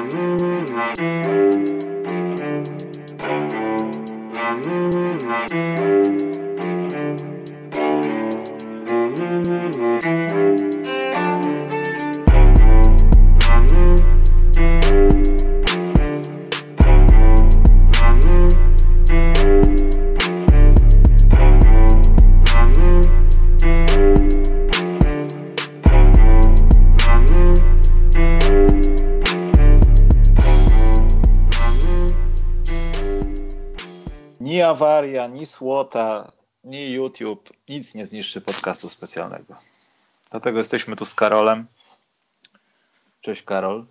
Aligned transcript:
Mm-hmm. 0.00 1.59
Słota, 35.60 36.32
ni 36.64 36.92
YouTube, 36.92 37.50
nic 37.68 37.94
nie 37.94 38.06
zniszczy 38.06 38.40
podcastu 38.40 38.88
specjalnego. 38.88 39.54
Dlatego 40.30 40.58
jesteśmy 40.58 40.96
tu 40.96 41.04
z 41.04 41.14
Karolem. 41.14 41.66
Cześć 43.20 43.42
Karol. 43.42 43.86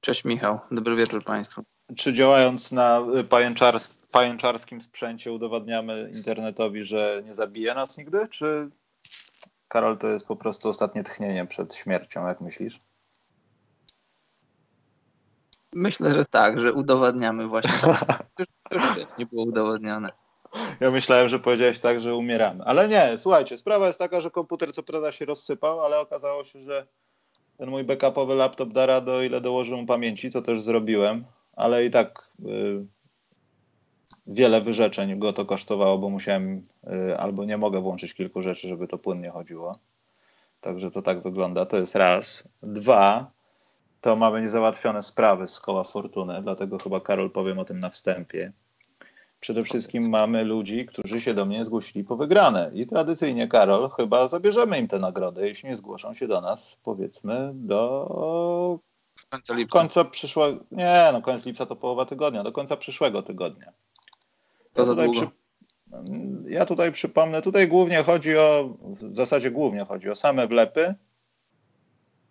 Cześć 0.00 0.24
Michał, 0.24 0.58
dobry 0.70 0.96
wieczór 0.96 1.24
Państwu. 1.24 1.62
Czy 1.96 2.14
działając 2.14 2.72
na 2.72 3.00
pajęczars 3.28 3.88
pajęczarskim 4.12 4.82
sprzęcie 4.82 5.32
udowadniamy 5.32 6.10
internetowi, 6.14 6.84
że 6.84 7.22
nie 7.24 7.34
zabije 7.34 7.74
nas 7.74 7.98
nigdy? 7.98 8.28
Czy 8.28 8.70
Karol 9.68 9.98
to 9.98 10.08
jest 10.08 10.26
po 10.26 10.36
prostu 10.36 10.68
ostatnie 10.68 11.02
tchnienie 11.02 11.46
przed 11.46 11.74
śmiercią, 11.74 12.26
jak 12.26 12.40
myślisz? 12.40 12.78
Myślę, 15.72 16.12
że 16.12 16.24
tak, 16.24 16.60
że 16.60 16.72
udowadniamy 16.72 17.46
właśnie. 17.46 17.92
już, 18.70 18.82
już 18.96 19.18
nie 19.18 19.26
było 19.26 19.44
udowodnione. 19.44 20.19
Ja 20.80 20.90
myślałem, 20.90 21.28
że 21.28 21.38
powiedziałeś 21.38 21.80
tak, 21.80 22.00
że 22.00 22.14
umieramy. 22.14 22.64
Ale 22.64 22.88
nie, 22.88 23.18
słuchajcie, 23.18 23.58
sprawa 23.58 23.86
jest 23.86 23.98
taka, 23.98 24.20
że 24.20 24.30
komputer 24.30 24.72
co 24.72 24.82
prawda 24.82 25.12
się 25.12 25.24
rozsypał, 25.24 25.80
ale 25.80 25.98
okazało 25.98 26.44
się, 26.44 26.62
że 26.62 26.86
ten 27.58 27.70
mój 27.70 27.84
backupowy 27.84 28.34
laptop 28.34 28.72
da 28.72 28.86
radę, 28.86 29.26
ile 29.26 29.40
dołożył 29.40 29.76
mu 29.76 29.86
pamięci, 29.86 30.30
co 30.30 30.42
też 30.42 30.62
zrobiłem, 30.62 31.24
ale 31.56 31.84
i 31.84 31.90
tak 31.90 32.30
y, 32.40 32.86
wiele 34.26 34.60
wyrzeczeń 34.60 35.18
go 35.18 35.32
to 35.32 35.44
kosztowało, 35.44 35.98
bo 35.98 36.10
musiałem 36.10 36.62
y, 37.10 37.18
albo 37.18 37.44
nie 37.44 37.56
mogę 37.56 37.80
włączyć 37.80 38.14
kilku 38.14 38.42
rzeczy, 38.42 38.68
żeby 38.68 38.88
to 38.88 38.98
płynnie 38.98 39.30
chodziło. 39.30 39.78
Także 40.60 40.90
to 40.90 41.02
tak 41.02 41.22
wygląda. 41.22 41.66
To 41.66 41.76
jest 41.76 41.94
raz. 41.94 42.48
Dwa, 42.62 43.30
to 44.00 44.16
mamy 44.16 44.42
niezałatwione 44.42 45.02
sprawy 45.02 45.46
z 45.46 45.60
koła 45.60 45.84
fortuny, 45.84 46.42
dlatego 46.42 46.78
chyba 46.78 47.00
Karol 47.00 47.30
powiem 47.30 47.58
o 47.58 47.64
tym 47.64 47.80
na 47.80 47.90
wstępie. 47.90 48.52
Przede 49.40 49.62
wszystkim 49.62 50.08
mamy 50.08 50.44
ludzi, 50.44 50.86
którzy 50.86 51.20
się 51.20 51.34
do 51.34 51.44
mnie 51.44 51.64
zgłosili 51.64 52.04
po 52.04 52.16
wygrane. 52.16 52.70
I 52.74 52.86
tradycyjnie, 52.86 53.48
Karol, 53.48 53.90
chyba 53.90 54.28
zabierzemy 54.28 54.78
im 54.78 54.88
tę 54.88 54.98
nagrodę, 54.98 55.48
jeśli 55.48 55.68
nie 55.68 55.76
zgłoszą 55.76 56.14
się 56.14 56.28
do 56.28 56.40
nas, 56.40 56.78
powiedzmy, 56.82 57.50
do 57.54 58.78
końca 59.30 59.54
lipca. 59.54 59.78
Końca 59.78 60.04
przyszłego. 60.04 60.64
Nie, 60.70 61.08
no 61.12 61.22
koniec 61.22 61.44
lipca 61.44 61.66
to 61.66 61.76
połowa 61.76 62.04
tygodnia, 62.04 62.42
do 62.42 62.52
końca 62.52 62.76
przyszłego 62.76 63.22
tygodnia. 63.22 63.72
To 64.72 64.84
za 64.84 64.94
długo. 64.94 65.12
Przy... 65.12 65.28
Ja 66.50 66.66
tutaj 66.66 66.92
przypomnę, 66.92 67.42
tutaj 67.42 67.68
głównie 67.68 68.02
chodzi 68.02 68.36
o, 68.36 68.76
w 68.82 69.16
zasadzie 69.16 69.50
głównie 69.50 69.84
chodzi 69.84 70.10
o 70.10 70.14
same 70.14 70.46
wlepy. 70.46 70.94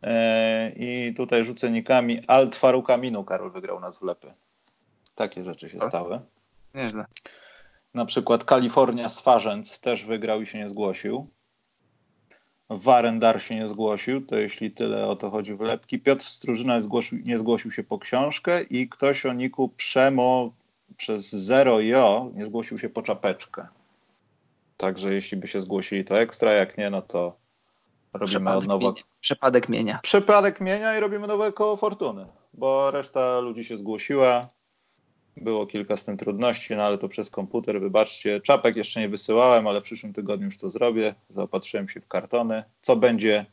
Yy, 0.02 0.10
I 0.76 1.14
tutaj 1.14 1.46
rzucenikami 1.46 2.20
Alt 2.28 2.56
Farukaminu 2.56 3.24
Karol 3.24 3.52
wygrał 3.52 3.80
nas 3.80 4.00
wlepy. 4.00 4.34
Takie 5.16 5.44
rzeczy 5.44 5.70
się 5.70 5.80
stały. 5.80 6.20
Nieźle. 6.74 7.06
Na 7.94 8.06
przykład 8.06 8.44
Kalifornia 8.44 9.10
Swarzęc 9.10 9.80
też 9.80 10.06
wygrał 10.06 10.42
i 10.42 10.46
się 10.46 10.58
nie 10.58 10.70
zgłosił. 10.70 11.28
Warendar 12.70 13.42
się 13.42 13.56
nie 13.56 13.68
zgłosił, 13.68 14.26
to 14.26 14.38
jeśli 14.38 14.72
tyle 14.72 15.08
o 15.08 15.16
to 15.16 15.30
chodzi 15.30 15.56
wlepki. 15.56 16.00
Piotr 16.00 16.26
Strużyna 16.26 16.82
zgłosił, 16.82 17.20
nie 17.26 17.38
zgłosił 17.38 17.72
się 17.72 17.84
po 17.84 18.00
książkę 18.00 18.64
i 18.64 18.90
ktoś 18.90 19.26
o 19.26 19.34
niku 19.34 19.70
Przemo 19.70 20.52
przez 20.98 21.30
zero 21.30 21.80
jo 21.80 22.32
nie 22.34 22.46
zgłosił 22.46 22.78
się 22.78 22.90
po 22.90 23.02
czapeczkę. 23.02 23.68
Także 24.78 25.14
jeśli 25.14 25.38
by 25.38 25.48
się 25.48 25.62
zgłosili 25.62 26.04
to 26.04 26.20
ekstra, 26.20 26.54
jak 26.54 26.78
nie, 26.78 26.90
no 26.90 27.02
to 27.02 27.38
robimy 28.14 28.40
Przepadek 28.40 28.62
od 28.62 28.68
nowa. 28.68 28.88
Mienia. 28.88 29.04
Przepadek 29.20 29.70
mienia. 29.70 30.00
Przepadek 30.04 30.62
mienia 30.62 30.98
i 30.98 31.00
robimy 31.00 31.28
nowe 31.28 31.52
koło 31.52 31.78
fortuny, 31.78 32.26
bo 32.54 32.92
reszta 32.92 33.40
ludzi 33.40 33.64
się 33.64 33.78
zgłosiła. 33.78 34.48
Było 35.42 35.68
kilka 35.68 35.98
z 35.98 36.06
tym 36.06 36.18
trudności, 36.18 36.76
no 36.76 36.84
ale 36.84 36.98
to 36.98 37.08
przez 37.08 37.30
komputer, 37.30 37.82
wybaczcie. 37.82 38.42
Czapek 38.42 38.76
jeszcze 38.76 39.00
nie 39.00 39.10
wysyłałem, 39.10 39.68
ale 39.68 39.82
w 39.82 39.84
przyszłym 39.84 40.14
tygodniu 40.14 40.46
już 40.46 40.58
to 40.58 40.70
zrobię. 40.70 41.16
Zaopatrzyłem 41.30 41.90
się 41.90 42.02
w 42.02 42.08
kartony. 42.08 42.64
Co 42.82 42.96
będzie 42.96 43.46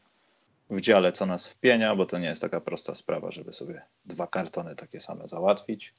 w 0.71 0.81
dziale, 0.81 1.13
co 1.13 1.27
nas 1.27 1.47
wpienia, 1.47 1.97
bo 1.97 2.07
to 2.07 2.19
nie 2.19 2.27
jest 2.27 2.41
taka 2.41 2.61
prosta 2.61 2.95
sprawa, 2.95 3.31
żeby 3.31 3.53
sobie 3.53 3.83
dwa 4.05 4.27
kartony 4.27 4.77
takie 4.77 5.01
same 5.01 5.29
załatwić. 5.29 5.95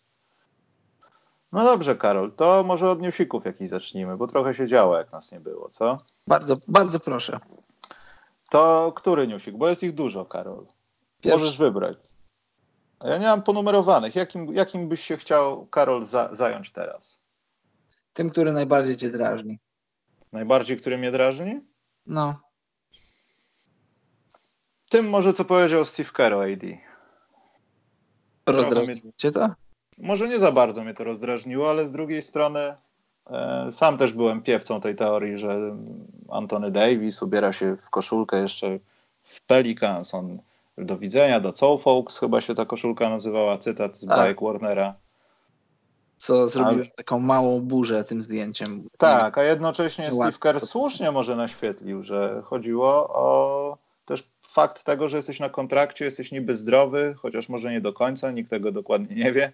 No 1.52 1.64
dobrze, 1.64 1.96
Karol, 1.96 2.32
to 2.32 2.64
może 2.64 2.90
od 2.90 3.02
newsików 3.02 3.46
jakiś 3.46 3.70
zacznijmy, 3.70 4.18
bo 4.18 4.28
trochę 4.28 4.54
się 4.54 4.68
działo, 4.68 4.98
jak 4.98 5.12
nas 5.12 5.32
nie 5.32 5.40
było, 5.40 5.70
co? 5.70 5.98
Bardzo, 6.28 6.58
bardzo 6.68 7.00
proszę. 7.00 7.40
To 8.50 8.94
który 8.96 9.28
newsik? 9.28 9.58
Bo 9.58 9.70
jest 9.70 9.84
ich 9.84 9.92
dużo, 9.92 10.26
Karol. 10.26 10.66
Pierwszy. 11.22 11.40
Możesz 11.40 11.58
wybrać. 11.58 11.98
Ja 13.04 13.18
nie 13.18 13.26
mam 13.26 13.44
ponumerowanych. 13.44 14.16
Jakim, 14.16 14.54
jakim 14.54 14.90
byś 14.90 15.04
się 15.04 15.18
chciał, 15.18 15.66
Karol, 15.66 16.06
za, 16.06 16.30
zająć 16.36 16.72
teraz? 16.72 17.20
Tym, 18.14 18.30
który 18.30 18.52
najbardziej 18.52 18.98
cię 18.98 19.10
drażni. 19.10 19.60
Najbardziej, 20.32 20.78
który 20.78 20.98
mnie 20.98 21.12
drażni? 21.12 21.62
No. 22.06 22.40
Tym 24.90 25.10
może, 25.10 25.34
co 25.34 25.46
powiedział 25.46 25.86
Steve 25.86 26.10
Kerr 26.14 26.34
o 26.34 26.44
AD. 26.44 26.64
Rozdrażni 28.46 29.02
cię 29.18 29.32
to? 29.32 29.50
Może 29.98 30.28
nie 30.28 30.40
za 30.40 30.52
bardzo 30.52 30.84
mnie 30.84 30.94
to 30.94 31.04
rozdrażniło, 31.04 31.70
ale 31.70 31.88
z 31.88 31.92
drugiej 31.92 32.22
strony 32.22 32.76
e, 33.30 33.72
sam 33.72 33.98
też 33.98 34.14
byłem 34.14 34.42
piewcą 34.42 34.82
tej 34.82 34.96
teorii, 34.96 35.38
że 35.38 35.76
Antony 36.30 36.72
Davis 36.72 37.22
ubiera 37.22 37.54
się 37.54 37.76
w 37.76 37.90
koszulkę 37.90 38.42
jeszcze 38.42 38.80
w 39.24 39.42
Pelicans. 39.42 40.14
On 40.14 40.40
do 40.78 40.98
widzenia, 40.98 41.40
do 41.40 41.56
Soul 41.56 41.80
Folks 41.80 42.20
chyba 42.20 42.42
się 42.42 42.56
ta 42.56 42.66
koszulka 42.66 43.10
nazywała, 43.10 43.58
cytat 43.58 43.98
z 43.98 44.06
bajek 44.06 44.42
Warnera. 44.42 44.96
Co 46.18 46.48
zrobiłem 46.48 46.88
taką 46.96 47.20
małą 47.20 47.62
burzę 47.62 48.04
tym 48.04 48.22
zdjęciem. 48.22 48.88
Tak, 48.98 49.38
a 49.38 49.44
jednocześnie. 49.44 50.12
Steve 50.12 50.38
Kerr 50.40 50.60
słusznie 50.60 51.12
może 51.12 51.36
naświetlił, 51.36 52.04
że 52.04 52.42
chodziło 52.46 53.10
o 53.10 53.78
też 54.06 54.30
fakt 54.42 54.84
tego, 54.84 55.10
że 55.10 55.18
jesteś 55.18 55.40
na 55.40 55.50
kontrakcie, 55.50 56.06
jesteś 56.06 56.32
niby 56.32 56.58
zdrowy, 56.58 57.16
chociaż 57.18 57.50
może 57.50 57.72
nie 57.72 57.82
do 57.82 57.94
końca, 57.94 58.32
nikt 58.32 58.50
tego 58.50 58.72
dokładnie 58.72 59.16
nie 59.16 59.32
wie, 59.32 59.52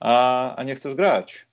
a, 0.00 0.54
a 0.56 0.62
nie 0.62 0.74
chcesz 0.74 0.94
grać. 0.94 1.46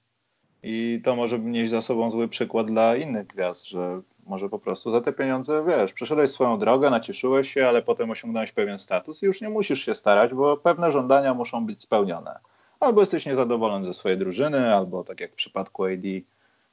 I 0.63 1.01
to 1.03 1.15
może 1.15 1.39
nieść 1.39 1.71
za 1.71 1.81
sobą 1.81 2.11
zły 2.11 2.27
przykład 2.27 2.67
dla 2.67 2.95
innych 2.95 3.27
gwiazd, 3.27 3.67
że 3.67 4.01
może 4.25 4.49
po 4.49 4.59
prostu 4.59 4.91
za 4.91 5.01
te 5.01 5.13
pieniądze, 5.13 5.65
wiesz, 5.67 5.93
przeszedłeś 5.93 6.31
swoją 6.31 6.59
drogę, 6.59 6.89
nacieszyłeś 6.89 7.53
się, 7.53 7.67
ale 7.67 7.81
potem 7.81 8.11
osiągnąłeś 8.11 8.51
pewien 8.51 8.79
status 8.79 9.23
i 9.23 9.25
już 9.25 9.41
nie 9.41 9.49
musisz 9.49 9.85
się 9.85 9.95
starać, 9.95 10.33
bo 10.33 10.57
pewne 10.57 10.91
żądania 10.91 11.33
muszą 11.33 11.65
być 11.65 11.81
spełnione. 11.81 12.39
Albo 12.79 13.01
jesteś 13.01 13.25
niezadowolony 13.25 13.85
ze 13.85 13.93
swojej 13.93 14.17
drużyny, 14.17 14.75
albo 14.75 15.03
tak 15.03 15.21
jak 15.21 15.31
w 15.31 15.35
przypadku 15.35 15.85
AD, 15.85 16.03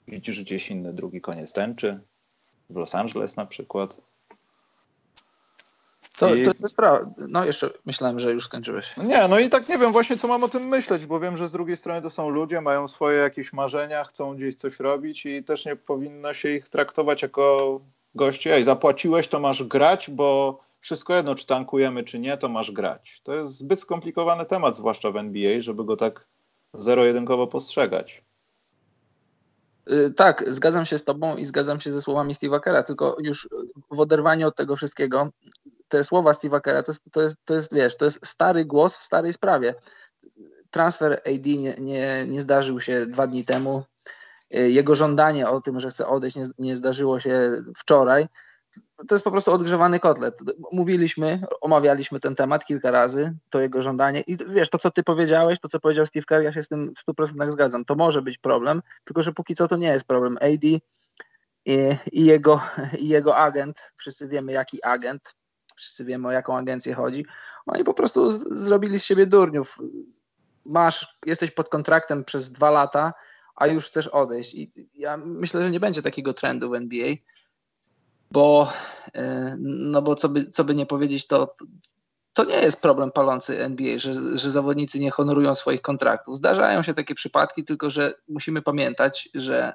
widzisz 0.09 0.43
gdzieś 0.43 0.71
inny 0.71 0.93
drugi 0.93 1.21
koniec 1.21 1.53
tęczy, 1.53 2.01
w 2.71 2.77
Los 2.77 2.95
Angeles 2.95 3.37
na 3.37 3.47
przykład. 3.47 4.01
To, 6.21 6.35
I- 6.35 6.45
to 6.45 6.53
jest 6.61 6.77
prawda. 6.77 7.11
No 7.29 7.45
jeszcze 7.45 7.71
myślałem, 7.87 8.19
że 8.19 8.33
już 8.33 8.45
skończyłeś. 8.45 8.97
No 8.97 9.03
Nie, 9.05 9.29
no 9.29 9.39
i 9.39 9.49
tak 9.49 9.69
nie 9.69 9.79
wiem 9.79 9.93
właśnie, 9.93 10.17
co 10.17 10.29
mam 10.29 10.45
o 10.45 10.49
tym 10.49 10.63
myśleć, 10.69 11.07
bo 11.07 11.21
wiem, 11.21 11.37
że 11.37 11.49
z 11.49 11.53
drugiej 11.53 11.77
strony 11.77 12.03
to 12.03 12.11
są 12.11 12.29
ludzie, 12.29 12.61
mają 12.61 12.89
swoje 12.89 13.19
jakieś 13.19 13.53
marzenia, 13.53 14.05
chcą 14.05 14.37
gdzieś 14.37 14.55
coś 14.55 14.81
robić 14.81 15.27
i 15.27 15.45
też 15.45 15.67
nie 15.67 15.77
powinno 15.77 16.33
się 16.35 16.49
ich 16.51 16.69
traktować 16.69 17.23
jako 17.23 17.81
gości. 18.15 18.51
Ej, 18.51 18.65
zapłaciłeś, 18.65 19.29
to 19.29 19.41
masz 19.41 19.63
grać, 19.65 20.11
bo 20.11 20.61
wszystko 20.81 21.15
jedno, 21.15 21.35
czy 21.35 21.47
tankujemy, 21.47 22.05
czy 22.05 22.19
nie, 22.19 22.37
to 22.37 22.49
masz 22.49 22.71
grać. 22.73 23.21
To 23.25 23.35
jest 23.35 23.57
zbyt 23.59 23.81
skomplikowany 23.81 24.45
temat, 24.45 24.77
zwłaszcza 24.77 25.11
w 25.11 25.17
NBA, 25.17 25.61
żeby 25.63 25.85
go 25.85 25.97
tak 25.97 26.27
zero-jedynkowo 26.75 27.47
postrzegać. 27.47 28.23
Y, 29.91 30.13
Tak, 30.17 30.45
zgadzam 30.49 30.87
się 30.87 30.99
z 30.99 31.05
tobą 31.05 31.37
i 31.37 31.45
zgadzam 31.45 31.81
się 31.81 31.93
ze 31.93 32.03
słowami 32.03 32.35
Steve'a 32.35 32.61
Kera, 32.61 32.83
tylko 32.83 33.17
już 33.23 33.49
w 33.91 34.01
oderwaniu 34.01 34.49
od 34.49 34.57
tego 34.57 34.77
wszystkiego, 34.77 35.29
te 35.91 36.05
słowa 36.05 36.33
Steve'a 36.33 36.61
Kera 36.61 36.83
to 36.83 36.93
jest, 36.93 37.03
to, 37.13 37.23
jest, 37.23 37.37
to 37.45 37.55
jest, 37.55 37.75
wiesz, 37.75 37.97
to 37.97 38.05
jest 38.05 38.27
stary 38.27 38.65
głos 38.65 38.97
w 38.97 39.03
starej 39.03 39.33
sprawie. 39.33 39.75
Transfer 40.71 41.13
AD 41.13 41.47
nie, 41.47 41.75
nie, 41.79 42.27
nie 42.29 42.41
zdarzył 42.41 42.81
się 42.81 43.07
dwa 43.07 43.27
dni 43.27 43.45
temu. 43.45 43.83
Jego 44.51 44.95
żądanie 44.95 45.49
o 45.49 45.61
tym, 45.61 45.81
że 45.81 45.89
chce 45.89 46.07
odejść, 46.07 46.37
nie, 46.37 46.45
nie 46.59 46.77
zdarzyło 46.77 47.21
się 47.21 47.63
wczoraj. 47.77 48.29
to 49.09 49.15
jest 49.15 49.25
po 49.25 49.31
prostu 49.31 49.53
odgrzewany 49.53 50.01
kotlet. 50.01 50.39
Mówiliśmy, 50.73 51.43
omawialiśmy 51.61 52.21
ten 52.21 52.35
temat 52.35 52.65
kilka 52.65 52.91
razy, 52.91 53.35
to 53.51 53.61
jego 53.61 53.83
żądanie 53.83 54.21
i 54.21 54.37
wiesz, 54.37 54.71
to 54.71 54.79
co 54.79 54.91
ty 54.91 55.03
powiedziałeś, 55.03 55.61
to 55.61 55.69
co 55.69 55.81
powiedział 55.81 56.07
Steve 56.07 56.25
Kerr, 56.25 56.43
ja 56.43 56.53
się 56.53 56.63
z 56.63 56.69
tym 56.69 56.93
w 56.97 57.07
100% 57.07 57.51
zgadzam, 57.51 57.85
to 57.85 57.95
może 57.95 58.23
być 58.23 58.39
problem, 58.39 58.83
tylko 59.05 59.23
że 59.23 59.33
póki 59.33 59.55
co 59.55 59.69
to 59.69 59.77
nie 59.77 59.89
jest 59.89 60.05
problem. 60.05 60.37
AD 60.37 60.65
i, 60.65 60.81
i, 62.13 62.25
jego, 62.25 62.61
i 62.99 63.09
jego 63.09 63.37
agent, 63.37 63.93
wszyscy 63.97 64.29
wiemy 64.29 64.53
jaki 64.53 64.85
agent, 64.85 65.35
wszyscy 65.81 66.05
wiemy 66.05 66.29
o 66.29 66.31
jaką 66.31 66.57
agencję 66.57 66.95
chodzi, 66.95 67.27
oni 67.67 67.85
po 67.85 67.95
prostu 67.95 68.31
zrobili 68.57 69.01
z 69.01 69.05
siebie 69.05 69.27
durniów. 69.27 69.79
Masz, 70.67 71.19
jesteś 71.27 71.51
pod 71.51 71.69
kontraktem 71.69 72.25
przez 72.25 72.53
dwa 72.53 72.71
lata, 72.71 73.13
a 73.57 73.67
już 73.67 73.87
chcesz 73.87 74.09
odejść 74.09 74.55
i 74.55 74.89
ja 74.95 75.17
myślę, 75.17 75.63
że 75.63 75.71
nie 75.71 75.81
będzie 75.81 76.03
takiego 76.03 76.35
trendu 76.35 76.71
w 76.71 76.75
NBA, 76.75 77.15
bo, 78.31 78.73
e, 79.15 79.57
no 79.61 80.03
bo 80.03 80.15
co 80.15 80.29
by, 80.29 80.51
co 80.51 80.65
by 80.65 80.75
nie 80.75 80.87
powiedzieć, 80.87 81.27
to, 81.27 81.55
to 82.33 82.45
nie 82.45 82.61
jest 82.61 82.81
problem 82.81 83.13
palący 83.13 83.65
NBA, 83.65 83.99
że, 83.99 84.39
że 84.39 84.51
zawodnicy 84.51 85.01
nie 85.01 85.11
honorują 85.11 85.55
swoich 85.55 85.83
kontraktów. 85.83 86.37
Zdarzają 86.37 86.83
się 86.83 86.95
takie 86.95 87.15
przypadki, 87.15 87.65
tylko 87.65 87.91
że 87.91 88.15
musimy 88.29 88.63
pamiętać, 88.63 89.29
że 89.35 89.75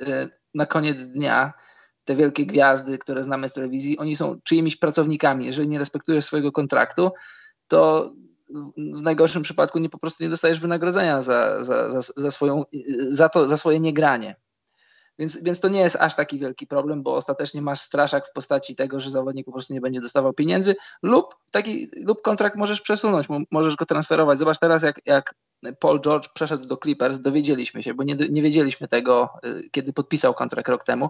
e, 0.00 0.28
na 0.54 0.66
koniec 0.66 1.08
dnia 1.08 1.52
te 2.06 2.14
wielkie 2.14 2.46
gwiazdy, 2.46 2.98
które 2.98 3.24
znamy 3.24 3.48
z 3.48 3.52
telewizji, 3.52 3.98
oni 3.98 4.16
są 4.16 4.40
czyimiś 4.44 4.76
pracownikami. 4.76 5.46
Jeżeli 5.46 5.68
nie 5.68 5.78
respektujesz 5.78 6.24
swojego 6.24 6.52
kontraktu, 6.52 7.10
to 7.68 8.12
w 8.76 9.02
najgorszym 9.02 9.42
przypadku 9.42 9.78
nie 9.78 9.88
po 9.88 9.98
prostu 9.98 10.24
nie 10.24 10.30
dostajesz 10.30 10.60
wynagrodzenia 10.60 11.22
za, 11.22 11.64
za, 11.64 11.90
za, 11.90 12.12
za, 12.16 12.30
swoją, 12.30 12.64
za, 13.10 13.28
to, 13.28 13.48
za 13.48 13.56
swoje 13.56 13.80
niegranie. 13.80 14.36
Więc, 15.18 15.42
więc 15.42 15.60
to 15.60 15.68
nie 15.68 15.80
jest 15.80 15.96
aż 15.96 16.14
taki 16.14 16.38
wielki 16.38 16.66
problem, 16.66 17.02
bo 17.02 17.14
ostatecznie 17.14 17.62
masz 17.62 17.80
straszak 17.80 18.26
w 18.26 18.32
postaci 18.32 18.76
tego, 18.76 19.00
że 19.00 19.10
zawodnik 19.10 19.46
po 19.46 19.52
prostu 19.52 19.74
nie 19.74 19.80
będzie 19.80 20.00
dostawał 20.00 20.32
pieniędzy 20.32 20.76
lub 21.02 21.34
taki 21.50 21.90
lub 21.96 22.22
kontrakt 22.22 22.56
możesz 22.56 22.80
przesunąć, 22.80 23.26
możesz 23.50 23.76
go 23.76 23.86
transferować. 23.86 24.38
Zobacz 24.38 24.58
teraz, 24.58 24.82
jak, 24.82 25.00
jak 25.06 25.34
Paul 25.80 26.00
George 26.00 26.28
przeszedł 26.34 26.66
do 26.66 26.76
Clippers, 26.76 27.18
dowiedzieliśmy 27.18 27.82
się, 27.82 27.94
bo 27.94 28.02
nie, 28.02 28.14
nie 28.14 28.42
wiedzieliśmy 28.42 28.88
tego, 28.88 29.30
y, 29.44 29.70
kiedy 29.70 29.92
podpisał 29.92 30.34
kontrakt 30.34 30.68
rok 30.68 30.84
temu. 30.84 31.08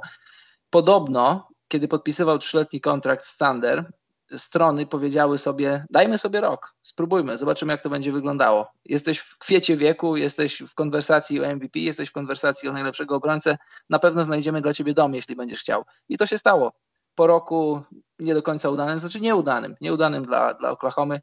Podobno, 0.76 1.48
kiedy 1.68 1.88
podpisywał 1.88 2.38
trzyletni 2.38 2.80
kontrakt 2.80 3.24
z 3.24 3.36
Thunder, 3.36 3.92
strony 4.36 4.86
powiedziały 4.86 5.38
sobie, 5.38 5.84
dajmy 5.90 6.18
sobie 6.18 6.40
rok, 6.40 6.74
spróbujmy, 6.82 7.38
zobaczymy 7.38 7.72
jak 7.72 7.82
to 7.82 7.90
będzie 7.90 8.12
wyglądało. 8.12 8.66
Jesteś 8.84 9.18
w 9.18 9.38
kwiecie 9.38 9.76
wieku, 9.76 10.16
jesteś 10.16 10.62
w 10.62 10.74
konwersacji 10.74 11.44
o 11.44 11.56
MVP, 11.56 11.78
jesteś 11.78 12.08
w 12.08 12.12
konwersacji 12.12 12.68
o 12.68 12.72
najlepszego 12.72 13.16
obrońcę, 13.16 13.58
na 13.90 13.98
pewno 13.98 14.24
znajdziemy 14.24 14.60
dla 14.60 14.72
ciebie 14.72 14.94
dom, 14.94 15.14
jeśli 15.14 15.36
będziesz 15.36 15.60
chciał. 15.60 15.84
I 16.08 16.18
to 16.18 16.26
się 16.26 16.38
stało. 16.38 16.72
Po 17.14 17.26
roku 17.26 17.82
nie 18.18 18.34
do 18.34 18.42
końca 18.42 18.70
udanym, 18.70 18.98
znaczy 18.98 19.20
nieudanym, 19.20 19.74
nieudanym 19.80 20.24
dla, 20.24 20.54
dla 20.54 20.70
Oklahomy, 20.70 21.20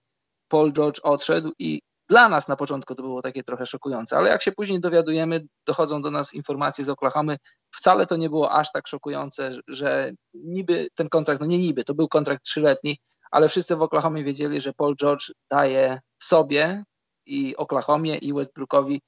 Paul 0.47 0.73
George 0.73 0.99
odszedł 1.03 1.51
i 1.59 1.81
dla 2.09 2.29
nas 2.29 2.47
na 2.47 2.55
początku 2.55 2.95
to 2.95 3.03
było 3.03 3.21
takie 3.21 3.43
trochę 3.43 3.65
szokujące, 3.65 4.17
ale 4.17 4.29
jak 4.29 4.41
się 4.41 4.51
później 4.51 4.79
dowiadujemy, 4.79 5.45
dochodzą 5.67 6.01
do 6.01 6.11
nas 6.11 6.33
informacje 6.33 6.85
z 6.85 6.89
Oklahomy, 6.89 7.37
wcale 7.75 8.05
to 8.05 8.15
nie 8.15 8.29
było 8.29 8.51
aż 8.51 8.71
tak 8.71 8.87
szokujące, 8.87 9.51
że 9.67 10.11
niby 10.33 10.87
ten 10.95 11.09
kontrakt, 11.09 11.41
no 11.41 11.47
nie 11.47 11.59
niby, 11.59 11.83
to 11.83 11.93
był 11.93 12.07
kontrakt 12.07 12.45
trzyletni, 12.45 12.97
ale 13.31 13.49
wszyscy 13.49 13.75
w 13.75 13.81
Oklahomie 13.81 14.23
wiedzieli, 14.23 14.61
że 14.61 14.73
Paul 14.73 14.95
George 14.95 15.31
daje 15.51 15.99
sobie 16.21 16.83
i 17.25 17.55
Oklahomie 17.55 18.17
i 18.17 18.33
Westbrookowi 18.33 19.01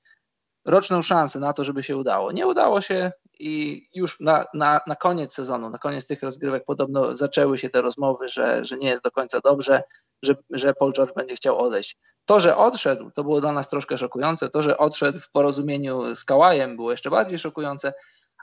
roczną 0.65 1.01
szansę 1.01 1.39
na 1.39 1.53
to, 1.53 1.63
żeby 1.63 1.83
się 1.83 1.97
udało. 1.97 2.31
Nie 2.31 2.47
udało 2.47 2.81
się 2.81 3.11
i 3.39 3.87
już 3.93 4.19
na, 4.19 4.45
na, 4.53 4.81
na 4.87 4.95
koniec 4.95 5.33
sezonu, 5.33 5.69
na 5.69 5.77
koniec 5.77 6.07
tych 6.07 6.23
rozgrywek 6.23 6.65
podobno 6.65 7.15
zaczęły 7.15 7.57
się 7.57 7.69
te 7.69 7.81
rozmowy, 7.81 8.27
że, 8.27 8.65
że 8.65 8.77
nie 8.77 8.89
jest 8.89 9.03
do 9.03 9.11
końca 9.11 9.39
dobrze, 9.39 9.83
że, 10.23 10.35
że 10.49 10.73
Paul 10.73 10.93
George 10.93 11.13
będzie 11.15 11.35
chciał 11.35 11.59
odejść. 11.59 11.97
To, 12.25 12.39
że 12.39 12.57
odszedł, 12.57 13.11
to 13.11 13.23
było 13.23 13.41
dla 13.41 13.51
nas 13.51 13.69
troszkę 13.69 13.97
szokujące. 13.97 14.49
To, 14.49 14.61
że 14.61 14.77
odszedł 14.77 15.19
w 15.19 15.31
porozumieniu 15.31 16.15
z 16.15 16.25
Kałajem, 16.25 16.75
było 16.75 16.91
jeszcze 16.91 17.09
bardziej 17.09 17.39
szokujące, 17.39 17.93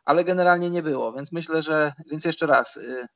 ale 0.04 0.24
generalnie 0.24 0.70
nie 0.70 0.82
było. 0.82 1.12
Więc 1.12 1.32
myślę, 1.32 1.62
że, 1.62 1.92
więc 2.10 2.24
jeszcze 2.24 2.46
raz, 2.46 2.76
y, 2.76 3.06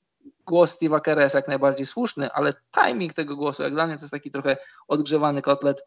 głos 0.46 0.78
Steve'a 0.78 1.00
Kera 1.00 1.22
jest 1.22 1.34
jak 1.34 1.48
najbardziej 1.48 1.86
słuszny, 1.86 2.32
ale 2.32 2.52
timing 2.74 3.14
tego 3.14 3.36
głosu, 3.36 3.62
jak 3.62 3.72
dla 3.72 3.86
mnie, 3.86 3.96
to 3.96 4.02
jest 4.02 4.12
taki 4.12 4.30
trochę 4.30 4.56
odgrzewany 4.88 5.42
kotlet. 5.42 5.84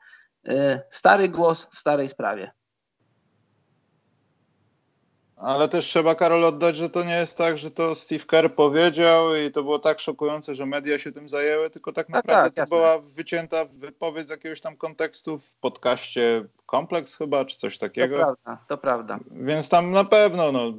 Y, 0.50 0.80
stary 0.90 1.30
głos 1.30 1.66
w 1.66 1.80
starej 1.80 2.10
sprawie. 2.10 2.52
Ale 5.40 5.70
też 5.70 5.86
trzeba, 5.86 6.16
Karol, 6.16 6.46
oddać, 6.46 6.76
że 6.76 6.90
to 6.90 7.04
nie 7.04 7.16
jest 7.16 7.38
tak, 7.38 7.58
że 7.58 7.72
to 7.72 7.96
Steve 7.96 8.26
Kerr 8.26 8.56
powiedział 8.56 9.36
i 9.36 9.52
to 9.52 9.64
było 9.64 9.80
tak 9.80 10.00
szokujące, 10.00 10.56
że 10.56 10.66
media 10.66 11.00
się 11.00 11.12
tym 11.12 11.30
zajęły, 11.30 11.70
tylko 11.70 11.92
tak, 11.92 12.08
tak 12.08 12.16
naprawdę 12.16 12.52
tak, 12.52 12.70
to 12.70 12.76
była 12.76 13.00
wycięta 13.00 13.66
wypowiedź 13.66 14.28
z 14.28 14.30
jakiegoś 14.30 14.62
tam 14.62 14.78
kontekstu 14.78 15.40
w 15.40 15.54
podcaście 15.54 16.46
Kompleks 16.66 17.16
chyba, 17.16 17.46
czy 17.46 17.58
coś 17.58 17.78
takiego. 17.78 18.18
To 18.18 18.24
prawda, 18.24 18.66
to 18.68 18.78
prawda. 18.78 19.20
Więc 19.32 19.70
tam 19.70 19.92
na 19.92 20.04
pewno, 20.04 20.52
no, 20.52 20.74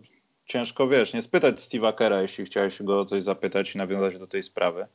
ciężko, 0.47 0.89
wiesz, 0.89 1.15
nie 1.15 1.23
spytać 1.23 1.57
Steve'a 1.57 1.95
Kerra, 1.95 2.23
jeśli 2.23 2.45
chciałeś 2.45 2.83
go 2.83 2.99
o 2.99 3.05
coś 3.05 3.23
zapytać 3.23 3.75
i 3.75 3.79
nawiązać 3.79 4.19
do 4.19 4.27
tej 4.27 4.43
sprawy. 4.43 4.87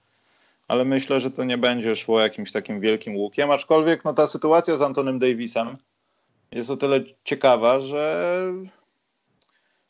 Ale 0.68 0.86
myślę, 0.86 1.20
że 1.20 1.32
to 1.32 1.44
nie 1.44 1.58
będzie 1.58 1.96
szło 1.96 2.22
jakimś 2.22 2.52
takim 2.52 2.80
wielkim 2.80 3.16
łukiem, 3.16 3.52
aczkolwiek 3.52 4.06
no, 4.06 4.14
ta 4.14 4.28
sytuacja 4.28 4.76
z 4.76 4.82
Antonym 4.82 5.20
Davisem 5.20 5.78
jest 6.52 6.70
o 6.70 6.78
tyle 6.78 7.00
ciekawa, 7.24 7.80
że 7.80 8.26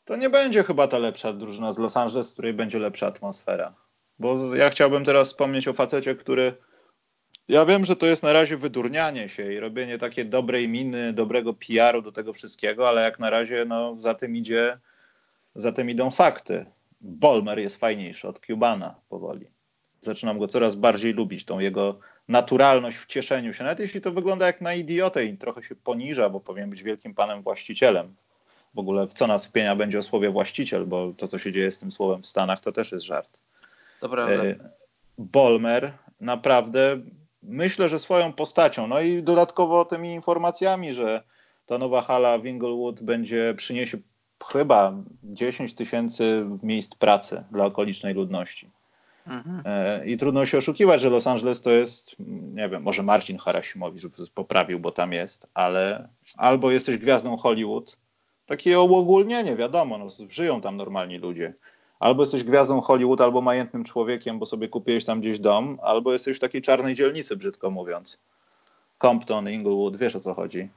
to 0.06 0.16
nie 0.16 0.30
będzie 0.30 0.62
chyba 0.62 0.88
ta 0.88 0.98
lepsza 0.98 1.32
drużyna 1.32 1.72
z 1.72 1.78
Los 1.78 1.96
Angeles, 1.96 2.30
w 2.30 2.32
której 2.32 2.52
będzie 2.52 2.78
lepsza 2.78 3.06
atmosfera. 3.06 3.74
Bo 4.18 4.54
ja 4.54 4.70
chciałbym 4.70 5.04
teraz 5.04 5.28
wspomnieć 5.28 5.68
o 5.68 5.72
facecie, 5.72 6.14
który. 6.14 6.52
Ja 7.48 7.64
wiem, 7.64 7.84
że 7.84 7.96
to 7.96 8.06
jest 8.06 8.22
na 8.22 8.32
razie 8.32 8.56
wydurnianie 8.56 9.28
się 9.28 9.52
i 9.52 9.60
robienie 9.60 9.98
takiej 9.98 10.26
dobrej 10.26 10.68
miny, 10.68 11.12
dobrego 11.12 11.54
PR-u 11.54 12.02
do 12.02 12.12
tego 12.12 12.32
wszystkiego, 12.32 12.88
ale 12.88 13.02
jak 13.02 13.18
na 13.18 13.30
razie 13.30 13.64
no, 13.64 13.96
za 13.98 14.14
tym 14.14 14.36
idzie, 14.36 14.78
za 15.54 15.72
tym 15.72 15.90
idą 15.90 16.10
fakty. 16.10 16.66
Bolmer 17.00 17.58
jest 17.58 17.76
fajniejszy 17.76 18.28
od 18.28 18.40
Cubana 18.46 18.94
powoli. 19.08 19.46
Zaczynam 20.00 20.38
go 20.38 20.48
coraz 20.48 20.74
bardziej 20.74 21.12
lubić, 21.12 21.44
tą 21.44 21.58
jego 21.58 21.98
naturalność 22.28 22.96
w 22.96 23.06
cieszeniu 23.06 23.52
się. 23.52 23.64
Nawet 23.64 23.80
jeśli 23.80 24.00
to 24.00 24.12
wygląda 24.12 24.46
jak 24.46 24.60
na 24.60 24.74
idiotę 24.74 25.24
i 25.24 25.38
trochę 25.38 25.62
się 25.62 25.74
poniża, 25.74 26.30
bo 26.30 26.40
powinien 26.40 26.70
być 26.70 26.82
wielkim 26.82 27.14
panem 27.14 27.42
właścicielem 27.42 28.14
w 28.76 28.78
ogóle 28.78 29.06
w 29.06 29.14
co 29.14 29.26
nas 29.26 29.46
wpienia 29.46 29.76
będzie 29.76 29.98
o 29.98 30.02
słowie 30.02 30.30
właściciel, 30.30 30.86
bo 30.86 31.12
to, 31.16 31.28
co 31.28 31.38
się 31.38 31.52
dzieje 31.52 31.72
z 31.72 31.78
tym 31.78 31.92
słowem 31.92 32.22
w 32.22 32.26
Stanach, 32.26 32.60
to 32.60 32.72
też 32.72 32.92
jest 32.92 33.04
żart. 33.04 33.38
To 34.00 34.08
prawda. 34.08 34.44
E, 34.44 34.54
Bolmer 35.18 35.92
naprawdę 36.20 37.00
myślę, 37.42 37.88
że 37.88 37.98
swoją 37.98 38.32
postacią, 38.32 38.86
no 38.86 39.00
i 39.00 39.22
dodatkowo 39.22 39.84
tymi 39.84 40.08
informacjami, 40.14 40.94
że 40.94 41.22
ta 41.66 41.78
nowa 41.78 42.02
hala 42.02 42.38
w 42.38 42.46
Inglewood 42.46 43.02
będzie 43.02 43.54
przyniesie 43.56 43.98
chyba 44.52 44.94
10 45.24 45.74
tysięcy 45.74 46.46
miejsc 46.62 46.94
pracy 46.94 47.44
dla 47.50 47.64
okolicznej 47.64 48.14
ludności. 48.14 48.70
Mhm. 49.26 49.62
E, 49.64 50.06
I 50.06 50.16
trudno 50.16 50.46
się 50.46 50.58
oszukiwać, 50.58 51.00
że 51.00 51.10
Los 51.10 51.26
Angeles 51.26 51.62
to 51.62 51.70
jest, 51.70 52.16
nie 52.54 52.68
wiem, 52.68 52.82
może 52.82 53.02
Marcin 53.02 53.38
Harasimowicz 53.38 54.02
poprawił, 54.34 54.80
bo 54.80 54.90
tam 54.90 55.12
jest, 55.12 55.46
ale 55.54 56.08
albo 56.36 56.70
jesteś 56.70 56.98
gwiazdą 56.98 57.36
Hollywood, 57.36 57.98
takie 58.46 58.80
uogólnienie, 58.80 59.56
wiadomo, 59.56 59.98
no, 59.98 60.06
żyją 60.28 60.60
tam 60.60 60.76
normalni 60.76 61.18
ludzie. 61.18 61.54
Albo 62.00 62.22
jesteś 62.22 62.44
gwiazdą 62.44 62.80
Hollywood, 62.80 63.20
albo 63.20 63.40
majętnym 63.40 63.84
człowiekiem, 63.84 64.38
bo 64.38 64.46
sobie 64.46 64.68
kupiłeś 64.68 65.04
tam 65.04 65.20
gdzieś 65.20 65.38
dom, 65.38 65.78
albo 65.82 66.12
jesteś 66.12 66.36
w 66.36 66.40
takiej 66.40 66.62
czarnej 66.62 66.94
dzielnicy, 66.94 67.36
brzydko 67.36 67.70
mówiąc. 67.70 68.20
Compton, 68.98 69.50
Inglewood, 69.50 69.96
wiesz 69.96 70.16
o 70.16 70.20
co 70.20 70.34
chodzi. 70.34 70.68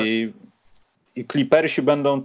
I, 0.00 0.32
I 1.16 1.24
Clippersi 1.24 1.82
będą 1.82 2.22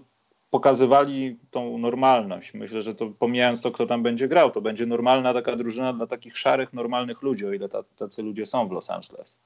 pokazywali 0.51 1.37
tą 1.51 1.77
normalność. 1.77 2.53
Myślę, 2.53 2.81
że 2.81 2.95
to 2.95 3.07
pomijając 3.19 3.61
to, 3.61 3.71
kto 3.71 3.85
tam 3.85 4.03
będzie 4.03 4.27
grał, 4.27 4.51
to 4.51 4.61
będzie 4.61 4.85
normalna 4.85 5.33
taka 5.33 5.55
drużyna 5.55 5.93
dla 5.93 6.07
takich 6.07 6.37
szarych, 6.37 6.73
normalnych 6.73 7.21
ludzi, 7.21 7.45
o 7.45 7.53
ile 7.53 7.69
tacy 7.97 8.23
ludzie 8.23 8.45
są 8.45 8.67
w 8.67 8.71
Los 8.71 8.89
Angeles 8.89 9.37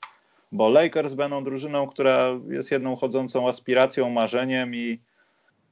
bo 0.51 0.69
Lakers 0.69 1.13
będą 1.13 1.43
drużyną, 1.43 1.87
która 1.87 2.29
jest 2.49 2.71
jedną 2.71 2.95
chodzącą 2.95 3.47
aspiracją, 3.47 4.09
marzeniem 4.09 4.75
i 4.75 4.99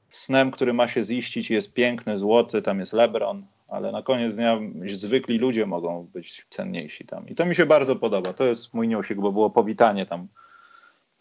snem, 0.08 0.50
który 0.50 0.72
ma 0.72 0.88
się 0.88 1.04
ziścić, 1.04 1.50
jest 1.50 1.74
piękny, 1.74 2.18
złoty, 2.18 2.62
tam 2.62 2.80
jest 2.80 2.92
LeBron, 2.92 3.46
ale 3.68 3.92
na 3.92 4.02
koniec 4.02 4.36
dnia 4.36 4.58
zwykli 4.86 5.38
ludzie 5.38 5.66
mogą 5.66 6.08
być 6.12 6.46
cenniejsi 6.50 7.04
tam. 7.04 7.28
I 7.28 7.34
to 7.34 7.46
mi 7.46 7.54
się 7.54 7.66
bardzo 7.66 7.96
podoba. 7.96 8.32
To 8.32 8.44
jest 8.44 8.74
mój 8.74 8.88
newsik, 8.88 9.18
bo 9.18 9.32
było 9.32 9.50
powitanie 9.50 10.06
tam 10.06 10.28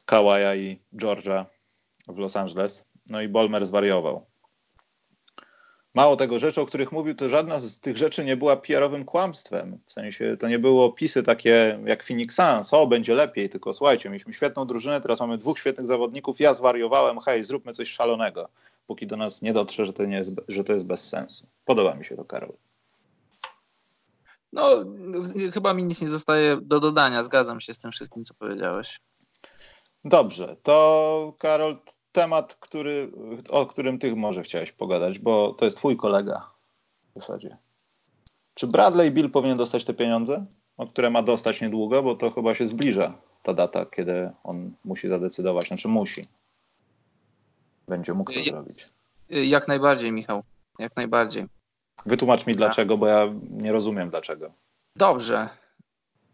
Kawaja 0.06 0.56
i 0.56 0.80
Georgia 0.96 1.46
w 2.08 2.18
Los 2.18 2.36
Angeles. 2.36 2.86
No 3.10 3.22
i 3.22 3.28
Bolmer 3.28 3.66
zwariował. 3.66 4.26
Mało 5.96 6.16
tego, 6.16 6.40
rzeczy, 6.40 6.62
o 6.62 6.66
których 6.66 6.92
mówił, 6.92 7.16
to 7.16 7.30
żadna 7.30 7.60
z 7.60 7.80
tych 7.80 7.98
rzeczy 7.98 8.26
nie 8.26 8.38
była 8.38 8.58
PR-owym 8.58 9.06
kłamstwem. 9.06 9.80
W 9.86 9.94
sensie 9.94 10.38
to 10.40 10.48
nie 10.48 10.60
były 10.60 10.84
opisy 10.84 11.24
takie 11.24 11.80
jak 11.86 12.04
Phoenix 12.04 12.36
Suns, 12.36 12.74
o, 12.74 12.88
będzie 12.88 13.14
lepiej, 13.14 13.50
tylko 13.50 13.74
słuchajcie, 13.74 14.10
mieliśmy 14.10 14.34
świetną 14.34 14.66
drużynę, 14.66 15.02
teraz 15.02 15.20
mamy 15.20 15.38
dwóch 15.38 15.60
świetnych 15.60 15.88
zawodników, 15.88 16.40
ja 16.40 16.54
zwariowałem, 16.54 17.20
hej, 17.20 17.44
zróbmy 17.44 17.74
coś 17.74 17.90
szalonego, 17.90 18.50
póki 18.88 19.08
do 19.08 19.18
nas 19.18 19.42
nie 19.42 19.54
dotrze, 19.54 19.86
że 19.86 19.94
to, 19.94 20.06
nie 20.06 20.18
jest, 20.18 20.32
że 20.48 20.64
to 20.64 20.74
jest 20.74 20.86
bez 20.86 21.10
sensu. 21.10 21.48
Podoba 21.66 21.96
mi 21.96 22.06
się 22.06 22.16
to, 22.16 22.26
Karol. 22.26 22.54
No, 24.54 24.70
chyba 25.54 25.74
mi 25.74 25.84
nic 25.84 26.02
nie 26.02 26.10
zostaje 26.10 26.58
do 26.62 26.80
dodania. 26.80 27.24
Zgadzam 27.24 27.62
się 27.62 27.74
z 27.74 27.78
tym 27.78 27.92
wszystkim, 27.92 28.24
co 28.24 28.34
powiedziałeś. 28.34 29.00
Dobrze, 30.06 30.56
to 30.64 31.34
Karol, 31.40 31.78
temat, 32.16 32.56
który, 32.56 33.12
o 33.50 33.66
którym 33.66 34.00
ty 34.00 34.16
może 34.16 34.44
chciałeś 34.44 34.72
pogadać, 34.72 35.20
bo 35.20 35.54
to 35.54 35.66
jest 35.66 35.78
twój 35.78 35.98
kolega 35.98 36.52
w 37.16 37.20
zasadzie. 37.20 37.58
Czy 38.54 38.68
Bradley 38.68 39.12
Bill 39.12 39.30
powinien 39.32 39.58
dostać 39.58 39.86
te 39.86 39.94
pieniądze, 39.94 40.46
o 40.78 40.88
które 40.88 41.10
ma 41.10 41.24
dostać 41.24 41.62
niedługo, 41.62 42.04
bo 42.04 42.16
to 42.16 42.32
chyba 42.32 42.56
się 42.56 42.68
zbliża 42.68 43.14
ta 43.44 43.54
data, 43.54 43.86
kiedy 43.86 44.32
on 44.44 44.72
musi 44.86 45.10
zadecydować, 45.10 45.68
znaczy 45.68 45.88
musi. 45.88 46.26
Będzie 47.88 48.14
mógł 48.14 48.34
to 48.34 48.44
zrobić. 48.44 48.88
Jak 49.30 49.68
najbardziej, 49.68 50.12
Michał. 50.12 50.44
Jak 50.80 50.96
najbardziej. 50.96 51.46
Wytłumacz 52.06 52.48
mi 52.48 52.56
dlaczego, 52.56 52.98
bo 52.98 53.08
ja 53.08 53.34
nie 53.50 53.72
rozumiem 53.72 54.10
dlaczego. 54.10 54.52
Dobrze. 54.96 55.50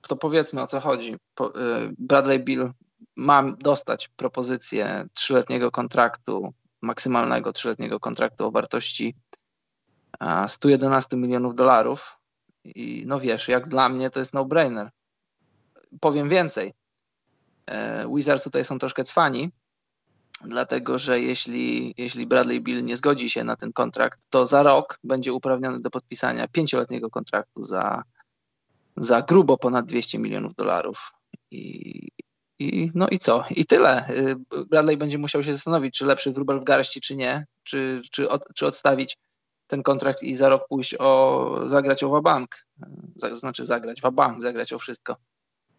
To 0.07 0.15
powiedzmy 0.15 0.61
o 0.61 0.67
co 0.67 0.79
chodzi. 0.79 1.13
Y, 1.13 1.17
Bradley 1.97 2.39
Bill 2.39 2.71
ma 3.15 3.43
dostać 3.51 4.07
propozycję 4.07 5.07
trzyletniego 5.13 5.71
kontraktu, 5.71 6.53
maksymalnego 6.81 7.53
trzyletniego 7.53 7.99
kontraktu 7.99 8.45
o 8.45 8.51
wartości 8.51 9.15
111 10.47 11.17
milionów 11.17 11.55
dolarów. 11.55 12.17
I 12.65 13.03
no 13.07 13.19
wiesz, 13.19 13.47
jak 13.47 13.67
dla 13.67 13.89
mnie 13.89 14.09
to 14.09 14.19
jest 14.19 14.33
no-brainer. 14.33 14.89
Powiem 15.99 16.29
więcej. 16.29 16.73
E, 17.65 18.07
Wizards 18.15 18.43
tutaj 18.43 18.65
są 18.65 18.79
troszkę 18.79 19.03
cwani, 19.03 19.51
dlatego 20.45 20.97
że 20.97 21.21
jeśli, 21.21 21.93
jeśli 21.97 22.27
Bradley 22.27 22.61
Bill 22.61 22.83
nie 22.83 22.95
zgodzi 22.95 23.29
się 23.29 23.43
na 23.43 23.55
ten 23.55 23.73
kontrakt, 23.73 24.19
to 24.29 24.45
za 24.45 24.63
rok 24.63 24.99
będzie 25.03 25.33
uprawniony 25.33 25.79
do 25.79 25.89
podpisania 25.89 26.47
pięcioletniego 26.47 27.09
kontraktu 27.09 27.63
za, 27.63 28.03
za 28.97 29.21
grubo 29.21 29.57
ponad 29.57 29.85
200 29.85 30.19
milionów 30.19 30.55
dolarów. 30.55 31.11
I, 31.51 32.07
i, 32.61 32.91
no 32.95 33.07
i 33.07 33.19
co? 33.19 33.43
I 33.49 33.65
tyle. 33.65 34.09
Y, 34.09 34.65
Bradley 34.65 34.97
będzie 34.97 35.17
musiał 35.17 35.43
się 35.43 35.53
zastanowić, 35.53 35.97
czy 35.97 36.05
lepszy 36.05 36.31
wróbel 36.31 36.59
w 36.59 36.63
garści, 36.63 37.01
czy 37.01 37.15
nie, 37.15 37.45
czy, 37.63 38.01
czy, 38.11 38.29
od, 38.29 38.45
czy 38.55 38.67
odstawić 38.67 39.17
ten 39.67 39.83
kontrakt 39.83 40.23
i 40.23 40.35
za 40.35 40.49
rok 40.49 40.67
pójść 40.67 40.95
o 40.99 41.59
zagrać 41.65 42.03
o 42.03 42.09
wabank. 42.09 42.65
Znaczy 43.15 43.65
zagrać 43.65 44.01
wabank, 44.01 44.41
zagrać 44.41 44.73
o 44.73 44.79
wszystko. 44.79 45.17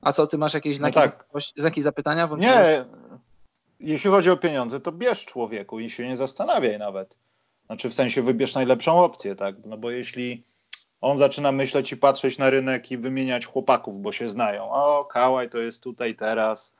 A 0.00 0.12
co, 0.12 0.26
ty 0.26 0.38
masz 0.38 0.54
jakieś 0.54 0.76
znaki, 0.76 0.98
no 0.98 1.02
tak. 1.02 1.26
znaki 1.56 1.82
zapytania? 1.82 2.28
Nie, 2.38 2.84
jeśli 3.80 4.10
chodzi 4.10 4.30
o 4.30 4.36
pieniądze, 4.36 4.80
to 4.80 4.92
bierz 4.92 5.24
człowieku 5.24 5.80
i 5.80 5.90
się 5.90 6.08
nie 6.08 6.16
zastanawiaj 6.16 6.78
nawet. 6.78 7.18
Znaczy 7.66 7.90
w 7.90 7.94
sensie 7.94 8.22
wybierz 8.22 8.54
najlepszą 8.54 9.04
opcję, 9.04 9.36
tak? 9.36 9.56
No 9.64 9.76
bo 9.78 9.90
jeśli 9.90 10.44
on 11.02 11.18
zaczyna 11.18 11.52
myśleć 11.52 11.92
i 11.92 11.96
patrzeć 11.96 12.38
na 12.38 12.50
rynek 12.50 12.90
i 12.90 12.98
wymieniać 12.98 13.46
chłopaków, 13.46 14.00
bo 14.00 14.12
się 14.12 14.28
znają. 14.28 14.70
O, 14.70 15.04
Kałaj 15.04 15.50
to 15.50 15.58
jest 15.58 15.82
tutaj 15.82 16.14
teraz, 16.14 16.76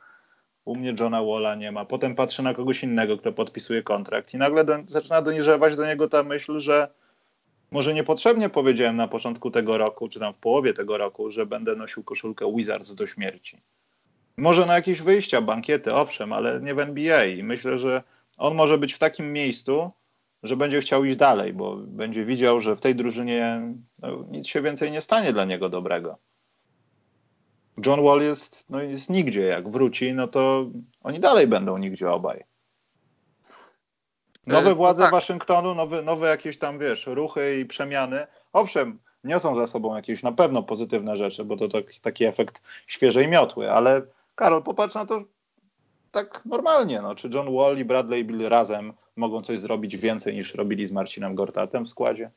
u 0.65 0.77
mnie 0.77 0.95
Johna 1.01 1.23
Walla 1.23 1.55
nie 1.55 1.73
ma. 1.73 1.85
Potem 1.85 2.15
patrzy 2.15 2.43
na 2.43 2.55
kogoś 2.55 2.83
innego, 2.83 3.19
kto 3.19 3.33
podpisuje 3.33 3.83
kontrakt 3.83 4.35
i 4.35 4.39
nagle 4.39 4.65
do, 4.65 4.79
zaczyna 4.87 5.23
doniżewać 5.23 5.77
do 5.77 5.87
niego 5.87 6.09
ta 6.09 6.23
myśl, 6.23 6.61
że 6.61 6.89
może 7.71 7.95
niepotrzebnie 7.95 8.49
powiedziałem 8.49 8.97
na 8.97 9.09
początku 9.09 9.51
tego 9.51 9.79
roku, 9.79 10.09
czy 10.09 10.21
tam 10.21 10.33
w 10.33 10.39
połowie 10.39 10.75
tego 10.75 10.99
roku, 10.99 11.31
że 11.31 11.47
będę 11.47 11.77
nosił 11.77 12.05
koszulkę 12.05 12.53
Wizards 12.57 12.95
do 12.95 13.07
śmierci. 13.07 13.59
Może 14.37 14.67
na 14.67 14.75
jakieś 14.75 15.03
wyjścia, 15.03 15.41
bankiety, 15.41 15.95
owszem, 15.95 16.33
ale 16.33 16.61
nie 16.61 16.75
w 16.75 16.79
NBA. 16.79 17.25
I 17.25 17.43
myślę, 17.43 17.79
że 17.79 18.03
on 18.39 18.55
może 18.55 18.79
być 18.79 18.93
w 18.93 18.99
takim 18.99 19.33
miejscu, 19.33 19.91
że 20.43 20.57
będzie 20.57 20.81
chciał 20.81 21.05
iść 21.05 21.17
dalej, 21.17 21.53
bo 21.53 21.77
będzie 21.77 22.25
widział, 22.25 22.61
że 22.61 22.77
w 22.77 22.81
tej 22.81 22.95
drużynie 22.95 23.63
no, 23.99 24.25
nic 24.31 24.47
się 24.47 24.63
więcej 24.63 24.93
nie 24.93 25.01
stanie 25.01 25.33
dla 25.33 25.45
niego 25.45 25.69
dobrego. 25.69 26.19
John 27.87 28.05
Wall 28.05 28.23
jest, 28.23 28.71
no, 28.71 28.83
jest 28.83 29.11
nigdzie. 29.11 29.43
Jak 29.43 29.69
wróci, 29.69 30.15
no 30.15 30.29
to 30.29 30.71
oni 31.03 31.21
dalej 31.21 31.47
będą 31.47 31.79
nigdzie 31.79 32.11
obaj. 32.11 32.45
Nowe 34.47 34.71
e, 34.71 34.75
władze 34.75 35.01
no 35.01 35.07
tak. 35.07 35.13
Waszyngtonu, 35.13 35.75
nowe, 35.75 36.03
nowe 36.03 36.29
jakieś 36.29 36.59
tam, 36.59 36.79
wiesz, 36.79 37.07
ruchy 37.07 37.61
i 37.61 37.67
przemiany. 37.67 38.27
Owszem, 38.53 38.99
niosą 39.25 39.57
za 39.57 39.67
sobą 39.67 39.97
jakieś 39.97 40.23
na 40.23 40.33
pewno 40.33 40.63
pozytywne 40.63 41.17
rzeczy, 41.17 41.45
bo 41.45 41.57
to 41.57 41.69
tak, 41.69 41.95
taki 41.95 42.25
efekt 42.25 42.63
świeżej 42.87 43.29
miotły, 43.29 43.71
ale 43.71 44.03
Karol, 44.35 44.63
popatrz 44.63 44.95
na 44.95 45.07
to 45.07 45.25
tak 46.13 46.43
normalnie. 46.45 47.03
No. 47.03 47.15
Czy 47.15 47.31
John 47.35 47.57
Wall 47.57 47.79
i 47.79 47.85
Bradley 47.85 48.25
Bill 48.25 48.49
razem 48.49 48.93
mogą 49.17 49.43
coś 49.43 49.61
zrobić 49.61 49.97
więcej 49.97 50.35
niż 50.35 50.55
robili 50.55 50.87
z 50.87 50.93
Marcinem 50.93 51.35
Gortatem 51.35 51.85
w 51.85 51.91
składzie? 51.91 52.31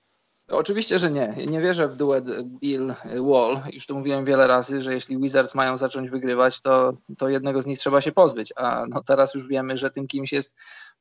Oczywiście, 0.48 1.00
że 1.00 1.12
nie. 1.12 1.34
Nie 1.48 1.62
wierzę 1.62 1.88
w 1.88 1.96
duet 1.96 2.26
Bill-Wall. 2.62 3.62
Już 3.74 3.86
tu 3.88 3.96
mówiłem 3.96 4.26
wiele 4.26 4.48
razy, 4.48 4.82
że 4.82 4.94
jeśli 4.94 5.20
Wizards 5.20 5.56
mają 5.56 5.78
zacząć 5.78 6.10
wygrywać, 6.10 6.62
to, 6.62 6.98
to 7.18 7.30
jednego 7.30 7.62
z 7.62 7.66
nich 7.66 7.80
trzeba 7.80 8.02
się 8.02 8.12
pozbyć. 8.12 8.54
A 8.56 8.86
no 8.90 9.04
teraz 9.04 9.34
już 9.34 9.48
wiemy, 9.48 9.78
że 9.78 9.92
tym 9.92 10.08
kimś 10.08 10.34
jest 10.34 10.56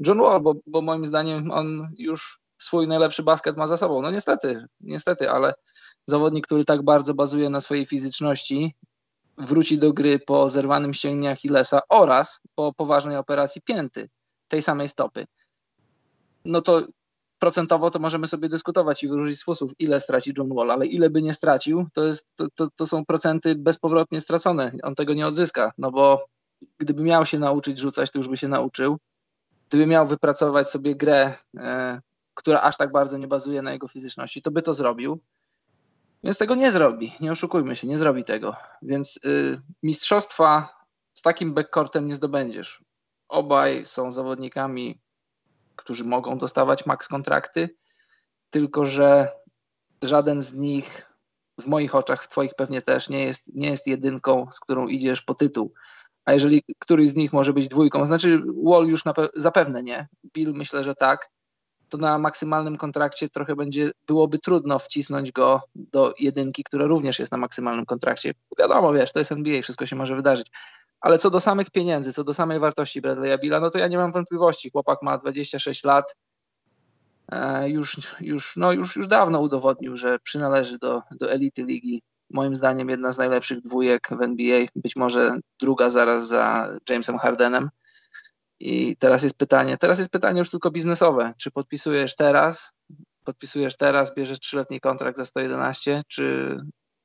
John 0.07 0.19
Wall, 0.19 0.41
bo, 0.41 0.55
bo 0.67 0.83
moim 0.83 1.07
zdaniem 1.07 1.51
on 1.51 1.89
już 1.99 2.41
swój 2.59 2.89
najlepszy 2.89 3.23
basket 3.23 3.57
ma 3.57 3.67
za 3.67 3.77
sobą. 3.77 4.03
No 4.03 4.11
niestety, 4.11 4.67
niestety, 4.81 5.31
ale 5.31 5.55
zawodnik, 6.07 6.47
który 6.47 6.65
tak 6.65 6.83
bardzo 6.83 7.15
bazuje 7.15 7.51
na 7.51 7.61
swojej 7.61 7.87
fizyczności, 7.87 8.75
wróci 9.39 9.79
do 9.79 9.93
gry 9.93 10.19
po 10.19 10.49
zerwanym 10.49 10.95
ścięgnie 10.95 11.31
Achillesa 11.31 11.81
oraz 11.89 12.41
po 12.55 12.73
poważnej 12.73 13.17
operacji 13.17 13.63
pięty 13.63 14.09
tej 14.49 14.63
samej 14.63 14.89
stopy. 14.89 15.27
No 16.45 16.63
to 16.63 16.83
procentowo 17.39 17.91
to 17.91 17.99
możemy 17.99 18.27
sobie 18.27 18.49
dyskutować 18.49 19.03
i 19.03 19.09
wyróżnić 19.09 19.41
sposób, 19.41 19.73
ile 19.79 20.01
straci 20.01 20.33
John 20.39 20.55
Wall, 20.55 20.71
ale 20.71 20.87
ile 20.87 21.11
by 21.11 21.23
nie 21.23 21.35
stracił, 21.35 21.87
to, 21.93 22.05
jest, 22.05 22.33
to, 22.37 22.47
to, 22.55 22.69
to 22.77 22.87
są 22.87 23.05
procenty 23.05 23.55
bezpowrotnie 23.55 24.21
stracone. 24.21 24.73
On 24.83 24.95
tego 24.95 25.15
nie 25.15 25.27
odzyska, 25.27 25.73
no 25.79 25.91
bo 25.91 26.27
gdyby 26.79 27.03
miał 27.03 27.27
się 27.27 27.39
nauczyć 27.39 27.79
rzucać, 27.79 28.11
to 28.11 28.19
już 28.19 28.29
by 28.29 28.37
się 28.37 28.49
nauczył. 28.49 28.99
Gdyby 29.69 29.87
miał 29.87 30.07
wypracować 30.07 30.71
sobie 30.71 30.97
grę, 30.97 31.35
e, 31.57 32.01
która 32.35 32.61
aż 32.61 32.77
tak 32.77 32.93
bardzo 32.93 33.19
nie 33.19 33.29
bazuje 33.29 33.63
na 33.63 33.73
jego 33.73 33.89
fizyczności, 33.89 34.43
to 34.43 34.51
by 34.51 34.63
to 34.63 34.75
zrobił. 34.75 35.21
Więc 36.25 36.39
tego 36.39 36.55
nie 36.55 36.73
zrobi, 36.73 37.13
nie 37.21 37.33
oszukujmy 37.33 37.77
się, 37.77 37.87
nie 37.87 37.99
zrobi 37.99 38.25
tego. 38.25 38.57
Więc 38.83 39.21
y, 39.25 39.61
mistrzostwa 39.83 40.79
z 41.15 41.23
takim 41.23 41.55
backcourtem 41.55 42.07
nie 42.07 42.15
zdobędziesz. 42.15 42.85
Obaj 43.29 43.85
są 43.85 44.13
zawodnikami 44.13 45.05
którzy 45.77 46.05
mogą 46.05 46.39
dostawać 46.39 46.87
max 46.87 47.09
kontrakty, 47.09 47.69
tylko 48.51 48.85
że 48.85 49.29
żaden 50.03 50.43
z 50.43 50.55
nich 50.55 51.07
w 51.61 51.67
moich 51.67 51.95
oczach, 51.95 52.25
w 52.25 52.29
Twoich 52.29 52.55
pewnie 52.55 52.83
też 52.83 53.09
nie 53.09 53.25
jest, 53.25 53.55
nie 53.55 53.71
jest 53.71 53.87
jedynką, 53.87 54.47
z 54.53 54.61
którą 54.61 54.89
idziesz 54.89 55.23
po 55.23 55.35
tytuł. 55.35 55.73
A 56.25 56.33
jeżeli 56.33 56.65
któryś 56.79 57.11
z 57.11 57.17
nich 57.17 57.33
może 57.33 57.53
być 57.53 57.69
dwójką, 57.69 58.07
znaczy 58.07 58.43
Wall 58.65 58.87
już 58.87 59.03
zapewne 59.35 59.83
nie, 59.83 60.09
Bill 60.35 60.53
myślę, 60.55 60.85
że 60.85 60.95
tak, 60.95 61.31
to 61.95 61.99
na 61.99 62.19
maksymalnym 62.19 62.77
kontrakcie 62.77 63.29
trochę 63.29 63.57
będzie, 63.57 63.91
byłoby 64.07 64.39
trudno 64.39 64.79
wcisnąć 64.79 65.33
go 65.33 65.61
do 65.75 66.15
jedynki, 66.19 66.65
która 66.65 66.87
również 66.87 67.19
jest 67.19 67.33
na 67.33 67.39
maksymalnym 67.39 67.87
kontrakcie. 67.87 68.35
Wiadomo, 68.59 68.93
wiesz, 68.93 69.13
to 69.13 69.19
jest 69.19 69.33
NBA, 69.33 69.63
wszystko 69.63 69.87
się 69.87 69.97
może 69.97 70.17
wydarzyć. 70.17 70.47
Ale 71.01 71.19
co 71.19 71.31
do 71.31 71.41
samych 71.41 71.71
pieniędzy, 71.71 72.13
co 72.13 72.25
do 72.25 72.35
samej 72.35 72.59
wartości 72.59 73.03
Bradley'a 73.03 73.41
Billa, 73.41 73.61
no 73.61 73.71
to 73.71 73.79
ja 73.79 73.89
nie 73.89 73.97
mam 73.97 74.13
wątpliwości. 74.13 74.71
Chłopak 74.71 75.03
ma 75.03 75.19
26 75.19 75.85
lat. 75.85 76.17
E, 77.33 77.71
już, 77.71 77.97
już, 78.21 78.57
no 78.57 78.73
już, 78.73 78.97
już 78.97 79.07
dawno 79.07 79.41
udowodnił, 79.41 79.97
że 79.97 80.19
przynależy 80.19 80.79
do, 80.79 81.03
do 81.11 81.33
elity 81.33 81.63
ligi. 81.65 82.03
Moim 82.31 82.57
zdaniem 82.57 82.89
jedna 82.89 83.13
z 83.13 83.19
najlepszych 83.19 83.61
dwójek 83.61 84.09
w 84.11 84.23
NBA, 84.23 84.67
być 84.77 84.97
może 84.97 85.39
druga 85.61 85.91
zaraz 85.91 86.29
za 86.29 86.73
Jamesem 86.89 87.19
Hardenem. 87.19 87.69
I 88.61 88.97
teraz 88.97 89.23
jest 89.23 89.39
pytanie, 89.39 89.79
teraz 89.79 89.99
jest 89.99 90.11
pytanie 90.11 90.39
już 90.39 90.51
tylko 90.51 90.71
biznesowe. 90.71 91.33
Czy 91.39 91.51
podpisujesz 91.51 92.17
teraz, 92.17 92.73
podpisujesz 93.25 93.77
teraz, 93.77 94.15
bierzesz 94.15 94.41
trzyletni 94.41 94.81
kontrakt 94.81 95.19
za 95.19 95.25
111, 95.25 96.03
czy, 96.09 96.57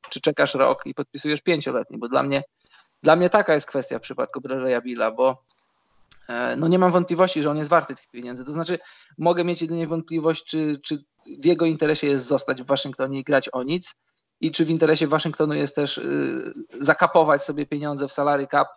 czy 0.10 0.22
czekasz 0.22 0.54
rok 0.54 0.82
i 0.86 0.94
podpisujesz 0.94 1.42
pięcioletni? 1.42 1.98
Bo 1.98 2.10
dla 2.10 2.24
mnie 2.24 2.44
dla 3.04 3.16
mnie 3.16 3.30
taka 3.30 3.54
jest 3.54 3.68
kwestia 3.68 4.00
w 4.00 4.02
przypadku 4.02 4.42
Bradley'a 4.42 4.84
Billa, 4.84 5.12
bo 5.12 5.44
e, 6.30 6.56
no 6.56 6.68
nie 6.68 6.80
mam 6.80 6.92
wątpliwości, 6.92 7.42
że 7.42 7.50
on 7.50 7.58
jest 7.58 7.70
warty 7.70 7.96
tych 7.96 8.08
pieniędzy. 8.08 8.46
To 8.46 8.52
znaczy, 8.52 8.80
mogę 9.18 9.44
mieć 9.44 9.62
jedynie 9.62 9.88
wątpliwość, 9.88 10.44
czy, 10.44 10.80
czy 10.84 11.04
w 11.40 11.46
jego 11.46 11.66
interesie 11.66 12.08
jest 12.08 12.28
zostać 12.28 12.64
w 12.64 12.66
Waszyngtonie 12.66 13.20
i 13.20 13.24
grać 13.24 13.50
o 13.54 13.64
nic, 13.64 13.96
i 14.42 14.52
czy 14.52 14.66
w 14.66 14.70
interesie 14.70 15.08
Waszyngtonu 15.08 15.54
jest 15.54 15.76
też 15.76 15.98
y, 15.98 16.54
zakapować 16.80 17.44
sobie 17.44 17.66
pieniądze 17.66 18.08
w 18.08 18.14
salary 18.14 18.48
cap 18.48 18.68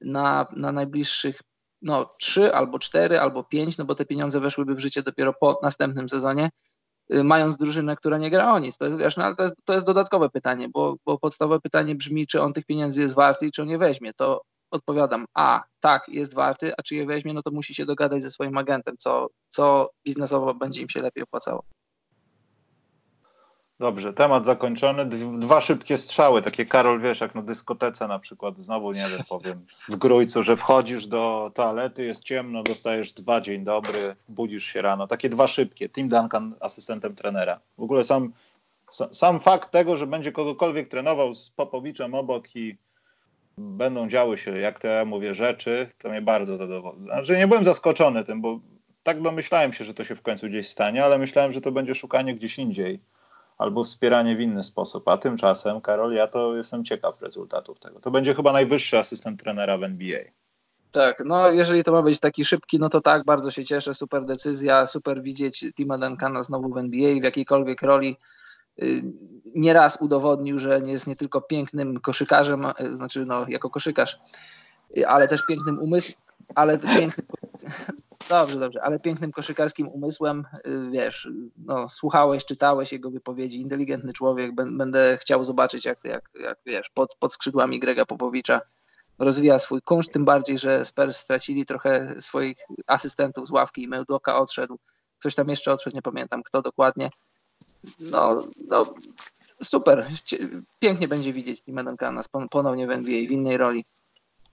na, 0.00 0.46
na 0.56 0.72
najbliższych 0.72 1.42
no, 1.82 2.14
3 2.18 2.54
albo 2.54 2.78
4 2.78 3.20
albo 3.20 3.44
5, 3.44 3.78
no 3.78 3.84
bo 3.84 3.94
te 3.94 4.04
pieniądze 4.04 4.40
weszłyby 4.40 4.74
w 4.74 4.80
życie 4.80 5.02
dopiero 5.02 5.32
po 5.32 5.60
następnym 5.62 6.08
sezonie. 6.08 6.50
Y, 7.14 7.24
mając 7.24 7.56
drużynę, 7.56 7.96
która 7.96 8.18
nie 8.18 8.30
gra 8.30 8.52
o 8.52 8.58
nic. 8.58 8.76
To 8.78 8.84
jest, 8.84 8.98
wiesz, 8.98 9.16
no, 9.16 9.24
ale 9.24 9.36
to 9.36 9.42
jest, 9.42 9.54
to 9.64 9.74
jest 9.74 9.86
dodatkowe 9.86 10.30
pytanie, 10.30 10.68
bo, 10.68 10.96
bo 11.06 11.18
podstawowe 11.18 11.60
pytanie 11.60 11.94
brzmi, 11.94 12.26
czy 12.26 12.42
on 12.42 12.52
tych 12.52 12.64
pieniędzy 12.64 13.02
jest 13.02 13.14
warty 13.14 13.46
i 13.46 13.52
czy 13.52 13.62
on 13.62 13.68
je 13.68 13.78
weźmie. 13.78 14.12
To 14.14 14.42
odpowiadam, 14.70 15.24
a 15.34 15.64
tak, 15.80 16.08
jest 16.08 16.34
warty, 16.34 16.72
a 16.78 16.82
czy 16.82 16.94
je 16.94 17.06
weźmie, 17.06 17.34
no 17.34 17.42
to 17.42 17.50
musi 17.50 17.74
się 17.74 17.86
dogadać 17.86 18.22
ze 18.22 18.30
swoim 18.30 18.58
agentem, 18.58 18.96
co, 18.98 19.26
co 19.48 19.90
biznesowo 20.04 20.54
będzie 20.54 20.82
im 20.82 20.88
się 20.88 21.02
lepiej 21.02 21.24
opłacało. 21.24 21.64
Dobrze, 23.80 24.12
temat 24.12 24.46
zakończony. 24.46 25.06
Dwa 25.38 25.60
szybkie 25.60 25.96
strzały, 25.96 26.42
takie 26.42 26.66
Karol, 26.66 27.00
wiesz, 27.00 27.20
jak 27.20 27.34
na 27.34 27.42
dyskotece 27.42 28.08
na 28.08 28.18
przykład, 28.18 28.58
znowu 28.58 28.92
nie 28.92 29.00
wiem, 29.00 29.20
powiem, 29.28 29.66
w 29.88 29.96
Grójcu, 29.96 30.42
że 30.42 30.56
wchodzisz 30.56 31.06
do 31.06 31.50
toalety, 31.54 32.04
jest 32.04 32.24
ciemno, 32.24 32.62
dostajesz 32.62 33.12
dwa, 33.12 33.40
dzień 33.40 33.64
dobry, 33.64 34.16
budzisz 34.28 34.64
się 34.64 34.82
rano. 34.82 35.06
Takie 35.06 35.28
dwa 35.28 35.46
szybkie. 35.46 35.88
Tim 35.88 36.08
Duncan 36.08 36.54
asystentem 36.60 37.14
trenera. 37.14 37.60
W 37.78 37.82
ogóle 37.82 38.04
sam, 38.04 38.32
sam 39.10 39.40
fakt 39.40 39.70
tego, 39.70 39.96
że 39.96 40.06
będzie 40.06 40.32
kogokolwiek 40.32 40.88
trenował 40.88 41.34
z 41.34 41.50
Popowiczem 41.50 42.14
obok 42.14 42.56
i 42.56 42.76
będą 43.58 44.08
działy 44.08 44.38
się, 44.38 44.58
jak 44.58 44.78
to 44.78 44.88
ja 44.88 45.04
mówię, 45.04 45.34
rzeczy, 45.34 45.90
to 45.98 46.08
mnie 46.08 46.22
bardzo 46.22 46.56
zadowoli. 46.56 47.02
Znaczy 47.02 47.36
nie 47.36 47.46
byłem 47.46 47.64
zaskoczony 47.64 48.24
tym, 48.24 48.40
bo 48.40 48.60
tak 49.02 49.22
domyślałem 49.22 49.72
się, 49.72 49.84
że 49.84 49.94
to 49.94 50.04
się 50.04 50.16
w 50.16 50.22
końcu 50.22 50.46
gdzieś 50.46 50.68
stanie, 50.68 51.04
ale 51.04 51.18
myślałem, 51.18 51.52
że 51.52 51.60
to 51.60 51.72
będzie 51.72 51.94
szukanie 51.94 52.34
gdzieś 52.34 52.58
indziej 52.58 53.00
albo 53.58 53.84
wspieranie 53.84 54.36
w 54.36 54.40
inny 54.40 54.64
sposób. 54.64 55.08
A 55.08 55.16
tymczasem, 55.16 55.80
Karol, 55.80 56.12
ja 56.12 56.26
to 56.26 56.56
jestem 56.56 56.84
ciekaw 56.84 57.22
rezultatów 57.22 57.78
tego. 57.78 58.00
To 58.00 58.10
będzie 58.10 58.34
chyba 58.34 58.52
najwyższy 58.52 58.98
asystent 58.98 59.40
trenera 59.40 59.78
w 59.78 59.82
NBA. 59.82 60.20
Tak, 60.92 61.22
no 61.24 61.50
jeżeli 61.50 61.84
to 61.84 61.92
ma 61.92 62.02
być 62.02 62.18
taki 62.20 62.44
szybki, 62.44 62.78
no 62.78 62.88
to 62.88 63.00
tak, 63.00 63.24
bardzo 63.24 63.50
się 63.50 63.64
cieszę, 63.64 63.94
super 63.94 64.26
decyzja, 64.26 64.86
super 64.86 65.22
widzieć 65.22 65.64
Tima 65.76 65.98
Duncana 65.98 66.42
znowu 66.42 66.68
w 66.68 66.78
NBA 66.78 67.20
w 67.20 67.24
jakiejkolwiek 67.24 67.82
roli. 67.82 68.16
Y, 68.82 69.02
nieraz 69.54 69.98
udowodnił, 70.00 70.58
że 70.58 70.80
nie 70.80 70.92
jest 70.92 71.06
nie 71.06 71.16
tylko 71.16 71.40
pięknym 71.40 72.00
koszykarzem, 72.00 72.66
y, 72.80 72.96
znaczy 72.96 73.24
no 73.26 73.44
jako 73.48 73.70
koszykarz, 73.70 74.18
y, 74.96 75.08
ale 75.08 75.28
też 75.28 75.46
pięknym 75.46 75.78
umysłem, 75.78 76.18
ale 76.54 76.78
pięknym, 76.78 77.26
dobrze, 78.28 78.58
dobrze, 78.58 78.82
ale 78.82 79.00
pięknym 79.00 79.32
koszykarskim 79.32 79.88
umysłem, 79.88 80.44
wiesz, 80.90 81.28
no, 81.56 81.88
słuchałeś, 81.88 82.44
czytałeś 82.44 82.92
jego 82.92 83.10
wypowiedzi, 83.10 83.60
inteligentny 83.60 84.12
człowiek, 84.12 84.54
będę 84.54 85.18
chciał 85.20 85.44
zobaczyć, 85.44 85.84
jak, 85.84 86.04
jak, 86.04 86.30
jak 86.40 86.58
wiesz, 86.66 86.90
pod, 86.94 87.16
pod 87.18 87.32
skrzydłami 87.32 87.80
Grega 87.80 88.06
Popowicza 88.06 88.60
rozwija 89.18 89.58
swój 89.58 89.82
kunszt, 89.82 90.12
tym 90.12 90.24
bardziej, 90.24 90.58
że 90.58 90.84
Spurs 90.84 91.16
stracili 91.16 91.66
trochę 91.66 92.14
swoich 92.20 92.56
asystentów 92.86 93.48
z 93.48 93.50
ławki 93.50 93.82
i 93.82 93.88
Mełdoka 93.88 94.38
odszedł, 94.38 94.78
ktoś 95.18 95.34
tam 95.34 95.48
jeszcze 95.48 95.72
odszedł, 95.72 95.96
nie 95.96 96.02
pamiętam 96.02 96.42
kto 96.42 96.62
dokładnie, 96.62 97.10
no, 98.00 98.48
no 98.68 98.94
super. 99.64 100.06
Pięknie 100.78 101.08
będzie 101.08 101.32
widzieć 101.32 101.62
Tima 101.62 101.84
Duncana 101.84 102.22
ponownie 102.50 102.86
w 102.86 102.90
NBA 102.90 103.28
w 103.28 103.30
innej 103.30 103.56
roli. 103.56 103.84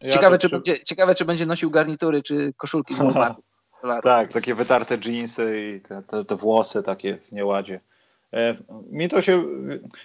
Ja 0.02 0.10
ciekawe, 0.10 0.38
czy, 0.38 0.50
będzie, 0.50 0.84
ciekawe, 0.84 1.16
czy 1.16 1.26
będzie 1.26 1.46
nosił 1.46 1.72
garnitury, 1.72 2.24
czy 2.24 2.54
koszulki 2.58 2.96
z 2.96 3.00
Tak, 4.04 4.34
takie 4.34 4.56
wytarte 4.56 4.98
dżinsy 4.98 5.76
i 5.76 5.82
te, 5.82 6.04
te, 6.04 6.26
te, 6.26 6.36
włosy 6.36 6.84
takie 6.84 7.18
w 7.18 7.32
nieładzie. 7.32 7.80
E, 8.34 8.56
mi 8.92 9.10
to 9.10 9.22
się. 9.22 9.44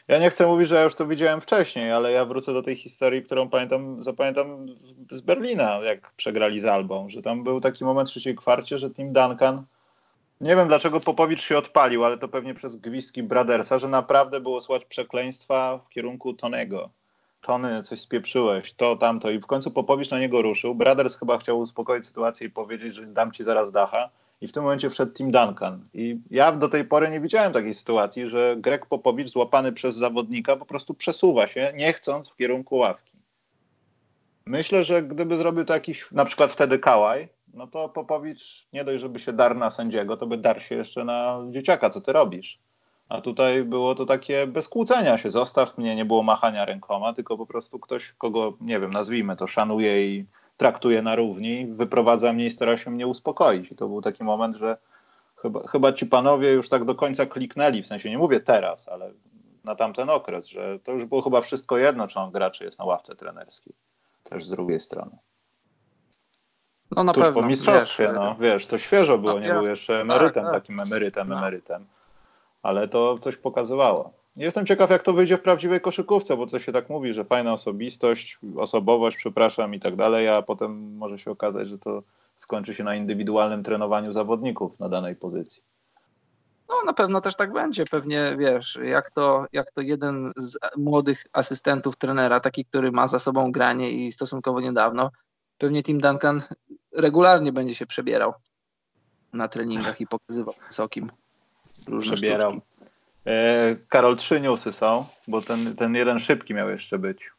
Ja 0.09 0.19
nie 0.19 0.31
chcę 0.31 0.47
mówić, 0.47 0.69
że 0.69 0.75
ja 0.75 0.83
już 0.83 0.95
to 0.95 1.07
widziałem 1.07 1.41
wcześniej, 1.41 1.93
ale 1.93 2.13
ja 2.13 2.25
wrócę 2.25 2.53
do 2.53 2.63
tej 2.63 2.77
historii, 2.77 3.23
którą 3.23 3.49
pamiętam, 3.49 4.03
zapamiętam 4.03 4.67
z 5.11 5.21
Berlina, 5.21 5.81
jak 5.85 6.11
przegrali 6.11 6.61
z 6.61 6.65
Albą, 6.65 7.09
że 7.09 7.23
tam 7.23 7.45
był 7.45 7.61
taki 7.61 7.85
moment 7.85 8.09
w 8.09 8.13
trzeciej 8.13 8.35
kwarcie, 8.37 8.79
że 8.79 8.91
Tim 8.91 9.13
Duncan 9.13 9.65
nie 10.41 10.57
wiem, 10.57 10.69
dlaczego 10.69 11.01
Popowicz 11.01 11.43
się 11.43 11.59
odpalił, 11.59 12.05
ale 12.05 12.19
to 12.19 12.29
pewnie 12.29 12.55
przez 12.55 12.77
gwizdki 12.77 13.23
Bradersa, 13.23 13.79
że 13.79 13.89
naprawdę 13.89 14.41
było 14.41 14.61
słać 14.61 14.85
przekleństwa 14.85 15.79
w 15.79 15.89
kierunku 15.89 16.35
Tonego. 16.35 16.91
Tony, 17.41 17.83
coś 17.83 18.01
spieprzyłeś, 18.01 18.73
to, 18.73 18.97
tamto. 18.97 19.31
I 19.31 19.39
w 19.39 19.47
końcu 19.47 19.71
Popowicz 19.71 20.11
na 20.11 20.19
niego 20.19 20.43
ruszył. 20.43 20.75
Braders 20.75 21.19
chyba 21.19 21.39
chciał 21.39 21.59
uspokoić 21.59 22.07
sytuację 22.07 22.47
i 22.47 22.51
powiedzieć, 22.51 22.95
że 22.95 23.07
dam 23.07 23.33
ci 23.33 23.45
zaraz 23.45 23.73
dacha. 23.73 24.11
I 24.41 24.49
w 24.49 24.53
tym 24.53 24.63
momencie 24.63 24.91
wszedł 24.91 25.13
Tim 25.13 25.31
Duncan. 25.31 25.89
I 25.95 26.19
ja 26.31 26.53
do 26.53 26.69
tej 26.69 26.85
pory 26.85 27.11
nie 27.11 27.21
widziałem 27.21 27.53
takiej 27.53 27.75
sytuacji, 27.75 28.29
że 28.29 28.57
Greg 28.59 28.87
Popowicz 28.87 29.29
złapany 29.29 29.73
przez 29.73 29.97
zawodnika 29.97 30.57
po 30.57 30.67
prostu 30.67 30.95
przesuwa 30.95 31.47
się, 31.47 31.73
nie 31.77 31.93
chcąc 31.93 32.29
w 32.29 32.37
kierunku 32.37 32.77
ławki. 32.77 33.13
Myślę, 34.47 34.85
że 34.85 35.03
gdyby 35.03 35.37
zrobił 35.37 35.65
to 35.65 35.75
jakiś, 35.75 36.13
na 36.13 36.25
przykład 36.25 36.53
wtedy 36.53 36.79
Kałaj, 36.79 37.29
no 37.55 37.67
to 37.67 37.89
Popowicz 37.89 38.69
nie 38.73 38.85
dość, 38.85 39.01
żeby 39.01 39.19
się 39.19 39.33
dar 39.33 39.57
na 39.57 39.71
sędziego, 39.71 40.17
to 40.17 40.27
by 40.27 40.37
dar 40.37 40.63
się 40.63 40.75
jeszcze 40.75 41.05
na 41.05 41.41
dzieciaka, 41.51 41.91
co 41.91 42.01
ty 42.01 42.13
robisz. 42.13 42.59
A 43.11 43.21
tutaj 43.21 43.65
było 43.65 43.95
to 43.95 44.07
takie 44.07 44.47
bez 44.47 44.69
kłócenia 44.69 45.19
się, 45.19 45.31
zostaw 45.31 45.79
mnie, 45.79 45.97
nie 45.97 46.05
było 46.05 46.23
machania 46.23 46.65
rękoma, 46.65 47.13
tylko 47.13 47.37
po 47.37 47.47
prostu 47.47 47.79
ktoś, 47.79 48.13
kogo, 48.13 48.53
nie 48.61 48.81
wiem, 48.81 48.91
nazwijmy 48.91 49.37
to, 49.37 49.47
szanuje 49.47 50.07
i 50.07 50.27
traktuje 50.57 51.03
na 51.03 51.17
równi, 51.17 51.67
wyprowadza 51.67 52.33
mnie 52.33 52.47
i 52.47 52.51
stara 52.51 52.77
się 52.77 52.91
mnie 52.91 53.07
uspokoić. 53.07 53.73
I 53.73 53.77
to 53.77 53.89
był 53.89 54.01
taki 54.01 54.25
moment, 54.25 54.57
że 54.57 54.77
chyba, 55.37 55.67
chyba 55.67 55.93
ci 55.93 56.07
panowie 56.07 56.53
już 56.53 56.69
tak 56.69 56.85
do 56.85 56.95
końca 56.95 57.27
kliknęli, 57.27 57.83
w 57.83 57.87
sensie 57.87 58.11
nie 58.11 58.19
mówię 58.19 58.41
teraz, 58.41 58.89
ale 58.89 59.13
na 59.65 59.75
tamten 59.75 60.11
okres, 60.11 60.47
że 60.47 60.79
to 60.79 60.93
już 60.93 61.05
było 61.05 61.23
chyba 61.23 61.41
wszystko 61.41 61.79
jedno, 61.79 62.09
czy 62.09 62.21
on 62.21 62.31
gra, 62.31 62.51
czy 62.51 62.65
jest 62.65 62.79
na 62.79 62.85
ławce 62.85 63.15
trenerskiej. 63.15 63.75
Też 64.25 64.45
z 64.45 64.51
drugiej 64.51 64.81
strony. 64.81 65.19
No 66.97 67.05
na 67.05 67.13
Tuż 67.13 67.25
pewno. 67.25 67.43
po 67.43 67.49
mistrzostwie, 67.49 68.07
wiesz, 68.07 68.15
no 68.15 68.37
wiesz, 68.41 68.67
to 68.67 68.79
świeżo 68.79 69.19
było, 69.19 69.35
no, 69.35 69.41
nie 69.41 69.53
był 69.53 69.71
jeszcze 69.71 69.93
tak, 69.93 70.03
emerytem, 70.03 70.45
tak, 70.45 70.53
tak. 70.53 70.63
takim 70.63 70.81
emerytem, 70.81 71.29
no. 71.29 71.39
emerytem. 71.39 71.87
Ale 72.63 72.89
to 72.89 73.19
coś 73.19 73.37
pokazywało. 73.37 74.13
Jestem 74.37 74.67
ciekaw, 74.67 74.91
jak 74.91 75.03
to 75.03 75.13
wyjdzie 75.13 75.37
w 75.37 75.43
prawdziwej 75.43 75.81
koszykówce, 75.81 76.37
bo 76.37 76.47
to 76.47 76.59
się 76.59 76.73
tak 76.73 76.91
mówi, 76.91 77.13
że 77.13 77.25
fajna 77.25 77.53
osobistość, 77.53 78.39
osobowość, 78.57 79.17
przepraszam 79.17 79.75
i 79.75 79.81
tak 79.81 79.97
dalej, 79.97 80.29
a 80.29 80.43
potem 80.43 80.97
może 80.97 81.19
się 81.19 81.31
okazać, 81.31 81.69
że 81.69 81.79
to 81.79 82.03
skończy 82.37 82.75
się 82.75 82.85
na 82.85 82.95
indywidualnym 82.95 83.63
trenowaniu 83.63 84.13
zawodników 84.13 84.79
na 84.79 84.89
danej 84.89 85.17
pozycji. 85.17 85.63
No 86.69 86.75
na 86.87 86.93
pewno 86.93 87.21
też 87.21 87.37
tak 87.37 87.53
będzie. 87.53 87.85
Pewnie 87.85 88.37
wiesz, 88.39 88.79
jak 88.83 89.11
to, 89.11 89.47
jak 89.53 89.71
to 89.71 89.81
jeden 89.81 90.33
z 90.37 90.59
młodych 90.77 91.27
asystentów 91.33 91.97
trenera, 91.97 92.41
taki, 92.41 92.65
który 92.65 92.93
ma 92.93 93.09
za 93.09 93.19
sobą 93.19 93.53
granie 93.53 93.91
i 93.91 94.13
stosunkowo 94.13 94.61
niedawno, 94.61 95.11
pewnie 95.59 95.83
Tim 95.83 96.01
Duncan 96.01 96.43
regularnie 96.97 97.53
będzie 97.53 97.75
się 97.75 97.87
przebierał 97.87 98.33
na 99.33 99.49
treningach 99.49 100.01
i 100.01 100.07
pokazywał 100.07 100.55
wysokim 100.67 101.11
różne. 101.89 102.17
E, 103.27 103.77
Karol, 103.89 104.17
trzy 104.17 104.41
newsy 104.41 104.73
są, 104.73 105.05
bo 105.29 105.43
ten, 105.43 105.77
ten 105.77 105.95
jeden 105.95 106.19
szybki 106.19 106.55
miał 106.55 106.71
jeszcze 106.71 106.99
być, 106.99 107.31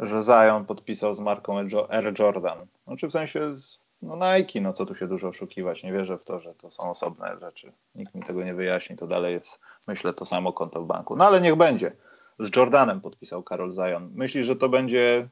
że 0.00 0.22
Zion 0.22 0.64
podpisał 0.64 1.14
z 1.14 1.20
marką 1.20 1.58
Air 1.88 2.14
Jordan. 2.18 2.58
Znaczy 2.86 3.08
w 3.08 3.12
sensie 3.12 3.58
z, 3.58 3.80
no 4.02 4.16
Nike, 4.16 4.60
no 4.60 4.72
co 4.72 4.86
tu 4.86 4.94
się 4.94 5.08
dużo 5.08 5.28
oszukiwać, 5.28 5.82
nie 5.82 5.92
wierzę 5.92 6.18
w 6.18 6.24
to, 6.24 6.40
że 6.40 6.54
to 6.54 6.70
są 6.70 6.90
osobne 6.90 7.36
rzeczy. 7.40 7.72
Nikt 7.94 8.14
mi 8.14 8.22
tego 8.22 8.44
nie 8.44 8.54
wyjaśni, 8.54 8.96
to 8.96 9.06
dalej 9.06 9.34
jest, 9.34 9.60
myślę, 9.86 10.14
to 10.14 10.26
samo 10.26 10.52
konto 10.52 10.82
w 10.82 10.86
banku. 10.86 11.16
No 11.16 11.26
ale 11.26 11.40
niech 11.40 11.56
będzie. 11.56 11.92
Z 12.38 12.56
Jordanem 12.56 13.00
podpisał 13.00 13.42
Karol 13.42 13.72
Zion. 13.72 14.10
Myślisz, 14.14 14.46
że 14.46 14.56
to 14.56 14.68
będzie 14.68 15.28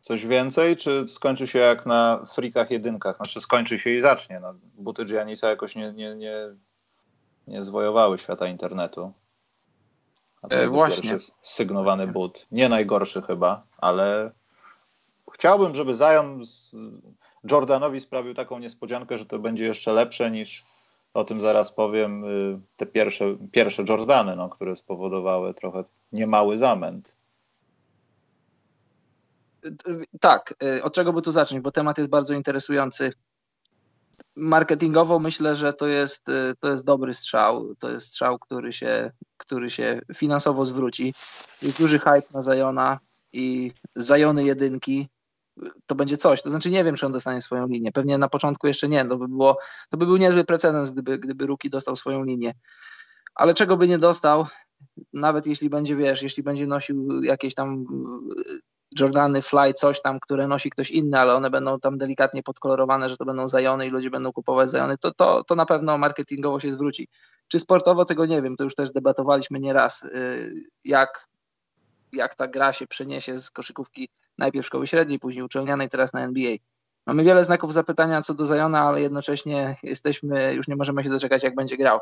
coś 0.00 0.26
więcej, 0.26 0.76
czy 0.76 1.08
skończy 1.08 1.46
się 1.46 1.58
jak 1.58 1.86
na 1.86 2.24
frikach 2.34 2.70
jedynkach? 2.70 3.16
Znaczy 3.16 3.40
skończy 3.40 3.78
się 3.78 3.90
i 3.90 4.00
zacznie. 4.00 4.40
No, 4.40 4.54
buty 4.74 5.04
Giannisa 5.04 5.48
jakoś 5.48 5.76
nie, 5.76 5.92
nie, 5.92 6.16
nie, 6.16 6.34
nie 7.46 7.64
zwojowały 7.64 8.18
świata 8.18 8.46
internetu. 8.46 9.12
E, 10.50 10.68
właśnie. 10.68 11.16
Sygnowany 11.40 12.06
but. 12.06 12.46
Nie 12.50 12.68
najgorszy 12.68 13.22
chyba, 13.22 13.66
ale 13.78 14.30
chciałbym, 15.34 15.74
żeby 15.74 15.94
Zion 15.94 16.42
Jordanowi 17.50 18.00
sprawił 18.00 18.34
taką 18.34 18.58
niespodziankę, 18.58 19.18
że 19.18 19.26
to 19.26 19.38
będzie 19.38 19.64
jeszcze 19.64 19.92
lepsze 19.92 20.30
niż 20.30 20.64
o 21.14 21.24
tym 21.24 21.40
zaraz 21.40 21.72
powiem, 21.72 22.24
y, 22.24 22.60
te 22.76 22.86
pierwsze, 22.86 23.36
pierwsze 23.52 23.84
Jordany, 23.88 24.36
no, 24.36 24.48
które 24.48 24.76
spowodowały 24.76 25.54
trochę 25.54 25.84
niemały 26.12 26.58
zamęt. 26.58 27.16
tak, 30.20 30.54
y, 30.62 30.82
od 30.82 30.94
czego 30.94 31.12
by 31.12 31.22
tu 31.22 31.30
zacząć, 31.30 31.60
bo 31.60 31.72
temat 31.72 31.98
jest 31.98 32.10
bardzo 32.10 32.34
interesujący. 32.34 33.12
Marketingowo 34.36 35.18
myślę, 35.18 35.54
że 35.54 35.72
to 35.72 35.86
jest, 35.86 36.28
y, 36.28 36.54
to 36.60 36.70
jest 36.70 36.84
dobry 36.84 37.12
strzał. 37.12 37.74
To 37.78 37.90
jest 37.90 38.06
strzał, 38.06 38.38
który 38.38 38.72
się, 38.72 39.12
który 39.36 39.70
się 39.70 40.00
finansowo 40.14 40.64
zwróci. 40.64 41.14
Jest 41.62 41.78
duży 41.78 41.98
hype 41.98 42.22
na 42.34 42.42
Zajona 42.42 42.98
i 43.32 43.72
Zajony 43.96 44.44
jedynki 44.44 45.08
to 45.86 45.94
będzie 45.94 46.16
coś. 46.16 46.42
To 46.42 46.50
znaczy 46.50 46.70
nie 46.70 46.84
wiem, 46.84 46.96
czy 46.96 47.06
on 47.06 47.12
dostanie 47.12 47.40
swoją 47.40 47.66
linię. 47.66 47.92
Pewnie 47.92 48.18
na 48.18 48.28
początku 48.28 48.66
jeszcze 48.66 48.88
nie. 48.88 49.04
To 49.04 49.16
by, 49.16 49.28
było, 49.28 49.58
to 49.90 49.96
by 49.96 50.06
był 50.06 50.16
niezły 50.16 50.44
precedens, 50.44 50.90
gdyby, 50.90 51.18
gdyby 51.18 51.46
Ruki 51.46 51.70
dostał 51.70 51.96
swoją 51.96 52.24
linię. 52.24 52.54
Ale 53.34 53.54
czego 53.54 53.76
by 53.76 53.88
nie 53.88 53.98
dostał, 53.98 54.46
nawet 55.12 55.46
jeśli 55.46 55.70
będzie, 55.70 55.96
wiesz, 55.96 56.22
jeśli 56.22 56.42
będzie 56.42 56.66
nosił 56.66 57.22
jakieś 57.22 57.54
tam 57.54 57.84
Jordany 58.98 59.42
Fly, 59.42 59.74
coś 59.74 60.02
tam, 60.02 60.20
które 60.20 60.46
nosi 60.46 60.70
ktoś 60.70 60.90
inny, 60.90 61.18
ale 61.18 61.34
one 61.34 61.50
będą 61.50 61.80
tam 61.80 61.98
delikatnie 61.98 62.42
podkolorowane, 62.42 63.08
że 63.08 63.16
to 63.16 63.24
będą 63.24 63.48
zajony 63.48 63.86
i 63.86 63.90
ludzie 63.90 64.10
będą 64.10 64.32
kupować 64.32 64.70
zajony, 64.70 64.98
to, 64.98 65.14
to, 65.14 65.44
to 65.44 65.54
na 65.54 65.66
pewno 65.66 65.98
marketingowo 65.98 66.60
się 66.60 66.72
zwróci. 66.72 67.08
Czy 67.48 67.58
sportowo 67.58 68.04
tego 68.04 68.26
nie 68.26 68.42
wiem, 68.42 68.56
to 68.56 68.64
już 68.64 68.74
też 68.74 68.90
debatowaliśmy 68.90 69.60
nieraz, 69.60 70.02
y, 70.02 70.52
jak, 70.84 71.26
jak 72.12 72.34
ta 72.34 72.48
gra 72.48 72.72
się 72.72 72.86
przeniesie 72.86 73.38
z 73.38 73.50
koszykówki 73.50 74.08
najpierw 74.38 74.66
szkoły 74.66 74.86
średniej, 74.86 75.18
później 75.18 75.44
uczelnianej, 75.44 75.88
teraz 75.88 76.12
na 76.12 76.24
NBA. 76.24 76.56
Mamy 77.06 77.24
wiele 77.24 77.44
znaków 77.44 77.72
zapytania 77.72 78.22
co 78.22 78.34
do 78.34 78.46
Zajona, 78.46 78.80
ale 78.80 79.00
jednocześnie 79.00 79.76
jesteśmy, 79.82 80.54
już 80.54 80.68
nie 80.68 80.76
możemy 80.76 81.04
się 81.04 81.10
doczekać, 81.10 81.42
jak 81.42 81.54
będzie 81.54 81.76
grał. 81.76 82.00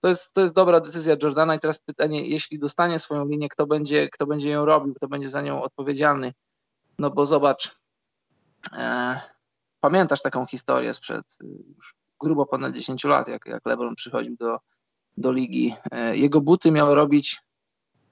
To 0.00 0.08
jest, 0.08 0.32
to 0.32 0.40
jest 0.40 0.54
dobra 0.54 0.80
decyzja 0.80 1.16
Jordana 1.22 1.54
i 1.54 1.60
teraz 1.60 1.78
pytanie, 1.78 2.28
jeśli 2.28 2.58
dostanie 2.58 2.98
swoją 2.98 3.28
linię, 3.28 3.48
kto 3.48 3.66
będzie, 3.66 4.08
kto 4.08 4.26
będzie 4.26 4.50
ją 4.50 4.64
robił, 4.64 4.94
kto 4.94 5.08
będzie 5.08 5.28
za 5.28 5.42
nią 5.42 5.62
odpowiedzialny. 5.62 6.34
No 6.98 7.10
bo 7.10 7.26
zobacz, 7.26 7.76
e, 8.72 9.20
pamiętasz 9.80 10.22
taką 10.22 10.46
historię 10.46 10.94
sprzed 10.94 11.26
y, 11.42 11.46
już 11.76 11.94
grubo 12.20 12.46
ponad 12.46 12.74
10 12.74 13.04
lat, 13.04 13.28
jak, 13.28 13.46
jak 13.46 13.66
LeBron 13.66 13.94
przychodził 13.94 14.36
do, 14.36 14.58
do 15.16 15.32
ligi. 15.32 15.74
E, 15.90 16.16
jego 16.16 16.40
buty 16.40 16.70
miał 16.70 16.94
robić 16.94 17.40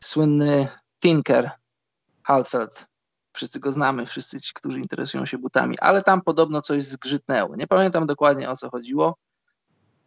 słynny 0.01 0.69
Tinker 1.03 1.51
Halfeld. 2.23 2.87
Wszyscy 3.33 3.61
go 3.61 3.73
znamy, 3.73 4.07
wszyscy 4.07 4.41
ci, 4.41 4.55
którzy 4.55 4.81
interesują 4.81 5.27
się 5.27 5.39
butami, 5.39 5.79
ale 5.79 6.03
tam 6.03 6.23
podobno 6.23 6.63
coś 6.63 6.85
zgrzytnęło. 6.85 7.57
Nie 7.57 7.67
pamiętam 7.67 8.07
dokładnie 8.07 8.51
o 8.51 8.57
co 8.57 8.71
chodziło. 8.71 9.17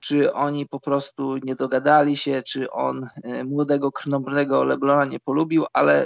Czy 0.01 0.33
oni 0.33 0.67
po 0.67 0.79
prostu 0.79 1.37
nie 1.37 1.55
dogadali 1.55 2.17
się, 2.17 2.43
czy 2.43 2.71
on 2.71 3.07
e, 3.23 3.43
młodego, 3.43 3.91
krnobrnego 3.91 4.63
Leblona 4.63 5.05
nie 5.05 5.19
polubił, 5.19 5.65
ale 5.73 6.05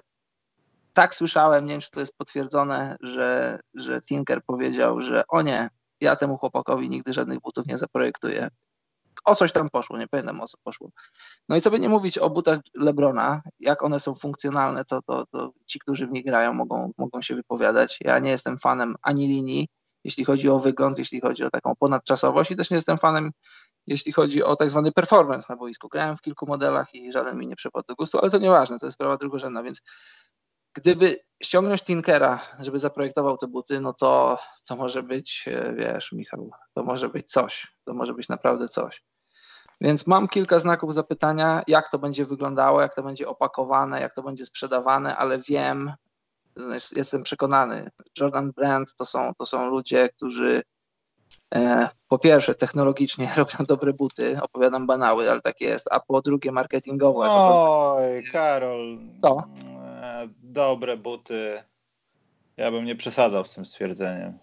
tak 0.94 1.16
słyszałem, 1.16 1.66
nie 1.66 1.72
wiem 1.72 1.82
czy 1.82 1.92
to 1.92 2.00
jest 2.00 2.18
potwierdzone, 2.18 2.98
że, 3.02 3.60
że 3.74 4.02
Tinker 4.02 4.44
powiedział, 4.44 5.02
że 5.02 5.24
o 5.28 5.42
nie, 5.42 5.70
ja 6.02 6.16
temu 6.16 6.38
chłopakowi 6.38 6.90
nigdy 6.90 7.14
żadnych 7.14 7.40
butów 7.40 7.68
nie 7.68 7.78
zaprojektuję. 7.78 8.50
O 9.26 9.36
coś 9.36 9.52
tam 9.52 9.68
poszło, 9.72 9.98
nie 9.98 10.08
pamiętam 10.08 10.42
o 10.42 10.48
co 10.48 10.58
poszło. 10.64 10.90
No 11.50 11.56
i 11.56 11.62
co 11.62 11.72
by 11.72 11.80
nie 11.80 11.90
mówić 11.90 12.18
o 12.18 12.30
butach 12.30 12.60
Lebrona, 12.74 13.42
jak 13.60 13.84
one 13.84 14.00
są 14.00 14.16
funkcjonalne, 14.16 14.86
to, 14.86 15.02
to, 15.02 15.26
to 15.32 15.52
ci, 15.66 15.80
którzy 15.80 16.08
w 16.08 16.12
nich 16.12 16.26
grają, 16.26 16.54
mogą, 16.54 16.92
mogą 16.98 17.22
się 17.22 17.36
wypowiadać. 17.36 17.98
Ja 18.02 18.20
nie 18.20 18.30
jestem 18.30 18.58
fanem 18.58 18.96
ani 19.02 19.28
linii, 19.28 19.68
jeśli 20.04 20.26
chodzi 20.26 20.50
o 20.50 20.60
wygląd, 20.60 21.00
jeśli 21.00 21.22
chodzi 21.22 21.44
o 21.44 21.50
taką 21.50 21.74
ponadczasowość 21.80 22.52
i 22.52 22.56
też 22.56 22.72
nie 22.72 22.76
jestem 22.76 22.98
fanem, 22.98 23.32
jeśli 23.88 24.14
chodzi 24.14 24.44
o 24.44 24.56
tak 24.56 24.70
zwany 24.70 24.92
performance 24.92 25.54
na 25.54 25.58
boisku. 25.58 25.90
Grałem 25.90 26.18
w 26.18 26.22
kilku 26.22 26.46
modelach 26.46 26.96
i 26.96 27.12
żaden 27.12 27.38
mi 27.38 27.48
nie 27.48 27.56
przypadł 27.56 27.86
do 27.88 27.96
gustu, 27.96 28.20
ale 28.20 28.32
to 28.32 28.38
nieważne, 28.38 28.80
to 28.80 28.88
jest 28.88 28.96
sprawa 28.96 29.18
drugorzędna, 29.18 29.64
więc 29.64 29.82
gdyby 30.76 31.20
ściągnąć 31.44 31.84
Tinkera, 31.84 32.40
żeby 32.60 32.80
zaprojektował 32.80 33.38
te 33.38 33.48
buty, 33.48 33.80
no 33.80 33.94
to 33.94 34.40
to 34.68 34.76
może 34.76 35.04
być, 35.04 35.46
e, 35.48 35.74
wiesz, 35.74 36.12
Michał, 36.12 36.52
to 36.74 36.84
może 36.84 37.10
być 37.10 37.32
coś, 37.32 37.76
to 37.86 37.94
może 37.94 38.14
być 38.14 38.30
naprawdę 38.30 38.68
coś. 38.68 39.04
Więc 39.82 40.08
mam 40.08 40.28
kilka 40.28 40.60
znaków 40.60 40.94
zapytania, 40.94 41.64
jak 41.68 41.90
to 41.90 42.00
będzie 42.00 42.26
wyglądało, 42.26 42.82
jak 42.82 42.96
to 42.96 43.04
będzie 43.04 43.28
opakowane, 43.28 44.02
jak 44.02 44.14
to 44.14 44.24
będzie 44.24 44.46
sprzedawane, 44.46 45.18
ale 45.18 45.40
wiem, 45.40 45.94
jestem 46.96 47.24
przekonany, 47.24 47.90
Jordan 48.20 48.52
Brand 48.52 48.96
to 48.96 49.06
są, 49.06 49.34
to 49.38 49.46
są 49.46 49.70
ludzie, 49.70 50.10
którzy 50.10 50.64
po 52.08 52.20
pierwsze 52.20 52.56
technologicznie 52.56 53.30
robią 53.38 53.66
dobre 53.68 53.94
buty, 53.94 54.38
opowiadam 54.42 54.88
banały, 54.88 55.32
ale 55.32 55.42
tak 55.42 55.62
jest, 55.62 55.88
a 55.92 56.00
po 56.00 56.22
drugie 56.22 56.52
marketingowo. 56.52 57.24
Oj, 57.26 58.24
Karol. 58.32 58.98
Co? 59.22 59.44
E, 60.02 60.28
dobre 60.44 60.98
buty. 60.98 61.64
Ja 62.58 62.72
bym 62.72 62.86
nie 62.86 62.96
przesadzał 62.96 63.46
z 63.46 63.56
tym 63.56 63.66
stwierdzeniem. 63.66 64.38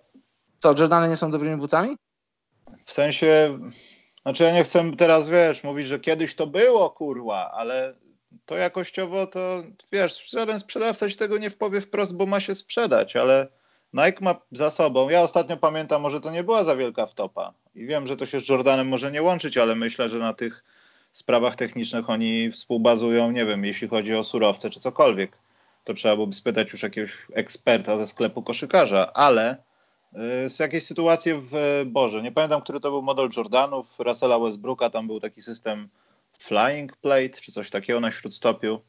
Co, 0.59 0.75
Jordany 0.79 1.09
nie 1.09 1.17
są 1.17 1.31
dobrymi 1.31 1.57
butami? 1.57 1.97
W 2.85 2.93
sensie, 2.93 3.59
znaczy 4.23 4.45
ja 4.45 4.53
nie 4.53 4.65
chcę 4.65 4.97
teraz, 4.99 5.29
wiesz, 5.29 5.65
mówić, 5.65 5.87
że 5.87 5.99
kiedyś 5.99 6.37
to 6.37 6.47
było, 6.47 6.91
kurwa, 6.91 7.51
ale 7.51 7.95
to 8.47 8.57
jakościowo 8.57 9.27
to, 9.27 9.63
wiesz, 9.93 10.31
żaden 10.31 10.61
sprzedawca 10.61 11.11
ci 11.11 11.17
tego 11.17 11.39
nie 11.39 11.51
wpowie 11.51 11.81
wprost, 11.81 12.15
bo 12.15 12.27
ma 12.27 12.41
się 12.41 12.55
sprzedać, 12.55 13.17
ale 13.17 13.49
Nike 13.93 14.25
ma 14.25 14.35
za 14.53 14.71
sobą, 14.71 15.09
ja 15.09 15.23
ostatnio 15.23 15.57
pamiętam, 15.57 16.03
może 16.03 16.21
to 16.21 16.31
nie 16.31 16.45
była 16.45 16.65
za 16.65 16.77
wielka 16.77 17.07
wtopa 17.07 17.53
i 17.75 17.87
wiem, 17.87 18.07
że 18.07 18.17
to 18.17 18.27
się 18.27 18.41
z 18.41 18.49
Jordanem 18.49 18.89
może 18.89 19.13
nie 19.13 19.23
łączyć, 19.23 19.57
ale 19.57 19.75
myślę, 19.75 20.09
że 20.09 20.19
na 20.19 20.35
tych 20.35 20.65
sprawach 21.13 21.57
technicznych 21.57 22.11
oni 22.11 22.53
współbazują, 22.53 23.31
nie 23.31 23.47
wiem, 23.47 23.65
jeśli 23.65 23.89
chodzi 23.89 24.15
o 24.15 24.25
surowce 24.25 24.71
czy 24.71 24.81
cokolwiek 24.81 25.43
to 25.85 25.95
trzeba 25.95 26.15
byłoby 26.15 26.35
spytać 26.35 26.73
już 26.73 26.83
jakiegoś 26.83 27.27
eksperta 27.35 27.97
ze 27.97 28.07
sklepu 28.07 28.43
koszykarza, 28.43 29.13
ale 29.13 29.57
y, 30.47 30.51
z 30.51 30.59
jakiejś 30.59 30.87
sytuacji 30.87 31.33
w 31.35 31.83
Boże, 31.87 32.23
nie 32.23 32.33
pamiętam, 32.33 32.63
który 32.63 32.81
to 32.81 32.91
był 32.91 33.03
model 33.03 33.29
Jordanów, 33.37 33.99
Russella 33.99 34.39
Westbrooka, 34.39 34.91
tam 34.91 35.07
był 35.07 35.21
taki 35.21 35.43
system 35.43 35.89
flying 36.39 36.97
plate, 36.97 37.41
czy 37.41 37.53
coś 37.53 37.71
takiego 37.71 38.01
na 38.01 38.11
śródstopiu. 38.11 38.81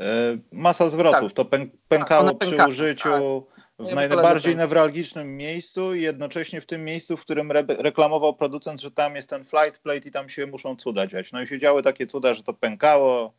Y, 0.00 0.04
masa 0.52 0.90
zwrotów, 0.90 1.32
tak. 1.34 1.48
to 1.50 1.58
pękało 1.88 2.34
tak, 2.34 2.38
przy 2.38 2.66
użyciu 2.66 3.08
tak. 3.10 3.58
W 3.78 3.94
najbardziej 3.94 4.56
newralgicznym 4.56 5.36
miejscu 5.36 5.94
i 5.94 6.02
jednocześnie 6.02 6.60
w 6.60 6.66
tym 6.66 6.84
miejscu, 6.84 7.16
w 7.16 7.20
którym 7.20 7.50
re 7.50 7.64
reklamował 7.68 8.34
producent, 8.34 8.80
że 8.80 8.90
tam 8.90 9.16
jest 9.16 9.30
ten 9.30 9.44
flight 9.44 9.78
plate 9.78 10.08
i 10.08 10.10
tam 10.10 10.28
się 10.28 10.46
muszą 10.46 10.76
cuda 10.76 11.06
dziać. 11.06 11.32
No 11.32 11.42
i 11.42 11.46
się 11.46 11.58
działy 11.58 11.82
takie 11.82 12.06
cuda, 12.06 12.34
że 12.34 12.42
to 12.42 12.54
pękało 12.54 13.32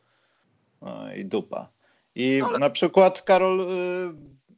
no 0.82 1.14
i 1.14 1.24
dupa. 1.24 1.68
I 2.14 2.42
ale... 2.44 2.58
na 2.58 2.70
przykład, 2.70 3.22
Karol, 3.22 3.60
y, 3.60 3.66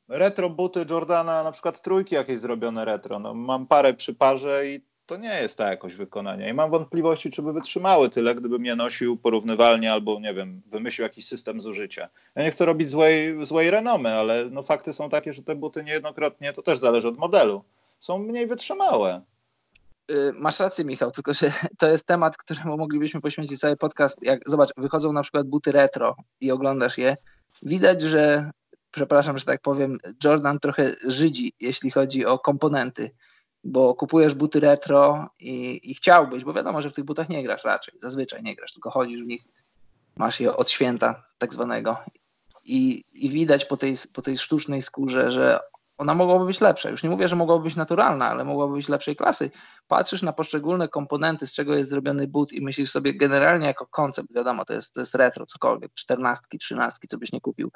retro 0.09 0.51
buty 0.51 0.87
Jordana, 0.91 1.43
na 1.43 1.53
przykład 1.53 1.83
trójki 1.83 2.15
jakieś 2.15 2.39
zrobione 2.39 2.85
retro, 2.85 3.19
no, 3.19 3.35
mam 3.35 3.67
parę 3.67 3.95
przy 3.95 4.15
parze 4.15 4.67
i 4.67 4.81
to 5.07 5.17
nie 5.17 5.41
jest 5.43 5.59
ta 5.59 5.71
jakość 5.71 5.95
wykonania. 5.95 6.49
I 6.49 6.55
mam 6.55 6.71
wątpliwości, 6.71 7.31
czy 7.31 7.43
by 7.43 7.53
wytrzymały 7.53 8.11
tyle, 8.11 8.35
gdybym 8.35 8.65
je 8.65 8.77
nosił 8.77 9.17
porównywalnie 9.17 9.93
albo, 9.93 10.21
nie 10.21 10.35
wiem, 10.35 10.63
wymyślił 10.67 11.03
jakiś 11.03 11.27
system 11.27 11.61
zużycia. 11.61 12.09
Ja 12.35 12.43
nie 12.43 12.51
chcę 12.51 12.67
robić 12.67 12.89
złej, 12.89 13.47
złej 13.47 13.71
renomy, 13.71 14.15
ale 14.15 14.45
no, 14.51 14.63
fakty 14.63 14.93
są 14.93 15.11
takie, 15.11 15.33
że 15.33 15.43
te 15.43 15.57
buty 15.57 15.85
niejednokrotnie, 15.85 16.53
to 16.53 16.63
też 16.63 16.79
zależy 16.79 17.09
od 17.09 17.19
modelu, 17.19 17.65
są 18.01 18.19
mniej 18.19 18.47
wytrzymałe. 18.47 19.23
Y, 20.11 20.33
masz 20.35 20.61
rację, 20.61 20.85
Michał, 20.85 21.11
tylko 21.11 21.35
że 21.35 21.53
to 21.79 21.89
jest 21.89 22.07
temat, 22.07 22.37
któremu 22.37 22.77
moglibyśmy 22.77 23.21
poświęcić 23.21 23.61
cały 23.61 23.77
podcast. 23.77 24.23
Jak 24.23 24.41
zobacz, 24.51 24.71
wychodzą 24.77 25.13
na 25.13 25.23
przykład 25.23 25.47
buty 25.47 25.73
retro 25.73 26.17
i 26.41 26.51
oglądasz 26.51 26.99
je, 26.99 27.17
widać, 27.63 28.03
że, 28.03 28.51
przepraszam, 28.91 29.39
że 29.39 29.45
tak 29.45 29.61
powiem, 29.61 29.99
Jordan 30.25 30.59
trochę 30.61 30.95
żydzi, 31.07 31.53
jeśli 31.61 31.91
chodzi 31.91 32.27
o 32.27 32.39
komponenty, 32.39 33.11
bo 33.65 33.95
kupujesz 33.95 34.35
buty 34.35 34.61
retro 34.61 35.31
i, 35.41 35.81
i 35.91 35.95
chciałbyś, 35.95 36.45
bo 36.45 36.53
wiadomo, 36.53 36.83
że 36.83 36.91
w 36.91 36.93
tych 36.93 37.05
butach 37.05 37.29
nie 37.29 37.43
grasz 37.43 37.65
raczej, 37.65 37.95
zazwyczaj 37.99 38.43
nie 38.43 38.57
grasz, 38.57 38.73
tylko 38.73 38.91
chodzisz 38.91 39.23
w 39.23 39.27
nich, 39.27 39.45
masz 40.17 40.41
je 40.41 40.57
od 40.57 40.71
święta 40.71 41.25
tak 41.39 41.53
zwanego 41.53 41.97
i, 42.65 43.05
i 43.13 43.31
widać 43.31 43.65
po 43.65 43.77
tej, 43.77 43.95
po 44.13 44.23
tej 44.23 44.39
sztucznej 44.39 44.83
skórze, 44.83 45.31
że 45.31 45.61
ona 45.99 46.15
mogłaby 46.15 46.47
być 46.47 46.61
lepsza. 46.61 46.91
Już 46.91 47.03
nie 47.03 47.11
mówię, 47.11 47.29
że 47.29 47.37
mogłaby 47.37 47.65
być 47.65 47.77
naturalna, 47.77 48.29
ale 48.29 48.45
mogłaby 48.45 48.75
być 48.75 48.89
lepszej 48.89 49.17
klasy. 49.17 49.51
Patrzysz 49.89 50.23
na 50.23 50.33
poszczególne 50.33 50.89
komponenty, 50.89 51.47
z 51.47 51.55
czego 51.55 51.75
jest 51.75 51.91
zrobiony 51.91 52.27
but 52.27 52.53
i 52.53 52.65
myślisz 52.65 52.91
sobie 52.91 53.15
generalnie 53.15 53.67
jako 53.67 53.87
koncept, 53.87 54.35
wiadomo, 54.35 54.65
to 54.65 54.75
jest, 54.75 54.95
to 54.95 55.01
jest 55.01 55.15
retro, 55.15 55.47
cokolwiek, 55.47 55.95
czternastki, 55.95 56.59
trzynastki, 56.59 57.09
co 57.09 57.19
byś 57.19 57.33
nie 57.33 57.41
kupił. 57.41 57.71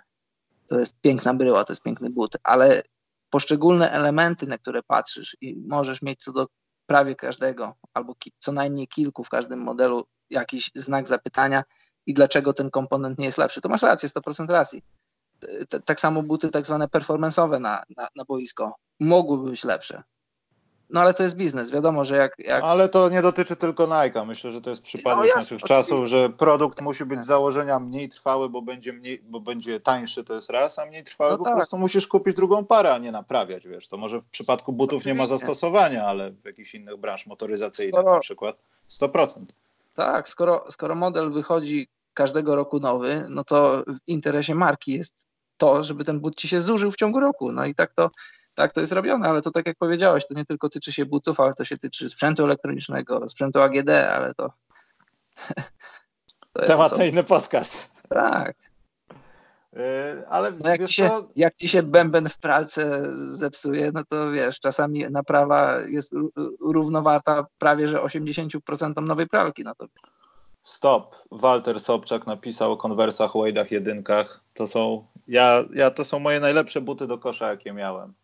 To 0.67 0.79
jest 0.79 1.01
piękna 1.01 1.35
bryła, 1.35 1.65
to 1.65 1.73
jest 1.73 1.83
piękny 1.83 2.11
but, 2.11 2.37
ale 2.43 2.83
poszczególne 3.31 3.91
elementy, 3.91 4.47
na 4.47 4.59
które 4.59 4.83
patrzysz 4.83 5.37
i 5.41 5.57
możesz 5.69 6.03
mieć 6.03 6.23
co 6.23 6.33
do 6.33 6.47
prawie 6.87 7.15
każdego, 7.15 7.75
albo 7.95 8.15
co 8.39 8.53
najmniej 8.53 8.89
kilku 8.89 9.25
w 9.25 9.29
każdym 9.29 9.61
modelu 9.61 10.05
jakiś 10.31 10.71
znak 10.75 11.09
zapytania 11.09 11.65
i 12.07 12.15
dlaczego 12.15 12.53
ten 12.53 12.71
komponent 12.71 13.19
nie 13.19 13.27
jest 13.27 13.39
lepszy, 13.39 13.61
to 13.61 13.69
masz 13.69 13.83
rację, 13.83 14.09
100% 14.09 14.51
racji 14.51 14.83
tak 15.85 16.01
samo 16.01 16.23
buty 16.23 16.51
tak 16.51 16.67
zwane 16.67 16.87
performance'owe 16.87 17.61
na, 17.61 17.83
na, 17.97 18.09
na 18.17 18.25
boisko 18.25 18.75
mogłyby 19.01 19.51
być 19.51 19.65
lepsze. 19.65 20.03
No 20.91 21.01
ale 21.01 21.15
to 21.15 21.23
jest 21.23 21.37
biznes, 21.37 21.71
wiadomo, 21.71 22.05
że 22.05 22.17
jak... 22.17 22.35
jak... 22.39 22.65
Ale 22.65 22.89
to 22.89 23.09
nie 23.09 23.23
dotyczy 23.23 23.57
tylko 23.57 23.87
Nike. 23.87 24.25
Myślę, 24.25 24.53
że 24.53 24.61
to 24.61 24.71
jest 24.71 24.83
przypadek 24.83 25.25
no, 25.29 25.35
naszych 25.35 25.63
czasów, 25.63 26.07
że 26.07 26.31
produkt 26.31 26.81
musi 26.81 27.05
być 27.05 27.23
z 27.23 27.27
założenia 27.27 27.81
mniej 27.81 28.09
trwały, 28.09 28.49
bo 28.49 28.63
będzie, 28.63 28.93
mniej, 28.93 29.23
bo 29.29 29.41
będzie 29.41 29.81
tańszy, 29.81 30.25
to 30.25 30.35
jest 30.35 30.51
raz, 30.51 30.79
a 30.79 30.87
mniej 30.87 31.05
trwały, 31.05 31.31
no 31.31 31.39
bo 31.39 31.45
tak. 31.45 31.53
po 31.53 31.59
prostu 31.59 31.79
musisz 31.79 32.07
kupić 32.07 32.37
drugą 32.37 32.65
parę, 32.65 32.95
a 32.95 32.99
nie 32.99 33.13
naprawiać, 33.13 33.69
wiesz. 33.69 33.89
To 33.89 33.97
może 33.97 34.21
w 34.21 34.25
przypadku 34.25 34.73
butów 34.73 34.89
Oczywiście. 34.89 35.11
nie 35.11 35.19
ma 35.19 35.27
zastosowania, 35.27 36.07
ale 36.07 36.31
w 36.31 36.45
jakichś 36.45 36.75
innych 36.75 36.97
branż 36.97 37.27
motoryzacyjnych 37.27 38.01
skoro... 38.01 38.15
na 38.15 38.21
przykład 38.21 38.57
100%. 38.91 39.45
Tak, 39.95 40.29
skoro, 40.29 40.65
skoro 40.71 40.95
model 40.95 41.33
wychodzi 41.33 41.89
każdego 42.15 42.57
roku 42.57 42.81
nowy, 42.81 43.27
no 43.29 43.45
to 43.45 43.85
w 43.87 43.99
interesie 44.07 44.55
marki 44.55 44.93
jest 44.93 45.27
to, 45.57 45.83
żeby 45.83 46.05
ten 46.05 46.21
but 46.21 46.37
ci 46.37 46.49
się 46.49 46.63
zużył 46.63 46.91
w 46.91 46.97
ciągu 46.97 47.21
roku. 47.21 47.53
No 47.53 47.67
i 47.67 47.75
tak 47.75 47.93
to, 47.95 48.11
tak 48.57 48.73
to 48.73 48.81
jest 48.81 48.93
robione, 48.93 49.29
ale 49.29 49.43
to 49.43 49.51
tak 49.51 49.67
jak 49.67 49.77
powiedziałeś, 49.79 50.27
to 50.27 50.35
nie 50.35 50.45
tylko 50.45 50.69
tyczy 50.69 50.93
się 50.93 51.07
butów, 51.07 51.41
ale 51.41 51.55
to 51.55 51.65
się 51.65 51.79
tyczy 51.79 52.09
sprzętu 52.09 52.45
elektronicznego, 52.45 53.29
sprzętu 53.29 53.61
AGD, 53.61 53.91
ale 53.91 54.35
to. 54.35 54.53
to 56.53 56.67
Temat 56.67 56.99
na 56.99 57.05
inny 57.05 57.25
podcast. 57.25 57.89
Tak. 58.09 58.57
Yy, 59.73 60.29
ale 60.29 60.53
no 60.53 60.71
jak, 60.71 60.87
ci 60.87 60.93
się, 60.93 61.11
jak 61.37 61.57
ci 61.57 61.69
się 61.69 61.83
bęben 61.83 62.29
w 62.29 62.39
pralce 62.39 63.03
zepsuje, 63.17 63.91
no 63.95 64.05
to 64.09 64.31
wiesz, 64.31 64.61
czasami 64.61 65.11
naprawa 65.11 65.79
jest 65.81 66.15
równowarta 66.61 67.47
prawie 67.59 67.89
że 67.89 67.99
80% 67.99 69.03
nowej 69.03 69.29
pralki. 69.29 69.63
No 69.65 69.75
to 69.75 69.87
Stop. 70.67 71.17
Walter 71.31 71.81
Sobczak 71.81 72.27
napisał 72.27 72.73
o 72.73 72.77
konwersach, 72.77 73.31
Wade'ach, 73.31 73.73
jedynkach. 73.73 74.45
To 74.55 74.67
są, 74.67 75.07
ja, 75.29 75.65
ja, 75.75 75.91
to 75.91 76.05
są 76.05 76.19
moje 76.19 76.41
najlepsze 76.41 76.81
buty 76.81 77.07
do 77.07 77.19
kosza, 77.19 77.51
jakie 77.51 77.73
miałem. 77.73 78.15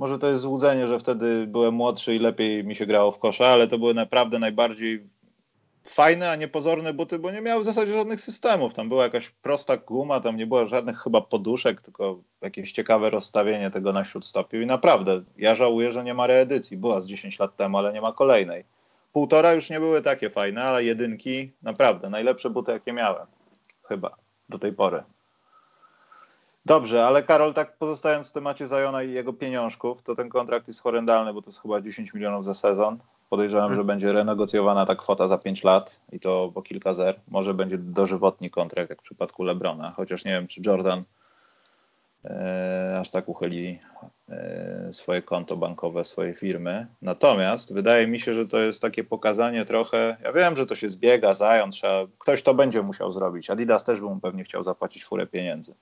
Może 0.00 0.18
to 0.18 0.26
jest 0.26 0.40
złudzenie, 0.40 0.88
że 0.88 0.98
wtedy 0.98 1.46
byłem 1.46 1.74
młodszy 1.74 2.14
i 2.14 2.18
lepiej 2.18 2.64
mi 2.64 2.74
się 2.74 2.86
grało 2.86 3.12
w 3.12 3.18
kosza, 3.18 3.46
ale 3.46 3.68
to 3.68 3.78
były 3.78 3.94
naprawdę 3.94 4.38
najbardziej 4.38 5.06
fajne, 5.84 6.30
a 6.30 6.36
nie 6.36 6.48
pozorne 6.48 6.94
buty, 6.94 7.18
bo 7.18 7.30
nie 7.30 7.40
miały 7.40 7.62
w 7.62 7.64
zasadzie 7.64 7.92
żadnych 7.92 8.20
systemów. 8.20 8.74
Tam 8.74 8.88
była 8.88 9.02
jakaś 9.02 9.30
prosta 9.30 9.76
guma, 9.76 10.20
tam 10.20 10.36
nie 10.36 10.46
było 10.46 10.66
żadnych 10.66 10.98
chyba 10.98 11.20
poduszek, 11.20 11.82
tylko 11.82 12.20
jakieś 12.40 12.72
ciekawe 12.72 13.10
rozstawienie 13.10 13.70
tego 13.70 13.92
na 13.92 14.04
śródstopiu 14.04 14.60
i 14.60 14.66
naprawdę, 14.66 15.22
ja 15.36 15.54
żałuję, 15.54 15.92
że 15.92 16.04
nie 16.04 16.14
ma 16.14 16.26
reedycji. 16.26 16.76
Była 16.76 17.00
z 17.00 17.06
10 17.06 17.38
lat 17.38 17.56
temu, 17.56 17.78
ale 17.78 17.92
nie 17.92 18.00
ma 18.00 18.12
kolejnej. 18.12 18.64
Półtora 19.12 19.52
już 19.52 19.70
nie 19.70 19.80
były 19.80 20.02
takie 20.02 20.30
fajne, 20.30 20.62
ale 20.62 20.84
jedynki 20.84 21.52
naprawdę 21.62 22.10
najlepsze 22.10 22.50
buty, 22.50 22.72
jakie 22.72 22.92
miałem. 22.92 23.26
Chyba 23.88 24.16
do 24.48 24.58
tej 24.58 24.72
pory. 24.72 25.02
Dobrze, 26.64 27.06
ale 27.06 27.22
Karol, 27.22 27.54
tak 27.54 27.76
pozostając 27.76 28.30
w 28.30 28.32
temacie 28.32 28.66
Zajona 28.66 29.02
i 29.02 29.12
jego 29.12 29.32
pieniążków, 29.32 30.02
to 30.02 30.14
ten 30.14 30.28
kontrakt 30.28 30.68
jest 30.68 30.82
horrendalny, 30.82 31.34
bo 31.34 31.42
to 31.42 31.48
jest 31.48 31.62
chyba 31.62 31.80
10 31.80 32.14
milionów 32.14 32.44
za 32.44 32.54
sezon. 32.54 32.98
Podejrzewam, 33.30 33.74
że 33.74 33.84
będzie 33.84 34.12
renegocjowana 34.12 34.86
ta 34.86 34.94
kwota 34.94 35.28
za 35.28 35.38
5 35.38 35.64
lat 35.64 36.00
i 36.12 36.20
to 36.20 36.50
po 36.54 36.62
kilka 36.62 36.94
zer. 36.94 37.20
Może 37.28 37.54
będzie 37.54 37.78
dożywotni 37.78 38.50
kontrakt, 38.50 38.90
jak 38.90 39.00
w 39.00 39.02
przypadku 39.02 39.42
Lebrona, 39.42 39.90
chociaż 39.90 40.24
nie 40.24 40.30
wiem, 40.30 40.46
czy 40.46 40.60
Jordan 40.66 41.02
e, 42.24 42.96
aż 43.00 43.10
tak 43.10 43.28
uchyli 43.28 43.78
e, 44.28 44.88
swoje 44.92 45.22
konto 45.22 45.56
bankowe 45.56 46.04
swojej 46.04 46.34
firmy. 46.34 46.86
Natomiast 47.02 47.74
wydaje 47.74 48.06
mi 48.06 48.18
się, 48.18 48.34
że 48.34 48.46
to 48.46 48.58
jest 48.58 48.82
takie 48.82 49.04
pokazanie 49.04 49.64
trochę. 49.64 50.16
Ja 50.24 50.32
wiem, 50.32 50.56
że 50.56 50.66
to 50.66 50.74
się 50.74 50.90
zbiega, 50.90 51.34
Zion, 51.34 51.70
trzeba, 51.70 52.06
ktoś 52.18 52.42
to 52.42 52.54
będzie 52.54 52.82
musiał 52.82 53.12
zrobić. 53.12 53.50
Adidas 53.50 53.84
też 53.84 54.00
by 54.00 54.06
mu 54.06 54.20
pewnie 54.20 54.44
chciał 54.44 54.64
zapłacić 54.64 55.04
furę 55.04 55.26
pieniędzy 55.26 55.74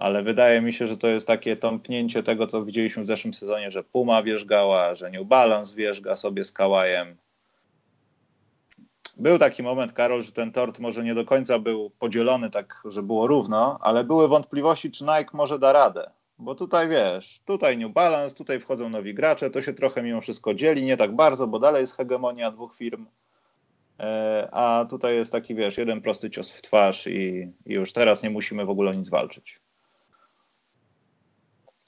ale 0.00 0.22
wydaje 0.22 0.60
mi 0.60 0.72
się, 0.72 0.86
że 0.86 0.96
to 0.96 1.08
jest 1.08 1.26
takie 1.26 1.56
tąpnięcie 1.56 2.22
tego, 2.22 2.46
co 2.46 2.64
widzieliśmy 2.64 3.02
w 3.02 3.06
zeszłym 3.06 3.34
sezonie, 3.34 3.70
że 3.70 3.84
Puma 3.84 4.22
wierzgała, 4.22 4.94
że 4.94 5.10
New 5.10 5.26
Balance 5.26 5.76
wierzga 5.76 6.16
sobie 6.16 6.44
z 6.44 6.52
Kałajem. 6.52 7.16
Był 9.16 9.38
taki 9.38 9.62
moment, 9.62 9.92
Karol, 9.92 10.22
że 10.22 10.32
ten 10.32 10.52
tort 10.52 10.78
może 10.78 11.04
nie 11.04 11.14
do 11.14 11.24
końca 11.24 11.58
był 11.58 11.90
podzielony 11.90 12.50
tak, 12.50 12.82
że 12.84 13.02
było 13.02 13.26
równo, 13.26 13.78
ale 13.80 14.04
były 14.04 14.28
wątpliwości, 14.28 14.90
czy 14.90 15.04
Nike 15.04 15.30
może 15.32 15.58
da 15.58 15.72
radę. 15.72 16.10
Bo 16.38 16.54
tutaj 16.54 16.88
wiesz, 16.88 17.40
tutaj 17.44 17.78
New 17.78 17.92
Balance, 17.92 18.36
tutaj 18.36 18.60
wchodzą 18.60 18.88
nowi 18.88 19.14
gracze, 19.14 19.50
to 19.50 19.62
się 19.62 19.72
trochę 19.72 20.02
mimo 20.02 20.20
wszystko 20.20 20.54
dzieli, 20.54 20.82
nie 20.82 20.96
tak 20.96 21.16
bardzo, 21.16 21.46
bo 21.46 21.58
dalej 21.58 21.80
jest 21.80 21.96
hegemonia 21.96 22.50
dwóch 22.50 22.76
firm. 22.76 23.06
E, 23.98 24.48
a 24.52 24.86
tutaj 24.90 25.14
jest 25.14 25.32
taki, 25.32 25.54
wiesz, 25.54 25.78
jeden 25.78 26.00
prosty 26.00 26.30
cios 26.30 26.52
w 26.52 26.62
twarz 26.62 27.06
i, 27.06 27.48
i 27.66 27.72
już 27.72 27.92
teraz 27.92 28.22
nie 28.22 28.30
musimy 28.30 28.64
w 28.64 28.70
ogóle 28.70 28.96
nic 28.96 29.08
walczyć. 29.08 29.59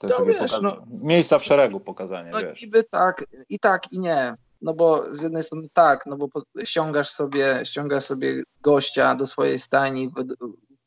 To 0.09 0.19
no, 0.19 0.25
wiesz, 0.25 0.37
pokaz... 0.37 0.61
no, 0.61 0.85
miejsca 0.89 1.39
w 1.39 1.43
szeregu 1.43 1.79
pokazanie, 1.79 2.29
no, 2.33 2.39
wiesz. 2.39 2.61
Niby 2.61 2.83
tak, 2.83 3.25
i 3.49 3.59
tak, 3.59 3.91
i 3.91 3.99
nie. 3.99 4.35
No 4.61 4.73
bo 4.73 5.15
z 5.15 5.21
jednej 5.21 5.43
strony 5.43 5.67
tak, 5.73 6.05
no 6.05 6.17
bo 6.17 6.27
ściągasz 6.63 7.09
sobie, 7.09 7.59
ściągasz 7.63 8.05
sobie 8.05 8.43
gościa 8.61 9.15
do 9.15 9.25
swojej 9.25 9.59
stajni, 9.59 10.11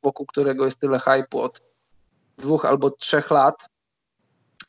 wokół 0.02 0.26
którego 0.26 0.64
jest 0.64 0.80
tyle 0.80 0.98
hypu 0.98 1.40
od 1.40 1.60
dwóch 2.38 2.64
albo 2.64 2.90
trzech 2.90 3.30
lat, 3.30 3.66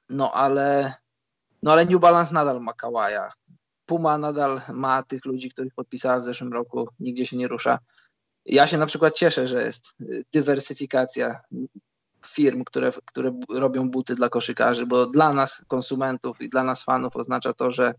no 0.10 0.32
ale, 0.32 0.94
no 1.64 1.72
ale 1.72 1.86
New 1.86 2.02
Balance 2.02 2.34
nadal 2.34 2.62
ma 2.62 2.74
kałaja. 2.74 3.32
Puma 3.86 4.18
nadal 4.18 4.62
ma 4.74 5.04
tych 5.04 5.26
ludzi, 5.26 5.50
których 5.50 5.74
podpisała 5.74 6.20
w 6.20 6.24
zeszłym 6.24 6.54
roku, 6.54 6.90
nigdzie 7.00 7.26
się 7.26 7.38
nie 7.38 7.48
rusza. 7.48 7.80
Ja 8.46 8.68
się 8.68 8.78
na 8.78 8.86
przykład 8.86 9.16
cieszę, 9.16 9.48
że 9.48 9.64
jest 9.64 9.94
dywersyfikacja 10.34 11.40
firm, 12.30 12.63
które, 12.63 12.92
które 13.06 13.40
robią 13.50 13.90
buty 13.90 14.16
dla 14.16 14.30
koszykarzy, 14.30 14.86
bo 14.86 15.06
dla 15.06 15.34
nas, 15.34 15.66
konsumentów 15.68 16.42
i 16.42 16.50
dla 16.50 16.63
nas 16.63 16.84
fanów 16.84 17.16
oznacza 17.16 17.54
to, 17.54 17.72
że, 17.72 17.94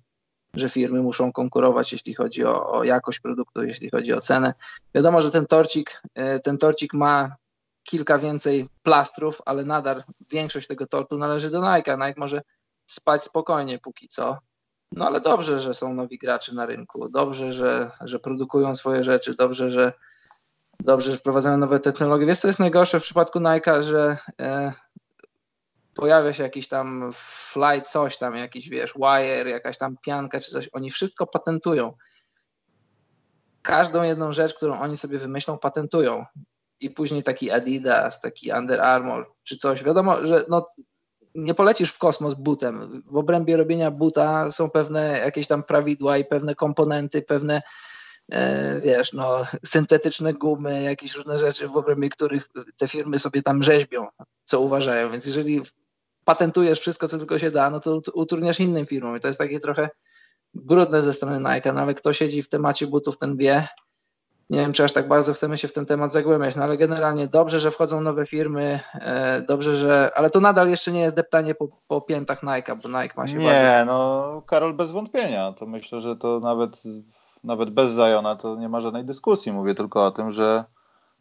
że 0.55 0.69
firmy 0.69 1.03
muszą 1.03 1.33
konkurować, 1.33 1.93
jeśli 1.93 2.15
chodzi 2.15 2.45
o, 2.45 2.73
o 2.73 2.85
jakość 2.85 3.21
produktu, 3.21 3.65
jeśli 3.65 3.91
chodzi 3.91 4.13
o 4.13 4.21
cenę. 4.21 4.55
Wiadomo, 4.95 5.23
że 5.23 5.31
ten 5.31 5.47
torcik, 5.47 6.03
e, 6.15 6.41
ten 6.41 6.59
torcik 6.59 6.95
ma 6.95 7.37
kilka 7.83 8.19
więcej 8.19 8.69
plastrów, 8.83 9.43
ale 9.47 9.65
nadal 9.65 10.03
większość 10.31 10.69
tego 10.69 10.87
tortu 10.87 11.19
należy 11.19 11.51
do 11.51 11.61
Nike. 11.61 11.97
Nike 11.97 12.21
może 12.21 12.43
spać 12.87 13.25
spokojnie 13.25 13.79
póki 13.79 14.09
co. 14.09 14.39
No 14.93 15.07
ale 15.07 15.21
dobrze, 15.21 15.61
że 15.61 15.75
są 15.75 15.95
nowi 15.95 16.19
gracze 16.19 16.55
na 16.55 16.67
rynku, 16.67 17.09
dobrze, 17.09 17.53
że, 17.53 17.91
że 18.01 18.19
produkują 18.19 18.77
swoje 18.77 19.05
rzeczy, 19.05 19.35
dobrze, 19.35 19.71
że, 19.71 19.93
dobrze, 20.81 21.11
że 21.11 21.17
wprowadzają 21.17 21.57
nowe 21.57 21.81
technologie. 21.81 22.27
Wiesz, 22.27 22.39
co 22.39 22.47
jest 22.47 22.61
najgorsze 22.61 23.01
w 23.01 23.03
przypadku 23.03 23.41
Nike, 23.41 23.83
że 23.83 24.17
e, 24.41 24.73
pojawia 25.95 26.33
się 26.33 26.43
jakiś 26.43 26.69
tam 26.69 27.11
fly 27.15 27.83
coś 27.83 28.19
tam, 28.19 28.37
jakiś 28.37 28.69
wiesz, 28.69 28.95
wire, 28.95 29.51
jakaś 29.51 29.79
tam 29.79 29.97
pianka 30.07 30.41
czy 30.41 30.51
coś. 30.51 30.69
Oni 30.73 30.91
wszystko 30.91 31.27
patentują. 31.27 31.95
Każdą 33.63 34.03
jedną 34.03 34.33
rzecz, 34.33 34.55
którą 34.55 34.81
oni 34.81 34.97
sobie 34.97 35.19
wymyślą, 35.19 35.59
patentują. 35.59 36.25
I 36.81 36.91
później 36.91 37.23
taki 37.23 37.51
Adidas, 37.51 38.21
taki 38.21 38.53
Under 38.53 38.81
Armour 38.81 39.33
czy 39.45 39.57
coś. 39.57 39.85
Wiadomo, 39.85 40.27
że 40.27 40.45
no, 40.49 40.67
nie 41.35 41.55
polecisz 41.55 41.91
w 41.91 41.99
kosmos 41.99 42.35
butem. 42.35 43.03
W 43.07 43.17
obrębie 43.17 43.57
robienia 43.57 43.91
buta 43.91 44.51
są 44.51 44.71
pewne 44.71 45.19
jakieś 45.19 45.47
tam 45.47 45.63
prawidła 45.63 46.19
i 46.19 46.25
pewne 46.25 46.55
komponenty, 46.55 47.23
pewne 47.23 47.63
wiesz, 48.81 49.13
no, 49.13 49.45
syntetyczne 49.65 50.35
gumy, 50.35 50.83
jakieś 50.83 51.15
różne 51.15 51.39
rzeczy, 51.39 51.69
w 51.69 51.77
obrębie 51.77 52.09
których 52.09 52.49
te 52.79 52.89
firmy 52.89 53.19
sobie 53.19 53.43
tam 53.43 53.63
rzeźbią, 53.63 54.07
co 54.45 54.61
uważają. 54.61 55.11
Więc 55.11 55.27
jeżeli 55.27 55.63
patentujesz 56.25 56.81
wszystko, 56.81 57.09
co 57.09 57.19
tylko 57.19 57.39
się 57.39 57.51
da, 57.51 57.71
no 57.71 57.81
to 57.81 58.01
utrudniasz 58.15 58.61
innym 58.61 58.87
firmom. 58.87 59.17
I 59.17 59.21
to 59.21 59.27
jest 59.27 59.39
takie 59.39 59.61
trochę 59.61 59.91
brudne 60.55 61.03
ze 61.03 61.13
strony 61.13 61.55
Nike, 61.55 61.73
no 61.73 61.81
ale 61.81 61.95
kto 61.95 62.13
siedzi 62.13 62.43
w 62.43 62.49
temacie 62.49 62.87
butów, 62.87 63.19
ten 63.19 63.37
wie. 63.37 63.69
Nie 64.51 64.59
wiem, 64.59 64.73
czy 64.73 64.85
aż 64.85 64.93
tak 64.93 65.09
bardzo 65.09 65.33
chcemy 65.33 65.59
się 65.59 65.69
w 65.69 65.73
ten 65.73 65.87
temat 65.87 66.13
zagłębiać, 66.13 66.57
no 66.57 66.63
ale 66.63 66.77
generalnie 66.77 67.27
dobrze, 67.27 67.61
że 67.61 67.71
wchodzą 67.71 68.01
nowe 68.01 68.27
firmy, 68.27 68.81
e, 68.95 69.43
dobrze, 69.43 69.77
że. 69.77 70.11
Ale 70.15 70.31
to 70.31 70.41
nadal 70.41 70.69
jeszcze 70.69 70.93
nie 70.93 71.01
jest 71.01 71.17
deptanie 71.17 71.55
po, 71.55 71.69
po 71.89 72.01
piętach 72.01 72.43
Nike, 72.43 72.77
bo 72.77 72.89
Nike 72.89 73.15
ma 73.17 73.29
się. 73.29 73.37
Nie, 73.37 73.47
bardzo... 73.47 73.93
no 73.93 74.43
Karol, 74.47 74.75
bez 74.75 74.91
wątpienia. 74.91 75.53
To 75.53 75.67
myślę, 75.67 76.01
że 76.01 76.17
to 76.17 76.41
nawet 76.41 76.83
nawet 77.45 77.71
bez 77.71 77.93
Zajona 77.93 78.37
to 78.37 78.57
nie 78.57 78.69
ma 78.69 78.81
żadnej 78.81 79.05
dyskusji. 79.05 79.53
Mówię 79.53 79.75
tylko 79.75 80.07
o 80.07 80.11
tym, 80.11 80.33
że 80.33 80.65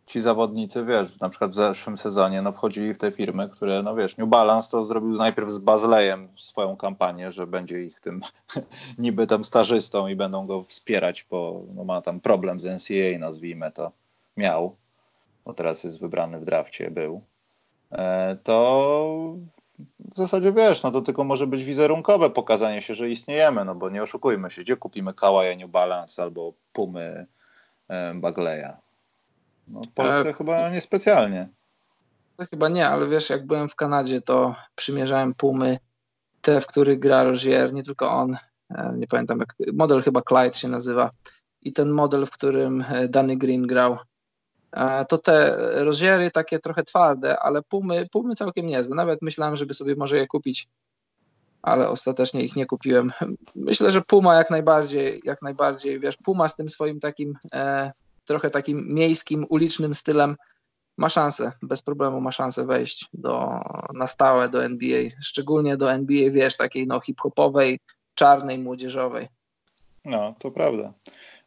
ci 0.08 0.22
zawodnicy, 0.22 0.86
wiesz, 0.86 1.20
na 1.20 1.30
przykład 1.30 1.52
w 1.52 1.56
zeszłym 1.56 1.98
sezonie 1.98 2.42
no, 2.42 2.52
wchodzili 2.52 2.94
w 2.94 2.98
te 2.98 3.12
firmy, 3.12 3.50
które, 3.50 3.84
no 3.84 3.96
wiesz, 3.96 4.18
New 4.18 4.30
Balance 4.30 4.72
to 4.72 4.86
zrobił 4.86 5.12
najpierw 5.12 5.50
z 5.50 5.60
Bazlejem 5.60 6.28
swoją 6.38 6.78
kampanię, 6.78 7.32
że 7.32 7.48
będzie 7.48 7.84
ich 7.84 8.00
tym 8.00 8.22
niby 8.98 9.28
tam 9.28 9.44
stażystą 9.44 10.08
i 10.08 10.16
będą 10.16 10.48
go 10.48 10.64
wspierać, 10.64 11.26
bo 11.30 11.62
no, 11.76 11.84
ma 11.84 12.02
tam 12.02 12.20
problem 12.20 12.60
z 12.60 12.66
NCAA, 12.66 13.20
nazwijmy 13.20 13.72
to, 13.72 13.92
miał, 14.38 14.76
bo 15.46 15.54
teraz 15.54 15.84
jest 15.84 16.00
wybrany 16.00 16.40
w 16.40 16.46
drafcie, 16.46 16.92
był, 16.92 17.22
e, 17.92 18.38
to 18.44 19.36
w 20.00 20.18
zasadzie 20.18 20.54
wiesz, 20.54 20.84
no 20.84 20.92
to 20.92 21.02
tylko 21.02 21.24
może 21.24 21.48
być 21.48 21.64
wizerunkowe 21.64 22.30
pokazanie 22.30 22.82
się, 22.82 22.96
że 22.96 23.10
istniejemy, 23.10 23.66
no 23.66 23.76
bo 23.76 23.90
nie 23.90 24.02
oszukujmy 24.04 24.52
się, 24.52 24.62
gdzie 24.62 24.78
kupimy 24.78 25.14
Kawaja 25.14 25.58
New 25.58 25.72
Balance 25.72 26.24
albo 26.24 26.54
Pumy 26.74 27.28
Bagleya? 28.16 28.74
No 29.68 29.82
w 29.82 29.88
Polsce 29.88 30.30
e... 30.30 30.34
chyba 30.34 30.70
niespecjalnie. 30.70 31.50
Chyba 32.50 32.70
nie, 32.70 32.90
ale 32.90 33.08
wiesz, 33.08 33.30
jak 33.30 33.46
byłem 33.46 33.70
w 33.70 33.76
Kanadzie, 33.76 34.22
to 34.22 34.56
przymierzałem 34.76 35.34
Pumy, 35.34 35.78
te, 36.42 36.62
w 36.62 36.68
których 36.68 37.00
gra 37.00 37.24
Rozier, 37.24 37.74
nie 37.74 37.84
tylko 37.84 38.12
on, 38.12 38.38
e, 38.70 38.94
nie 38.98 39.08
pamiętam 39.08 39.40
jak, 39.40 39.56
model 39.74 40.02
chyba 40.02 40.22
Clyde 40.22 40.54
się 40.54 40.68
nazywa 40.68 41.12
i 41.62 41.74
ten 41.74 41.90
model, 41.90 42.26
w 42.26 42.32
którym 42.32 42.86
e, 42.90 43.08
Danny 43.08 43.38
Green 43.38 43.68
grał, 43.68 43.98
to 45.10 45.18
te 45.18 45.58
roziery 45.84 46.32
takie 46.32 46.60
trochę 46.60 46.84
twarde, 46.84 47.40
ale 47.40 47.62
pumy, 47.62 48.08
pumy 48.12 48.36
całkiem 48.36 48.68
niezłe. 48.68 48.96
Nawet 48.96 49.22
myślałem, 49.22 49.56
żeby 49.56 49.74
sobie 49.74 49.96
może 49.96 50.18
je 50.18 50.28
kupić, 50.28 50.68
ale 51.62 51.90
ostatecznie 51.90 52.42
ich 52.42 52.56
nie 52.56 52.66
kupiłem. 52.66 53.12
Myślę, 53.56 53.92
że 53.92 54.02
Puma 54.02 54.36
jak 54.36 54.50
najbardziej, 54.50 55.22
jak 55.24 55.42
najbardziej, 55.42 56.00
wiesz, 56.00 56.18
Puma 56.18 56.50
z 56.50 56.56
tym 56.56 56.70
swoim 56.70 57.00
takim 57.00 57.34
e, 57.54 57.92
trochę 58.26 58.50
takim 58.50 58.88
miejskim, 58.90 59.46
ulicznym 59.50 59.94
stylem 59.94 60.36
ma 60.98 61.10
szansę, 61.10 61.52
bez 61.62 61.82
problemu 61.82 62.22
ma 62.22 62.32
szansę 62.32 62.66
wejść 62.66 63.10
do, 63.14 63.50
na 63.94 64.08
stałe 64.08 64.50
do 64.50 64.64
NBA, 64.64 65.10
szczególnie 65.24 65.78
do 65.78 65.94
NBA, 65.94 66.32
wiesz, 66.32 66.58
takiej 66.58 66.88
no 66.88 67.00
hip-hopowej, 67.00 67.80
czarnej, 68.16 68.60
młodzieżowej. 68.60 69.28
No, 70.06 70.36
to 70.40 70.52
prawda. 70.52 70.94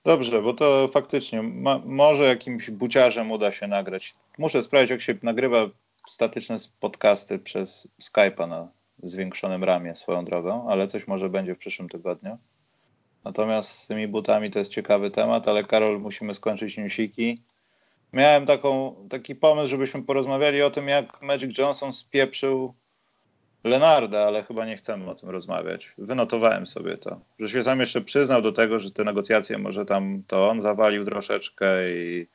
Dobrze, 0.05 0.43
bo 0.43 0.55
to 0.55 0.89
faktycznie 0.89 1.43
ma, 1.43 1.81
może 1.85 2.23
jakimś 2.25 2.71
buciarzem 2.71 3.31
uda 3.31 3.53
się 3.53 3.67
nagrać. 3.67 4.15
Muszę 4.39 4.63
sprawdzić, 4.63 4.91
jak 4.91 5.01
się 5.01 5.15
nagrywa 5.23 5.67
statyczne 6.07 6.57
podcasty 6.81 7.39
przez 7.39 7.89
Skype'a 8.03 8.49
na 8.49 8.69
zwiększonym 9.03 9.65
ramie 9.65 9.97
swoją 9.97 10.25
drogą, 10.25 10.69
ale 10.69 10.87
coś 10.87 11.07
może 11.07 11.29
będzie 11.29 11.55
w 11.55 11.59
przyszłym 11.59 11.89
tygodniu. 11.89 12.39
Natomiast 13.25 13.71
z 13.71 13.87
tymi 13.87 14.09
butami 14.09 14.51
to 14.51 14.59
jest 14.59 14.73
ciekawy 14.73 15.11
temat, 15.11 15.49
ale 15.49 15.65
Karol, 15.65 16.01
musimy 16.01 16.35
skończyć 16.35 16.77
newsiki. 16.77 17.43
Miałem 18.13 18.47
taką, 18.47 18.95
taki 19.11 19.35
pomysł, 19.35 19.71
żebyśmy 19.71 20.03
porozmawiali 20.03 20.63
o 20.63 20.71
tym, 20.71 20.89
jak 20.89 21.23
Magic 21.23 21.59
Johnson 21.59 21.93
spieprzył 21.93 22.75
Lenarda, 23.65 24.27
ale 24.27 24.45
chyba 24.45 24.67
nie 24.67 24.77
chcemy 24.77 25.11
o 25.11 25.15
tym 25.15 25.31
rozmawiać. 25.31 25.95
Wynotowałem 25.99 26.67
sobie 26.67 26.99
to, 26.99 27.21
że 27.39 27.49
się 27.49 27.65
sam 27.65 27.81
jeszcze 27.81 28.01
przyznał 28.01 28.43
do 28.43 28.53
tego, 28.53 28.79
że 28.79 28.91
te 28.91 29.05
negocjacje 29.05 29.59
może 29.59 29.85
tam 29.85 30.23
to 30.27 30.49
on 30.49 30.61
zawalił 30.61 31.05
troszeczkę 31.05 31.67
i, 31.93 32.29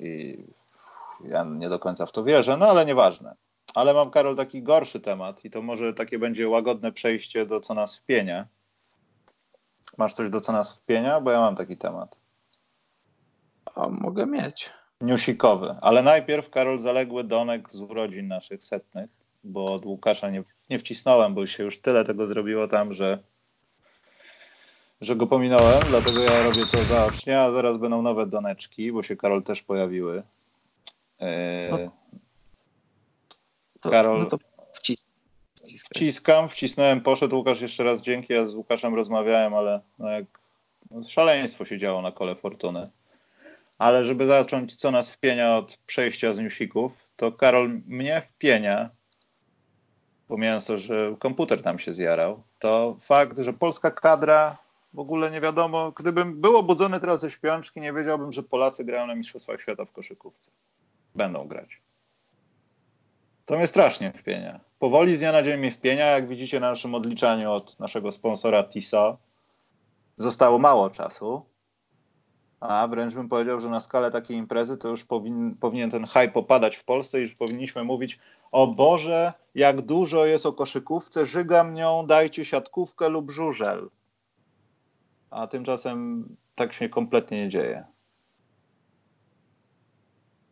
i 0.00 0.38
ja 1.24 1.44
nie 1.44 1.68
do 1.68 1.78
końca 1.78 2.06
w 2.06 2.12
to 2.12 2.24
wierzę, 2.24 2.56
no 2.56 2.66
ale 2.66 2.84
nieważne. 2.86 3.34
Ale 3.74 3.94
mam, 3.94 4.10
Karol, 4.10 4.36
taki 4.36 4.62
gorszy 4.62 5.00
temat 5.00 5.44
i 5.44 5.50
to 5.50 5.62
może 5.62 5.94
takie 5.94 6.18
będzie 6.18 6.48
łagodne 6.48 6.92
przejście 6.92 7.46
do 7.46 7.60
co 7.60 7.74
nas 7.74 7.96
wpienia. 7.96 8.46
Masz 9.98 10.14
coś 10.14 10.30
do 10.30 10.40
co 10.40 10.52
nas 10.52 10.78
wpienia? 10.78 11.20
Bo 11.20 11.30
ja 11.30 11.40
mam 11.40 11.56
taki 11.56 11.76
temat. 11.76 12.18
A 13.74 13.88
mogę 13.88 14.26
mieć. 14.26 14.70
Newsikowy. 15.00 15.76
Ale 15.80 16.02
najpierw, 16.02 16.50
Karol, 16.50 16.78
zaległy 16.78 17.24
donek 17.24 17.72
z 17.72 17.80
urodzin 17.80 18.28
naszych 18.28 18.64
setnych, 18.64 19.10
bo 19.44 19.74
od 19.74 19.84
Łukasza 19.84 20.30
nie, 20.30 20.42
nie 20.70 20.78
wcisnąłem, 20.78 21.34
bo 21.34 21.46
się 21.46 21.64
już 21.64 21.78
tyle 21.78 22.04
tego 22.04 22.26
zrobiło 22.26 22.68
tam, 22.68 22.92
że, 22.92 23.18
że 25.00 25.16
go 25.16 25.26
pominąłem, 25.26 25.88
dlatego 25.88 26.20
ja 26.20 26.42
robię 26.42 26.66
to 26.66 26.84
zaocznie, 26.84 27.40
a 27.40 27.50
zaraz 27.50 27.76
będą 27.76 28.02
nowe 28.02 28.26
doneczki, 28.26 28.92
bo 28.92 29.02
się 29.02 29.16
Karol 29.16 29.44
też 29.44 29.62
pojawiły. 29.62 30.22
Yy, 31.20 31.90
To, 33.80 33.90
Karol. 33.90 34.18
No 34.18 34.26
to 34.26 34.38
wcis. 34.72 35.04
Wciskam, 35.94 36.48
wcisnąłem, 36.48 37.00
poszedł 37.00 37.36
Łukasz 37.36 37.60
jeszcze 37.60 37.84
raz 37.84 38.02
dzięki, 38.02 38.32
ja 38.32 38.46
z 38.46 38.54
Łukaszem 38.54 38.94
rozmawiałem, 38.94 39.54
ale 39.54 39.80
no 39.98 40.10
jak 40.10 40.24
no 40.90 41.04
szaleństwo 41.04 41.64
się 41.64 41.78
działo 41.78 42.02
na 42.02 42.12
kole 42.12 42.34
fortuny. 42.34 42.90
Ale 43.78 44.04
żeby 44.04 44.26
zacząć, 44.26 44.76
co 44.76 44.90
nas 44.90 45.10
wpienia 45.10 45.56
od 45.56 45.76
przejścia 45.86 46.32
z 46.32 46.38
newsików, 46.38 46.92
to 47.16 47.32
Karol 47.32 47.80
mnie 47.86 48.20
wpienia, 48.20 48.90
pomijając 50.28 50.66
to, 50.66 50.78
że 50.78 51.14
komputer 51.18 51.62
tam 51.62 51.78
się 51.78 51.92
zjarał, 51.92 52.42
to 52.58 52.96
fakt, 53.00 53.38
że 53.38 53.52
polska 53.52 53.90
kadra 53.90 54.58
w 54.94 54.98
ogóle 54.98 55.30
nie 55.30 55.40
wiadomo, 55.40 55.92
gdybym 55.92 56.40
był 56.40 56.56
obudzony 56.56 57.00
teraz 57.00 57.20
ze 57.20 57.30
śpiączki, 57.30 57.80
nie 57.80 57.92
wiedziałbym, 57.92 58.32
że 58.32 58.42
Polacy 58.42 58.84
grają 58.84 59.06
na 59.06 59.14
Mistrzostwach 59.14 59.60
Świata 59.60 59.84
w 59.84 59.92
koszykówce. 59.92 60.50
Będą 61.14 61.48
grać. 61.48 61.80
To 63.46 63.56
mnie 63.56 63.66
strasznie 63.66 64.12
wpienia. 64.12 64.60
Powoli 64.78 65.16
z 65.16 65.18
dnia 65.18 65.32
na 65.32 65.42
dzień 65.42 65.58
mnie 65.58 65.70
wpienia. 65.70 66.06
Jak 66.06 66.28
widzicie 66.28 66.60
na 66.60 66.70
naszym 66.70 66.94
odliczaniu 66.94 67.52
od 67.52 67.80
naszego 67.80 68.12
sponsora 68.12 68.64
TISO 68.64 69.18
zostało 70.16 70.58
mało 70.58 70.90
czasu. 70.90 71.42
A 72.60 72.88
wręcz 72.88 73.14
bym 73.14 73.28
powiedział, 73.28 73.60
że 73.60 73.68
na 73.68 73.80
skalę 73.80 74.10
takiej 74.10 74.36
imprezy 74.36 74.76
to 74.76 74.88
już 74.88 75.04
powin, 75.04 75.56
powinien 75.60 75.90
ten 75.90 76.06
hype 76.06 76.34
opadać 76.34 76.76
w 76.76 76.84
Polsce 76.84 77.18
i 77.18 77.22
już 77.22 77.34
powinniśmy 77.34 77.84
mówić 77.84 78.18
o 78.54 78.66
Boże, 78.66 79.32
jak 79.54 79.82
dużo 79.82 80.24
jest 80.24 80.46
o 80.46 80.52
koszykówce, 80.52 81.26
żygam 81.26 81.74
nią, 81.74 82.06
dajcie 82.06 82.44
siatkówkę 82.44 83.08
lub 83.08 83.30
żużel. 83.30 83.90
A 85.30 85.46
tymczasem 85.46 86.28
tak 86.54 86.72
się 86.72 86.88
kompletnie 86.88 87.44
nie 87.44 87.48
dzieje. 87.48 87.84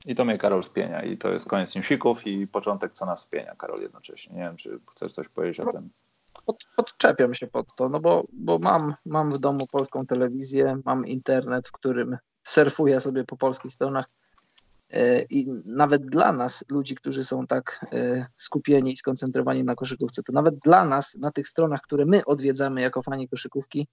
I 0.06 0.14
to 0.14 0.24
mnie 0.24 0.38
Karol 0.38 0.62
wpienia. 0.62 1.02
I 1.02 1.18
to 1.18 1.28
jest 1.28 1.48
koniec 1.48 1.74
newsików 1.74 2.26
i 2.26 2.46
początek, 2.46 2.92
co 2.92 3.06
nas 3.06 3.24
wpienia, 3.24 3.54
Karol, 3.54 3.82
jednocześnie. 3.82 4.34
Nie 4.34 4.42
wiem, 4.42 4.56
czy 4.56 4.80
chcesz 4.90 5.12
coś 5.12 5.28
powiedzieć 5.28 5.60
o 5.60 5.72
tym. 5.72 5.90
Pod, 6.46 6.56
podczepiam 6.76 7.34
się 7.34 7.46
pod 7.46 7.74
to, 7.74 7.88
no 7.88 8.00
bo, 8.00 8.24
bo 8.32 8.58
mam, 8.58 8.94
mam 9.06 9.32
w 9.32 9.38
domu 9.38 9.66
polską 9.66 10.06
telewizję, 10.06 10.78
mam 10.84 11.06
internet, 11.06 11.68
w 11.68 11.72
którym 11.72 12.16
surfuję 12.44 13.00
sobie 13.00 13.24
po 13.24 13.36
polskich 13.36 13.72
stronach 13.72 14.06
i 15.30 15.46
nawet 15.64 16.06
dla 16.06 16.32
nas, 16.32 16.64
ludzi, 16.68 16.94
którzy 16.94 17.24
są 17.24 17.46
tak 17.46 17.86
e, 17.92 18.26
skupieni 18.36 18.92
i 18.92 18.96
skoncentrowani 18.96 19.64
na 19.64 19.74
koszykówce, 19.74 20.22
to 20.22 20.32
nawet 20.32 20.58
dla 20.58 20.84
nas, 20.84 21.14
na 21.14 21.30
tych 21.30 21.48
stronach, 21.48 21.80
które 21.80 22.04
my 22.04 22.24
odwiedzamy 22.24 22.80
jako 22.80 23.02
fani 23.02 23.28
koszykówki, 23.28 23.88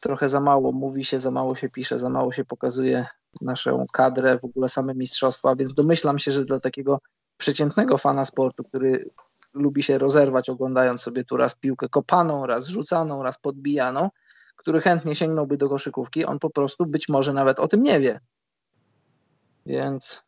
trochę 0.00 0.28
za 0.28 0.40
mało 0.40 0.72
mówi 0.72 1.04
się, 1.04 1.18
za 1.18 1.30
mało 1.30 1.54
się 1.54 1.68
pisze, 1.68 1.98
za 1.98 2.08
mało 2.08 2.32
się 2.32 2.44
pokazuje 2.44 3.06
naszą 3.40 3.86
kadrę, 3.92 4.38
w 4.38 4.44
ogóle 4.44 4.68
same 4.68 4.94
mistrzostwa, 4.94 5.56
więc 5.56 5.74
domyślam 5.74 6.18
się, 6.18 6.32
że 6.32 6.44
dla 6.44 6.60
takiego 6.60 7.00
przeciętnego 7.36 7.98
fana 7.98 8.24
sportu, 8.24 8.64
który 8.64 9.10
lubi 9.54 9.82
się 9.82 9.98
rozerwać 9.98 10.50
oglądając 10.50 11.02
sobie 11.02 11.24
tu 11.24 11.36
raz 11.36 11.54
piłkę 11.54 11.88
kopaną, 11.88 12.46
raz 12.46 12.66
rzucaną, 12.66 13.22
raz 13.22 13.38
podbijaną, 13.38 14.10
który 14.56 14.80
chętnie 14.80 15.14
sięgnąłby 15.14 15.56
do 15.56 15.68
koszykówki, 15.68 16.24
on 16.24 16.38
po 16.38 16.50
prostu 16.50 16.86
być 16.86 17.08
może 17.08 17.32
nawet 17.32 17.60
o 17.60 17.68
tym 17.68 17.82
nie 17.82 18.00
wie. 18.00 18.20
Więc, 19.66 20.22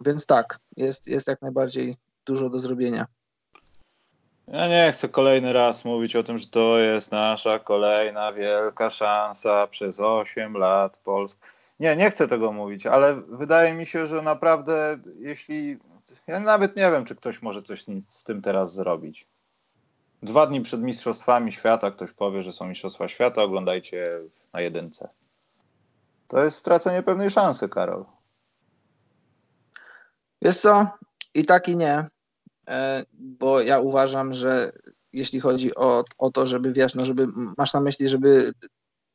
więc 0.00 0.26
tak, 0.26 0.58
jest, 0.76 1.06
jest 1.06 1.28
jak 1.28 1.42
najbardziej 1.42 1.96
dużo 2.26 2.50
do 2.50 2.58
zrobienia. 2.58 3.06
Ja 4.48 4.68
nie 4.68 4.92
chcę 4.92 5.08
kolejny 5.08 5.52
raz 5.52 5.84
mówić 5.84 6.16
o 6.16 6.22
tym, 6.22 6.38
że 6.38 6.46
to 6.46 6.78
jest 6.78 7.12
nasza 7.12 7.58
kolejna 7.58 8.32
wielka 8.32 8.90
szansa 8.90 9.66
przez 9.66 10.00
8 10.00 10.56
lat 10.56 10.96
Polski. 10.96 11.40
Nie, 11.80 11.96
nie 11.96 12.10
chcę 12.10 12.28
tego 12.28 12.52
mówić, 12.52 12.86
ale 12.86 13.14
wydaje 13.14 13.74
mi 13.74 13.86
się, 13.86 14.06
że 14.06 14.22
naprawdę 14.22 14.98
jeśli. 15.18 15.78
Ja 16.26 16.40
nawet 16.40 16.76
nie 16.76 16.90
wiem, 16.90 17.04
czy 17.04 17.16
ktoś 17.16 17.42
może 17.42 17.62
coś 17.62 17.84
z 18.08 18.24
tym 18.24 18.42
teraz 18.42 18.74
zrobić. 18.74 19.26
Dwa 20.22 20.46
dni 20.46 20.60
przed 20.60 20.82
Mistrzostwami 20.82 21.52
Świata 21.52 21.90
ktoś 21.90 22.12
powie, 22.12 22.42
że 22.42 22.52
są 22.52 22.66
Mistrzostwa 22.66 23.08
Świata, 23.08 23.42
oglądajcie 23.42 24.04
na 24.52 24.60
jedynce. 24.60 25.08
To 26.28 26.44
jest 26.44 26.56
stracenie 26.56 27.02
pewnej 27.02 27.30
szansy, 27.30 27.68
Karol. 27.68 28.04
Wiesz 30.42 30.56
co? 30.56 30.86
I 31.34 31.44
tak 31.44 31.68
i 31.68 31.76
nie, 31.76 32.04
bo 33.12 33.60
ja 33.60 33.80
uważam, 33.80 34.32
że 34.32 34.72
jeśli 35.12 35.40
chodzi 35.40 35.74
o, 35.74 36.04
o 36.18 36.30
to, 36.30 36.46
żeby 36.46 36.72
wiesz, 36.72 36.94
no 36.94 37.06
żeby 37.06 37.26
masz 37.56 37.74
na 37.74 37.80
myśli, 37.80 38.08
żeby 38.08 38.52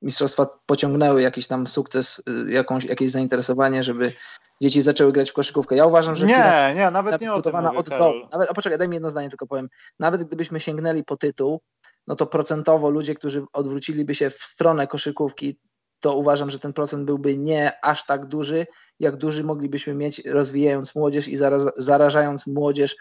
mistrzostwa 0.01 0.47
pociągnęły 0.65 1.21
jakiś 1.21 1.47
tam 1.47 1.67
sukces, 1.67 2.23
jakąś, 2.47 2.85
jakieś 2.85 3.11
zainteresowanie, 3.11 3.83
żeby 3.83 4.13
dzieci 4.61 4.81
zaczęły 4.81 5.11
grać 5.11 5.31
w 5.31 5.33
koszykówkę. 5.33 5.75
Ja 5.75 5.85
uważam, 5.85 6.15
że... 6.15 6.25
Nie, 6.25 6.73
nie, 6.75 6.91
nawet 6.91 7.21
nie 7.21 7.33
o 7.33 7.41
tym 7.41 7.55
mówię, 7.55 7.77
od 7.77 7.89
dołu. 7.89 8.27
Nawet, 8.31 8.49
a 8.49 8.53
poczekaj, 8.53 8.79
daj 8.79 8.89
mi 8.89 8.95
jedno 8.95 9.09
zdanie 9.09 9.29
tylko 9.29 9.47
powiem. 9.47 9.69
Nawet 9.99 10.23
gdybyśmy 10.23 10.59
sięgnęli 10.59 11.03
po 11.03 11.17
tytuł, 11.17 11.61
no 12.07 12.15
to 12.15 12.25
procentowo 12.25 12.89
ludzie, 12.89 13.15
którzy 13.15 13.45
odwróciliby 13.53 14.15
się 14.15 14.29
w 14.29 14.43
stronę 14.43 14.87
koszykówki, 14.87 15.59
to 16.03 16.15
uważam, 16.15 16.49
że 16.49 16.59
ten 16.59 16.73
procent 16.73 17.05
byłby 17.05 17.37
nie 17.37 17.85
aż 17.85 18.05
tak 18.05 18.25
duży, 18.25 18.67
jak 18.99 19.15
duży 19.15 19.43
moglibyśmy 19.43 19.93
mieć 19.93 20.25
rozwijając 20.25 20.95
młodzież 20.95 21.27
i 21.27 21.37
zaraz, 21.37 21.65
zarażając 21.77 22.47
młodzież. 22.47 22.95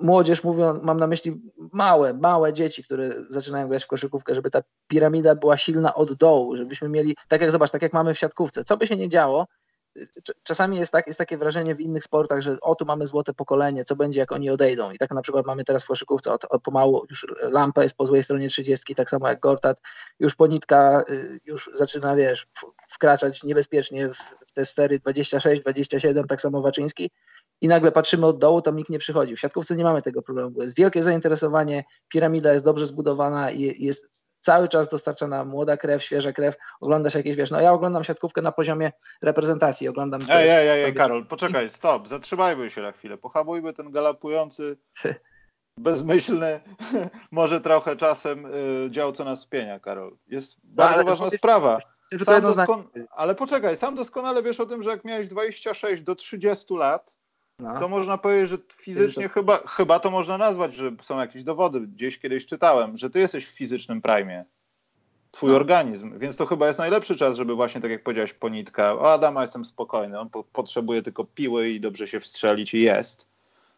Młodzież 0.00 0.44
mówią, 0.44 0.80
mam 0.82 0.96
na 1.00 1.06
myśli 1.06 1.40
małe, 1.72 2.14
małe 2.14 2.52
dzieci, 2.52 2.84
które 2.84 3.14
zaczynają 3.28 3.68
grać 3.68 3.84
w 3.84 3.86
koszykówkę, 3.86 4.34
żeby 4.34 4.50
ta 4.50 4.62
piramida 4.88 5.34
była 5.34 5.56
silna 5.56 5.94
od 5.94 6.14
dołu, 6.14 6.56
żebyśmy 6.56 6.88
mieli, 6.88 7.16
tak 7.28 7.40
jak 7.40 7.52
zobacz, 7.52 7.70
tak 7.70 7.82
jak 7.82 7.92
mamy 7.92 8.14
w 8.14 8.18
siatkówce, 8.18 8.64
co 8.64 8.76
by 8.76 8.86
się 8.86 8.96
nie 8.96 9.08
działo, 9.08 9.46
czasami 10.42 10.76
jest, 10.76 10.92
tak, 10.92 11.06
jest 11.06 11.18
takie 11.18 11.36
wrażenie 11.36 11.74
w 11.74 11.80
innych 11.80 12.04
sportach, 12.04 12.40
że 12.40 12.60
o 12.60 12.74
tu 12.74 12.84
mamy 12.84 13.06
złote 13.06 13.34
pokolenie, 13.34 13.84
co 13.84 13.96
będzie 13.96 14.20
jak 14.20 14.32
oni 14.32 14.50
odejdą. 14.50 14.90
I 14.90 14.98
tak 14.98 15.10
na 15.10 15.22
przykład 15.22 15.46
mamy 15.46 15.64
teraz 15.64 15.84
w 15.84 15.86
koszykówce, 15.86 16.32
od, 16.32 16.44
od 16.44 16.62
pomału 16.62 17.06
już 17.10 17.26
lampa 17.42 17.82
jest 17.82 17.96
po 17.96 18.06
złej 18.06 18.22
stronie 18.22 18.48
30, 18.48 18.94
tak 18.94 19.10
samo 19.10 19.28
jak 19.28 19.40
Gortat, 19.40 19.80
już 20.20 20.34
ponitka 20.34 21.04
już 21.44 21.70
zaczyna, 21.74 22.16
wiesz, 22.16 22.46
wkraczać 22.88 23.42
niebezpiecznie 23.42 24.08
w, 24.08 24.16
w 24.46 24.52
te 24.52 24.64
sfery 24.64 24.98
26, 24.98 25.62
27, 25.62 26.26
tak 26.26 26.40
samo 26.40 26.62
Waczyński, 26.62 27.10
i 27.60 27.68
nagle 27.68 27.92
patrzymy 27.92 28.26
od 28.26 28.38
dołu, 28.38 28.62
tam 28.62 28.76
nikt 28.76 28.90
nie 28.90 28.98
przychodzi. 28.98 29.36
W 29.36 29.40
siatkówce 29.40 29.76
nie 29.76 29.84
mamy 29.84 30.02
tego 30.02 30.22
problemu, 30.22 30.62
jest 30.62 30.76
wielkie 30.76 31.02
zainteresowanie, 31.02 31.84
piramida 32.08 32.52
jest 32.52 32.64
dobrze 32.64 32.86
zbudowana 32.86 33.50
i 33.50 33.84
jest 33.84 34.25
cały 34.46 34.68
czas 34.68 34.88
dostarczana 34.88 35.44
młoda 35.44 35.76
krew, 35.76 36.02
świeża 36.02 36.32
krew, 36.32 36.56
oglądasz 36.80 37.14
jakieś, 37.14 37.36
wiesz, 37.36 37.50
no 37.50 37.60
ja 37.60 37.72
oglądam 37.72 38.04
siatkówkę 38.04 38.42
na 38.42 38.52
poziomie 38.52 38.92
reprezentacji, 39.22 39.88
oglądam... 39.88 40.20
Ej, 40.30 40.48
ej, 40.48 40.68
ej, 40.68 40.84
ej 40.84 40.94
Karol, 40.94 41.26
poczekaj, 41.26 41.70
stop, 41.78 42.08
zatrzymajmy 42.08 42.70
się 42.70 42.82
na 42.82 42.92
chwilę, 42.92 43.18
pohamujmy 43.18 43.72
ten 43.72 43.90
galopujący, 43.90 44.76
bezmyślny, 45.78 46.60
może 47.32 47.60
trochę 47.60 47.96
czasem 47.96 48.46
y, 48.46 48.90
dział, 48.90 49.12
co 49.12 49.24
nas 49.24 49.40
spienia, 49.40 49.80
Karol. 49.80 50.16
Jest 50.26 50.56
no, 50.64 50.70
bardzo 50.74 51.04
ważna 51.04 51.30
sprawa. 51.30 51.80
Sam 52.24 52.42
doskon... 52.42 52.88
Ale 53.10 53.34
poczekaj, 53.34 53.76
sam 53.76 53.94
doskonale 53.94 54.42
wiesz 54.42 54.60
o 54.60 54.66
tym, 54.66 54.82
że 54.82 54.90
jak 54.90 55.04
miałeś 55.04 55.28
26 55.28 56.02
do 56.02 56.14
30 56.14 56.74
lat, 56.74 57.14
no. 57.58 57.78
to 57.78 57.88
można 57.88 58.18
powiedzieć, 58.18 58.50
że 58.50 58.58
fizycznie 58.72 59.22
to... 59.22 59.28
chyba, 59.28 59.58
chyba 59.58 60.00
to 60.00 60.10
można 60.10 60.38
nazwać, 60.38 60.74
że 60.74 60.92
są 61.02 61.18
jakieś 61.18 61.44
dowody. 61.44 61.80
Gdzieś 61.80 62.18
kiedyś 62.18 62.46
czytałem, 62.46 62.96
że 62.96 63.10
ty 63.10 63.18
jesteś 63.18 63.46
w 63.46 63.54
fizycznym 63.54 64.02
prime. 64.02 64.44
Twój 65.30 65.50
no. 65.50 65.56
organizm, 65.56 66.18
więc 66.18 66.36
to 66.36 66.46
chyba 66.46 66.66
jest 66.66 66.78
najlepszy 66.78 67.16
czas, 67.16 67.36
żeby 67.36 67.54
właśnie 67.54 67.80
tak 67.80 67.90
jak 67.90 68.02
powiedziałeś, 68.02 68.32
ponitka. 68.32 68.94
O 68.94 69.12
Adama 69.12 69.42
jestem 69.42 69.64
spokojny, 69.64 70.20
on 70.20 70.30
po 70.30 70.44
potrzebuje 70.44 71.02
tylko 71.02 71.24
piły 71.24 71.68
i 71.68 71.80
dobrze 71.80 72.08
się 72.08 72.20
wstrzelić 72.20 72.74
i 72.74 72.82
jest. 72.82 73.28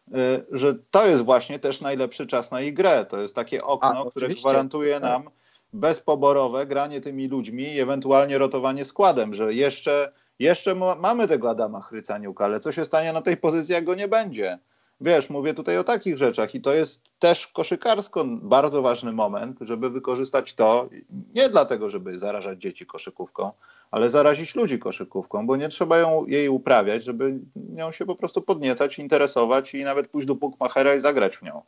Y, 0.07 0.11
że 0.51 0.75
to 0.91 1.07
jest 1.07 1.23
właśnie 1.23 1.59
też 1.59 1.81
najlepszy 1.81 2.27
czas 2.27 2.51
na 2.51 2.61
ich 2.61 2.73
grę. 2.73 3.05
To 3.05 3.21
jest 3.21 3.35
takie 3.35 3.63
okno, 3.63 4.05
A, 4.07 4.09
które 4.09 4.29
gwarantuje 4.29 4.93
tak. 4.93 5.03
nam 5.03 5.29
bezpoborowe 5.73 6.67
granie 6.67 7.01
tymi 7.01 7.27
ludźmi 7.27 7.63
i 7.63 7.79
ewentualnie 7.79 8.37
rotowanie 8.37 8.85
składem, 8.85 9.33
że 9.33 9.53
jeszcze 9.53 10.11
jeszcze 10.39 10.75
mamy 10.75 11.27
tego 11.27 11.49
Adama 11.49 11.81
Chrycaniuka, 11.81 12.45
ale 12.45 12.59
co 12.59 12.71
się 12.71 12.85
stanie 12.85 13.13
na 13.13 13.21
tej 13.21 13.37
pozycji, 13.37 13.73
jak 13.73 13.83
go 13.83 13.95
nie 13.95 14.07
będzie? 14.07 14.59
Wiesz, 15.01 15.29
mówię 15.29 15.53
tutaj 15.53 15.77
o 15.77 15.83
takich 15.83 16.17
rzeczach 16.17 16.55
i 16.55 16.61
to 16.61 16.73
jest 16.73 17.19
też 17.19 17.47
koszykarsko 17.47 18.25
bardzo 18.27 18.81
ważny 18.81 19.13
moment, 19.13 19.57
żeby 19.61 19.89
wykorzystać 19.89 20.53
to 20.53 20.89
nie 21.35 21.49
dlatego, 21.49 21.89
żeby 21.89 22.19
zarażać 22.19 22.61
dzieci 22.61 22.85
koszykówką, 22.85 23.51
ale 23.91 24.09
zarazić 24.09 24.55
ludzi 24.55 24.79
koszykówką, 24.79 25.47
bo 25.47 25.55
nie 25.55 25.69
trzeba 25.69 25.97
ją, 25.97 26.25
jej 26.25 26.49
uprawiać, 26.49 27.03
żeby 27.03 27.39
nią 27.55 27.91
się 27.91 28.05
po 28.05 28.15
prostu 28.15 28.41
podniecać, 28.41 28.99
interesować 28.99 29.75
i 29.75 29.83
nawet 29.83 30.07
pójść 30.07 30.27
do 30.27 30.35
Bookmachera 30.35 30.95
i 30.95 30.99
zagrać 30.99 31.37
w 31.37 31.41
nią. 31.41 31.61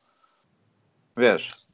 Wiesz. 1.17 1.70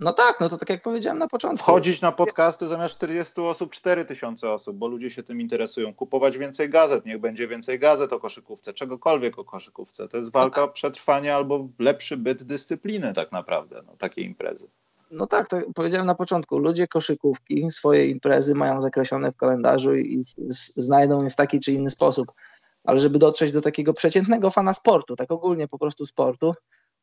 No 0.00 0.12
tak, 0.12 0.40
no 0.40 0.48
to 0.48 0.58
tak 0.58 0.70
jak 0.70 0.82
powiedziałem 0.82 1.18
na 1.18 1.28
początku. 1.28 1.62
Wchodzić 1.62 2.00
na 2.00 2.12
podcasty 2.12 2.68
zamiast 2.68 2.94
40 2.94 3.40
osób, 3.40 3.72
4000 3.72 4.52
osób, 4.52 4.76
bo 4.76 4.88
ludzie 4.88 5.10
się 5.10 5.22
tym 5.22 5.40
interesują. 5.40 5.94
Kupować 5.94 6.38
więcej 6.38 6.70
gazet, 6.70 7.06
niech 7.06 7.18
będzie 7.20 7.48
więcej 7.48 7.78
gazet 7.78 8.12
o 8.12 8.20
koszykówce, 8.20 8.72
czegokolwiek 8.72 9.38
o 9.38 9.44
koszykówce. 9.44 10.08
To 10.08 10.16
jest 10.16 10.32
walka 10.32 10.60
no 10.60 10.66
tak. 10.66 10.70
o 10.70 10.74
przetrwanie 10.74 11.34
albo 11.34 11.68
lepszy 11.78 12.16
byt 12.16 12.42
dyscypliny 12.42 13.12
tak 13.12 13.32
naprawdę, 13.32 13.82
no, 13.86 13.96
takiej 13.96 14.24
imprezy. 14.24 14.68
No 15.10 15.26
tak, 15.26 15.48
tak, 15.48 15.64
powiedziałem 15.74 16.06
na 16.06 16.14
początku, 16.14 16.58
ludzie 16.58 16.88
koszykówki 16.88 17.70
swoje 17.70 18.06
imprezy 18.06 18.54
mają 18.54 18.82
zakreślone 18.82 19.32
w 19.32 19.36
kalendarzu 19.36 19.96
i 19.96 20.24
znajdą 20.76 21.24
je 21.24 21.30
w 21.30 21.36
taki 21.36 21.60
czy 21.60 21.72
inny 21.72 21.90
sposób. 21.90 22.32
Ale 22.84 22.98
żeby 22.98 23.18
dotrzeć 23.18 23.52
do 23.52 23.60
takiego 23.60 23.92
przeciętnego 23.92 24.50
fana 24.50 24.74
sportu, 24.74 25.16
tak 25.16 25.30
ogólnie 25.30 25.68
po 25.68 25.78
prostu 25.78 26.06
sportu, 26.06 26.54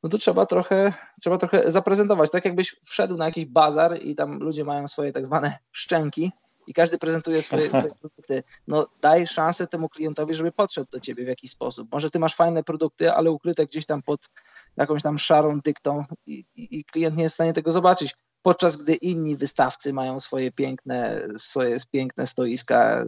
no 0.04 0.10
to 0.10 0.18
trzeba 0.18 0.46
trochę, 0.46 0.94
trzeba 1.22 1.38
trochę 1.38 1.72
zaprezentować. 1.72 2.32
Tak 2.32 2.46
jakbyś 2.46 2.76
wszedł 2.86 3.18
na 3.18 3.26
jakiś 3.26 3.46
bazar 3.46 4.02
i 4.02 4.16
tam 4.16 4.40
ludzie 4.40 4.66
mają 4.66 4.88
swoje 4.88 5.14
tak 5.14 5.26
zwane 5.26 5.58
szczęki 5.72 6.32
i 6.68 6.74
każdy 6.74 6.98
prezentuje 6.98 7.42
swoje, 7.42 7.70
swoje 7.70 7.90
produkty. 8.02 8.44
No 8.68 8.88
daj 9.02 9.28
szansę 9.28 9.68
temu 9.68 9.90
klientowi, 9.90 10.36
żeby 10.36 10.52
podszedł 10.52 10.88
do 10.92 11.00
ciebie 11.00 11.26
w 11.26 11.28
jakiś 11.28 11.52
sposób. 11.52 11.88
Może 11.92 12.12
ty 12.12 12.20
masz 12.20 12.36
fajne 12.36 12.64
produkty, 12.64 13.12
ale 13.12 13.32
ukryte 13.32 13.66
gdzieś 13.66 13.86
tam 13.86 14.02
pod 14.02 14.30
jakąś 14.78 15.04
tam 15.04 15.20
szarą 15.20 15.60
dyktą 15.60 16.06
i, 16.26 16.46
i, 16.56 16.80
i 16.80 16.86
klient 16.86 17.18
nie 17.18 17.24
jest 17.24 17.34
w 17.34 17.36
stanie 17.36 17.54
tego 17.54 17.72
zobaczyć. 17.72 18.16
Podczas 18.42 18.78
gdy 18.78 18.94
inni 18.94 19.36
wystawcy 19.36 19.94
mają 19.94 20.20
swoje 20.20 20.52
piękne, 20.52 21.28
swoje 21.38 21.78
piękne 21.92 22.28
stoiska, 22.28 23.06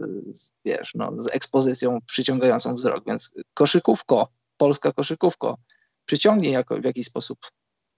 wiesz, 0.64 0.94
no, 0.94 1.12
z 1.16 1.26
ekspozycją 1.26 1.98
przyciągającą 2.06 2.74
wzrok. 2.74 3.04
Więc 3.06 3.34
koszykówko, 3.54 4.28
polska 4.56 4.92
koszykówko, 4.92 5.58
przyciągnie 6.08 6.50
jako, 6.50 6.76
w 6.76 6.84
jakiś 6.84 7.06
sposób 7.06 7.38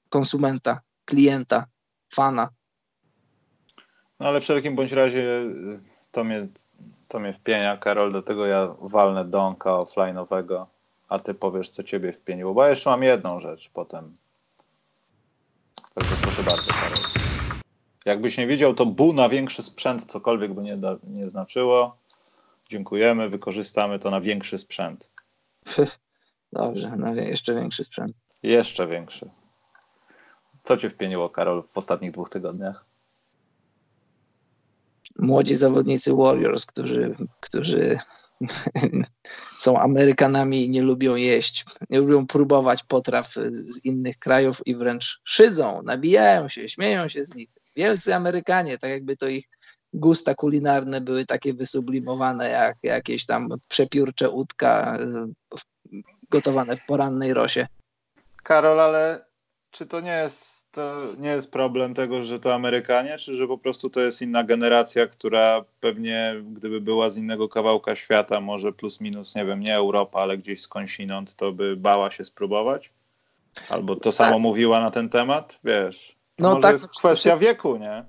konsumenta, 0.08 0.80
klienta, 1.04 1.66
fana. 2.12 2.48
No 4.20 4.26
ale 4.26 4.40
w 4.40 4.42
wszelkim 4.42 4.76
bądź 4.76 4.92
razie 4.92 5.20
y, 5.20 5.80
to 6.12 6.24
mnie, 6.24 6.48
to 7.08 7.20
mnie 7.20 7.32
wpienia, 7.32 7.76
Karol, 7.76 8.12
do 8.12 8.22
tego 8.22 8.46
ja 8.46 8.74
walnę 8.80 9.24
donka 9.24 9.70
offline'owego, 9.70 10.66
a 11.08 11.18
ty 11.18 11.34
powiesz, 11.34 11.70
co 11.70 11.82
ciebie 11.82 12.12
wpieniło, 12.12 12.54
bo 12.54 12.62
ja 12.62 12.70
jeszcze 12.70 12.90
mam 12.90 13.02
jedną 13.02 13.38
rzecz 13.38 13.70
potem. 13.70 14.16
Także 15.94 16.16
proszę 16.22 16.42
bardzo, 16.42 16.70
Karol. 16.70 17.04
Jakbyś 18.04 18.38
nie 18.38 18.46
widział, 18.46 18.74
to 18.74 18.86
bu 18.86 19.12
na 19.12 19.28
większy 19.28 19.62
sprzęt, 19.62 20.04
cokolwiek 20.04 20.54
by 20.54 20.62
nie, 20.62 20.76
da, 20.76 20.96
nie 21.04 21.30
znaczyło. 21.30 21.96
Dziękujemy, 22.68 23.28
wykorzystamy 23.28 23.98
to 23.98 24.10
na 24.10 24.20
większy 24.20 24.58
sprzęt. 24.58 25.10
Dobrze, 26.52 26.92
jeszcze 27.16 27.54
większy 27.54 27.84
sprzęt. 27.84 28.12
Jeszcze 28.42 28.86
większy. 28.86 29.30
Co 30.64 30.76
cię 30.76 30.90
wpieniło, 30.90 31.30
Karol, 31.30 31.62
w 31.62 31.78
ostatnich 31.78 32.12
dwóch 32.12 32.30
tygodniach? 32.30 32.84
Młodzi 35.18 35.56
zawodnicy 35.56 36.14
Warriors, 36.14 36.66
którzy, 36.66 37.16
którzy 37.40 37.98
są 39.58 39.78
Amerykanami 39.78 40.64
i 40.64 40.70
nie 40.70 40.82
lubią 40.82 41.14
jeść, 41.14 41.64
nie 41.90 42.00
lubią 42.00 42.26
próbować 42.26 42.82
potraw 42.82 43.34
z 43.50 43.84
innych 43.84 44.18
krajów 44.18 44.60
i 44.66 44.76
wręcz 44.76 45.20
szydzą, 45.24 45.82
nabijają 45.82 46.48
się, 46.48 46.68
śmieją 46.68 47.08
się 47.08 47.24
z 47.24 47.34
nich. 47.34 47.48
Wielcy 47.76 48.14
Amerykanie, 48.14 48.78
tak 48.78 48.90
jakby 48.90 49.16
to 49.16 49.28
ich 49.28 49.48
gusta 49.92 50.34
kulinarne 50.34 51.00
były 51.00 51.26
takie 51.26 51.54
wysublimowane 51.54 52.50
jak 52.50 52.76
jakieś 52.82 53.26
tam 53.26 53.48
przepiórcze 53.68 54.30
udka 54.30 54.98
gotowane 56.30 56.76
w 56.76 56.86
porannej 56.86 57.34
rosie. 57.34 57.66
Karol, 58.42 58.80
ale 58.80 59.24
czy 59.70 59.86
to 59.86 60.00
nie 60.00 60.12
jest 60.12 60.60
to 60.70 61.06
nie 61.18 61.28
jest 61.28 61.52
problem 61.52 61.94
tego, 61.94 62.24
że 62.24 62.40
to 62.40 62.54
Amerykanie, 62.54 63.18
czy 63.18 63.34
że 63.34 63.48
po 63.48 63.58
prostu 63.58 63.90
to 63.90 64.00
jest 64.00 64.22
inna 64.22 64.44
generacja, 64.44 65.06
która 65.06 65.64
pewnie 65.80 66.34
gdyby 66.52 66.80
była 66.80 67.10
z 67.10 67.16
innego 67.16 67.48
kawałka 67.48 67.96
świata, 67.96 68.40
może 68.40 68.72
plus 68.72 69.00
minus, 69.00 69.34
nie 69.36 69.44
wiem, 69.44 69.60
nie 69.60 69.74
Europa, 69.74 70.20
ale 70.20 70.38
gdzieś 70.38 70.60
skądinąd, 70.60 71.34
to 71.34 71.52
by 71.52 71.76
bała 71.76 72.10
się 72.10 72.24
spróbować? 72.24 72.92
Albo 73.68 73.96
to 73.96 74.12
samo 74.12 74.32
tak. 74.32 74.40
mówiła 74.40 74.80
na 74.80 74.90
ten 74.90 75.08
temat? 75.08 75.60
Wiesz, 75.64 76.16
no 76.38 76.48
może 76.50 76.62
tak, 76.62 76.72
jest 76.72 76.88
kwestia 76.98 77.36
wieku, 77.36 77.76
nie? 77.76 78.04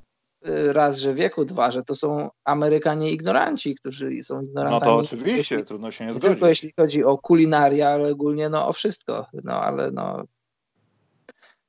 Y, 0.47 0.73
raz, 0.73 0.99
że 0.99 1.13
wieku, 1.13 1.45
dwa, 1.45 1.71
że 1.71 1.83
to 1.83 1.95
są 1.95 2.29
Amerykanie 2.43 3.11
ignoranci, 3.11 3.75
którzy 3.75 4.23
są 4.23 4.41
ignorantami. 4.41 4.79
No 4.79 4.85
to 4.85 4.95
oczywiście, 4.95 5.55
jeśli, 5.55 5.65
trudno 5.65 5.91
się 5.91 6.05
nie 6.05 6.13
zgodzić. 6.13 6.31
Tylko 6.31 6.47
jeśli 6.47 6.73
chodzi 6.79 7.03
o 7.03 7.17
kulinaria, 7.17 7.89
ale 7.89 8.09
ogólnie 8.11 8.49
no 8.49 8.67
o 8.67 8.73
wszystko. 8.73 9.27
No 9.43 9.61
ale 9.61 9.91
no 9.91 10.23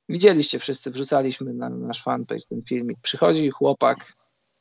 widzieliście 0.09 0.59
wszyscy, 0.59 0.91
wrzucaliśmy 0.91 1.53
na 1.53 1.69
nasz 1.69 2.03
fanpage 2.03 2.45
ten 2.49 2.61
filmik. 2.61 2.97
Przychodzi 3.01 3.49
chłopak 3.49 4.13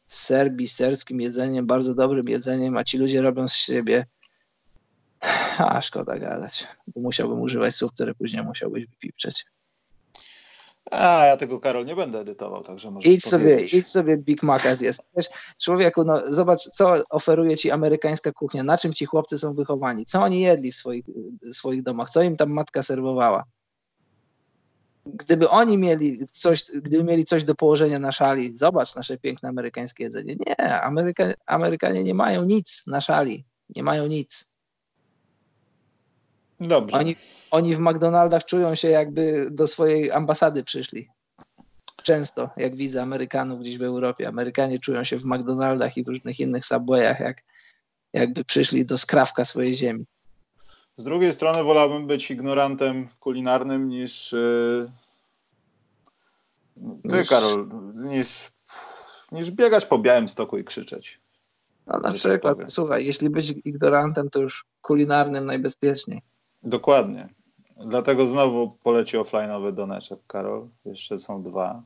z 0.07 0.23
Serbii, 0.23 0.69
serbskim 0.69 1.21
jedzeniem, 1.21 1.67
bardzo 1.67 1.95
dobrym 1.95 2.25
jedzeniem, 2.29 2.77
a 2.77 2.85
ci 2.85 2.99
ludzie 2.99 3.23
robią 3.23 3.49
z 3.49 3.55
siebie 3.55 4.07
a 5.59 5.81
szkoda 5.81 6.19
gadać, 6.19 6.67
bo 6.87 7.01
musiałbym 7.01 7.41
używać 7.41 7.75
słów, 7.75 7.93
które 7.93 8.15
później 8.15 8.43
musiałbyś 8.43 8.87
wypipczeć. 8.87 9.45
A, 10.93 11.27
ja 11.27 11.37
tego, 11.37 11.61
Karol, 11.61 11.85
nie 11.87 11.97
będę 11.97 12.21
edytował, 12.21 12.63
także 12.63 12.91
może 12.91 13.09
idź 13.09 13.25
sobie, 13.25 13.61
idź 13.61 13.87
sobie 13.87 14.17
Big 14.17 14.43
Maca 14.43 14.77
zjedz. 14.77 14.99
Wiesz, 15.17 15.27
człowieku, 15.59 16.05
no 16.05 16.15
zobacz, 16.35 16.61
co 16.61 16.95
oferuje 17.11 17.57
ci 17.57 17.71
amerykańska 17.71 18.33
kuchnia, 18.33 18.65
na 18.65 18.79
czym 18.79 18.93
ci 18.93 19.07
chłopcy 19.07 19.39
są 19.39 19.55
wychowani, 19.55 20.07
co 20.07 20.23
oni 20.23 20.41
jedli 20.41 20.73
w 20.73 20.77
swoich, 20.77 21.05
swoich 21.53 21.83
domach, 21.83 22.11
co 22.11 22.23
im 22.23 22.37
tam 22.37 22.51
matka 22.51 22.83
serwowała. 22.83 23.45
Gdyby 25.07 25.49
oni 25.49 25.79
mieli 25.79 26.27
coś, 26.33 26.65
gdyby 26.75 27.05
mieli 27.05 27.25
coś 27.25 27.45
do 27.45 27.55
położenia 27.55 27.99
na 27.99 28.13
szali, 28.13 28.59
zobacz 28.59 28.95
nasze 28.95 29.19
piękne 29.19 29.49
amerykańskie 29.49 30.05
jedzenie. 30.05 30.37
Nie, 30.47 30.83
Ameryka, 30.83 31.25
Amerykanie 31.47 32.05
nie 32.05 32.15
mają 32.15 32.45
nic 32.45 32.87
na 32.87 33.01
szali, 33.01 33.45
nie 33.77 33.83
mają 33.83 34.07
nic. 34.07 34.52
Dobrze. 36.69 36.97
Oni, 36.97 37.17
oni 37.51 37.77
w 37.77 37.81
McDonaldach 37.81 38.45
czują 38.45 38.75
się 38.75 38.89
jakby 38.89 39.51
do 39.51 39.67
swojej 39.67 40.11
ambasady 40.11 40.65
przyszli. 40.65 41.09
Często, 42.03 42.51
jak 42.57 42.77
widzę 42.77 43.03
Amerykanów 43.03 43.61
gdzieś 43.61 43.79
w 43.79 43.83
Europie, 43.83 44.29
Amerykanie 44.29 44.79
czują 44.79 45.05
się 45.05 45.19
w 45.19 45.25
McDonaldach 45.25 45.97
i 45.97 46.05
w 46.05 46.09
różnych 46.09 46.41
innych 46.41 46.67
subwayach, 46.67 47.21
jak, 47.21 47.43
jakby 48.13 48.45
przyszli 48.45 48.87
do 48.87 48.99
skrawka 48.99 49.45
swojej 49.45 49.75
ziemi. 49.75 50.05
Z 50.97 51.05
drugiej 51.05 51.33
strony 51.33 51.65
wolałbym 51.65 52.07
być 52.07 52.31
ignorantem 52.31 53.09
kulinarnym 53.21 53.89
niż 53.89 54.33
yy, 54.33 54.91
ty, 57.11 57.19
niż... 57.19 57.29
Karol, 57.29 57.69
niż, 57.95 58.51
niż 59.33 59.51
biegać 59.51 59.87
po 59.87 59.99
białym 59.99 60.29
stoku 60.29 60.59
i 60.59 60.65
krzyczeć. 60.65 61.21
No 61.87 61.99
na 61.99 62.13
przykład, 62.13 62.59
słuchaj, 62.69 63.07
jeśli 63.07 63.31
być 63.31 63.55
ignorantem, 63.65 64.31
to 64.31 64.41
już 64.41 64.65
kulinarnym 64.81 65.47
najbezpieczniej. 65.47 66.23
Dokładnie. 66.63 67.29
Dlatego 67.77 68.27
znowu 68.27 68.69
poleci 68.85 69.19
offline'owy 69.19 69.73
doneczek, 69.73 70.19
Karol. 70.27 70.69
Jeszcze 70.85 71.19
są 71.19 71.43
dwa. 71.43 71.83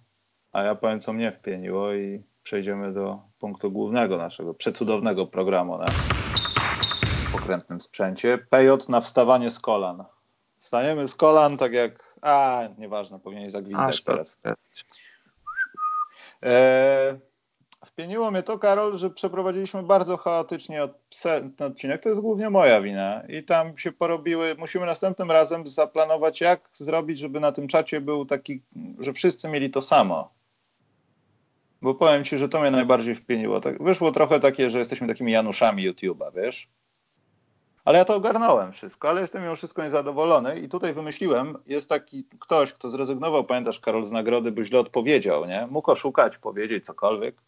A 0.53 0.63
ja 0.63 0.75
powiem, 0.75 1.01
co 1.01 1.13
mnie 1.13 1.33
wpieniło 1.33 1.95
i 1.95 2.23
przejdziemy 2.43 2.93
do 2.93 3.21
punktu 3.39 3.71
głównego 3.71 4.17
naszego 4.17 4.55
przecudownego 4.55 5.27
programu 5.27 5.79
na 5.79 5.87
pokrętnym 7.33 7.81
sprzęcie. 7.81 8.39
Pejot 8.39 8.89
na 8.89 9.01
wstawanie 9.01 9.51
z 9.51 9.61
kolan. 9.61 10.05
Wstajemy 10.59 11.09
z 11.09 11.15
kolan, 11.15 11.57
tak 11.57 11.73
jak... 11.73 12.17
A, 12.23 12.63
nieważne, 12.79 13.19
powinien 13.21 13.51
zagwizdać 13.51 14.05
teraz. 14.05 14.39
E, 16.43 17.19
Wpieniło 17.87 18.31
mnie 18.31 18.43
to, 18.43 18.59
Karol, 18.59 18.97
że 18.97 19.11
przeprowadziliśmy 19.11 19.83
bardzo 19.83 20.17
chaotycznie 20.17 20.81
ten 21.57 21.67
odcinek. 21.67 22.03
To 22.03 22.09
jest 22.09 22.21
głównie 22.21 22.51
moja 22.51 22.81
wina. 22.81 23.23
I 23.29 23.43
tam 23.43 23.79
się 23.79 23.93
porobiły. 23.93 24.55
Musimy 24.59 24.87
następnym 24.87 25.31
razem 25.31 25.67
zaplanować, 25.67 26.41
jak 26.41 26.69
zrobić, 26.73 27.19
żeby 27.19 27.41
na 27.41 27.53
tym 27.53 27.69
czacie 27.69 28.01
był 28.01 28.27
taki, 28.27 28.63
że 28.99 29.13
wszyscy 29.13 29.49
mieli 29.49 29.71
to 29.71 29.83
samo. 29.83 30.31
Bo 31.83 31.95
powiem 31.95 32.25
ci, 32.25 32.39
że 32.39 32.49
to 32.49 32.61
mnie 32.61 32.71
najbardziej 32.71 33.15
wpieniło. 33.15 33.61
Tak, 33.61 33.83
wyszło 33.83 34.13
trochę 34.13 34.41
takie, 34.41 34.71
że 34.71 34.79
jesteśmy 34.79 35.09
takimi 35.09 35.33
Januszami 35.33 35.91
YouTube'a, 35.91 36.35
wiesz? 36.35 36.69
Ale 37.85 37.99
ja 37.99 38.05
to 38.05 38.15
ogarnąłem 38.15 38.73
wszystko, 38.73 39.09
ale 39.09 39.21
jestem 39.21 39.43
mimo 39.43 39.57
wszystko 39.57 39.83
niezadowolony 39.83 40.61
i 40.61 40.69
tutaj 40.69 40.95
wymyśliłem, 40.95 41.59
jest 41.67 41.89
taki 41.89 42.27
ktoś, 42.39 42.73
kto 42.73 42.91
zrezygnował, 42.91 43.45
pamiętasz 43.45 43.81
Karol, 43.81 44.05
z 44.05 44.13
nagrody, 44.13 44.53
by 44.53 44.65
źle 44.65 44.81
odpowiedział, 44.81 45.47
nie? 45.47 45.67
Mógł 45.71 45.91
oszukać, 45.91 46.39
powiedzieć 46.39 46.85
cokolwiek 46.85 47.46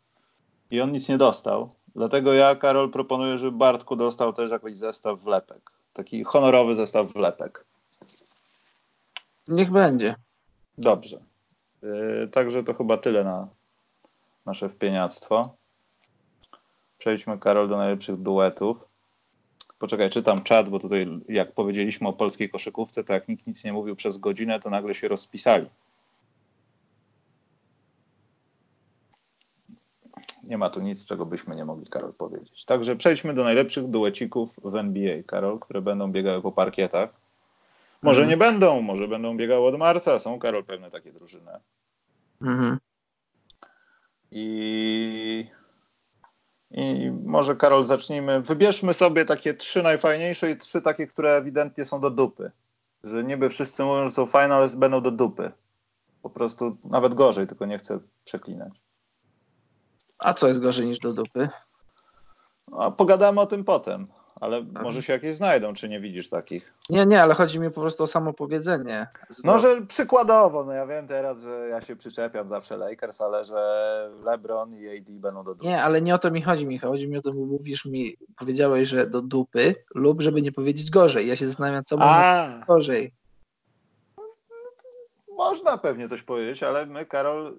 i 0.71 0.81
on 0.81 0.93
nic 0.93 1.09
nie 1.09 1.19
dostał. 1.19 1.71
Dlatego 1.97 2.33
ja, 2.35 2.57
Karol, 2.57 2.91
proponuję, 2.91 3.39
żeby 3.39 3.59
Bartku 3.59 3.97
dostał 3.97 4.33
też 4.33 4.51
jakiś 4.51 4.77
zestaw 4.77 5.21
wlepek. 5.21 5.71
Taki 5.93 6.25
honorowy 6.25 6.75
zestaw 6.75 7.13
wlepek. 7.13 7.65
Niech 9.49 9.71
będzie. 9.71 10.15
Dobrze. 10.79 11.21
Yy, 11.83 12.29
także 12.33 12.65
to 12.65 12.75
chyba 12.75 12.97
tyle 12.97 13.25
na 13.25 13.49
nasze 14.47 14.69
wpieniactwo. 14.69 15.57
Przejdźmy, 16.99 17.39
Karol, 17.39 17.69
do 17.69 17.77
najlepszych 17.77 18.17
duetów. 18.17 18.89
Poczekaj, 19.79 20.11
czytam 20.11 20.43
czat, 20.43 20.69
bo 20.69 20.79
tutaj 20.79 21.07
jak 21.29 21.53
powiedzieliśmy 21.53 22.09
o 22.09 22.13
polskiej 22.13 22.51
koszykówce, 22.51 23.05
to 23.05 23.13
jak 23.13 23.29
nikt 23.29 23.47
nic 23.47 23.65
nie 23.65 23.73
mówił 23.73 23.97
przez 23.97 24.19
godzinę, 24.19 24.61
to 24.61 24.71
nagle 24.71 24.95
się 24.95 25.09
rozpisali. 25.09 25.67
Nie 30.49 30.59
ma 30.59 30.71
tu 30.71 30.81
nic, 30.81 31.05
czego 31.05 31.27
byśmy 31.27 31.57
nie 31.57 31.65
mogli, 31.65 31.87
Karol, 31.87 32.13
powiedzieć. 32.13 32.65
Także 32.65 32.97
przejdźmy 32.97 33.35
do 33.35 33.45
najlepszych 33.45 33.87
duecików 33.89 34.55
w 34.65 34.77
NBA, 34.77 35.23
Karol, 35.27 35.59
które 35.59 35.83
będą 35.83 36.13
biegały 36.13 36.43
po 36.43 36.53
parkietach. 36.53 37.11
Może 38.03 38.23
Mhm. 38.23 38.31
nie 38.31 38.37
będą, 38.37 38.83
może 38.83 39.09
będą 39.09 39.37
biegały 39.37 39.67
od 39.67 39.79
marca. 39.79 40.19
Są, 40.19 40.39
Karol, 40.39 40.65
pewne 40.65 40.91
takie 40.91 41.13
drużyny. 41.13 41.51
Mhm. 42.43 42.79
I, 44.31 45.47
I 46.71 47.11
może 47.25 47.57
Karol 47.57 47.85
zacznijmy. 47.85 48.43
Wybierzmy 48.43 48.93
sobie 48.93 49.25
takie 49.25 49.55
trzy 49.55 49.83
najfajniejsze 49.83 50.51
i 50.51 50.57
trzy 50.57 50.83
takie, 50.83 51.07
które 51.07 51.37
ewidentnie 51.37 51.85
są 51.85 52.01
do 52.01 52.11
dupy. 52.11 52.51
Że 53.05 53.25
niby 53.25 53.49
wszyscy 53.51 53.85
mówią, 53.85 54.07
że 54.07 54.13
są 54.13 54.27
fajne, 54.27 54.55
ale 54.55 54.69
będą 54.77 55.01
do 55.01 55.11
dupy. 55.11 55.53
Po 56.23 56.31
prostu 56.31 56.77
nawet 56.85 57.15
gorzej, 57.15 57.47
tylko 57.47 57.67
nie 57.67 57.79
chcę 57.79 57.99
przeklinać. 58.25 58.88
A 60.19 60.35
co 60.35 60.49
jest 60.49 60.63
gorzej 60.63 60.87
niż 60.87 60.99
do 60.99 61.13
dupy? 61.13 61.49
A 62.79 62.91
pogadamy 62.91 63.41
o 63.41 63.47
tym 63.47 63.65
potem, 63.65 64.07
ale 64.41 64.63
może 64.63 65.03
się 65.03 65.13
jakieś 65.13 65.35
znajdą, 65.35 65.75
czy 65.75 65.89
nie 65.89 66.01
widzisz 66.01 66.29
takich? 66.29 66.75
Nie, 66.91 67.07
nie, 67.07 67.23
ale 67.23 67.35
chodzi 67.35 67.61
mi 67.61 67.71
po 67.71 67.81
prostu 67.81 68.05
o 68.05 68.07
samo 68.07 68.33
powiedzenie. 68.33 69.07
No, 69.45 69.59
że 69.59 69.83
przykładowo, 69.87 70.65
no 70.65 70.73
ja 70.73 70.87
wiem 70.87 71.07
teraz, 71.07 71.41
że 71.41 71.69
ja 71.71 71.81
się 71.81 71.97
przyczepiam 71.97 72.49
zawsze 72.49 72.77
Lakers, 72.77 73.21
ale 73.21 73.45
że 73.45 74.11
LeBron 74.25 74.75
i 74.75 74.99
AD 74.99 75.05
będą 75.09 75.45
do 75.45 75.55
dupy. 75.55 75.67
Nie, 75.67 75.83
ale 75.83 76.03
nie 76.03 76.15
o 76.15 76.19
to 76.19 76.31
mi 76.31 76.43
chodzi, 76.43 76.67
Michał. 76.67 76.91
Chodzi 76.91 77.09
mi 77.09 77.19
o 77.19 77.23
to, 77.23 77.31
bo 77.33 77.47
mówisz 77.47 77.85
mi, 77.85 78.17
powiedziałeś, 78.37 78.89
że 78.89 79.07
do 79.07 79.23
dupy 79.23 79.75
lub 79.95 80.23
żeby 80.23 80.43
nie 80.43 80.53
powiedzieć 80.53 80.91
gorzej. 80.91 81.29
Ja 81.29 81.37
się 81.37 81.47
zastanawiam, 81.47 81.85
co 81.85 81.97
może 81.97 82.11
A, 82.11 82.65
gorzej. 82.67 83.13
Można 85.37 85.79
pewnie 85.79 86.09
coś 86.09 86.23
powiedzieć, 86.23 86.63
ale 86.63 86.87
my, 86.87 87.07
Karol, 87.07 87.57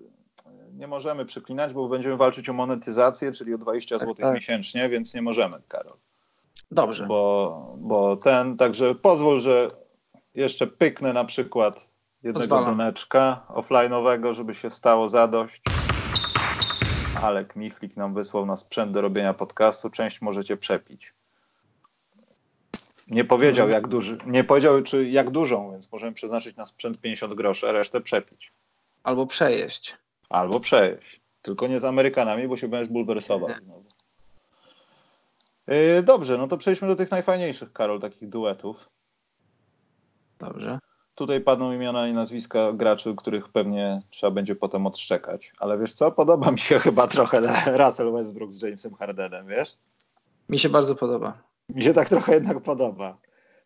nie 0.74 0.88
możemy 0.88 1.26
przyklinać, 1.26 1.74
bo 1.74 1.88
będziemy 1.90 2.18
walczyć 2.18 2.50
o 2.50 2.54
monetyzację, 2.54 3.32
czyli 3.32 3.54
o 3.54 3.58
20 3.58 4.00
Tak, 4.00 4.08
zł 4.08 4.16
tak. 4.26 4.34
miesięcznie, 4.36 4.90
więc 4.90 5.14
nie 5.14 5.22
możemy, 5.22 5.62
Karol. 5.68 5.98
Dobrze. 6.72 7.06
Bo, 7.08 7.76
bo 7.78 8.18
ten, 8.18 8.58
także 8.58 8.96
pozwól, 8.96 9.40
że 9.40 9.68
jeszcze 10.36 10.68
pyknę 10.68 11.14
na 11.14 11.26
przykład 11.26 11.90
jednego 12.24 12.48
Pozwalam. 12.48 12.78
doneczka 12.78 13.46
offline'owego, 13.50 14.34
żeby 14.34 14.54
się 14.54 14.70
stało 14.70 15.10
zadość. 15.10 15.62
Alek 17.22 17.56
Michlik 17.56 17.98
nam 17.98 18.14
wysłał 18.14 18.46
na 18.46 18.56
sprzęt 18.56 18.92
do 18.92 19.02
robienia 19.02 19.34
podcastu. 19.34 19.90
Część 19.90 20.22
możecie 20.22 20.58
przepić. 20.58 21.14
Nie 23.08 23.26
powiedział, 23.26 23.66
Mhm. 23.66 23.84
jak 23.84 23.92
duży, 23.92 24.18
nie 24.26 24.44
powiedział, 24.44 24.82
czy 24.84 25.10
jak 25.10 25.30
dużą, 25.32 25.72
więc 25.72 25.92
możemy 25.92 26.12
przeznaczyć 26.14 26.56
na 26.56 26.66
sprzęt 26.66 27.02
50 27.02 27.34
groszy, 27.34 27.70
a 27.70 27.72
resztę 27.72 28.02
przepić. 28.02 28.54
Albo 29.04 29.28
przejeść. 29.28 29.98
Albo 30.30 30.60
przejeść. 30.60 31.22
Tylko 31.42 31.68
nie 31.68 31.80
z 31.80 31.86
Amerykanami, 31.86 32.48
bo 32.48 32.58
się 32.58 32.68
będziesz 32.68 32.94
bulwersował 32.94 33.50
znowu. 33.64 33.84
Yy, 35.68 36.04
Dobrze, 36.04 36.38
no 36.38 36.48
to 36.48 36.58
przejdźmy 36.58 36.88
do 36.88 36.96
tych 36.96 37.12
najfajniejszych, 37.12 37.74
Karol, 37.74 38.00
takich 38.00 38.30
duetów. 38.30 38.90
Dobrze. 40.40 40.80
Tutaj 41.16 41.42
padną 41.42 41.72
imiona 41.74 42.08
i 42.08 42.14
nazwiska 42.14 42.74
graczy, 42.74 43.16
których 43.16 43.50
pewnie 43.50 44.02
trzeba 44.10 44.32
będzie 44.32 44.56
potem 44.56 44.88
odszczekać. 44.88 45.54
Ale 45.60 45.78
wiesz 45.78 45.94
co? 45.94 46.12
Podoba 46.12 46.52
mi 46.52 46.60
się 46.60 46.80
chyba 46.90 47.08
trochę 47.08 47.40
Russell 47.78 48.12
Westbrook 48.12 48.52
z 48.52 48.62
Jamesem 48.62 48.94
Hardenem, 48.94 49.48
wiesz? 49.48 49.78
Mi 50.50 50.60
się 50.60 50.70
bardzo 50.70 50.96
podoba. 50.96 51.44
Mi 51.70 51.84
się 51.84 51.94
tak 51.94 52.10
trochę 52.10 52.34
jednak 52.34 52.62
podoba. 52.62 53.18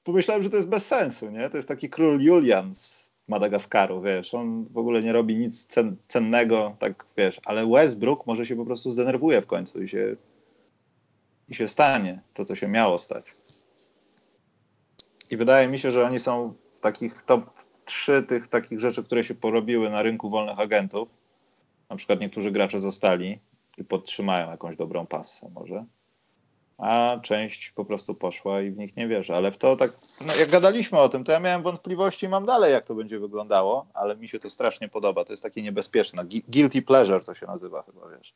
Pomyślałem, 0.03 0.43
że 0.43 0.49
to 0.49 0.57
jest 0.57 0.69
bez 0.69 0.85
sensu, 0.85 1.29
nie? 1.29 1.49
To 1.49 1.57
jest 1.57 1.67
taki 1.67 1.89
król 1.89 2.21
Julian 2.21 2.75
z 2.75 3.02
Madagaskaru, 3.27 4.01
wiesz? 4.01 4.33
On 4.33 4.65
w 4.65 4.77
ogóle 4.77 5.01
nie 5.01 5.13
robi 5.13 5.35
nic 5.35 5.67
cen, 5.67 5.95
cennego, 6.07 6.75
tak 6.79 7.05
wiesz. 7.17 7.39
Ale 7.45 7.67
Westbrook 7.67 8.27
może 8.27 8.45
się 8.45 8.55
po 8.55 8.65
prostu 8.65 8.91
zdenerwuje 8.91 9.41
w 9.41 9.47
końcu 9.47 9.83
i 9.83 9.87
się, 9.87 10.15
i 11.49 11.55
się 11.55 11.67
stanie 11.67 12.21
to, 12.33 12.45
co 12.45 12.55
się 12.55 12.67
miało 12.67 12.97
stać. 12.97 13.35
I 15.31 15.37
wydaje 15.37 15.67
mi 15.67 15.79
się, 15.79 15.91
że 15.91 16.05
oni 16.05 16.19
są 16.19 16.53
w 16.75 16.79
takich 16.79 17.21
top 17.21 17.49
3 17.85 18.23
tych 18.23 18.47
takich 18.47 18.79
rzeczy, 18.79 19.03
które 19.03 19.23
się 19.23 19.35
porobiły 19.35 19.89
na 19.89 20.01
rynku 20.01 20.29
wolnych 20.29 20.59
agentów. 20.59 21.09
Na 21.89 21.95
przykład 21.95 22.19
niektórzy 22.19 22.51
gracze 22.51 22.79
zostali 22.79 23.39
i 23.77 23.83
podtrzymają 23.83 24.51
jakąś 24.51 24.75
dobrą 24.75 25.07
passę 25.07 25.49
może 25.49 25.85
a 26.83 27.19
część 27.19 27.71
po 27.71 27.85
prostu 27.85 28.15
poszła 28.15 28.61
i 28.61 28.71
w 28.71 28.77
nich 28.77 28.97
nie 28.97 29.07
wierzę. 29.07 29.35
Ale 29.35 29.51
w 29.51 29.57
to 29.57 29.75
tak, 29.75 29.91
no 30.27 30.35
jak 30.35 30.49
gadaliśmy 30.49 30.99
o 30.99 31.09
tym, 31.09 31.23
to 31.23 31.31
ja 31.31 31.39
miałem 31.39 31.63
wątpliwości 31.63 32.25
i 32.25 32.29
mam 32.29 32.45
dalej, 32.45 32.71
jak 32.73 32.85
to 32.85 32.95
będzie 32.95 33.19
wyglądało, 33.19 33.87
ale 33.93 34.15
mi 34.15 34.27
się 34.27 34.39
to 34.39 34.49
strasznie 34.49 34.89
podoba. 34.89 35.25
To 35.25 35.33
jest 35.33 35.43
takie 35.43 35.61
niebezpieczne. 35.61 36.25
Gui- 36.25 36.43
Guilty 36.47 36.81
pleasure 36.81 37.19
to 37.19 37.33
się 37.33 37.45
nazywa 37.45 37.83
chyba, 37.83 38.09
wiesz. 38.09 38.33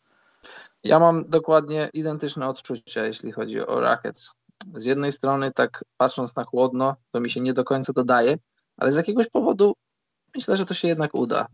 Ja 0.83 0.99
mam 0.99 1.29
dokładnie 1.29 1.89
identyczne 1.93 2.47
odczucia, 2.47 3.05
jeśli 3.05 3.31
chodzi 3.31 3.59
o 3.59 3.79
Rockets. 3.79 4.35
Z 4.73 4.85
jednej 4.85 5.11
strony, 5.11 5.51
tak 5.51 5.83
patrząc 5.97 6.35
na 6.35 6.43
chłodno, 6.43 6.95
to 7.11 7.19
mi 7.19 7.29
się 7.31 7.41
nie 7.41 7.53
do 7.53 7.63
końca 7.63 7.93
dodaje, 7.93 8.37
ale 8.77 8.91
z 8.91 8.95
jakiegoś 8.95 9.29
powodu 9.29 9.73
myślę, 10.35 10.57
że 10.57 10.65
to 10.65 10.73
się 10.73 10.87
jednak 10.87 11.15
uda. 11.15 11.47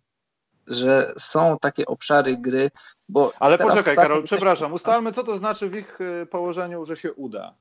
Że 0.67 1.13
są 1.17 1.57
takie 1.61 1.85
obszary 1.85 2.37
gry, 2.37 2.71
bo. 3.09 3.33
Ale 3.39 3.57
poczekaj, 3.57 3.95
tak- 3.95 4.05
Karol, 4.05 4.23
przepraszam, 4.23 4.73
ustalmy, 4.73 5.11
co 5.11 5.23
to 5.23 5.37
znaczy 5.37 5.69
w 5.69 5.75
ich 5.75 6.01
y, 6.01 6.25
położeniu, 6.25 6.85
że 6.85 6.97
się 6.97 7.13
uda. 7.13 7.53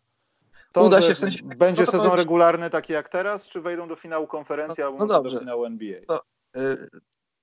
To, 0.73 0.85
Uda 0.85 1.03
się 1.03 1.15
w 1.15 1.19
sensie- 1.19 1.43
Będzie 1.45 1.83
no 1.83 1.87
to 1.87 1.93
sezon 1.93 2.07
powiedz- 2.11 2.23
regularny 2.23 2.71
taki 2.71 2.93
jak 2.93 3.09
teraz, 3.09 3.49
czy 3.49 3.61
wejdą 3.61 3.89
do 3.89 3.97
finału 3.97 4.27
konferencji 4.27 4.81
No- 4.81 4.87
albo 4.87 4.99
no 4.99 5.07
dobrze. 5.07 5.35
do 5.37 5.41
finału 5.41 5.65
NBA? 5.65 6.01
y, 6.57 6.89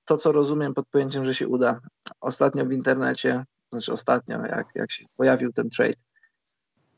to, 0.05 0.17
co 0.17 0.31
rozumiem 0.31 0.73
pod 0.73 0.87
pojęciem, 0.87 1.25
że 1.25 1.35
się 1.35 1.47
uda. 1.47 1.79
Ostatnio 2.21 2.65
w 2.65 2.71
internecie, 2.71 3.45
znaczy 3.71 3.93
ostatnio, 3.93 4.45
jak, 4.45 4.67
jak 4.75 4.91
się 4.91 5.05
pojawił 5.17 5.53
ten 5.53 5.69
trade, 5.69 5.93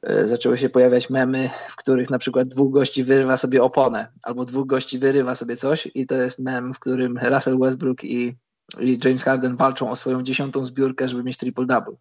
y, 0.09 0.28
zaczęły 0.28 0.57
się 0.57 0.70
pojawiać 0.70 1.09
memy, 1.09 1.49
w 1.70 1.76
których 1.76 2.09
na 2.09 2.20
przykład 2.20 2.47
dwóch 2.47 2.72
gości 2.74 3.03
wyrywa 3.03 3.38
sobie 3.38 3.64
oponę, 3.64 4.12
albo 4.24 4.45
dwóch 4.45 4.68
gości 4.68 4.99
wyrywa 4.99 5.36
sobie 5.36 5.57
coś 5.57 5.88
i 5.95 6.07
to 6.07 6.16
jest 6.16 6.39
mem, 6.39 6.74
w 6.74 6.80
którym 6.80 7.18
Russell 7.18 7.59
Westbrook 7.59 8.03
i, 8.03 8.36
i 8.80 8.99
James 9.05 9.24
Harden 9.24 9.55
walczą 9.55 9.89
o 9.89 9.95
swoją 9.95 10.24
dziesiątą 10.24 10.65
zbiórkę, 10.65 11.09
żeby 11.09 11.24
mieć 11.24 11.38
triple-double. 11.38 11.95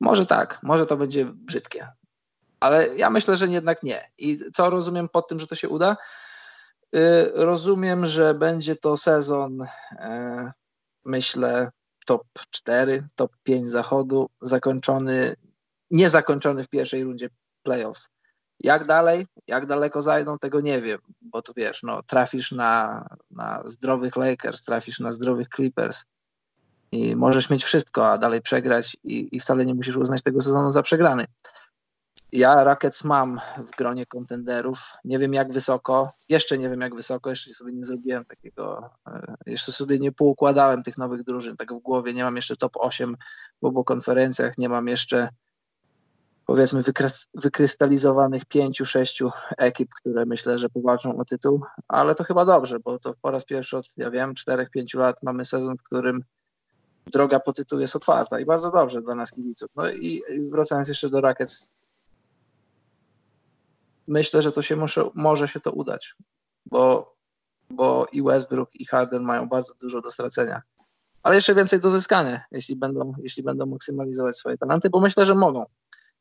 Może 0.00 0.26
tak, 0.26 0.60
może 0.62 0.86
to 0.86 0.96
będzie 0.96 1.24
brzydkie, 1.24 1.88
ale 2.60 2.96
ja 2.96 3.10
myślę, 3.10 3.36
że 3.36 3.46
jednak 3.46 3.82
nie. 3.82 4.10
I 4.18 4.38
co 4.54 4.70
rozumiem 4.70 5.08
pod 5.08 5.28
tym, 5.28 5.40
że 5.40 5.46
to 5.46 5.54
się 5.54 5.68
uda? 5.68 5.96
Y, 6.96 7.32
Rozumiem, 7.34 8.06
że 8.06 8.34
będzie 8.34 8.76
to 8.76 8.96
sezon, 8.96 9.66
e, 9.92 10.52
myślę, 11.04 11.70
top 12.06 12.22
4, 12.50 13.06
top 13.14 13.36
5 13.42 13.68
zachodu, 13.68 14.30
zakończony, 14.40 15.34
nie 15.90 16.10
zakończony 16.10 16.64
w 16.64 16.68
pierwszej 16.68 17.04
rundzie 17.04 17.28
playoffs. 17.62 18.08
Jak 18.60 18.86
dalej, 18.86 19.26
jak 19.46 19.66
daleko 19.66 20.02
zajdą, 20.02 20.38
tego 20.38 20.60
nie 20.60 20.82
wiem, 20.82 20.98
bo 21.20 21.42
to 21.42 21.52
wiesz, 21.56 21.82
no, 21.82 22.02
trafisz 22.02 22.52
na, 22.52 23.06
na 23.30 23.62
zdrowych 23.64 24.16
Lakers, 24.16 24.62
trafisz 24.62 25.00
na 25.00 25.12
zdrowych 25.12 25.48
Clippers 25.56 26.04
i 26.92 27.16
możesz 27.16 27.50
mieć 27.50 27.64
wszystko, 27.64 28.08
a 28.08 28.18
dalej 28.18 28.42
przegrać 28.42 28.96
i, 29.04 29.36
i 29.36 29.40
wcale 29.40 29.66
nie 29.66 29.74
musisz 29.74 29.96
uznać 29.96 30.22
tego 30.22 30.40
sezonu 30.40 30.72
za 30.72 30.82
przegrany. 30.82 31.26
Ja 32.32 32.64
Rockets 32.64 33.04
mam 33.04 33.40
w 33.58 33.76
gronie 33.76 34.06
kontenderów. 34.06 34.92
Nie 35.04 35.18
wiem 35.18 35.34
jak 35.34 35.52
wysoko, 35.52 36.12
jeszcze 36.28 36.58
nie 36.58 36.70
wiem 36.70 36.80
jak 36.80 36.94
wysoko, 36.94 37.30
jeszcze 37.30 37.54
sobie 37.54 37.72
nie 37.72 37.84
zrobiłem 37.84 38.24
takiego, 38.24 38.90
e, 39.06 39.34
jeszcze 39.46 39.72
sobie 39.72 39.98
nie 39.98 40.12
poukładałem 40.12 40.82
tych 40.82 40.98
nowych 40.98 41.24
drużyn 41.24 41.56
tak 41.56 41.72
w 41.72 41.78
głowie. 41.78 42.14
Nie 42.14 42.24
mam 42.24 42.36
jeszcze 42.36 42.56
top 42.56 42.72
8 42.76 43.16
w 43.62 43.64
obu 43.64 43.84
konferencjach, 43.84 44.58
nie 44.58 44.68
mam 44.68 44.88
jeszcze 44.88 45.28
powiedzmy 46.46 46.82
wykrystalizowanych 47.34 48.44
pięciu, 48.44 48.86
sześciu 48.86 49.30
ekip, 49.58 49.90
które 49.94 50.26
myślę, 50.26 50.58
że 50.58 50.68
powalczą 50.68 51.18
o 51.18 51.24
tytuł, 51.24 51.62
ale 51.88 52.14
to 52.14 52.24
chyba 52.24 52.44
dobrze, 52.44 52.80
bo 52.80 52.98
to 52.98 53.14
po 53.22 53.30
raz 53.30 53.44
pierwszy 53.44 53.76
od, 53.76 53.86
ja 53.96 54.10
wiem, 54.10 54.34
czterech, 54.34 54.70
pięciu 54.70 54.98
lat 54.98 55.22
mamy 55.22 55.44
sezon, 55.44 55.76
w 55.76 55.82
którym 55.82 56.24
droga 57.06 57.40
po 57.40 57.52
tytuł 57.52 57.80
jest 57.80 57.96
otwarta 57.96 58.40
i 58.40 58.44
bardzo 58.44 58.70
dobrze 58.70 59.02
dla 59.02 59.14
nas 59.14 59.32
kibiców. 59.32 59.70
No 59.76 59.90
i 59.90 60.22
wracając 60.50 60.88
jeszcze 60.88 61.10
do 61.10 61.20
Rockets, 61.20 61.68
myślę, 64.08 64.42
że 64.42 64.52
to 64.52 64.62
się 64.62 64.76
może, 64.76 65.10
może 65.14 65.48
się 65.48 65.60
to 65.60 65.72
udać, 65.72 66.14
bo, 66.66 67.14
bo 67.70 68.06
i 68.12 68.22
Westbrook 68.22 68.74
i 68.74 68.86
Harden 68.86 69.22
mają 69.22 69.48
bardzo 69.48 69.74
dużo 69.74 70.00
do 70.00 70.10
stracenia, 70.10 70.62
ale 71.22 71.34
jeszcze 71.34 71.54
więcej 71.54 71.80
do 71.80 71.90
zyskania, 71.90 72.44
jeśli 72.50 72.76
będą, 72.76 73.12
jeśli 73.22 73.42
będą 73.42 73.66
maksymalizować 73.66 74.36
swoje 74.36 74.58
talenty, 74.58 74.90
bo 74.90 75.00
myślę, 75.00 75.24
że 75.24 75.34
mogą. 75.34 75.66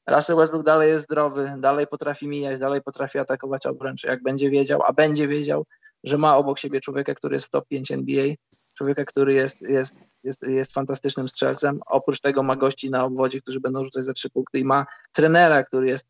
Russell 0.07 0.35
Westbrook 0.35 0.65
dalej 0.65 0.89
jest 0.89 1.05
zdrowy, 1.05 1.55
dalej 1.57 1.87
potrafi 1.87 2.27
mijać, 2.27 2.59
dalej 2.59 2.81
potrafi 2.81 3.19
atakować 3.19 3.65
obręcz, 3.65 4.03
jak 4.03 4.23
będzie 4.23 4.49
wiedział, 4.49 4.81
a 4.83 4.93
będzie 4.93 5.27
wiedział, 5.27 5.65
że 6.03 6.17
ma 6.17 6.37
obok 6.37 6.59
siebie 6.59 6.81
człowieka, 6.81 7.15
który 7.15 7.35
jest 7.35 7.45
w 7.45 7.49
top 7.49 7.67
5 7.67 7.91
NBA, 7.91 8.25
człowieka, 8.73 9.05
który 9.05 9.33
jest, 9.33 9.61
jest, 9.61 9.95
jest, 10.23 10.41
jest 10.41 10.73
fantastycznym 10.73 11.27
strzelcem. 11.27 11.79
Oprócz 11.85 12.19
tego 12.19 12.43
ma 12.43 12.55
gości 12.55 12.89
na 12.89 13.03
obwodzie, 13.03 13.41
którzy 13.41 13.59
będą 13.59 13.83
rzucać 13.83 14.05
za 14.05 14.13
trzy 14.13 14.29
punkty 14.29 14.59
i 14.59 14.65
ma 14.65 14.85
trenera, 15.11 15.63
który 15.63 15.87
jest, 15.87 16.05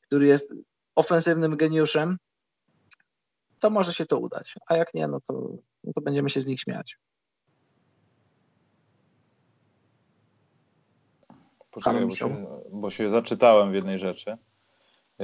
który 0.00 0.26
jest 0.26 0.54
ofensywnym 0.94 1.56
geniuszem, 1.56 2.16
to 3.58 3.70
może 3.70 3.92
się 3.92 4.06
to 4.06 4.18
udać. 4.18 4.54
A 4.66 4.76
jak 4.76 4.94
nie, 4.94 5.08
no 5.08 5.20
to, 5.20 5.56
no 5.84 5.92
to 5.92 6.00
będziemy 6.00 6.30
się 6.30 6.40
z 6.40 6.46
nich 6.46 6.60
śmiać. 6.60 6.98
Poczekaj, 11.74 12.06
bo 12.06 12.14
się, 12.14 12.46
bo 12.70 12.90
się 12.90 13.10
zaczytałem 13.10 13.72
w 13.72 13.74
jednej 13.74 13.98
rzeczy 13.98 14.36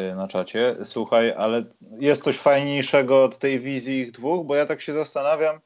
y, 0.03 0.15
na 0.15 0.29
czacie. 0.29 0.77
Słuchaj, 0.83 1.33
ale 1.33 1.65
jest 1.99 2.25
coś 2.25 2.37
fajniejszego 2.37 3.25
od 3.25 3.39
tej 3.39 3.61
wizji 3.61 3.99
ich 3.99 4.11
dwóch, 4.11 4.47
bo 4.47 4.55
ja 4.55 4.67
tak 4.67 4.81
się 4.81 4.93
zastanawiam, 4.93 5.61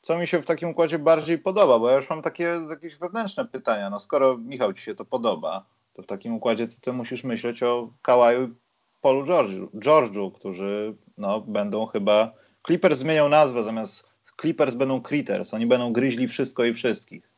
co 0.00 0.18
mi 0.18 0.26
się 0.26 0.42
w 0.42 0.46
takim 0.46 0.68
układzie 0.68 0.98
bardziej 0.98 1.38
podoba, 1.38 1.78
bo 1.78 1.90
ja 1.90 1.96
już 1.96 2.10
mam 2.10 2.22
takie 2.22 2.60
jakieś 2.70 2.96
wewnętrzne 2.96 3.44
pytania. 3.44 3.90
No 3.90 3.98
skoro 3.98 4.38
Michał 4.38 4.72
ci 4.72 4.82
się 4.82 4.94
to 4.94 5.04
podoba, 5.04 5.64
to 5.94 6.02
w 6.02 6.06
takim 6.06 6.34
układzie 6.34 6.68
ty, 6.68 6.80
ty 6.80 6.92
musisz 6.92 7.24
myśleć 7.24 7.62
o 7.62 7.92
Kałaju 8.02 8.48
i 8.48 8.54
Polu 9.00 9.24
George'u, 9.24 9.68
George'u, 9.74 10.32
którzy 10.32 10.94
no, 11.18 11.40
będą 11.40 11.86
chyba... 11.86 12.32
Clippers 12.66 12.98
zmienią 12.98 13.28
nazwę, 13.28 13.62
zamiast 13.62 14.10
Clippers 14.40 14.74
będą 14.74 15.02
Critters. 15.02 15.54
Oni 15.54 15.66
będą 15.66 15.92
gryźli 15.92 16.28
wszystko 16.28 16.64
i 16.64 16.74
wszystkich. 16.74 17.30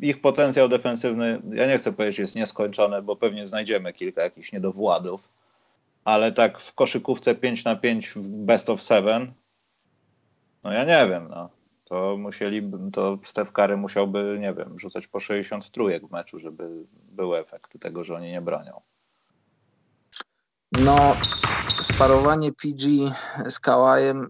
Ich 0.00 0.20
potencjał 0.20 0.68
defensywny, 0.68 1.42
ja 1.52 1.66
nie 1.66 1.78
chcę 1.78 1.92
powiedzieć, 1.92 2.18
jest 2.18 2.34
nieskończony, 2.34 3.02
bo 3.02 3.16
pewnie 3.16 3.46
znajdziemy 3.46 3.92
kilka 3.92 4.22
jakichś 4.22 4.52
niedowładów, 4.52 5.28
ale 6.04 6.32
tak 6.32 6.60
w 6.60 6.74
koszykówce 6.74 7.34
5 7.34 7.64
na 7.64 7.76
5 7.76 8.08
w 8.08 8.28
best 8.28 8.70
of 8.70 8.82
7, 8.82 9.32
no 10.64 10.72
ja 10.72 10.84
nie 10.84 11.08
wiem, 11.10 11.28
no. 11.30 11.50
To 11.84 12.16
musieliby, 12.16 12.90
to 12.90 13.18
Steph 13.26 13.52
Curry 13.52 13.76
musiałby, 13.76 14.36
nie 14.40 14.54
wiem, 14.54 14.78
rzucać 14.78 15.06
po 15.06 15.20
60 15.20 15.70
trójek 15.70 16.06
w 16.06 16.10
meczu, 16.10 16.40
żeby 16.40 16.68
był 17.12 17.36
efekt 17.36 17.80
tego, 17.80 18.04
że 18.04 18.14
oni 18.14 18.30
nie 18.30 18.40
bronią. 18.40 18.80
No, 20.72 21.16
sparowanie 21.80 22.52
PG 22.52 22.88
z 23.48 23.58
Kałajem 23.58 24.24
y, 24.24 24.28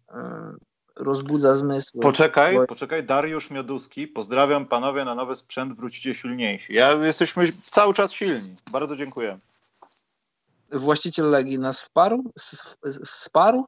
rozbudza 0.96 1.54
zmysły. 1.54 2.00
Poczekaj, 2.00 2.54
bo... 2.54 2.66
poczekaj, 2.66 3.04
Dariusz 3.04 3.50
Mioduski, 3.50 4.08
pozdrawiam 4.08 4.66
panowie, 4.66 5.04
na 5.04 5.14
nowy 5.14 5.36
sprzęt 5.36 5.76
wrócicie 5.76 6.14
silniejsi. 6.14 6.74
Ja, 6.74 6.92
jesteśmy 6.92 7.44
cały 7.70 7.94
czas 7.94 8.12
silni. 8.12 8.56
Bardzo 8.72 8.96
dziękuję. 8.96 9.38
Właściciel 10.72 11.30
Legii 11.30 11.58
nas 11.58 11.80
wparł? 11.80 12.24
Wsparł? 13.04 13.64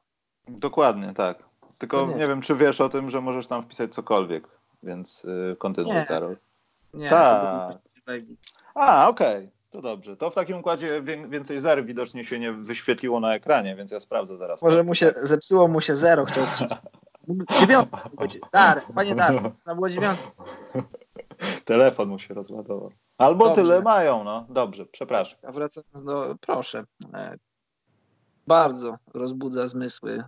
Dokładnie, 0.47 1.13
tak. 1.13 1.43
Tylko 1.79 2.07
nie, 2.07 2.15
nie 2.15 2.27
wiem, 2.27 2.41
czy 2.41 2.55
wiesz 2.55 2.81
o 2.81 2.89
tym, 2.89 3.09
że 3.09 3.21
możesz 3.21 3.47
tam 3.47 3.63
wpisać 3.63 3.93
cokolwiek, 3.93 4.47
więc 4.83 5.23
yy, 5.23 5.55
kontynuuj, 5.55 5.93
nie. 5.95 6.05
Karol. 6.05 6.37
Nie, 6.93 7.09
tak. 7.09 7.77
A, 8.75 9.09
okej. 9.09 9.37
Okay. 9.37 9.51
To 9.69 9.81
dobrze. 9.81 10.17
To 10.17 10.29
w 10.29 10.35
takim 10.35 10.57
układzie 10.57 11.01
więcej 11.29 11.59
zer 11.59 11.85
widocznie 11.85 12.23
się 12.23 12.39
nie 12.39 12.51
wyświetliło 12.51 13.19
na 13.19 13.35
ekranie, 13.35 13.75
więc 13.75 13.91
ja 13.91 13.99
sprawdzę 13.99 14.37
zaraz. 14.37 14.61
Może 14.61 14.83
mu 14.83 14.95
się 14.95 15.11
zepsuło 15.21 15.67
mu 15.67 15.81
się 15.81 15.95
zero, 15.95 16.25
chciał 16.25 16.45
wcisnąć. 16.45 16.85
Dziewiątka. 17.59 18.09
Dar, 18.53 18.81
panie 18.95 19.15
Dar, 19.15 19.51
to 19.65 19.75
było 19.75 19.89
dziewiątka. 19.89 20.31
Telefon 21.65 22.09
mu 22.09 22.19
się 22.19 22.33
rozładował. 22.33 22.91
Albo 23.17 23.45
Dobrze. 23.45 23.61
tyle 23.61 23.81
mają, 23.81 24.23
no. 24.23 24.45
Dobrze, 24.49 24.85
przepraszam. 24.85 25.39
A 25.43 25.51
wracając 25.51 26.03
do, 26.03 26.35
proszę. 26.41 26.83
E, 27.13 27.37
bardzo 28.47 28.97
rozbudza 29.13 29.67
zmysły 29.67 30.23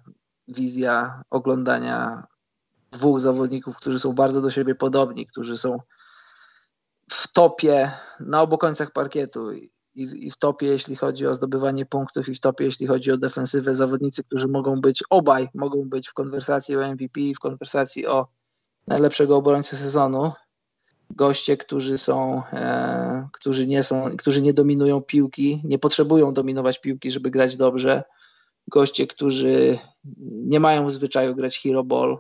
wizja 0.48 1.24
oglądania 1.30 2.28
dwóch 2.92 3.20
zawodników, 3.20 3.78
którzy 3.78 4.00
są 4.00 4.14
bardzo 4.14 4.42
do 4.42 4.52
siebie 4.52 4.76
podobni, 4.76 5.28
którzy 5.28 5.58
są 5.58 5.80
w 7.12 7.28
topie 7.28 7.92
na 8.20 8.42
obu 8.42 8.58
końcach 8.58 8.92
parkietu 8.92 9.50
i, 9.96 10.28
i 10.28 10.32
w 10.32 10.38
topie, 10.38 10.68
jeśli 10.68 10.96
chodzi 10.96 11.28
o 11.28 11.36
zdobywanie 11.36 11.86
punktów, 11.86 12.30
i 12.30 12.36
w 12.36 12.40
topie, 12.40 12.66
jeśli 12.66 12.88
chodzi 12.88 13.12
o 13.12 13.18
defensywę, 13.18 13.76
zawodnicy, 13.76 14.24
którzy 14.24 14.48
mogą 14.48 14.82
być, 14.82 15.04
obaj 15.10 15.50
mogą 15.54 15.90
być 15.90 16.10
w 16.10 16.14
konwersacji 16.14 16.78
o 16.78 16.88
MVP, 16.94 17.22
w 17.36 17.40
konwersacji 17.40 18.08
o 18.08 18.28
najlepszego 18.88 19.38
obrońcę 19.38 19.76
sezonu. 19.76 20.32
Goście, 21.10 21.58
którzy 21.58 21.98
są, 21.98 22.44
e, 22.54 23.28
którzy 23.34 23.68
nie 23.68 23.84
są, 23.84 24.18
którzy 24.18 24.42
nie 24.42 24.54
dominują 24.54 25.02
piłki, 25.02 25.62
nie 25.64 25.80
potrzebują 25.80 26.34
dominować 26.34 26.82
piłki, 26.82 27.12
żeby 27.12 27.32
grać 27.32 27.58
dobrze. 27.58 28.04
Goście, 28.68 29.08
którzy 29.08 29.80
nie 30.24 30.60
mają 30.60 30.88
w 30.88 30.92
zwyczaju 30.92 31.36
grać 31.36 31.60
hero 31.60 31.84
ball, 31.84 32.20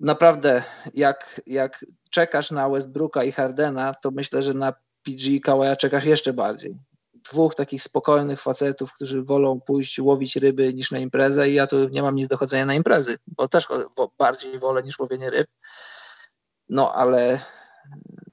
naprawdę 0.00 0.62
jak, 0.94 1.40
jak 1.46 1.84
czekasz 2.10 2.50
na 2.50 2.68
Westbrooka 2.68 3.24
i 3.24 3.32
Hardena, 3.32 3.94
to 3.94 4.10
myślę, 4.10 4.42
że 4.42 4.54
na 4.54 4.72
PG 5.02 5.26
i 5.26 5.40
Kawaja 5.40 5.76
czekasz 5.76 6.04
jeszcze 6.04 6.32
bardziej. 6.32 6.78
Dwóch 7.14 7.54
takich 7.54 7.82
spokojnych 7.82 8.40
facetów, 8.42 8.92
którzy 8.92 9.22
wolą 9.22 9.60
pójść 9.60 9.98
łowić 9.98 10.36
ryby 10.36 10.74
niż 10.74 10.90
na 10.90 10.98
imprezę 10.98 11.50
i 11.50 11.54
ja 11.54 11.66
tu 11.66 11.88
nie 11.88 12.02
mam 12.02 12.16
nic 12.16 12.28
do 12.28 12.36
chodzenia 12.36 12.66
na 12.66 12.74
imprezy, 12.74 13.18
bo 13.26 13.48
też 13.48 13.66
bardziej 14.18 14.58
wolę 14.58 14.82
niż 14.82 14.98
łowienie 14.98 15.30
ryb. 15.30 15.46
No 16.68 16.94
ale 16.94 17.40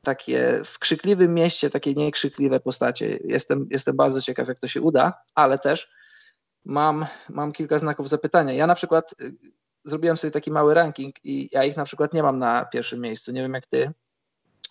takie 0.02 0.62
w 0.66 0.80
krzykliwym 0.80 1.34
mieście, 1.34 1.70
takie 1.70 1.94
niekrzykliwe 1.94 2.60
postacie. 2.60 3.20
Jestem, 3.24 3.68
jestem 3.72 3.96
bardzo 3.96 4.22
ciekaw, 4.22 4.48
jak 4.48 4.60
to 4.60 4.68
się 4.68 4.82
uda, 4.82 5.14
ale 5.36 5.60
też 5.60 5.92
mam, 6.66 7.06
mam 7.30 7.52
kilka 7.52 7.80
znaków 7.80 8.10
zapytania. 8.10 8.54
Ja 8.54 8.68
na 8.68 8.76
przykład 8.76 9.16
zrobiłem 9.86 10.18
sobie 10.18 10.32
taki 10.32 10.52
mały 10.52 10.74
ranking 10.74 11.26
i 11.26 11.50
ja 11.52 11.64
ich 11.64 11.78
na 11.78 11.86
przykład 11.86 12.14
nie 12.14 12.24
mam 12.24 12.40
na 12.40 12.66
pierwszym 12.66 13.02
miejscu. 13.02 13.32
Nie 13.32 13.42
wiem 13.42 13.54
jak 13.54 13.68
ty. 13.68 13.92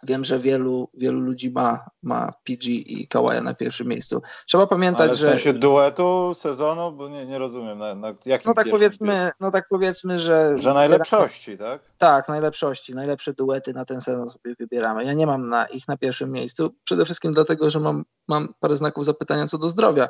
Wiem, 0.05 0.25
że 0.25 0.39
wielu, 0.39 0.89
wielu 0.95 1.21
ludzi 1.21 1.51
ma, 1.51 1.85
ma 2.03 2.31
PG 2.45 2.71
i 2.71 3.09
Kawaja 3.09 3.43
na 3.43 3.55
pierwszym 3.55 3.87
miejscu. 3.87 4.23
Trzeba 4.47 4.67
pamiętać, 4.67 5.01
Ale 5.03 5.13
w 5.13 5.17
że. 5.17 5.27
W 5.27 5.29
sensie 5.29 5.53
duetu 5.53 6.33
sezonu, 6.35 6.93
bo 6.93 7.09
nie, 7.09 7.27
nie 7.27 7.39
rozumiem, 7.39 7.79
na, 7.79 7.95
na 7.95 8.15
jakim 8.27 8.51
no 8.51 8.55
tak 8.55 8.71
powiedzmy, 8.71 9.31
No 9.41 9.51
tak 9.51 9.69
powiedzmy, 9.69 10.19
że. 10.19 10.59
Że 10.59 10.75
najlepszości, 10.75 11.59
tak? 11.59 11.81
Tak, 11.99 12.29
najlepszości. 12.29 12.95
Najlepsze 12.95 13.33
duety 13.33 13.73
na 13.73 13.85
ten 13.85 14.01
sezon 14.01 14.31
sobie 14.31 14.55
wybieramy. 14.59 15.05
Ja 15.05 15.13
nie 15.13 15.27
mam 15.27 15.49
na 15.49 15.67
ich 15.67 15.89
na 15.89 15.97
pierwszym 15.97 16.31
miejscu. 16.31 16.75
Przede 16.85 17.05
wszystkim 17.05 17.33
dlatego, 17.33 17.71
że 17.71 17.81
mam, 17.81 18.05
mam 18.29 18.55
parę 18.61 18.77
znaków 18.77 19.05
zapytania 19.05 19.47
co 19.47 19.59
do 19.59 19.69
zdrowia. 19.69 20.09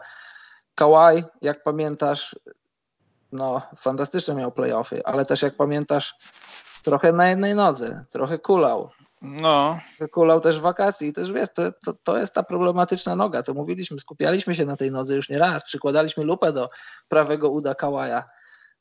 Kawaj, 0.75 1.25
jak 1.43 1.63
pamiętasz, 1.63 2.37
no, 3.33 3.63
fantastycznie 3.77 4.35
miał 4.35 4.53
playoffy, 4.53 5.05
ale 5.05 5.25
też 5.25 5.43
jak 5.43 5.57
pamiętasz, 5.57 6.15
trochę 6.83 7.13
na 7.13 7.29
jednej 7.29 7.55
nodze, 7.55 8.05
trochę 8.11 8.39
kulał. 8.39 8.91
No. 9.25 9.79
Kulał 10.13 10.41
też 10.41 10.61
wakacji 10.61 11.09
i 11.09 11.13
też 11.13 11.33
wiesz, 11.33 11.49
to, 11.55 11.73
to, 11.85 11.95
to 12.03 12.19
jest 12.19 12.35
ta 12.35 12.43
problematyczna 12.43 13.17
noga. 13.17 13.43
To 13.43 13.55
mówiliśmy, 13.55 14.01
skupialiśmy 14.01 14.55
się 14.55 14.67
na 14.67 14.77
tej 14.77 14.91
nodze 14.91 15.17
już 15.17 15.29
nie 15.29 15.39
raz, 15.39 15.65
przykładaliśmy 15.65 16.25
lupę 16.25 16.53
do 16.53 16.71
prawego 17.09 17.51
uda 17.51 17.75
Kałaja. 17.75 18.25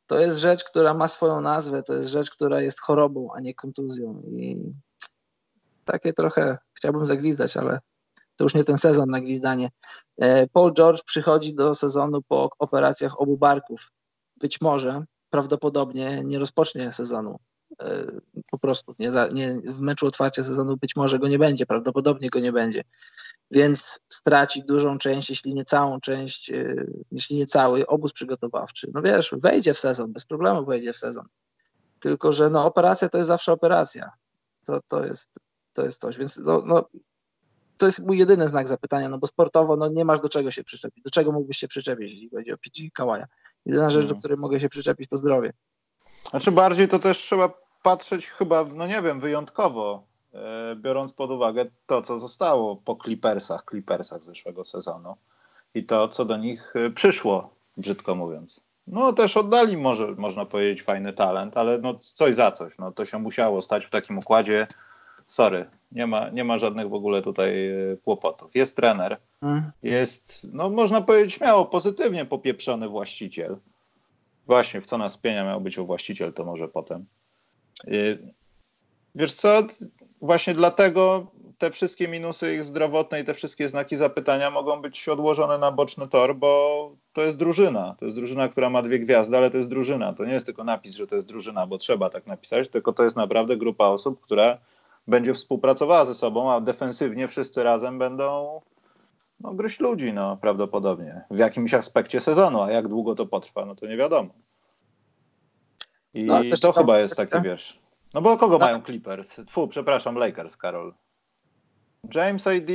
To 0.08 0.20
jest 0.20 0.38
rzecz, 0.38 0.64
która 0.64 0.94
ma 0.94 1.08
swoją 1.08 1.42
nazwę, 1.42 1.84
to 1.84 1.94
jest 1.94 2.10
rzecz, 2.10 2.32
która 2.32 2.62
jest 2.62 2.82
chorobą, 2.82 3.30
a 3.36 3.40
nie 3.40 3.54
kontuzją. 3.54 4.22
I 4.38 4.58
takie 5.86 6.14
trochę 6.14 6.58
chciałbym 6.74 7.08
zagwizdać, 7.08 7.58
ale 7.58 7.80
to 8.36 8.44
już 8.44 8.54
nie 8.54 8.64
ten 8.64 8.78
sezon 8.78 9.10
na 9.10 9.20
gwizdanie. 9.20 9.70
E, 10.18 10.48
Paul 10.48 10.74
George 10.74 11.04
przychodzi 11.04 11.56
do 11.56 11.76
sezonu 11.76 12.22
po 12.22 12.50
operacjach 12.60 13.22
obu 13.22 13.38
barków 13.38 13.88
być 14.38 14.62
może 14.62 15.04
prawdopodobnie 15.30 16.22
nie 16.24 16.40
rozpocznie 16.40 16.92
sezonu. 16.92 17.40
E, 17.82 18.06
po 18.52 18.58
prostu 18.58 18.96
nie, 19.00 19.12
nie, 19.32 19.54
w 19.54 19.80
meczu 19.80 20.08
otwarcia 20.08 20.44
sezonu 20.44 20.78
być 20.78 20.96
może 20.96 21.20
go 21.20 21.28
nie 21.28 21.40
będzie, 21.40 21.66
prawdopodobnie 21.66 22.30
go 22.30 22.40
nie 22.40 22.52
będzie. 22.52 22.84
Więc 23.52 24.00
straci 24.10 24.64
dużą 24.66 24.98
część, 24.98 25.30
jeśli 25.30 25.54
nie 25.54 25.66
całą 25.66 26.00
część, 26.00 26.52
e, 26.52 26.86
jeśli 27.12 27.38
nie 27.38 27.46
cały 27.46 27.88
obóz 27.88 28.14
przygotowawczy. 28.14 28.92
No 28.94 29.02
wiesz, 29.02 29.36
wejdzie 29.38 29.74
w 29.74 29.80
sezon, 29.80 30.14
bez 30.14 30.26
problemu 30.26 30.66
wejdzie 30.66 30.94
w 30.94 30.98
sezon. 30.98 31.28
Tylko, 32.00 32.32
że 32.32 32.50
no, 32.50 32.66
operacja 32.66 33.10
to 33.10 33.18
jest 33.18 33.28
zawsze 33.28 33.52
operacja. 33.52 34.12
To, 34.66 34.82
to, 34.88 35.06
jest, 35.06 35.32
to 35.74 35.84
jest 35.84 36.02
coś. 36.02 36.18
Więc 36.18 36.38
no, 36.38 36.64
no, 36.66 36.90
to 37.78 37.86
jest 37.86 38.08
mój 38.08 38.18
jedyny 38.18 38.48
znak 38.48 38.68
zapytania, 38.68 39.10
no 39.10 39.18
bo 39.18 39.28
sportowo 39.28 39.76
no, 39.76 39.90
nie 39.90 40.06
masz 40.06 40.22
do 40.22 40.30
czego 40.30 40.52
się 40.52 40.64
przyczepić. 40.64 41.04
Do 41.04 41.12
czego 41.12 41.32
mógłbyś 41.32 41.58
się 41.58 41.68
przyczepić, 41.68 42.12
jeśli 42.12 42.30
chodzi 42.30 42.52
o 42.52 42.58
PG 42.58 42.92
Kałaja? 42.94 43.28
Jedyna 43.66 43.90
rzecz, 43.90 44.06
do 44.06 44.12
mm. 44.12 44.20
której 44.20 44.38
mogę 44.38 44.60
się 44.60 44.70
przyczepić, 44.70 45.10
to 45.10 45.18
zdrowie. 45.18 45.54
Znaczy 46.30 46.52
bardziej 46.52 46.88
to 46.88 47.00
też 47.00 47.18
trzeba 47.18 47.63
patrzeć 47.84 48.28
chyba, 48.28 48.64
no 48.74 48.88
nie 48.88 49.02
wiem, 49.02 49.20
wyjątkowo, 49.20 50.04
e, 50.34 50.76
biorąc 50.76 51.14
pod 51.14 51.32
uwagę 51.32 51.66
to, 51.86 52.02
co 52.02 52.20
zostało 52.20 52.76
po 52.76 52.98
Clippersach, 53.04 53.66
Clippersach 53.70 54.24
zeszłego 54.24 54.66
sezonu 54.66 55.16
i 55.74 55.84
to, 55.84 56.08
co 56.08 56.26
do 56.26 56.38
nich 56.38 56.74
e, 56.76 56.90
przyszło, 56.90 57.50
brzydko 57.78 58.16
mówiąc. 58.16 58.62
No 58.88 59.14
też 59.14 59.38
oddali 59.38 59.78
może, 59.78 60.08
można 60.08 60.46
powiedzieć, 60.46 60.84
fajny 60.84 61.14
talent, 61.14 61.58
ale 61.58 61.78
no 61.78 61.94
coś 61.94 62.36
za 62.36 62.52
coś. 62.52 62.78
No 62.78 62.92
to 62.92 63.06
się 63.06 63.20
musiało 63.20 63.62
stać 63.62 63.86
w 63.86 63.90
takim 63.90 64.18
układzie. 64.18 64.68
Sorry, 65.28 65.66
nie 65.92 66.08
ma, 66.08 66.30
nie 66.30 66.44
ma 66.44 66.58
żadnych 66.58 66.90
w 66.90 66.94
ogóle 66.94 67.22
tutaj 67.22 67.68
e, 67.70 67.98
kłopotów. 68.04 68.56
Jest 68.56 68.76
trener, 68.76 69.18
mm. 69.42 69.72
jest, 69.84 70.48
no 70.54 70.70
można 70.70 71.02
powiedzieć 71.02 71.34
śmiało, 71.34 71.66
pozytywnie 71.66 72.26
popieprzony 72.26 72.90
właściciel. 72.90 73.58
Właśnie, 74.48 74.82
w 74.82 74.86
co 74.86 74.98
nas 74.98 75.18
pienia 75.18 75.44
miał 75.44 75.62
być 75.62 75.80
o 75.80 75.86
właściciel, 75.86 76.34
to 76.34 76.46
może 76.46 76.68
potem. 76.68 77.06
Y, 77.88 78.34
wiesz 79.16 79.34
co, 79.34 79.62
właśnie 80.22 80.54
dlatego 80.54 81.32
te 81.58 81.72
wszystkie 81.72 82.08
minusy 82.08 82.54
ich 82.54 82.64
zdrowotne 82.64 83.22
i 83.22 83.24
te 83.24 83.34
wszystkie 83.34 83.70
znaki 83.70 83.98
zapytania 83.98 84.52
mogą 84.52 84.82
być 84.82 85.10
odłożone 85.10 85.58
na 85.58 85.72
boczny 85.72 86.08
tor, 86.08 86.36
bo 86.36 86.92
to 87.14 87.22
jest 87.22 87.38
drużyna. 87.38 87.96
To 88.00 88.06
jest 88.06 88.18
drużyna, 88.18 88.50
która 88.50 88.70
ma 88.70 88.82
dwie 88.82 89.00
gwiazdy, 89.00 89.38
ale 89.38 89.52
to 89.52 89.58
jest 89.58 89.70
drużyna. 89.70 90.14
To 90.14 90.26
nie 90.26 90.34
jest 90.34 90.46
tylko 90.46 90.64
napis, 90.64 90.96
że 90.96 91.08
to 91.08 91.16
jest 91.16 91.28
drużyna, 91.28 91.68
bo 91.68 91.78
trzeba 91.78 92.10
tak 92.10 92.28
napisać, 92.28 92.70
tylko 92.70 92.94
to 92.94 93.04
jest 93.04 93.16
naprawdę 93.16 93.58
grupa 93.58 93.86
osób, 93.86 94.22
która 94.22 94.58
będzie 95.08 95.34
współpracowała 95.34 96.06
ze 96.06 96.16
sobą, 96.16 96.52
a 96.52 96.62
defensywnie 96.62 97.28
wszyscy 97.28 97.64
razem 97.64 98.00
będą 98.00 98.62
no, 99.40 99.54
gryźć 99.54 99.80
ludzi, 99.80 100.14
no 100.14 100.38
prawdopodobnie. 100.38 101.22
W 101.32 101.38
jakimś 101.38 101.74
aspekcie 101.74 102.20
sezonu, 102.20 102.62
a 102.62 102.72
jak 102.72 102.88
długo 102.88 103.16
to 103.16 103.26
potrwa, 103.26 103.66
no 103.66 103.76
to 103.76 103.88
nie 103.88 103.98
wiadomo. 103.98 104.30
I 106.14 106.24
No, 106.24 106.42
to 106.62 106.72
chyba 106.72 107.00
jest 107.00 107.18
taki, 107.18 107.42
wiesz. 107.42 107.80
No 108.14 108.22
bo 108.22 108.38
kogo 108.38 108.60
Tak. 108.60 108.68
mają 108.68 108.84
Clippers? 108.84 109.36
Fu, 109.50 109.68
przepraszam, 109.68 110.16
Lakers, 110.16 110.58
Karol. 110.58 110.94
James 112.16 112.48
AD 112.48 112.68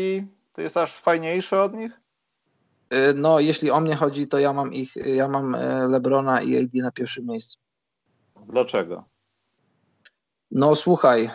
to 0.52 0.62
jest 0.62 0.76
aż 0.76 0.94
fajniejszy 0.94 1.60
od 1.60 1.74
nich? 1.74 2.00
Y, 2.94 3.14
No, 3.14 3.40
jeśli 3.40 3.70
o 3.70 3.80
mnie 3.80 3.94
chodzi, 3.96 4.28
to 4.28 4.38
ja 4.38 4.52
mam 4.52 4.72
ich, 4.72 4.96
ja 4.96 5.28
mam 5.28 5.54
e, 5.54 5.88
Lebrona 5.88 6.42
i 6.42 6.64
AD 6.64 6.70
na 6.74 6.90
pierwszym 6.90 7.26
miejscu. 7.26 7.58
Dlaczego? 8.46 9.04
No 10.50 10.74
słuchaj, 10.76 11.24
y, 11.24 11.30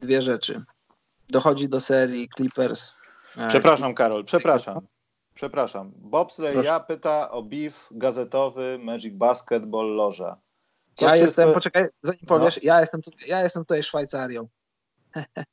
dwie 0.00 0.22
rzeczy. 0.22 0.64
Dochodzi 1.28 1.68
do 1.68 1.80
serii 1.80 2.28
Clippers. 2.36 2.94
Przepraszam, 3.48 3.94
Karol, 3.94 4.24
przepraszam. 4.24 4.80
Przepraszam. 5.36 5.92
Bobsley 5.96 6.52
Proszę. 6.52 6.66
ja 6.68 6.80
pyta 6.80 7.30
o 7.30 7.42
beef 7.42 7.88
gazetowy 7.90 8.78
Magic 8.82 9.14
Basketball 9.14 9.86
Loża. 9.94 10.36
To 10.94 11.04
Ja 11.04 11.12
wszystko- 11.12 11.22
jestem, 11.40 11.54
poczekaj, 11.54 11.86
zanim 12.02 12.20
No. 12.22 12.28
powiesz, 12.28 12.62
ja, 12.64 12.80
jestem 12.80 13.00
ja 13.26 13.42
jestem 13.42 13.62
tutaj 13.62 13.82
Szwajcarią. 13.82 14.48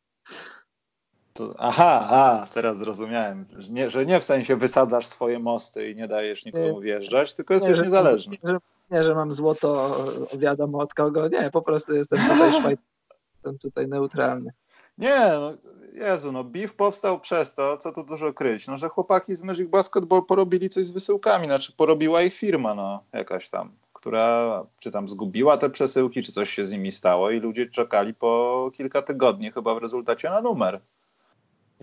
To, 1.33 1.53
aha, 1.57 2.45
teraz 2.53 2.77
zrozumiałem. 2.77 3.45
Że 3.57 3.69
nie, 3.71 3.89
że 3.89 4.05
nie 4.05 4.19
w 4.19 4.23
sensie 4.23 4.55
wysadzasz 4.55 5.07
swoje 5.07 5.39
mosty 5.39 5.89
i 5.89 5.95
nie 5.95 6.07
dajesz 6.07 6.45
nikomu 6.45 6.79
wjeżdżać, 6.79 7.33
tylko 7.35 7.53
jesteś 7.53 7.77
że, 7.77 7.83
niezależny. 7.83 8.37
Nie 8.43 8.49
że, 8.51 8.57
nie, 8.91 9.03
że 9.03 9.15
mam 9.15 9.33
złoto 9.33 9.97
wiadomo 10.37 10.77
od 10.77 10.93
kogo. 10.93 11.27
Nie, 11.27 11.51
po 11.51 11.61
prostu 11.61 11.93
jestem 11.93 12.19
tutaj 12.19 12.51
Szwajcarą. 12.59 12.87
Jestem 13.33 13.57
tutaj 13.57 13.87
neutralny. 13.87 14.51
Nie, 14.97 15.19
no, 15.39 15.51
Jezu, 15.95 16.31
no 16.31 16.43
beef 16.43 16.73
powstał 16.73 17.19
przez 17.19 17.55
to, 17.55 17.77
co 17.77 17.91
tu 17.91 18.03
dużo 18.03 18.33
kryć, 18.33 18.67
no, 18.67 18.77
że 18.77 18.89
chłopaki 18.89 19.35
z 19.35 19.41
Magic 19.43 19.69
Basketball 19.69 20.25
porobili 20.25 20.69
coś 20.69 20.85
z 20.85 20.91
wysyłkami, 20.91 21.45
znaczy 21.45 21.73
porobiła 21.77 22.21
ich 22.21 22.33
firma, 22.33 22.75
no, 22.75 23.03
jakaś 23.13 23.49
tam, 23.49 23.71
która 23.93 24.63
czy 24.79 24.91
tam 24.91 25.09
zgubiła 25.09 25.57
te 25.57 25.69
przesyłki, 25.69 26.23
czy 26.23 26.31
coś 26.31 26.49
się 26.49 26.65
z 26.65 26.71
nimi 26.71 26.91
stało 26.91 27.31
i 27.31 27.39
ludzie 27.39 27.69
czekali 27.69 28.13
po 28.13 28.71
kilka 28.73 29.01
tygodni 29.01 29.51
chyba 29.51 29.75
w 29.75 29.77
rezultacie 29.77 30.29
na 30.29 30.41
numer. 30.41 30.81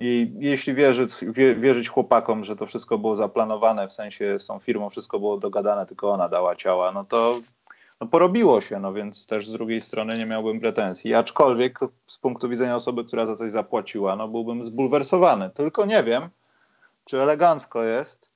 I 0.01 0.33
jeśli 0.39 0.75
wierzyć, 0.75 1.11
wie, 1.23 1.55
wierzyć 1.55 1.89
chłopakom, 1.89 2.45
że 2.45 2.57
to 2.57 2.67
wszystko 2.67 2.99
było 2.99 3.17
zaplanowane, 3.17 3.89
w 3.89 3.93
sensie 3.93 4.39
z 4.39 4.47
tą 4.47 4.59
firmą 4.59 4.91
wszystko 4.91 5.19
było 5.19 5.39
dogadane, 5.39 5.87
tylko 5.87 6.11
ona 6.11 6.29
dała 6.29 6.57
ciała, 6.57 6.93
no 6.93 7.05
to 7.05 7.41
no 8.01 8.07
porobiło 8.07 8.61
się, 8.61 8.81
no 8.81 8.93
więc 8.93 9.27
też 9.27 9.49
z 9.49 9.53
drugiej 9.53 9.81
strony 9.81 10.19
nie 10.19 10.27
miałbym 10.27 10.61
pretensji. 10.61 11.15
Aczkolwiek 11.15 11.79
z 12.07 12.19
punktu 12.19 12.49
widzenia 12.49 12.77
osoby, 12.77 13.05
która 13.05 13.27
za 13.27 13.37
coś 13.37 13.51
zapłaciła, 13.51 14.17
no 14.17 14.29
byłbym 14.29 14.65
zbulwersowany. 14.65 15.51
Tylko 15.51 15.87
nie 15.87 16.05
wiem, 16.05 16.29
czy 17.05 17.23
elegancko 17.23 17.85
jest 17.85 18.31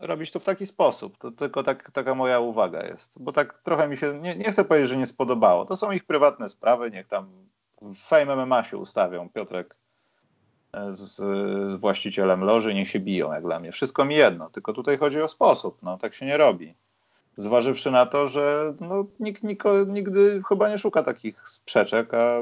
robić 0.00 0.32
to 0.32 0.40
w 0.40 0.44
taki 0.44 0.66
sposób. 0.66 1.18
To 1.18 1.30
tylko 1.30 1.62
tak, 1.62 1.90
taka 1.90 2.14
moja 2.14 2.40
uwaga 2.40 2.86
jest. 2.86 3.22
Bo 3.22 3.32
tak 3.32 3.62
trochę 3.62 3.88
mi 3.88 3.96
się, 3.96 4.18
nie, 4.20 4.36
nie 4.36 4.52
chcę 4.52 4.64
powiedzieć, 4.64 4.90
że 4.90 4.96
nie 4.96 5.06
spodobało. 5.06 5.66
To 5.66 5.76
są 5.76 5.92
ich 5.92 6.04
prywatne 6.04 6.48
sprawy, 6.48 6.90
niech 6.90 7.06
tam 7.06 7.28
w 7.82 7.96
Fame 7.96 8.36
MMA 8.36 8.64
się 8.64 8.76
ustawią. 8.76 9.28
Piotrek 9.28 9.76
e, 10.72 10.92
z, 10.92 11.00
z 11.00 11.80
właścicielem 11.80 12.44
loży, 12.44 12.74
niech 12.74 12.88
się 12.88 13.00
biją 13.00 13.32
jak 13.32 13.42
dla 13.42 13.60
mnie. 13.60 13.72
Wszystko 13.72 14.04
mi 14.04 14.14
jedno, 14.14 14.50
tylko 14.50 14.72
tutaj 14.72 14.98
chodzi 14.98 15.20
o 15.20 15.28
sposób. 15.28 15.78
No, 15.82 15.98
tak 15.98 16.14
się 16.14 16.26
nie 16.26 16.36
robi. 16.36 16.74
Zważywszy 17.36 17.90
na 17.90 18.06
to, 18.06 18.28
że 18.28 18.74
no, 18.80 19.04
nikt 19.20 19.42
niko, 19.42 19.84
nigdy 19.84 20.42
chyba 20.48 20.68
nie 20.68 20.78
szuka 20.78 21.02
takich 21.02 21.48
sprzeczek, 21.48 22.14
a 22.14 22.38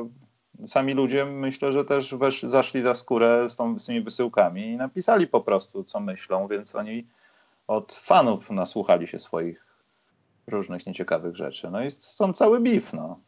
sami 0.66 0.94
ludzie 0.94 1.24
myślę, 1.24 1.72
że 1.72 1.84
też 1.84 2.14
wesz, 2.14 2.42
zaszli 2.42 2.80
za 2.80 2.94
skórę 2.94 3.50
z, 3.50 3.56
tą, 3.56 3.78
z 3.78 3.86
tymi 3.86 4.00
wysyłkami 4.00 4.66
i 4.66 4.76
napisali 4.76 5.26
po 5.26 5.40
prostu, 5.40 5.84
co 5.84 6.00
myślą, 6.00 6.48
więc 6.48 6.74
oni 6.74 7.06
od 7.66 7.94
fanów 7.94 8.50
nasłuchali 8.50 9.06
się 9.06 9.18
swoich 9.18 9.66
różnych 10.46 10.86
nieciekawych 10.86 11.36
rzeczy. 11.36 11.70
No 11.70 11.84
i 11.84 11.90
są 11.90 12.32
cały 12.32 12.60
beef, 12.60 12.92
no. 12.92 13.18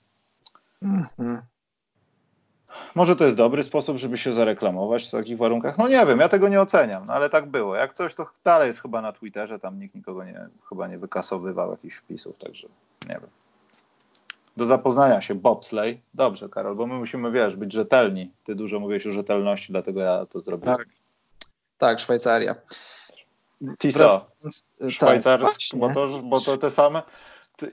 Mhm. 0.82 1.42
Może 2.94 3.16
to 3.16 3.24
jest 3.24 3.36
dobry 3.36 3.62
sposób, 3.64 3.96
żeby 3.96 4.16
się 4.16 4.32
zareklamować 4.32 5.08
w 5.08 5.10
takich 5.10 5.38
warunkach? 5.38 5.78
No 5.78 5.88
nie 5.88 6.06
wiem, 6.06 6.20
ja 6.20 6.28
tego 6.28 6.48
nie 6.48 6.60
oceniam, 6.60 7.06
no 7.06 7.12
ale 7.12 7.30
tak 7.30 7.46
było. 7.46 7.76
Jak 7.76 7.94
coś, 7.94 8.14
to 8.14 8.26
dalej 8.44 8.68
jest 8.68 8.82
chyba 8.82 9.02
na 9.02 9.12
Twitterze, 9.12 9.58
tam 9.58 9.78
nikt 9.78 9.94
nikogo 9.94 10.24
nie, 10.24 10.48
chyba 10.68 10.88
nie 10.88 10.98
wykasowywał 10.98 11.70
jakichś 11.70 11.96
wpisów, 11.96 12.38
także 12.38 12.68
nie 13.08 13.14
wiem. 13.14 13.30
Do 14.56 14.66
zapoznania 14.66 15.20
się, 15.20 15.34
bobslej. 15.34 16.00
Dobrze, 16.14 16.48
Karol, 16.48 16.76
bo 16.76 16.86
my 16.86 16.94
musimy, 16.94 17.30
wiesz, 17.30 17.56
być 17.56 17.72
rzetelni. 17.72 18.30
Ty 18.44 18.54
dużo 18.54 18.80
mówiłeś 18.80 19.06
o 19.06 19.10
rzetelności, 19.10 19.72
dlatego 19.72 20.00
ja 20.00 20.26
to 20.26 20.40
zrobiłem. 20.40 20.76
Tak. 20.76 20.86
Tak, 21.78 21.98
Szwajcaria. 21.98 22.54
Tiso, 23.78 23.98
Wracając- 23.98 24.66
tak, 24.80 24.90
Szwajcarskie, 24.90 25.44
właśnie. 25.46 25.78
bo, 25.78 25.94
to, 25.94 26.22
bo 26.22 26.40
to 26.40 26.56
te 26.56 26.70
same. 26.70 27.02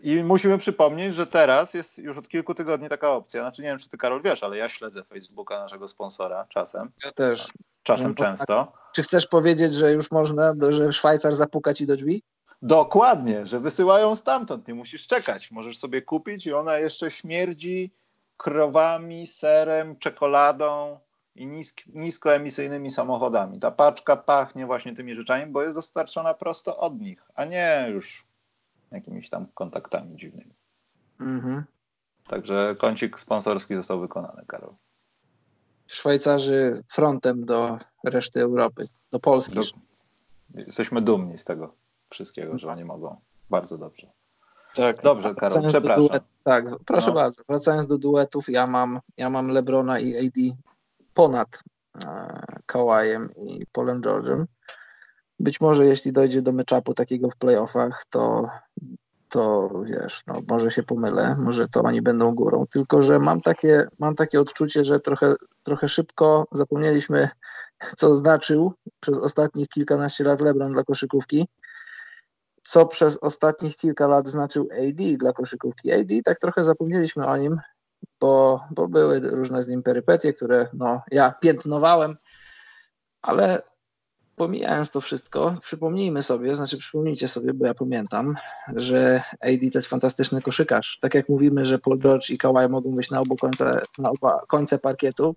I 0.04 0.24
musimy 0.24 0.58
przypomnieć, 0.58 1.16
że 1.16 1.28
teraz 1.28 1.74
jest 1.74 1.98
już 1.98 2.18
od 2.18 2.30
kilku 2.30 2.54
tygodni 2.54 2.90
taka 2.90 3.12
opcja. 3.12 3.42
Znaczy, 3.42 3.62
nie 3.62 3.68
wiem, 3.68 3.80
czy 3.80 3.90
ty, 3.90 3.98
Karol, 3.98 4.22
wiesz, 4.22 4.44
ale 4.44 4.58
ja 4.58 4.70
śledzę 4.70 5.04
Facebooka 5.04 5.60
naszego 5.60 5.88
sponsora 5.88 6.46
czasem. 6.50 6.92
Ja 7.06 7.12
też. 7.12 7.48
Czasem 7.84 8.08
No, 8.08 8.16
często. 8.16 8.74
Czy 8.96 9.04
chcesz 9.04 9.28
powiedzieć, 9.28 9.74
że 9.74 9.92
już 9.92 10.12
można, 10.12 10.54
że 10.70 10.92
Szwajcar 10.92 11.36
zapuka 11.36 11.74
ci 11.74 11.88
do 11.88 11.96
drzwi? 11.96 12.24
Dokładnie, 12.62 13.46
że 13.46 13.60
wysyłają 13.60 14.16
stamtąd, 14.16 14.68
nie 14.68 14.74
musisz 14.74 15.08
czekać. 15.08 15.52
Możesz 15.52 15.78
sobie 15.78 16.02
kupić 16.02 16.48
i 16.48 16.54
ona 16.54 16.78
jeszcze 16.78 17.12
śmierdzi 17.12 17.92
krowami, 18.38 19.28
serem, 19.28 20.00
czekoladą 20.00 21.00
i 21.40 21.48
nisk, 21.48 21.82
niskoemisyjnymi 21.88 22.92
samochodami. 22.92 23.60
Ta 23.60 23.72
paczka 23.72 24.18
pachnie 24.18 24.66
właśnie 24.66 24.96
tymi 24.96 25.16
rzeczami, 25.16 25.52
bo 25.52 25.64
jest 25.64 25.78
dostarczona 25.78 26.34
prosto 26.34 26.78
od 26.78 27.00
nich, 27.00 27.24
a 27.36 27.46
nie 27.46 27.88
już 27.90 28.26
jakimiś 28.92 29.30
tam 29.30 29.48
kontaktami 29.54 30.18
dziwnymi. 30.18 30.54
Mhm. 31.20 31.64
Także 32.28 32.76
kącik 32.80 33.20
sponsorski 33.20 33.76
został 33.76 34.00
wykonany, 34.00 34.46
Karol. 34.48 34.74
Szwajcarzy 35.88 36.84
frontem 36.92 37.46
do 37.46 37.80
reszty 38.04 38.42
Europy, 38.42 38.84
do 39.12 39.20
Polski. 39.20 39.56
Do, 39.56 39.62
jesteśmy 40.54 41.02
dumni 41.02 41.38
z 41.38 41.46
tego 41.46 41.74
wszystkiego, 42.10 42.58
że 42.58 42.72
oni 42.72 42.86
mogą. 42.86 43.22
Bardzo 43.50 43.78
dobrze. 43.78 44.08
Tak. 44.76 45.02
Dobrze, 45.02 45.36
Karol, 45.36 45.68
przepraszam. 45.68 46.08
duet, 46.08 46.24
tak, 46.44 46.66
proszę 46.86 47.08
No. 47.08 47.14
bardzo. 47.14 47.44
Wracając 47.50 47.88
do 47.88 47.98
duetów, 47.98 48.50
ja 48.50 48.68
mam, 48.68 49.00
ja 49.18 49.30
mam 49.30 49.48
Lebrona 49.48 50.00
i 50.00 50.28
AD 50.28 50.58
ponad 51.14 51.60
e, 52.06 52.40
Kawajem 52.66 53.30
i 53.36 53.66
Polem 53.72 54.02
George'em. 54.02 54.46
Być 55.40 55.62
może 55.62 55.86
jeśli 55.86 56.12
dojdzie 56.12 56.42
do 56.42 56.52
meczapu 56.52 56.94
takiego 56.94 57.30
w 57.30 57.36
playoffach, 57.36 58.06
to, 58.10 58.50
to 59.30 59.70
wiesz, 59.84 60.24
no, 60.28 60.42
może 60.48 60.72
się 60.72 60.84
pomylę, 60.84 61.36
może 61.40 61.68
to 61.68 61.82
oni 61.82 62.02
będą 62.02 62.36
górą. 62.36 62.66
Tylko, 62.72 63.02
że 63.02 63.20
mam 63.20 63.42
takie, 63.42 63.88
mam 64.00 64.16
takie 64.16 64.42
odczucie, 64.42 64.86
że 64.86 65.00
trochę, 65.00 65.36
trochę 65.64 65.88
szybko 65.88 66.48
zapomnieliśmy, 66.52 67.30
co 67.98 68.16
znaczył 68.16 68.74
przez 69.00 69.18
ostatnich 69.18 69.68
kilkanaście 69.68 70.24
lat 70.24 70.42
LeBron 70.42 70.74
dla 70.74 70.84
koszykówki 70.84 71.48
co 72.70 72.86
przez 72.86 73.18
ostatnich 73.18 73.76
kilka 73.76 74.08
lat 74.08 74.28
znaczył 74.28 74.68
AD 74.72 75.18
dla 75.18 75.34
koszykówki. 75.34 75.92
AD 75.92 76.10
tak 76.26 76.40
trochę 76.40 76.64
zapomnieliśmy 76.64 77.28
o 77.28 77.38
nim, 77.38 77.58
bo, 78.20 78.62
bo 78.72 78.88
były 78.88 79.20
różne 79.20 79.64
z 79.64 79.68
nim 79.68 79.84
perypetie, 79.84 80.34
które 80.34 80.68
no, 80.74 81.02
ja 81.12 81.32
piętnowałem, 81.32 82.18
ale 83.22 83.62
pomijając 84.40 84.92
to 84.92 85.02
wszystko, 85.02 85.56
przypomnijmy 85.62 86.24
sobie, 86.24 86.56
znaczy 86.56 86.78
przypomnijcie 86.78 87.28
sobie, 87.28 87.54
bo 87.54 87.66
ja 87.66 87.74
pamiętam, 87.74 88.36
że 88.76 89.24
AD 89.40 89.60
to 89.72 89.78
jest 89.78 89.88
fantastyczny 89.88 90.42
koszykarz. 90.42 91.00
Tak 91.02 91.14
jak 91.14 91.30
mówimy, 91.30 91.66
że 91.66 91.80
Paul 91.80 92.00
George 92.00 92.30
i 92.30 92.38
Kawhi 92.38 92.70
mogą 92.70 92.92
być 92.92 93.12
na 93.12 93.20
obu 93.20 93.36
końce, 93.36 93.82
na 93.98 94.10
oba 94.10 94.42
końce 94.48 94.80
parkietu, 94.80 95.36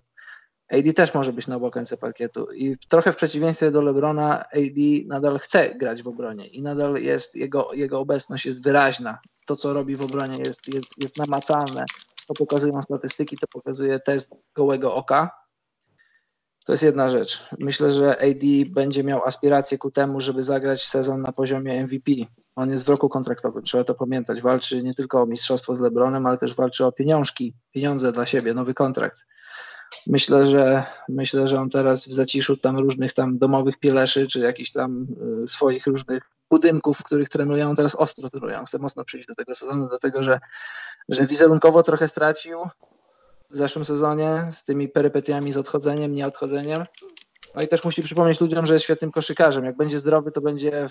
AD 0.71 0.93
też 0.95 1.13
może 1.13 1.33
być 1.33 1.47
na 1.47 1.55
obu 1.55 1.71
końce 1.71 1.97
parkietu 1.97 2.47
i 2.51 2.77
trochę 2.89 3.11
w 3.11 3.15
przeciwieństwie 3.15 3.71
do 3.71 3.81
LeBrona 3.81 4.39
AD 4.39 4.79
nadal 5.05 5.39
chce 5.39 5.75
grać 5.75 6.03
w 6.03 6.07
obronie 6.07 6.47
i 6.47 6.61
nadal 6.61 6.95
jest, 6.95 7.35
jego, 7.35 7.73
jego 7.73 7.99
obecność 7.99 8.45
jest 8.45 8.63
wyraźna. 8.63 9.19
To, 9.45 9.55
co 9.55 9.73
robi 9.73 9.95
w 9.95 10.01
obronie 10.01 10.37
jest, 10.37 10.73
jest, 10.73 10.89
jest 10.97 11.17
namacalne. 11.17 11.85
To 12.27 12.33
pokazują 12.33 12.81
statystyki, 12.81 13.37
to 13.37 13.47
pokazuje 13.47 13.99
test 13.99 14.35
gołego 14.55 14.95
oka. 14.95 15.43
To 16.65 16.73
jest 16.73 16.83
jedna 16.83 17.09
rzecz. 17.09 17.45
Myślę, 17.59 17.91
że 17.91 18.09
AD 18.09 18.43
będzie 18.67 19.03
miał 19.03 19.25
aspiracje 19.25 19.77
ku 19.77 19.91
temu, 19.91 20.21
żeby 20.21 20.43
zagrać 20.43 20.85
sezon 20.85 21.21
na 21.21 21.31
poziomie 21.31 21.83
MVP. 21.83 22.11
On 22.55 22.71
jest 22.71 22.85
w 22.85 22.89
roku 22.89 23.09
kontraktowym, 23.09 23.63
trzeba 23.63 23.83
to 23.83 23.95
pamiętać. 23.95 24.41
Walczy 24.41 24.83
nie 24.83 24.93
tylko 24.93 25.21
o 25.21 25.25
mistrzostwo 25.25 25.75
z 25.75 25.79
LeBronem, 25.79 26.25
ale 26.25 26.37
też 26.37 26.55
walczy 26.55 26.85
o 26.85 26.91
pieniążki, 26.91 27.53
pieniądze 27.71 28.11
dla 28.11 28.25
siebie, 28.25 28.53
nowy 28.53 28.73
kontrakt. 28.73 29.25
Myślę, 30.07 30.45
że 30.45 30.83
myślę, 31.09 31.47
że 31.47 31.59
on 31.59 31.69
teraz 31.69 32.07
w 32.07 32.13
zaciszu 32.13 32.57
tam 32.57 32.77
różnych 32.77 33.13
tam 33.13 33.37
domowych 33.37 33.79
pieleszy, 33.79 34.27
czy 34.27 34.39
jakichś 34.39 34.71
tam 34.71 35.07
y, 35.43 35.47
swoich 35.47 35.87
różnych 35.87 36.23
budynków, 36.53 36.97
w 36.97 37.03
których 37.03 37.29
trenują, 37.29 37.75
teraz 37.75 37.95
ostro 37.95 38.29
trenują. 38.29 38.65
Chcę 38.65 38.79
mocno 38.79 39.05
przyjść 39.05 39.27
do 39.27 39.35
tego 39.35 39.55
sezonu, 39.55 39.87
dlatego 39.89 40.23
że, 40.23 40.39
że 41.09 41.25
wizerunkowo 41.25 41.83
trochę 41.83 42.07
stracił 42.07 42.59
w 43.49 43.55
zeszłym 43.55 43.85
sezonie 43.85 44.47
z 44.51 44.63
tymi 44.63 44.89
perypetiami, 44.89 45.53
z 45.53 45.57
odchodzeniem, 45.57 46.11
nieodchodzeniem. 46.11 46.85
No 47.55 47.61
i 47.61 47.67
też 47.67 47.83
musi 47.83 48.03
przypomnieć 48.03 48.41
ludziom, 48.41 48.65
że 48.65 48.73
jest 48.73 48.83
świetnym 48.83 49.11
koszykarzem. 49.11 49.65
Jak 49.65 49.77
będzie 49.77 49.99
zdrowy, 49.99 50.31
to 50.31 50.41
będzie, 50.41 50.87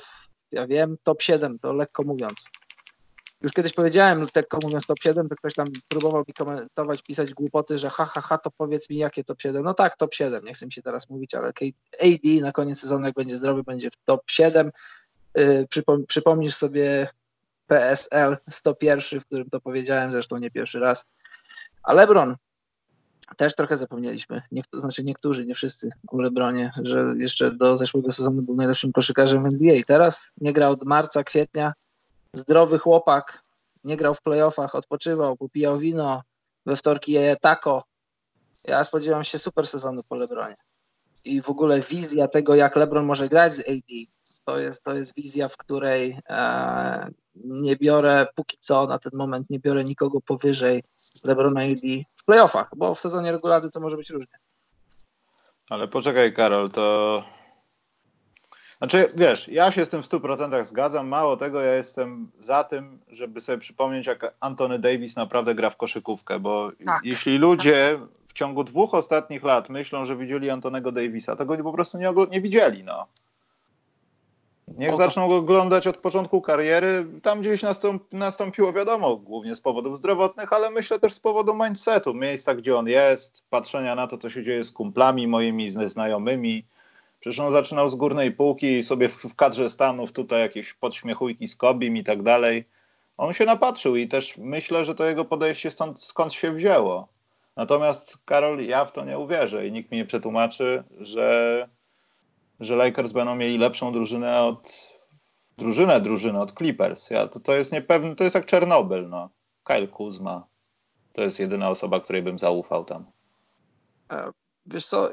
ja 0.53 0.67
wiem, 0.67 0.97
top 1.03 1.23
7, 1.23 1.59
to 1.59 1.73
lekko 1.73 2.03
mówiąc. 2.03 2.51
Już 3.43 3.53
kiedyś 3.53 3.73
powiedziałem, 3.73 4.27
lekko 4.37 4.59
mówiąc 4.63 4.87
top 4.87 4.99
7, 4.99 5.29
to 5.29 5.37
ktoś 5.37 5.55
tam 5.55 5.69
próbował 5.89 6.25
mi 6.29 6.35
komentować, 6.35 7.03
pisać 7.03 7.35
głupoty, 7.35 7.79
że 7.79 7.91
ha, 7.91 8.05
ha, 8.05 8.21
ha, 8.21 8.39
to 8.39 8.51
powiedz 8.51 8.91
mi 8.91 8.97
jakie 8.97 9.25
top 9.25 9.43
7. 9.43 9.65
No 9.65 9.75
tak, 9.75 9.97
top 9.97 10.15
7, 10.15 10.45
nie 10.45 10.55
chcę 10.55 10.67
mi 10.67 10.73
się 10.73 10.83
teraz 10.83 11.11
mówić, 11.11 11.35
ale 11.35 11.49
AD 12.01 12.41
na 12.41 12.53
koniec 12.53 12.81
sezonu, 12.81 13.07
jak 13.07 13.15
będzie 13.15 13.37
zdrowy, 13.37 13.63
będzie 13.63 13.91
w 13.91 13.97
top 14.05 14.23
7. 14.31 14.71
Yy, 15.37 15.67
przypom 15.71 16.07
przypomnisz 16.07 16.55
sobie 16.55 17.09
PSL 17.67 18.37
101, 18.51 19.21
w 19.21 19.27
którym 19.27 19.51
to 19.51 19.61
powiedziałem, 19.61 20.11
zresztą 20.11 20.39
nie 20.39 20.51
pierwszy 20.51 20.81
raz. 20.81 21.07
A 21.83 21.93
LeBron 21.93 22.37
też 23.37 23.55
trochę 23.55 23.77
zapomnieliśmy, 23.77 24.43
znaczy 24.73 25.05
niektórzy, 25.05 25.47
nie 25.47 25.55
wszyscy 25.55 25.91
o 26.09 26.21
LeBronie, 26.21 26.71
że 26.83 27.15
jeszcze 27.19 27.51
do 27.51 27.77
zeszłego 27.77 28.13
sezonu 28.13 28.43
był 28.43 28.55
najlepszym 28.55 28.93
koszykarzem 28.93 29.47
NBA. 29.47 29.77
Teraz 29.87 30.31
nie 30.41 30.53
grał 30.53 30.73
od 30.73 30.85
marca, 30.85 31.25
kwietnia, 31.25 31.73
zdrowy 32.33 32.79
chłopak, 32.79 33.43
nie 33.85 33.97
grał 33.97 34.15
w 34.15 34.23
playoffach, 34.23 34.75
odpoczywał, 34.75 35.37
popijał 35.37 35.79
wino, 35.79 36.23
we 36.67 36.77
wtorki 36.77 37.13
je 37.13 37.37
taco. 37.41 37.83
Ja 38.65 38.85
spodziewam 38.85 39.25
się 39.25 39.39
super 39.39 39.67
sezonu 39.67 40.01
po 40.09 40.15
LeBronie. 40.15 40.55
I 41.25 41.43
w 41.43 41.51
ogóle 41.51 41.81
wizja 41.81 42.29
tego, 42.29 42.55
jak 42.55 42.77
LeBron 42.77 43.05
może 43.05 43.29
grać 43.29 43.55
z 43.55 43.61
AD, 43.61 43.93
to 44.45 44.59
jest, 44.59 44.83
to 44.83 44.95
jest 44.95 45.15
wizja, 45.15 45.49
w 45.49 45.57
której 45.57 46.19
e, 46.29 47.11
nie 47.35 47.77
biorę 47.77 48.27
póki 48.35 48.57
co 48.61 48.87
na 48.87 48.99
ten 48.99 49.13
moment, 49.15 49.51
nie 49.51 49.59
biorę 49.59 49.85
nikogo 49.85 50.21
powyżej 50.21 50.83
LeBrona 51.25 51.61
AD 51.61 51.81
w 52.17 52.25
playoffach, 52.25 52.71
bo 52.77 52.95
w 52.95 53.01
sezonie 53.01 53.33
regularnym 53.33 53.71
to 53.71 53.81
może 53.81 53.97
być 53.97 54.11
różnie. 54.11 54.39
Ale 55.69 55.89
poczekaj, 55.89 56.35
Karol, 56.35 56.71
to. 56.71 57.25
Znaczy, 58.79 59.09
wiesz, 59.17 59.49
ja 59.49 59.71
się 59.71 59.87
z 59.87 59.89
tym 59.89 60.03
w 60.03 60.09
100% 60.09 60.65
zgadzam. 60.65 61.09
Mało 61.09 61.37
tego, 61.37 61.61
ja 61.61 61.75
jestem 61.75 62.31
za 62.39 62.65
tym, 62.65 63.01
żeby 63.09 63.41
sobie 63.41 63.59
przypomnieć, 63.59 64.07
jak 64.07 64.35
Antony 64.41 64.79
Davis 64.79 65.17
naprawdę 65.17 65.55
gra 65.55 65.71
w 65.71 65.77
koszykówkę, 65.77 66.41
bo 66.41 66.71
tak. 66.87 67.01
jeśli 67.05 67.39
ludzie 67.39 67.99
w 68.29 68.33
ciągu 68.33 68.65
dwóch 68.65 68.95
ostatnich 68.95 69.45
lat 69.45 69.69
myślą, 69.69 70.05
że 70.05 70.17
widzieli 70.17 70.51
Antonego 70.51 70.93
Davisa, 70.93 71.37
to 71.37 71.47
go 71.47 71.57
po 71.57 71.73
prostu 71.73 71.99
nie, 71.99 72.13
nie 72.31 72.41
widzieli. 72.41 72.85
No. 72.85 73.07
Niech 74.69 74.97
zaczną 74.97 75.29
go 75.29 75.37
oglądać 75.37 75.87
od 75.87 75.97
początku 75.97 76.41
kariery. 76.41 77.07
Tam 77.23 77.41
gdzieś 77.41 77.63
nastąp, 77.63 78.13
nastąpiło, 78.13 78.73
wiadomo, 78.73 79.17
głównie 79.17 79.55
z 79.55 79.61
powodów 79.61 79.99
zdrowotnych, 79.99 80.53
ale 80.53 80.71
myślę 80.71 80.99
też 80.99 81.13
z 81.13 81.21
powodu 81.21 81.55
mindsetu, 81.55 82.15
miejsca, 82.15 82.55
gdzie 82.55 82.77
on 82.77 82.89
jest, 82.89 83.43
patrzenia 83.51 83.95
na 83.95 84.07
to, 84.07 84.19
co 84.19 84.31
się 84.31 84.43
dzieje 84.43 84.65
z 84.65 84.73
kumplami 84.73 85.29
moimi, 85.29 85.71
z 85.71 85.93
znajomymi. 85.93 86.65
Przecież 87.21 87.41
on 87.41 87.53
zaczynał 87.53 87.89
z 87.89 87.95
górnej 87.95 88.33
półki, 88.33 88.85
sobie 88.85 89.09
w, 89.09 89.17
w 89.17 89.35
kadrze 89.35 89.71
Stanów 89.71 90.13
tutaj 90.13 90.41
jakieś 90.41 90.75
podśmiechujki 90.75 91.49
z 91.49 91.57
Kobim 91.57 91.97
i 91.97 92.05
tak 92.05 92.23
dalej. 92.23 92.65
On 93.17 93.33
się 93.33 93.45
napatrzył 93.45 93.97
i 93.97 94.09
też 94.09 94.39
myślę, 94.39 94.85
że 94.85 94.95
to 94.95 95.05
jego 95.07 95.25
podejście 95.25 95.71
stąd, 95.71 96.01
skąd 96.01 96.35
się 96.35 96.53
wzięło. 96.53 97.09
Natomiast 97.57 98.19
Karol, 98.25 98.61
ja 98.67 98.85
w 98.85 98.93
to 98.93 99.05
nie 99.05 99.19
uwierzę 99.19 99.67
i 99.67 99.73
nikt 99.73 99.91
mi 99.91 99.99
nie 99.99 100.05
przetłumaczy, 100.05 100.85
że 101.01 101.69
że 102.61 102.77
Lakers 102.77 103.13
będą 103.13 103.37
mieli 103.37 103.59
lepszą 103.59 103.93
drużynę 103.93 104.41
od 104.41 104.93
drużynę, 105.59 106.01
drużynę 106.01 106.41
od 106.41 106.53
Clippers. 106.53 107.11
Ja, 107.11 107.29
to, 107.29 107.41
to 107.41 107.57
jest 107.57 107.73
niepewne, 107.73 108.17
to 108.17 108.25
jest 108.25 108.35
jak 108.35 108.47
Czernobyl, 108.47 109.09
no. 109.09 109.31
Kyle 109.65 109.89
Kuzma. 109.89 110.47
To 111.13 111.23
jest 111.23 111.41
jedyna 111.41 111.71
osoba, 111.71 112.01
której 112.01 112.23
bym 112.23 112.39
zaufał 112.39 112.85
tam. 112.85 113.07
E, 114.13 114.31
wiesz 114.67 114.87
co, 114.87 115.11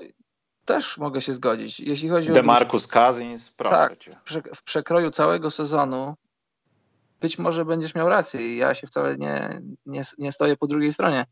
też 0.65 0.97
mogę 0.97 1.21
się 1.21 1.33
zgodzić. 1.33 1.79
Jeśli 1.79 2.09
chodzi 2.09 2.31
DeMarcus 2.31 2.85
o... 2.85 2.89
Cousins, 2.89 3.49
proszę 3.49 3.75
tak, 3.75 3.99
cię. 3.99 4.11
W 4.55 4.63
przekroju 4.63 5.11
całego 5.11 5.51
sezonu 5.51 6.15
być 7.21 7.39
może 7.39 7.65
będziesz 7.65 7.95
miał 7.95 8.09
rację 8.09 8.53
i 8.53 8.57
ja 8.57 8.73
się 8.73 8.87
wcale 8.87 9.17
nie, 9.17 9.61
nie, 9.85 10.01
nie 10.17 10.31
stoję 10.31 10.57
po 10.57 10.67
drugiej 10.67 10.93
stronie 10.93 11.25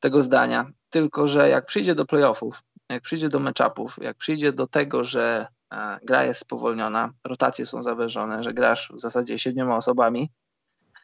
tego 0.00 0.22
zdania. 0.22 0.70
Tylko, 0.90 1.26
że 1.26 1.48
jak 1.48 1.66
przyjdzie 1.66 1.94
do 1.94 2.06
playoffów, 2.06 2.62
jak 2.90 3.02
przyjdzie 3.02 3.28
do 3.28 3.38
meczapów, 3.38 3.96
jak 4.02 4.16
przyjdzie 4.16 4.52
do 4.52 4.66
tego, 4.66 5.04
że 5.04 5.46
e, 5.72 5.98
gra 6.02 6.24
jest 6.24 6.40
spowolniona, 6.40 7.12
rotacje 7.24 7.66
są 7.66 7.82
zawężone, 7.82 8.42
że 8.42 8.54
grasz 8.54 8.92
w 8.94 9.00
zasadzie 9.00 9.38
siedmioma 9.38 9.76
osobami. 9.76 10.30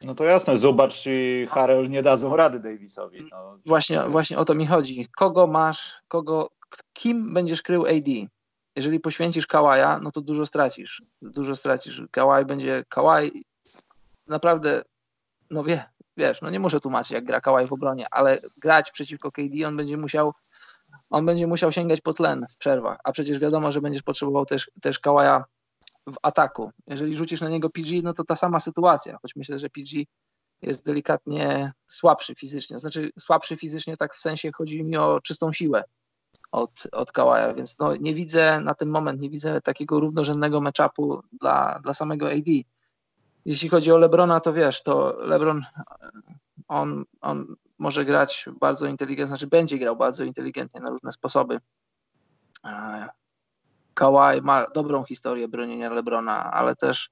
No 0.01 0.15
to 0.15 0.23
jasne, 0.23 0.57
zobacz, 0.57 1.01
czy 1.01 1.47
Harrell 1.51 1.89
nie 1.89 2.03
dadzą 2.03 2.35
rady 2.35 2.59
Davisowi. 2.59 3.27
No. 3.31 3.59
Właśnie, 3.65 4.01
właśnie 4.07 4.37
o 4.37 4.45
to 4.45 4.55
mi 4.55 4.67
chodzi. 4.67 5.07
Kogo 5.15 5.47
masz, 5.47 6.01
kogo, 6.07 6.49
kim 6.93 7.33
będziesz 7.33 7.61
krył 7.61 7.85
AD? 7.85 8.29
Jeżeli 8.75 8.99
poświęcisz 8.99 9.47
Kałaja, 9.47 9.99
no 9.99 10.11
to 10.11 10.21
dużo 10.21 10.45
stracisz. 10.45 11.01
Dużo 11.21 11.55
stracisz. 11.55 12.03
Kałaj 12.11 12.45
będzie, 12.45 12.83
Kałaj 12.89 13.31
naprawdę, 14.27 14.81
no 15.51 15.63
wie, 15.63 15.83
wiesz, 16.17 16.41
no 16.41 16.49
nie 16.49 16.59
muszę 16.59 16.79
tłumaczyć, 16.79 17.11
jak 17.11 17.25
gra 17.25 17.41
Kałaj 17.41 17.67
w 17.67 17.73
obronie, 17.73 18.05
ale 18.11 18.37
grać 18.61 18.91
przeciwko 18.91 19.31
KD 19.31 19.67
on 19.67 19.77
będzie 19.77 19.97
musiał 19.97 20.33
on 21.09 21.25
będzie 21.25 21.47
musiał 21.47 21.71
sięgać 21.71 22.01
po 22.01 22.13
tlen 22.13 22.45
w 22.49 22.57
przerwach, 22.57 22.99
a 23.03 23.11
przecież 23.11 23.39
wiadomo, 23.39 23.71
że 23.71 23.81
będziesz 23.81 24.03
potrzebował 24.03 24.45
też, 24.45 24.71
też 24.81 24.99
Kałaja 24.99 25.45
w 26.07 26.15
ataku. 26.21 26.71
Jeżeli 26.87 27.15
rzucisz 27.15 27.41
na 27.41 27.49
niego 27.49 27.69
PG, 27.69 28.01
no 28.03 28.13
to 28.13 28.23
ta 28.23 28.35
sama 28.35 28.59
sytuacja, 28.59 29.17
choć 29.21 29.35
myślę, 29.35 29.59
że 29.59 29.69
PG 29.69 30.03
jest 30.61 30.85
delikatnie 30.85 31.71
słabszy 31.87 32.35
fizycznie. 32.35 32.79
Znaczy 32.79 33.11
słabszy 33.19 33.57
fizycznie 33.57 33.97
tak 33.97 34.15
w 34.15 34.21
sensie 34.21 34.51
chodzi 34.51 34.83
mi 34.83 34.97
o 34.97 35.21
czystą 35.21 35.53
siłę 35.53 35.83
od, 36.51 36.71
od 36.91 37.11
Kałaja, 37.11 37.53
więc 37.53 37.79
no, 37.79 37.95
nie 37.95 38.13
widzę 38.13 38.61
na 38.61 38.75
ten 38.75 38.89
moment, 38.89 39.21
nie 39.21 39.29
widzę 39.29 39.61
takiego 39.61 39.99
równorzędnego 39.99 40.61
matchupu 40.61 41.21
dla, 41.41 41.79
dla 41.83 41.93
samego 41.93 42.31
AD. 42.31 42.45
Jeśli 43.45 43.69
chodzi 43.69 43.91
o 43.91 43.97
Lebrona, 43.97 44.39
to 44.39 44.53
wiesz, 44.53 44.83
to 44.83 45.17
Lebron 45.19 45.63
on, 46.67 47.05
on 47.21 47.55
może 47.79 48.05
grać 48.05 48.45
bardzo 48.59 48.87
inteligentnie, 48.87 49.27
znaczy 49.27 49.47
będzie 49.47 49.77
grał 49.77 49.95
bardzo 49.95 50.23
inteligentnie 50.23 50.81
na 50.81 50.89
różne 50.89 51.11
sposoby. 51.11 51.59
E, 52.65 53.07
Kawhi 53.93 54.41
ma 54.41 54.65
dobrą 54.75 55.03
historię 55.03 55.47
bronienia 55.47 55.89
Lebrona, 55.89 56.51
ale 56.51 56.75
też 56.75 57.09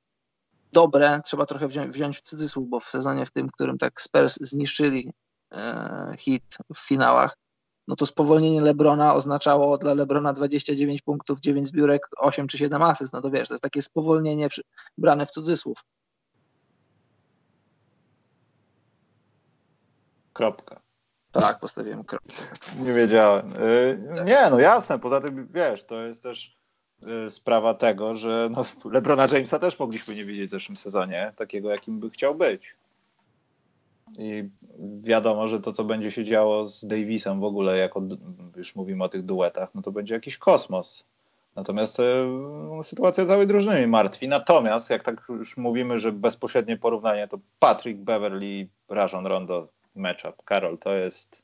dobre, 0.71 1.21
trzeba 1.25 1.45
trochę 1.45 1.67
wziąć, 1.67 1.93
wziąć 1.93 2.17
w 2.17 2.21
cudzysłów, 2.21 2.69
bo 2.69 2.79
w 2.79 2.85
sezonie 2.85 3.25
w 3.25 3.31
tym, 3.31 3.49
którym 3.49 3.77
tak 3.77 4.01
Spurs 4.01 4.37
zniszczyli 4.41 5.11
e, 5.51 6.15
hit 6.17 6.57
w 6.75 6.79
finałach, 6.87 7.37
no 7.87 7.95
to 7.95 8.05
spowolnienie 8.05 8.61
Lebrona 8.61 9.13
oznaczało 9.13 9.77
dla 9.77 9.93
Lebrona 9.93 10.33
29 10.33 11.01
punktów, 11.01 11.39
9 11.39 11.67
zbiórek, 11.67 12.07
8 12.17 12.47
czy 12.47 12.57
7 12.57 12.81
asyst, 12.81 13.13
no 13.13 13.21
to 13.21 13.29
wiesz, 13.29 13.47
to 13.47 13.53
jest 13.53 13.63
takie 13.63 13.81
spowolnienie 13.81 14.49
brane 14.97 15.25
w 15.25 15.31
cudzysłów. 15.31 15.77
Kropka. 20.35 20.81
Tak, 21.31 21.59
postawiłem 21.59 22.03
kropkę. 22.03 22.33
Nie 22.79 22.93
wiedziałem. 22.93 23.53
Y, 23.53 23.99
nie, 24.25 24.49
no 24.51 24.59
jasne, 24.59 24.99
poza 24.99 25.21
tym 25.21 25.47
wiesz, 25.53 25.83
to 25.83 26.01
jest 26.01 26.23
też 26.23 26.57
y, 27.27 27.31
sprawa 27.31 27.73
tego, 27.73 28.15
że 28.15 28.49
no, 28.51 28.65
LeBrona 28.91 29.27
Jamesa 29.31 29.59
też 29.59 29.79
mogliśmy 29.79 30.15
nie 30.15 30.25
widzieć 30.25 30.47
w 30.47 30.51
zeszłym 30.51 30.75
sezonie, 30.75 31.33
takiego 31.35 31.69
jakim 31.69 31.99
by 31.99 32.09
chciał 32.09 32.35
być. 32.35 32.75
I 34.17 34.49
wiadomo, 35.01 35.47
że 35.47 35.61
to, 35.61 35.71
co 35.71 35.83
będzie 35.83 36.11
się 36.11 36.23
działo 36.23 36.67
z 36.67 36.87
Davisem 36.87 37.39
w 37.39 37.43
ogóle, 37.43 37.77
jak 37.77 37.91
już 38.55 38.75
mówimy 38.75 39.03
o 39.03 39.09
tych 39.09 39.23
duetach, 39.23 39.69
no 39.75 39.81
to 39.81 39.91
będzie 39.91 40.13
jakiś 40.13 40.37
kosmos. 40.37 41.05
Natomiast 41.55 41.99
e, 41.99 42.03
sytuacja 42.83 43.25
całej 43.25 43.47
drużyny 43.47 43.87
martwi. 43.87 44.27
Natomiast, 44.27 44.89
jak 44.89 45.03
tak 45.03 45.23
już 45.29 45.57
mówimy, 45.57 45.99
że 45.99 46.11
bezpośrednie 46.11 46.77
porównanie, 46.77 47.27
to 47.27 47.37
Patrick 47.59 47.99
Beverly 47.99 48.45
i 48.45 48.67
Rajon 48.89 49.25
Rondo 49.27 49.74
matchup. 49.95 50.43
Karol, 50.45 50.77
to 50.77 50.93
jest. 50.93 51.41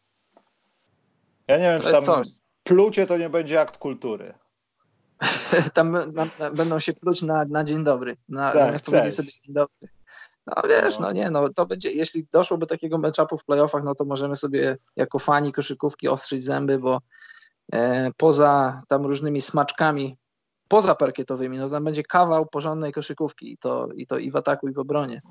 Ja 1.47 1.57
nie 1.57 1.63
wiem, 1.63 1.81
to 1.81 1.87
czy 1.87 1.93
tam 1.93 2.03
coś. 2.03 2.27
plucie 2.63 3.07
to 3.07 3.17
nie 3.17 3.29
będzie 3.29 3.61
akt 3.61 3.77
kultury. 3.77 4.33
tam 5.73 5.97
będą 6.53 6.79
się 6.79 6.93
pluć 6.93 7.21
na, 7.21 7.45
na 7.45 7.63
dzień 7.63 7.83
dobry. 7.83 8.17
Na, 8.29 8.51
tak, 8.51 8.61
zamiast 8.61 8.85
cześć. 8.85 8.91
powiedzieć 8.91 9.15
sobie 9.15 9.29
dzień 9.29 9.53
dobry. 9.53 9.89
No 10.47 10.61
wiesz, 10.69 10.99
no. 10.99 11.05
no. 11.07 11.11
nie, 11.11 11.29
no 11.29 11.49
to 11.49 11.65
będzie, 11.65 11.91
jeśli 11.91 12.27
doszłoby 12.33 12.67
takiego 12.67 12.97
matchupu 12.97 13.37
w 13.37 13.45
playoffach, 13.45 13.83
no 13.83 13.95
to 13.95 14.05
możemy 14.05 14.35
sobie 14.35 14.77
jako 14.95 15.19
fani 15.19 15.53
koszykówki 15.53 16.07
ostrzyć 16.07 16.43
zęby, 16.43 16.79
bo 16.79 17.01
e, 17.73 18.11
poza 18.17 18.81
tam 18.87 19.05
różnymi 19.05 19.41
smaczkami 19.41 20.17
poza 20.71 20.95
parkietowymi, 20.95 21.57
no 21.57 21.69
tam 21.69 21.83
będzie 21.83 22.03
kawał 22.03 22.45
porządnej 22.45 22.91
koszykówki 22.91 23.53
i 23.53 23.57
to 23.57 23.87
i, 23.95 24.07
to 24.07 24.17
i 24.17 24.31
w 24.31 24.35
ataku 24.35 24.67
i 24.67 24.73
w 24.73 24.79
obronie. 24.79 25.21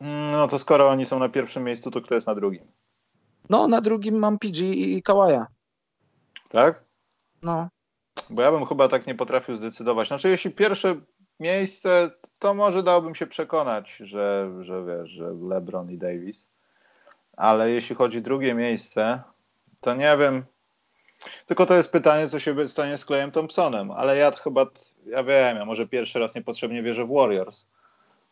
No 0.00 0.48
to 0.48 0.58
skoro 0.58 0.88
oni 0.88 1.06
są 1.06 1.18
na 1.18 1.28
pierwszym 1.28 1.64
miejscu, 1.64 1.90
to 1.90 2.00
kto 2.00 2.14
jest 2.14 2.26
na 2.26 2.34
drugim? 2.34 2.64
No, 3.50 3.68
na 3.68 3.80
drugim 3.80 4.18
mam 4.18 4.38
PG 4.38 4.60
i 4.74 5.02
Kawaja. 5.02 5.46
Tak? 6.48 6.84
No. 7.42 7.68
Bo 8.30 8.42
ja 8.42 8.52
bym 8.52 8.66
chyba 8.66 8.88
tak 8.88 9.06
nie 9.06 9.14
potrafił 9.14 9.56
zdecydować. 9.56 10.08
Znaczy, 10.08 10.28
jeśli 10.28 10.50
pierwsze 10.50 11.00
miejsce, 11.40 12.10
to 12.38 12.54
może 12.54 12.82
dałbym 12.82 13.14
się 13.14 13.26
przekonać, 13.26 13.96
że, 13.96 14.52
że 14.60 14.84
wiesz, 14.84 15.10
że 15.10 15.32
LeBron 15.42 15.90
i 15.90 15.98
Davis. 15.98 16.46
Ale 17.36 17.70
jeśli 17.70 17.96
chodzi 17.96 18.18
o 18.18 18.22
drugie 18.22 18.54
miejsce, 18.54 19.22
to 19.80 19.94
nie 19.94 20.16
wiem. 20.18 20.44
Tylko 21.46 21.66
to 21.66 21.74
jest 21.74 21.92
pytanie, 21.92 22.28
co 22.28 22.40
się 22.40 22.68
stanie 22.68 22.98
z 22.98 23.04
Clayem 23.04 23.30
Thompsonem. 23.30 23.90
Ale 23.90 24.16
ja 24.16 24.30
chyba, 24.30 24.66
ja 25.06 25.24
wiem, 25.24 25.56
ja 25.56 25.64
może 25.64 25.88
pierwszy 25.88 26.18
raz 26.18 26.34
niepotrzebnie 26.34 26.82
wierzę 26.82 27.04
w 27.04 27.12
Warriors. 27.12 27.68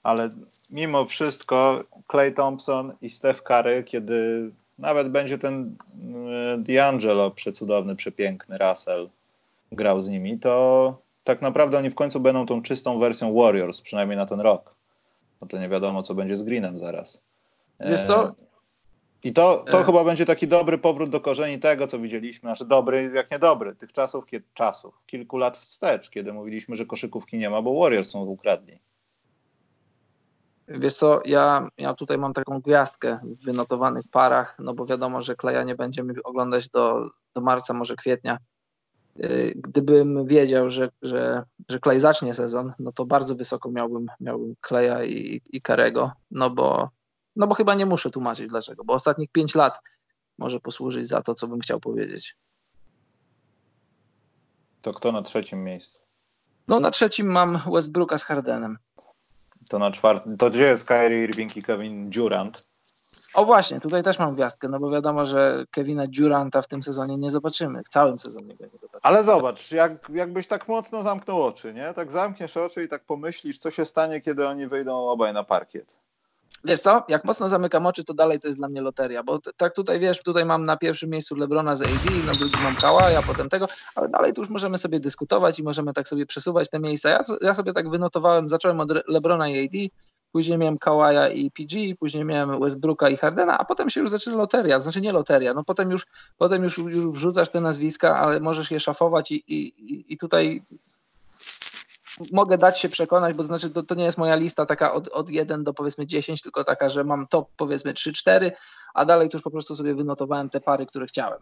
Ale 0.05 0.29
mimo 0.71 1.05
wszystko 1.05 1.85
Clay 2.11 2.33
Thompson 2.33 2.93
i 3.03 3.11
Steph 3.11 3.43
Curry, 3.43 3.85
kiedy 3.85 4.51
nawet 4.79 5.09
będzie 5.09 5.39
ten 5.39 5.77
e, 6.55 6.59
D'Angelo 6.59 7.31
przecudowny, 7.31 7.97
przepiękny, 7.97 8.59
Russell 8.59 9.09
grał 9.73 10.03
z 10.03 10.09
nimi, 10.09 10.39
to 10.39 10.97
tak 11.25 11.43
naprawdę 11.43 11.79
oni 11.79 11.91
w 11.91 11.95
końcu 11.95 12.21
będą 12.21 12.47
tą 12.47 12.63
czystą 12.63 12.99
wersją 12.99 13.35
Warriors, 13.35 13.81
przynajmniej 13.81 14.17
na 14.17 14.27
ten 14.27 14.41
rok. 14.41 14.75
No 15.41 15.47
to 15.47 15.59
nie 15.59 15.69
wiadomo, 15.69 16.03
co 16.03 16.15
będzie 16.15 16.37
z 16.37 16.43
Greenem 16.43 16.79
zaraz. 16.79 17.23
Wiesz 17.81 18.03
co? 18.03 18.29
E, 18.29 18.33
I 19.23 19.33
to, 19.33 19.65
to 19.71 19.81
e... 19.81 19.85
chyba 19.85 20.05
będzie 20.05 20.27
taki 20.27 20.49
dobry 20.49 20.79
powrót 20.79 21.11
do 21.11 21.21
korzeni 21.21 21.59
tego, 21.59 21.87
co 21.87 21.99
widzieliśmy. 21.99 22.47
Znaczy 22.47 22.65
dobry, 22.65 23.11
jak 23.15 23.31
nie 23.31 23.39
dobry, 23.39 23.75
tych 23.75 23.93
czasów, 23.93 24.27
kiedy, 24.27 24.45
czasów, 24.55 25.03
kilku 25.07 25.39
lat 25.39 25.57
wstecz, 25.57 26.11
kiedy 26.11 26.33
mówiliśmy, 26.33 26.77
że 26.77 26.87
koszykówki 26.87 27.39
nie 27.39 27.51
ma, 27.51 27.63
bo 27.63 27.81
Warriors 27.81 28.11
są 28.11 28.25
ukradni. 28.25 28.79
Wiesz 30.69 30.95
co, 30.95 31.21
ja, 31.25 31.69
ja 31.79 31.95
tutaj 31.95 32.19
mam 32.19 32.33
taką 32.33 32.61
gwiazdkę 32.61 33.19
w 33.25 33.45
wynotowanych 33.45 34.03
parach, 34.13 34.57
no 34.59 34.75
bo 34.75 34.87
wiadomo, 34.87 35.23
że 35.23 35.37
Kleja 35.37 35.63
nie 35.63 35.75
będziemy 35.75 36.15
oglądać 36.25 36.69
do, 36.69 37.11
do 37.35 37.41
marca, 37.41 37.75
może 37.75 37.97
kwietnia. 37.97 38.39
Y, 39.21 39.53
gdybym 39.57 40.27
wiedział, 40.27 40.71
że, 40.71 40.89
że, 41.03 41.43
że 41.69 41.79
Klej 41.79 42.01
zacznie 42.01 42.35
sezon, 42.35 42.73
no 42.79 42.93
to 42.93 43.05
bardzo 43.05 43.35
wysoko 43.35 43.71
miałbym, 43.71 44.07
miałbym 44.21 44.55
Kleja 44.61 45.05
i, 45.05 45.41
i 45.53 45.63
Karego, 45.63 46.13
no 46.31 46.51
bo, 46.51 46.91
no 47.37 47.47
bo 47.47 47.55
chyba 47.55 47.75
nie 47.75 47.87
muszę 47.87 48.11
tłumaczyć 48.11 48.49
dlaczego, 48.49 48.85
bo 48.85 48.95
ostatnich 48.95 49.31
pięć 49.33 49.55
lat 49.55 49.79
może 50.39 50.61
posłużyć 50.61 51.09
za 51.09 51.23
to, 51.23 51.35
co 51.35 51.49
bym 51.49 51.61
chciał 51.61 51.81
powiedzieć. 51.81 52.37
To 54.83 54.93
kto 54.93 55.13
na 55.13 55.23
trzecim 55.23 55.65
miejscu? 55.65 55.99
No 56.69 56.81
na 56.81 56.91
trzecim 56.91 57.33
mam 57.33 57.61
Westbrooka 57.73 58.19
z 58.19 58.25
Hardenem. 58.25 58.79
To 59.69 59.79
na 59.79 59.91
czwartym. 59.91 60.37
To 60.37 60.51
gdzie 60.51 60.65
jest 60.65 60.89
Kyrie 60.89 61.25
Irving 61.25 61.57
i 61.57 61.63
Kevin 61.63 62.11
Durant? 62.11 62.65
O 63.35 63.45
właśnie, 63.45 63.81
tutaj 63.81 64.03
też 64.03 64.19
mam 64.19 64.35
gwiazdkę, 64.35 64.69
no 64.69 64.81
bo 64.81 64.91
wiadomo, 64.91 65.27
że 65.27 65.65
Kevina 65.71 66.05
Duranta 66.07 66.63
w 66.63 66.69
tym 66.69 66.83
sezonie 66.83 67.17
nie 67.19 67.31
zobaczymy, 67.31 67.83
w 67.83 67.89
całym 67.89 68.19
sezonie 68.19 68.57
go 68.57 68.65
nie 68.65 68.79
zobaczymy. 68.79 69.01
Ale 69.03 69.25
zobacz, 69.25 69.73
jak, 69.73 69.93
jakbyś 70.15 70.47
tak 70.47 70.69
mocno 70.69 71.03
zamknął 71.03 71.43
oczy, 71.43 71.75
nie? 71.75 71.95
Tak 71.95 72.13
zamkniesz 72.13 72.57
oczy 72.57 72.85
i 72.85 72.89
tak 72.89 73.05
pomyślisz, 73.05 73.59
co 73.59 73.71
się 73.71 73.87
stanie, 73.87 74.21
kiedy 74.21 74.49
oni 74.49 74.67
wyjdą 74.67 75.09
obaj 75.09 75.33
na 75.33 75.45
parkiet. 75.45 75.97
Wiesz 76.65 76.81
co, 76.81 77.05
jak 77.09 77.25
mocno 77.25 77.49
zamykam 77.49 77.87
oczy, 77.87 78.05
to 78.05 78.15
dalej 78.15 78.41
to 78.41 78.49
jest 78.49 78.59
dla 78.59 78.69
mnie 78.69 78.81
loteria, 78.81 79.23
bo 79.23 79.41
tak 79.57 79.75
tutaj 79.75 80.01
wiesz, 80.01 80.23
tutaj 80.23 80.45
mam 80.45 80.65
na 80.65 80.77
pierwszym 80.77 81.11
miejscu 81.11 81.37
Lebrona 81.37 81.77
z 81.77 81.83
AD, 81.83 82.27
na 82.27 82.33
drugim 82.33 82.63
mam 82.63 82.77
Kałaja, 82.77 83.23
potem 83.23 83.49
tego, 83.49 83.67
ale 83.97 84.09
dalej 84.09 84.33
tu 84.35 84.41
już 84.41 84.51
możemy 84.51 84.79
sobie 84.79 85.01
dyskutować 85.01 85.59
i 85.59 85.63
możemy 85.63 85.93
tak 85.93 86.09
sobie 86.09 86.27
przesuwać 86.27 86.71
te 86.71 86.81
miejsca. 86.81 87.09
Ja, 87.11 87.23
ja 87.41 87.55
sobie 87.55 87.73
tak 87.73 87.91
wynotowałem, 87.91 88.49
zacząłem 88.49 88.81
od 88.81 88.93
Lebrona 89.09 89.49
i 89.49 89.67
AD, 89.67 89.95
później 90.33 90.59
miałem 90.59 90.79
Kawaja 90.79 91.29
i 91.29 91.51
PG, 91.51 91.97
później 91.99 92.25
miałem 92.25 92.61
Westbrooka 92.61 93.09
i 93.09 93.17
Hardena, 93.17 93.59
a 93.59 93.65
potem 93.65 93.91
się 93.91 94.01
już 94.01 94.11
zaczyna 94.11 94.37
loteria, 94.37 94.81
znaczy 94.81 95.01
nie 95.01 95.13
loteria, 95.13 95.55
no 95.55 95.65
potem 95.65 95.91
już, 95.91 96.07
potem 96.39 96.65
już, 96.65 96.79
już 96.79 97.07
wrzucasz 97.07 97.51
te 97.51 97.61
nazwiska, 97.61 98.17
ale 98.17 98.41
możesz 98.41 98.71
je 98.71 98.81
szafować 98.81 99.33
i, 99.33 99.35
i, 99.35 100.13
i 100.13 100.19
tutaj 100.19 100.63
mogę 102.33 102.59
dać 102.59 102.81
się 102.81 102.89
przekonać, 102.89 103.37
bo 103.37 103.43
to 103.43 103.47
znaczy 103.47 103.71
to, 103.71 103.83
to 103.83 103.95
nie 103.95 104.05
jest 104.05 104.19
moja 104.19 104.35
lista 104.35 104.67
taka 104.67 104.93
od, 104.93 105.09
od 105.09 105.31
1 105.31 105.65
do 105.65 105.75
powiedzmy 105.75 106.07
10, 106.07 106.43
tylko 106.43 106.65
taka, 106.65 106.89
że 106.89 107.05
mam 107.05 107.27
top 107.27 107.49
powiedzmy 107.57 107.93
3-4, 107.93 108.51
a 108.95 109.05
dalej 109.05 109.29
to 109.29 109.37
już 109.37 109.43
po 109.43 109.51
prostu 109.51 109.77
sobie 109.77 109.95
wynotowałem 109.95 110.51
te 110.51 110.61
pary, 110.61 110.87
które 110.87 111.07
chciałem. 111.07 111.39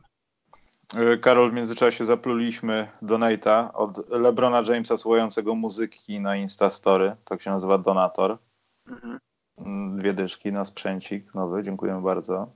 E, 0.94 1.18
Karol, 1.18 1.50
w 1.50 1.54
międzyczasie 1.54 2.04
zapluliśmy 2.04 2.88
donata 3.02 3.72
od 3.72 4.08
Lebrona 4.10 4.62
Jamesa 4.62 4.96
słuchającego 4.96 5.54
muzyki 5.54 6.20
na 6.20 6.36
Instastory, 6.36 7.16
tak 7.24 7.42
się 7.42 7.50
nazywa 7.50 7.78
donator. 7.78 8.38
Mhm. 8.88 9.18
Dwie 9.98 10.12
dyszki 10.12 10.52
na 10.52 10.64
sprzęcik 10.64 11.34
nowy, 11.34 11.62
dziękujemy 11.62 12.02
bardzo. 12.02 12.46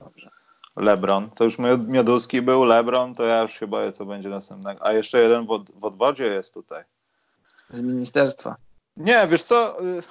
Dobrze. 0.00 0.30
Lebron, 0.76 1.30
to 1.30 1.44
już 1.44 1.58
Mioduski 1.88 2.42
był, 2.42 2.64
Lebron, 2.64 3.14
to 3.14 3.22
ja 3.22 3.42
już 3.42 3.52
się 3.52 3.66
boję, 3.66 3.92
co 3.92 4.06
będzie 4.06 4.28
następnego. 4.28 4.86
A 4.86 4.92
jeszcze 4.92 5.18
jeden 5.18 5.46
w, 5.46 5.50
od, 5.50 5.70
w 5.70 5.84
odwodzie 5.84 6.24
jest 6.24 6.54
tutaj. 6.54 6.84
Z 7.72 7.82
ministerstwa. 7.82 8.56
Nie, 8.96 9.26
wiesz 9.26 9.42
co, 9.42 9.84
y, 9.84 10.02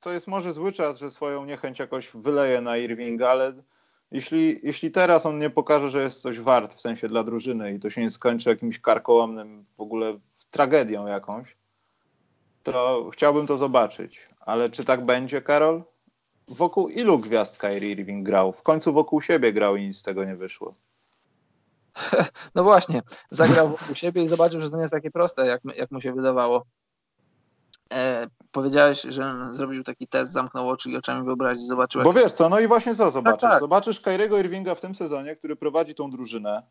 to 0.00 0.12
jest 0.12 0.26
może 0.26 0.52
zły 0.52 0.72
czas, 0.72 0.98
że 0.98 1.10
swoją 1.10 1.44
niechęć 1.44 1.78
jakoś 1.78 2.10
wyleje 2.14 2.60
na 2.60 2.76
Irvinga, 2.76 3.28
ale 3.28 3.52
jeśli, 4.10 4.58
jeśli 4.62 4.90
teraz 4.90 5.26
on 5.26 5.38
nie 5.38 5.50
pokaże, 5.50 5.90
że 5.90 6.02
jest 6.02 6.22
coś 6.22 6.40
wart 6.40 6.74
w 6.74 6.80
sensie 6.80 7.08
dla 7.08 7.24
drużyny 7.24 7.74
i 7.74 7.80
to 7.80 7.90
się 7.90 8.00
nie 8.00 8.10
skończy 8.10 8.48
jakimś 8.48 8.80
karkołomnym 8.80 9.64
w 9.76 9.80
ogóle 9.80 10.18
tragedią 10.50 11.06
jakąś, 11.06 11.56
to 12.62 13.10
chciałbym 13.12 13.46
to 13.46 13.56
zobaczyć. 13.56 14.28
Ale 14.40 14.70
czy 14.70 14.84
tak 14.84 15.06
będzie, 15.06 15.42
Karol? 15.42 15.82
Wokół 16.48 16.88
ilu 16.88 17.18
gwiazd 17.18 17.58
Kyrie 17.58 17.90
Irving 17.90 18.26
grał? 18.26 18.52
W 18.52 18.62
końcu 18.62 18.92
wokół 18.92 19.20
siebie 19.20 19.52
grał 19.52 19.76
i 19.76 19.86
nic 19.86 19.98
z 19.98 20.02
tego 20.02 20.24
nie 20.24 20.36
wyszło. 20.36 20.74
No 22.54 22.64
właśnie, 22.64 23.02
zagrał 23.30 23.68
wokół 23.68 23.94
siebie 23.94 24.22
i 24.22 24.28
zobaczył, 24.28 24.60
że 24.60 24.70
to 24.70 24.76
nie 24.76 24.82
jest 24.82 24.94
takie 24.94 25.10
proste, 25.10 25.46
jak, 25.46 25.60
jak 25.76 25.90
mu 25.90 26.00
się 26.00 26.12
wydawało. 26.12 26.64
E, 27.92 28.26
powiedziałeś, 28.52 29.02
że 29.02 29.34
zrobił 29.50 29.84
taki 29.84 30.06
test, 30.06 30.32
zamknął 30.32 30.68
oczy 30.68 30.90
i 30.90 30.96
oczami 30.96 31.24
wyobrazić, 31.24 31.66
zobaczył. 31.66 32.02
Bo 32.02 32.12
wiesz 32.12 32.32
co, 32.32 32.48
no 32.48 32.60
i 32.60 32.66
właśnie 32.66 32.94
co 32.94 33.10
zobaczysz? 33.10 33.40
Tak, 33.40 33.50
tak. 33.50 33.60
Zobaczysz 33.60 34.02
Irvinga 34.40 34.74
w 34.74 34.80
tym 34.80 34.94
sezonie, 34.94 35.36
który 35.36 35.56
prowadzi 35.56 35.94
tą 35.94 36.10
drużynę, 36.10 36.62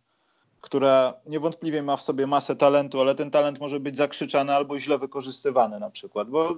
która 0.62 1.14
niewątpliwie 1.26 1.84
ma 1.84 1.98
w 1.98 2.02
sobie 2.02 2.28
masę 2.28 2.56
talentu, 2.56 3.02
ale 3.02 3.16
ten 3.16 3.32
talent 3.32 3.60
może 3.60 3.80
być 3.80 3.98
zakrzyczany 3.98 4.54
albo 4.54 4.80
źle 4.80 4.98
wykorzystywany 4.98 5.80
na 5.80 5.90
przykład, 5.90 6.30
bo 6.30 6.56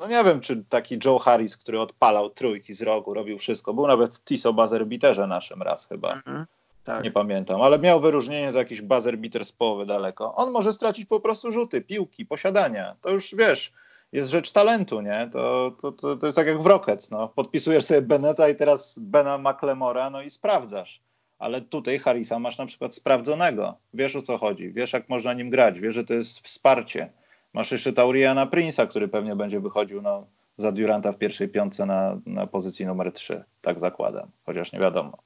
no 0.00 0.06
nie 0.06 0.24
wiem, 0.24 0.40
czy 0.40 0.64
taki 0.68 0.98
Joe 1.04 1.18
Harris, 1.18 1.56
który 1.56 1.80
odpalał 1.80 2.30
trójki 2.30 2.74
z 2.74 2.82
rogu, 2.82 3.14
robił 3.14 3.38
wszystko, 3.38 3.74
był 3.74 3.86
nawet 3.86 4.24
Tiso 4.24 4.52
Buzzer 4.52 4.86
Biterze 4.86 5.26
naszym 5.26 5.62
raz 5.62 5.88
chyba. 5.88 6.12
Mhm. 6.12 6.46
Tak. 6.84 7.04
Nie 7.04 7.10
pamiętam, 7.10 7.62
ale 7.62 7.78
miał 7.78 8.00
wyróżnienie 8.00 8.52
za 8.52 8.58
jakiś 8.58 8.82
buzzer 8.82 9.18
beater 9.18 9.44
z 9.44 9.52
połowy 9.52 9.86
daleko. 9.86 10.34
On 10.34 10.50
może 10.50 10.72
stracić 10.72 11.06
po 11.06 11.20
prostu 11.20 11.52
rzuty, 11.52 11.80
piłki, 11.80 12.26
posiadania. 12.26 12.96
To 13.00 13.10
już 13.10 13.34
wiesz, 13.34 13.72
jest 14.12 14.30
rzecz 14.30 14.52
talentu, 14.52 15.00
nie? 15.00 15.28
To, 15.32 15.70
to, 15.80 15.92
to, 15.92 16.16
to 16.16 16.26
jest 16.26 16.36
tak 16.36 16.46
jak 16.46 16.62
w 16.62 16.66
Rockets, 16.66 17.10
no. 17.10 17.28
Podpisujesz 17.28 17.84
sobie 17.84 18.02
Beneta 18.02 18.48
i 18.48 18.54
teraz 18.54 18.98
Bena 18.98 19.38
McLemora, 19.38 20.10
no 20.10 20.22
i 20.22 20.30
sprawdzasz. 20.30 21.00
Ale 21.38 21.60
tutaj 21.60 21.98
Harrisa 21.98 22.38
masz 22.38 22.58
na 22.58 22.66
przykład 22.66 22.94
sprawdzonego. 22.94 23.76
Wiesz 23.94 24.16
o 24.16 24.22
co 24.22 24.38
chodzi, 24.38 24.72
wiesz 24.72 24.92
jak 24.92 25.08
można 25.08 25.32
nim 25.32 25.50
grać, 25.50 25.80
wiesz, 25.80 25.94
że 25.94 26.04
to 26.04 26.14
jest 26.14 26.40
wsparcie. 26.40 27.12
Masz 27.52 27.72
jeszcze 27.72 27.92
Tauriana 27.92 28.46
Prince'a, 28.46 28.88
który 28.88 29.08
pewnie 29.08 29.36
będzie 29.36 29.60
wychodził 29.60 30.02
no, 30.02 30.26
za 30.58 30.72
Duranta 30.72 31.12
w 31.12 31.18
pierwszej 31.18 31.48
piątce 31.48 31.86
na, 31.86 32.20
na 32.26 32.46
pozycji 32.46 32.86
numer 32.86 33.12
3. 33.12 33.44
Tak 33.62 33.80
zakładam, 33.80 34.30
chociaż 34.46 34.72
nie 34.72 34.80
wiadomo. 34.80 35.18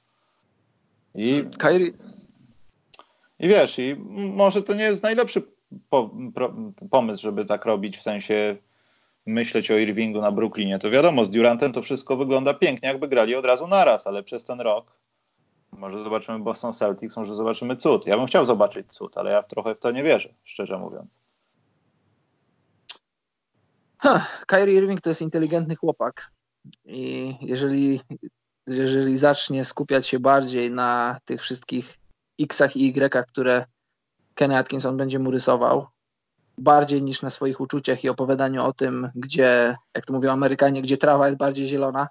I, 1.19 1.43
Kyrie... 1.57 1.91
I 3.39 3.47
wiesz, 3.47 3.79
i 3.79 3.95
może 4.15 4.63
to 4.63 4.73
nie 4.73 4.83
jest 4.83 5.03
najlepszy 5.03 5.41
po, 5.89 6.09
pro, 6.33 6.53
pomysł, 6.89 7.23
żeby 7.23 7.45
tak 7.45 7.65
robić, 7.65 7.97
w 7.97 8.01
sensie 8.01 8.57
myśleć 9.25 9.71
o 9.71 9.77
Irvingu 9.77 10.21
na 10.21 10.31
Brooklynie. 10.31 10.79
To 10.79 10.91
wiadomo, 10.91 11.23
z 11.23 11.29
Durantem 11.29 11.73
to 11.73 11.81
wszystko 11.81 12.17
wygląda 12.17 12.53
pięknie, 12.53 12.89
jakby 12.89 13.07
grali 13.07 13.35
od 13.35 13.45
razu 13.45 13.67
naraz, 13.67 14.07
ale 14.07 14.23
przez 14.23 14.43
ten 14.43 14.61
rok 14.61 14.91
może 15.71 16.03
zobaczymy 16.03 16.39
Boston 16.39 16.73
Celtics, 16.73 17.17
może 17.17 17.35
zobaczymy 17.35 17.75
cud. 17.75 18.07
Ja 18.07 18.17
bym 18.17 18.27
chciał 18.27 18.45
zobaczyć 18.45 18.87
cud, 18.93 19.17
ale 19.17 19.31
ja 19.31 19.43
trochę 19.43 19.75
w 19.75 19.79
to 19.79 19.91
nie 19.91 20.03
wierzę, 20.03 20.33
szczerze 20.43 20.77
mówiąc. 20.77 21.17
Ha, 23.97 24.27
Kyrie 24.47 24.75
Irving 24.75 25.01
to 25.01 25.09
jest 25.09 25.21
inteligentny 25.21 25.75
chłopak. 25.75 26.31
I 26.85 27.35
jeżeli 27.41 27.99
jeżeli 28.69 29.17
zacznie 29.17 29.65
skupiać 29.65 30.07
się 30.07 30.19
bardziej 30.19 30.71
na 30.71 31.19
tych 31.25 31.41
wszystkich 31.41 31.97
X-ach 32.39 32.75
i 32.77 32.87
Y, 32.87 33.27
które 33.27 33.65
Kenny 34.35 34.57
Atkinson 34.57 34.97
będzie 34.97 35.19
mu 35.19 35.31
rysował, 35.31 35.87
bardziej 36.57 37.03
niż 37.03 37.21
na 37.21 37.29
swoich 37.29 37.61
uczuciach 37.61 38.03
i 38.03 38.09
opowiadaniu 38.09 38.63
o 38.63 38.73
tym, 38.73 39.09
gdzie, 39.15 39.75
jak 39.95 40.05
to 40.05 40.13
mówią 40.13 40.31
Amerykanie, 40.31 40.81
gdzie 40.81 40.97
trawa 40.97 41.27
jest 41.27 41.37
bardziej 41.37 41.67
zielona 41.67 42.07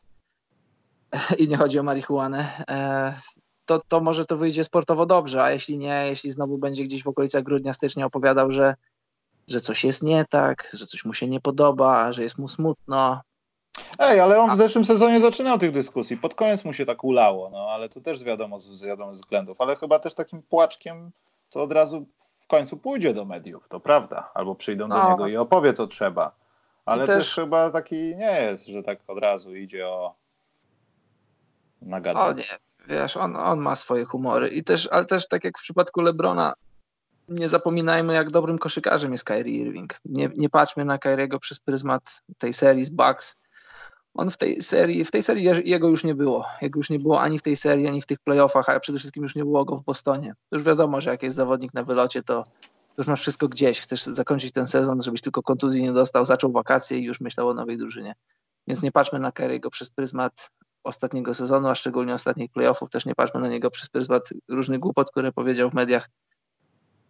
i 1.38 1.48
nie 1.48 1.56
chodzi 1.56 1.78
o 1.78 1.82
marihuanę, 1.82 2.46
e, 2.70 3.14
to, 3.68 3.80
to 3.88 4.00
może 4.00 4.26
to 4.26 4.36
wyjdzie 4.36 4.64
sportowo 4.64 5.06
dobrze, 5.06 5.42
a 5.42 5.50
jeśli 5.50 5.78
nie, 5.78 6.06
jeśli 6.08 6.30
znowu 6.30 6.58
będzie 6.58 6.84
gdzieś 6.84 7.02
w 7.02 7.08
okolicach 7.08 7.42
grudnia, 7.42 7.72
stycznia 7.72 8.06
opowiadał, 8.06 8.52
że, 8.52 8.74
że 9.48 9.60
coś 9.60 9.84
jest 9.84 10.02
nie 10.02 10.24
tak, 10.30 10.70
że 10.72 10.86
coś 10.86 11.04
mu 11.04 11.14
się 11.14 11.28
nie 11.28 11.40
podoba, 11.40 12.12
że 12.12 12.22
jest 12.22 12.38
mu 12.38 12.48
smutno. 12.48 13.20
Ej, 13.98 14.20
ale 14.20 14.40
on 14.40 14.50
w 14.50 14.56
zeszłym 14.56 14.84
sezonie 14.84 15.20
zaczynał 15.20 15.58
tych 15.58 15.70
dyskusji. 15.72 16.16
Pod 16.16 16.34
koniec 16.34 16.64
mu 16.64 16.72
się 16.72 16.86
tak 16.86 17.04
ulało, 17.04 17.50
no 17.50 17.70
ale 17.70 17.88
to 17.88 18.00
też 18.00 18.24
wiadomo 18.24 18.58
z, 18.58 18.82
wiadomych 18.84 19.14
względów. 19.14 19.60
Ale 19.60 19.76
chyba 19.76 19.98
też 19.98 20.14
takim 20.14 20.42
płaczkiem, 20.42 21.10
co 21.48 21.62
od 21.62 21.72
razu 21.72 22.06
w 22.40 22.46
końcu 22.46 22.76
pójdzie 22.76 23.14
do 23.14 23.24
mediów, 23.24 23.68
to 23.68 23.80
prawda. 23.80 24.30
Albo 24.34 24.54
przyjdą 24.54 24.88
do 24.88 24.98
No. 24.98 25.10
niego 25.10 25.26
i 25.26 25.36
opowie, 25.36 25.72
co 25.72 25.86
trzeba. 25.86 26.32
Ale 26.84 27.06
też... 27.06 27.16
też- 27.26 27.34
chyba 27.34 27.70
taki 27.70 27.96
nie 28.16 28.40
jest, 28.42 28.66
że 28.66 28.82
tak 28.82 28.98
od 29.06 29.18
razu 29.18 29.54
idzie 29.56 29.88
o 29.88 30.06
O 30.06 30.14
nagadanie. 31.82 32.42
nie, 32.88 32.94
wiesz, 32.96 33.16
on, 33.16 33.36
on 33.36 33.60
ma 33.60 33.76
swoje 33.76 34.04
humory. 34.04 34.48
I 34.48 34.64
też, 34.64 34.88
ale 34.92 35.04
też 35.04 35.28
tak 35.28 35.44
jak 35.44 35.58
w 35.58 35.62
przypadku 35.62 36.00
Lebrona, 36.00 36.54
nie 37.28 37.48
zapominajmy, 37.48 38.14
jak 38.14 38.30
dobrym 38.30 38.58
koszykarzem 38.58 39.12
jest 39.12 39.24
Kyrie 39.24 39.58
Irving. 39.60 39.94
Nie, 40.04 40.30
nie 40.36 40.48
patrzmy 40.48 40.84
na 40.84 40.98
Kyriego 40.98 41.38
przez 41.38 41.60
pryzmat 41.60 42.02
tej 42.38 42.52
serii 42.52 42.84
z 42.84 42.90
Bucks. 42.90 43.36
On 44.14 44.30
w 44.30 44.36
tej 44.36 44.62
serii, 44.62 45.04
w 45.04 45.10
tej 45.10 45.22
serii 45.22 45.44
je- 45.44 45.62
jego 45.64 45.88
już 45.88 46.04
nie 46.04 46.14
było. 46.14 46.44
Jego 46.62 46.78
już 46.78 46.90
nie 46.90 46.98
było 46.98 47.20
ani 47.20 47.38
w 47.38 47.42
tej 47.42 47.56
serii, 47.56 47.88
ani 47.88 48.02
w 48.02 48.06
tych 48.06 48.18
playoffach, 48.18 48.68
a 48.68 48.80
przede 48.80 48.98
wszystkim 48.98 49.22
już 49.22 49.34
nie 49.34 49.44
było 49.44 49.64
go 49.64 49.76
w 49.76 49.84
Bostonie. 49.84 50.32
Już 50.52 50.62
wiadomo, 50.62 51.00
że 51.00 51.10
jak 51.10 51.22
jest 51.22 51.36
zawodnik 51.36 51.74
na 51.74 51.84
wylocie, 51.84 52.22
to 52.22 52.44
już 52.98 53.06
masz 53.06 53.20
wszystko 53.20 53.48
gdzieś. 53.48 53.80
Chcesz 53.80 54.02
zakończyć 54.02 54.52
ten 54.52 54.66
sezon, 54.66 55.02
żebyś 55.02 55.20
tylko 55.20 55.42
kontuzji 55.42 55.82
nie 55.82 55.92
dostał, 55.92 56.24
zaczął 56.24 56.52
wakacje 56.52 56.98
i 56.98 57.04
już 57.04 57.20
myślał 57.20 57.48
o 57.48 57.54
nowej 57.54 57.78
drużynie. 57.78 58.14
Więc 58.66 58.82
nie 58.82 58.92
patrzmy 58.92 59.18
na 59.18 59.32
Kyriego 59.32 59.70
przez 59.70 59.90
pryzmat 59.90 60.50
ostatniego 60.84 61.34
sezonu, 61.34 61.68
a 61.68 61.74
szczególnie 61.74 62.14
ostatnich 62.14 62.52
playoffów. 62.52 62.90
Też 62.90 63.06
nie 63.06 63.14
patrzmy 63.14 63.40
na 63.40 63.48
niego 63.48 63.70
przez 63.70 63.88
pryzmat 63.88 64.28
różnych 64.48 64.80
głupot, 64.80 65.10
które 65.10 65.32
powiedział 65.32 65.70
w 65.70 65.74
mediach, 65.74 66.08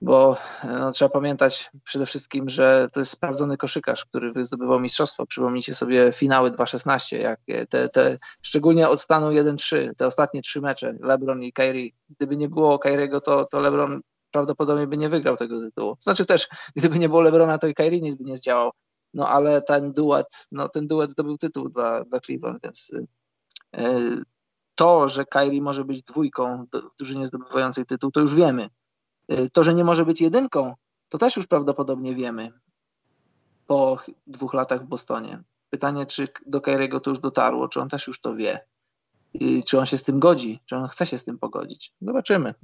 bo 0.00 0.36
no, 0.64 0.92
trzeba 0.92 1.08
pamiętać 1.08 1.70
przede 1.84 2.06
wszystkim, 2.06 2.48
że 2.48 2.88
to 2.92 3.00
jest 3.00 3.12
sprawdzony 3.12 3.56
koszykarz, 3.56 4.04
który 4.04 4.44
zdobywał 4.44 4.80
mistrzostwo. 4.80 5.26
Przypomnijcie 5.26 5.74
sobie 5.74 6.12
finały 6.12 6.50
2.16, 6.50 7.20
jak 7.20 7.40
te, 7.68 7.88
te, 7.88 8.18
szczególnie 8.42 8.88
od 8.88 9.00
stanu 9.00 9.26
1-3, 9.26 9.94
te 9.96 10.06
ostatnie 10.06 10.42
trzy 10.42 10.60
mecze, 10.60 10.94
LeBron 11.00 11.42
i 11.42 11.52
Kyrie. 11.52 11.90
Gdyby 12.10 12.36
nie 12.36 12.48
było 12.48 12.78
Kyriego, 12.78 13.20
to, 13.20 13.44
to 13.44 13.60
LeBron 13.60 14.00
prawdopodobnie 14.30 14.86
by 14.86 14.96
nie 14.96 15.08
wygrał 15.08 15.36
tego 15.36 15.60
tytułu. 15.60 15.96
Znaczy 16.00 16.26
też, 16.26 16.48
gdyby 16.76 16.98
nie 16.98 17.08
było 17.08 17.20
LeBrona, 17.20 17.58
to 17.58 17.66
i 17.66 17.74
Kyrie 17.74 18.00
nic 18.00 18.14
by 18.14 18.24
nie 18.24 18.36
zdziałał. 18.36 18.70
No 19.14 19.28
ale 19.28 19.62
ten 19.62 19.92
duet, 19.92 20.46
no 20.52 20.68
ten 20.68 20.86
duet 20.86 21.10
zdobył 21.10 21.38
tytuł 21.38 21.68
dla, 21.68 22.04
dla 22.04 22.20
Cleveland, 22.20 22.62
więc 22.62 22.90
y, 22.90 23.06
y, 23.80 24.22
to, 24.74 25.08
że 25.08 25.24
Kyrie 25.24 25.62
może 25.62 25.84
być 25.84 26.02
dwójką 26.02 26.64
w 26.72 26.96
drużynie 26.98 27.26
zdobywającej 27.26 27.86
tytuł, 27.86 28.10
to 28.10 28.20
już 28.20 28.34
wiemy. 28.34 28.68
Y, 29.32 29.50
To, 29.50 29.64
że 29.64 29.74
nie 29.74 29.84
może 29.84 30.04
być 30.04 30.20
jedynką, 30.20 30.74
to 31.08 31.18
też 31.18 31.36
już 31.36 31.46
prawdopodobnie 31.46 32.14
wiemy 32.14 32.52
po 33.66 33.96
ch- 33.96 34.10
dwóch 34.26 34.54
latach 34.54 34.82
w 34.82 34.86
Bostonie. 34.86 35.42
Pytanie, 35.70 36.06
czy 36.06 36.28
do 36.46 36.60
Kyriego 36.60 37.00
to 37.00 37.10
już 37.10 37.18
dotarło, 37.18 37.68
czy 37.68 37.80
on 37.80 37.88
też 37.88 38.06
już 38.06 38.20
to 38.20 38.34
wie, 38.36 38.60
czy 39.66 39.78
on 39.78 39.86
się 39.86 39.98
z 39.98 40.02
tym 40.02 40.20
godzi, 40.20 40.60
czy 40.66 40.76
on 40.76 40.88
chce 40.88 41.06
się 41.06 41.18
z 41.18 41.24
tym 41.24 41.38
pogodzić. 41.38 41.92
Zobaczymy. 42.00 42.54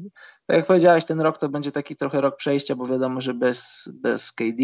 Tak 0.46 0.56
jak 0.56 0.66
powiedziałeś, 0.66 1.04
ten 1.04 1.20
rok 1.20 1.38
to 1.38 1.48
będzie 1.48 1.72
taki 1.72 1.96
trochę 1.96 2.20
rok 2.20 2.36
przejścia, 2.36 2.74
bo 2.74 2.86
wiadomo, 2.86 3.20
że 3.20 3.34
bez, 3.34 3.88
bez 3.92 4.32
KD 4.32 4.62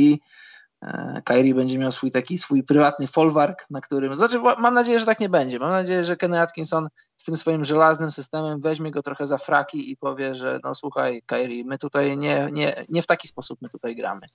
e, 0.82 1.22
Kyrie 1.24 1.54
będzie 1.54 1.78
miał 1.78 1.92
swój 1.92 2.10
taki 2.10 2.38
swój 2.38 2.62
prywatny 2.62 3.06
folwark, 3.06 3.66
na 3.70 3.80
którym, 3.80 4.16
znaczy 4.16 4.38
mam 4.38 4.74
nadzieję, 4.74 4.98
że 4.98 5.06
tak 5.06 5.20
nie 5.20 5.28
będzie. 5.28 5.58
Mam 5.58 5.70
nadzieję, 5.70 6.04
że 6.04 6.16
Kenny 6.16 6.40
Atkinson 6.40 6.88
z 7.16 7.24
tym 7.24 7.36
swoim 7.36 7.64
żelaznym 7.64 8.10
systemem 8.10 8.60
weźmie 8.60 8.90
go 8.90 9.02
trochę 9.02 9.26
za 9.26 9.38
fraki 9.38 9.90
i 9.90 9.96
powie, 9.96 10.34
że 10.34 10.60
no 10.64 10.74
słuchaj 10.74 11.22
Kyrie, 11.26 11.64
my 11.64 11.78
tutaj 11.78 12.18
nie, 12.18 12.48
nie, 12.52 12.84
nie 12.88 13.02
w 13.02 13.06
taki 13.06 13.28
sposób 13.28 13.62
my 13.62 13.68
tutaj 13.68 13.96
gramy. 13.96 14.26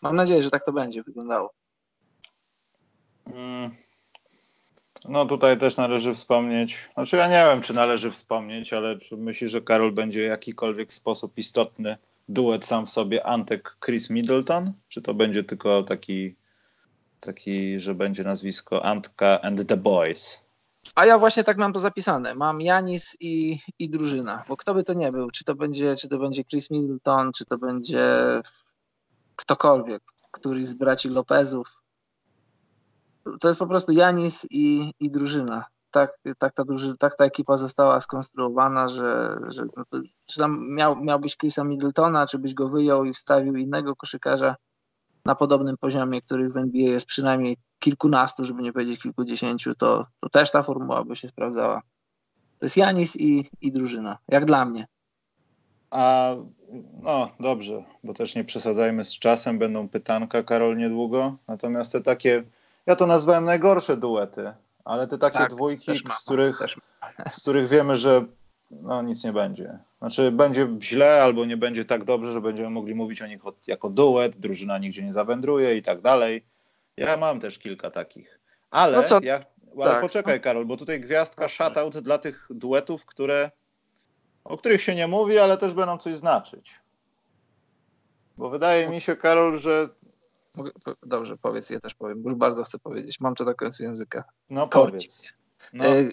Mam 0.00 0.16
nadzieję, 0.16 0.42
że 0.42 0.50
tak 0.50 0.64
to 0.64 0.72
będzie 0.72 1.02
wyglądało. 1.02 1.52
Mm. 3.26 3.70
No 5.08 5.26
tutaj 5.26 5.58
też 5.58 5.76
należy 5.76 6.14
wspomnieć, 6.14 6.90
znaczy 6.94 7.16
ja 7.16 7.28
nie 7.28 7.52
wiem, 7.52 7.62
czy 7.62 7.74
należy 7.74 8.10
wspomnieć, 8.10 8.72
ale 8.72 8.98
czy 8.98 9.16
myślisz, 9.16 9.50
że 9.50 9.60
Karol 9.60 9.92
będzie 9.92 10.20
w 10.20 10.28
jakikolwiek 10.28 10.92
sposób 10.92 11.38
istotny 11.38 11.96
duet 12.28 12.64
sam 12.64 12.86
w 12.86 12.90
sobie 12.90 13.26
Antek 13.26 13.76
Chris 13.84 14.10
Middleton? 14.10 14.72
Czy 14.88 15.02
to 15.02 15.14
będzie 15.14 15.44
tylko 15.44 15.82
taki, 15.82 16.36
taki 17.20 17.80
że 17.80 17.94
będzie 17.94 18.24
nazwisko 18.24 18.84
Antka 18.84 19.40
and 19.40 19.66
the 19.66 19.76
Boys? 19.76 20.44
A 20.94 21.06
ja 21.06 21.18
właśnie 21.18 21.44
tak 21.44 21.58
mam 21.58 21.72
to 21.72 21.80
zapisane. 21.80 22.34
Mam 22.34 22.60
Janis 22.60 23.16
i, 23.20 23.58
i 23.78 23.90
drużyna, 23.90 24.44
bo 24.48 24.56
kto 24.56 24.74
by 24.74 24.84
to 24.84 24.92
nie 24.94 25.12
był, 25.12 25.30
czy 25.30 25.44
to 25.44 25.54
będzie, 25.54 25.96
czy 25.96 26.08
to 26.08 26.18
będzie 26.18 26.44
Chris 26.44 26.70
Middleton, 26.70 27.32
czy 27.32 27.44
to 27.44 27.58
będzie 27.58 28.04
ktokolwiek, 29.36 30.02
któryś 30.30 30.66
z 30.66 30.74
braci 30.74 31.08
Lopezów. 31.08 31.82
To 33.40 33.48
jest 33.48 33.60
po 33.60 33.66
prostu 33.66 33.92
Janis 33.92 34.46
i, 34.50 34.94
i 35.00 35.10
drużyna. 35.10 35.64
Tak, 35.94 36.18
tak, 36.38 36.54
ta 36.54 36.64
druży, 36.64 36.96
tak 36.98 37.16
ta 37.16 37.24
ekipa 37.24 37.56
została 37.56 38.00
skonstruowana, 38.00 38.88
że, 38.88 39.38
że 39.48 39.64
no 39.76 39.84
to, 39.90 39.98
czy 40.26 40.40
tam 40.40 40.74
miał, 40.74 41.04
miałbyś 41.04 41.36
Chrisa 41.36 41.64
Middletona, 41.64 42.26
czy 42.26 42.38
byś 42.38 42.54
go 42.54 42.68
wyjął 42.68 43.04
i 43.04 43.12
wstawił 43.12 43.56
innego 43.56 43.96
koszykarza 43.96 44.56
na 45.24 45.34
podobnym 45.34 45.76
poziomie, 45.76 46.20
których 46.20 46.52
w 46.52 46.56
NBA 46.56 46.88
jest 46.88 47.06
przynajmniej 47.06 47.56
kilkunastu, 47.78 48.44
żeby 48.44 48.62
nie 48.62 48.72
powiedzieć 48.72 49.02
kilkudziesięciu, 49.02 49.74
to, 49.74 50.06
to 50.20 50.28
też 50.28 50.50
ta 50.50 50.62
formuła 50.62 51.04
by 51.04 51.16
się 51.16 51.28
sprawdzała. 51.28 51.82
To 52.58 52.66
jest 52.66 52.76
Janis 52.76 53.16
i, 53.16 53.50
i 53.60 53.72
drużyna, 53.72 54.18
jak 54.28 54.44
dla 54.44 54.64
mnie. 54.64 54.86
A 55.90 56.34
no 57.02 57.28
dobrze, 57.40 57.84
bo 58.04 58.14
też 58.14 58.34
nie 58.34 58.44
przesadzajmy 58.44 59.04
z 59.04 59.18
czasem, 59.18 59.58
będą 59.58 59.88
pytanka 59.88 60.42
Karol 60.42 60.76
niedługo. 60.76 61.36
Natomiast 61.48 61.92
te 61.92 62.00
takie, 62.00 62.44
ja 62.86 62.96
to 62.96 63.06
nazwałem 63.06 63.44
najgorsze 63.44 63.96
duety, 63.96 64.52
ale 64.84 65.06
te 65.06 65.18
takie 65.18 65.38
Tak, 65.38 65.50
dwójki, 65.50 65.90
mam, 66.04 66.18
z 66.18 66.24
których 66.24 66.60
z 67.32 67.42
których 67.42 67.68
wiemy, 67.68 67.96
że 67.96 68.24
no, 68.70 69.02
nic 69.02 69.24
nie 69.24 69.32
będzie. 69.32 69.78
Znaczy 69.98 70.30
będzie 70.30 70.68
źle 70.80 71.22
albo 71.22 71.44
nie 71.44 71.56
będzie 71.56 71.84
tak 71.84 72.04
dobrze, 72.04 72.32
że 72.32 72.40
będziemy 72.40 72.70
mogli 72.70 72.94
mówić 72.94 73.22
o 73.22 73.26
nich 73.26 73.40
jako 73.66 73.90
duet, 73.90 74.36
drużyna 74.36 74.78
nigdzie 74.78 75.02
nie 75.02 75.12
zawędruje 75.12 75.76
i 75.76 75.82
tak 75.82 76.00
dalej. 76.00 76.44
Ja 76.96 77.16
mam 77.16 77.40
też 77.40 77.58
kilka 77.58 77.90
takich. 77.90 78.40
Ale, 78.70 78.96
No 78.96 79.02
co? 79.02 79.20
ja, 79.22 79.44
ale 79.82 79.90
Tak. 79.90 80.00
poczekaj 80.00 80.40
Karol, 80.40 80.64
bo 80.66 80.76
tutaj 80.76 81.00
gwiazdka 81.00 81.48
shoutout 81.48 81.98
dla 81.98 82.18
tych 82.18 82.46
duetów, 82.50 83.06
które, 83.06 83.50
o 84.44 84.56
których 84.56 84.82
się 84.82 84.94
nie 84.94 85.06
mówi, 85.06 85.38
ale 85.38 85.56
też 85.56 85.74
będą 85.74 85.98
coś 85.98 86.16
znaczyć. 86.16 86.80
Bo 88.38 88.50
wydaje 88.50 88.88
mi 88.88 89.00
się, 89.00 89.16
Karol, 89.16 89.58
że 89.58 89.88
Dobrze, 91.02 91.36
powiedz, 91.36 91.70
ja 91.70 91.80
też 91.80 91.94
powiem, 91.94 92.22
już 92.24 92.34
bardzo 92.34 92.64
chcę 92.64 92.78
powiedzieć. 92.78 93.20
Mam 93.20 93.34
to 93.34 93.44
na 93.44 93.54
końcu 93.54 93.82
języka. 93.82 94.24
no 94.50 94.68
Korci 94.68 95.08
powiedz. 95.08 95.22
No, 95.72 95.84
E, 95.84 96.10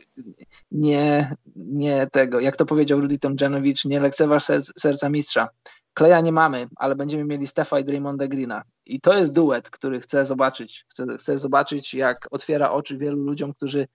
Nie, 0.71 1.35
nie 1.55 2.07
tego, 2.07 2.39
jak 2.39 2.55
to 2.57 2.65
powiedział 2.65 3.01
Rudy 3.01 3.19
Tomjanowicz, 3.19 3.85
nie 3.85 3.99
lekceważ 3.99 4.43
serc, 4.43 4.71
serca 4.77 5.09
mistrza. 5.09 5.49
Kleja 5.93 6.21
nie 6.21 6.31
mamy, 6.31 6.67
ale 6.75 6.95
będziemy 6.95 7.25
mieli 7.25 7.47
Stefa 7.47 7.79
i 7.79 7.83
Draymonda 7.83 8.27
Greena. 8.27 8.63
I 8.85 9.01
to 9.01 9.13
jest 9.13 9.33
duet, 9.33 9.69
który 9.69 9.99
chcę 9.99 10.25
zobaczyć. 10.25 10.85
Chcę, 10.89 11.05
chcę 11.19 11.37
zobaczyć, 11.37 11.93
jak 11.93 12.27
otwiera 12.31 12.71
oczy 12.71 12.97
wielu 12.97 13.17
ludziom, 13.17 13.53
którzy, 13.53 13.87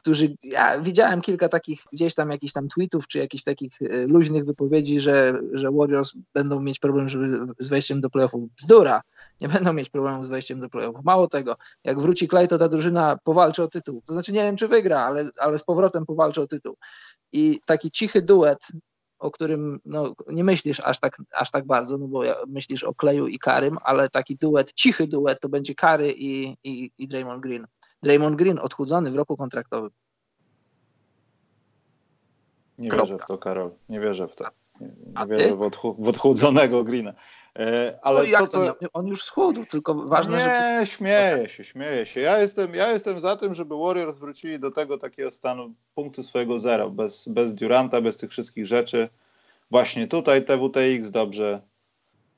którzy. 0.00 0.34
Ja 0.42 0.80
widziałem 0.80 1.20
kilka 1.20 1.48
takich 1.48 1.82
gdzieś 1.92 2.14
tam 2.14 2.30
jakichś 2.30 2.52
tam 2.52 2.68
tweetów, 2.68 3.08
czy 3.08 3.18
jakichś 3.18 3.44
takich 3.44 3.82
e, 3.82 4.06
luźnych 4.06 4.44
wypowiedzi, 4.44 5.00
że, 5.00 5.40
że 5.52 5.70
Warriors 5.70 6.12
będą 6.34 6.62
mieć 6.62 6.78
problem 6.78 7.08
żeby, 7.08 7.46
z 7.58 7.68
wejściem 7.68 8.00
do 8.00 8.10
playoffów. 8.10 8.50
Bzdura! 8.56 9.02
Nie 9.40 9.48
będą 9.48 9.72
mieć 9.72 9.90
problemu 9.90 10.24
z 10.24 10.28
wejściem 10.28 10.60
do 10.60 10.68
playoffów. 10.68 11.04
Mało 11.04 11.28
tego, 11.28 11.56
jak 11.84 12.00
wróci 12.00 12.28
Clay, 12.28 12.48
to 12.48 12.58
ta 12.58 12.68
drużyna 12.68 13.18
powalczy 13.24 13.62
o 13.62 13.68
tytuł. 13.68 14.02
To 14.06 14.12
znaczy 14.12 14.32
nie 14.32 14.42
wiem, 14.42 14.56
czy 14.56 14.68
wygra, 14.68 15.00
ale, 15.00 15.30
ale 15.38 15.58
z 15.58 15.64
powrotem 15.64 16.06
powalczy 16.06 16.42
o 16.42 16.46
tytuł. 16.46 16.76
I 17.32 17.60
taki 17.66 17.90
cichy 17.90 18.22
duet, 18.22 18.66
o 19.18 19.30
którym 19.30 19.80
no, 19.84 20.14
nie 20.28 20.44
myślisz 20.44 20.80
aż 20.80 21.00
tak, 21.00 21.16
aż 21.32 21.50
tak 21.50 21.66
bardzo, 21.66 21.98
no 21.98 22.08
bo 22.08 22.22
myślisz 22.48 22.84
o 22.84 22.94
Kleju 22.94 23.26
i 23.26 23.38
Karym, 23.38 23.78
ale 23.82 24.08
taki 24.08 24.36
duet, 24.36 24.72
cichy 24.72 25.06
duet 25.06 25.40
to 25.40 25.48
będzie 25.48 25.74
Kary 25.74 26.12
i, 26.12 26.56
i, 26.64 26.90
i 26.98 27.08
Draymond 27.08 27.42
Green. 27.42 27.66
Draymond 28.02 28.36
Green 28.36 28.58
odchudzony 28.58 29.10
w 29.10 29.16
roku 29.16 29.36
kontraktowym. 29.36 29.90
nie 32.78 32.88
kropka. 32.88 33.06
wierzę 33.06 33.24
w 33.24 33.26
to, 33.26 33.38
Karol. 33.38 33.70
Nie 33.88 34.00
wierzę 34.00 34.28
w 34.28 34.36
to. 34.36 34.44
Nie, 34.80 34.88
nie 35.20 35.26
wierzę 35.26 35.56
w, 35.56 35.58
odchu- 35.58 35.94
w 35.98 36.08
odchudzonego 36.08 36.84
Greena. 36.84 37.12
E, 37.58 37.98
ale 38.02 38.26
no 38.28 38.38
to, 38.38 38.46
co... 38.46 38.74
On 38.92 39.06
już 39.06 39.22
schudł, 39.22 39.64
tylko 39.66 39.94
ważne, 39.94 40.36
nie, 40.36 40.80
że 40.80 40.86
śmieję 40.86 41.48
się, 41.48 41.64
śmieję 41.64 42.06
się. 42.06 42.20
Ja 42.20 42.38
jestem, 42.38 42.74
ja 42.74 42.90
jestem 42.90 43.20
za 43.20 43.36
tym, 43.36 43.54
żeby 43.54 43.76
Warriors 43.76 44.16
wrócili 44.16 44.58
do 44.60 44.70
tego 44.70 44.98
takiego 44.98 45.30
stanu 45.30 45.74
punktu 45.94 46.22
swojego 46.22 46.58
zera, 46.58 46.88
bez, 46.88 47.28
bez 47.28 47.54
Duranta, 47.54 48.00
bez 48.00 48.16
tych 48.16 48.30
wszystkich 48.30 48.66
rzeczy. 48.66 49.08
Właśnie 49.70 50.08
tutaj 50.08 50.44
TWTX 50.44 51.10
dobrze, 51.10 51.60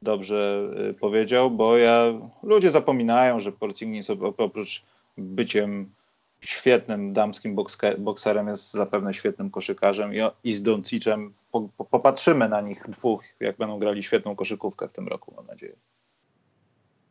dobrze 0.02 0.68
y, 0.90 0.94
powiedział, 0.94 1.51
bo 1.51 1.76
ja 1.76 2.05
ludzie 2.43 2.70
zapominają, 2.70 3.40
że 3.40 3.52
Porzingis 3.52 4.10
op- 4.10 4.34
oprócz 4.39 4.84
byciem 5.18 5.94
świetnym 6.40 7.12
damskim 7.12 7.56
bokserem, 7.98 8.48
jest 8.48 8.70
zapewne 8.72 9.14
świetnym 9.14 9.51
koszykarzem 9.51 10.14
i, 10.14 10.18
i 10.44 10.55
z 10.55 10.62
Doncicem 10.62 11.34
po, 11.51 11.68
po, 11.76 11.84
popatrzymy 11.84 12.48
na 12.48 12.60
nich 12.60 12.89
dwóch, 12.89 13.24
jak 13.40 13.56
będą 13.56 13.78
grali 13.78 14.02
świetną 14.02 14.36
koszykówkę 14.36 14.89
w 14.89 14.93
tym 14.93 15.09
roku, 15.09 15.34
mam 15.36 15.47
nadzieję. 15.47 15.76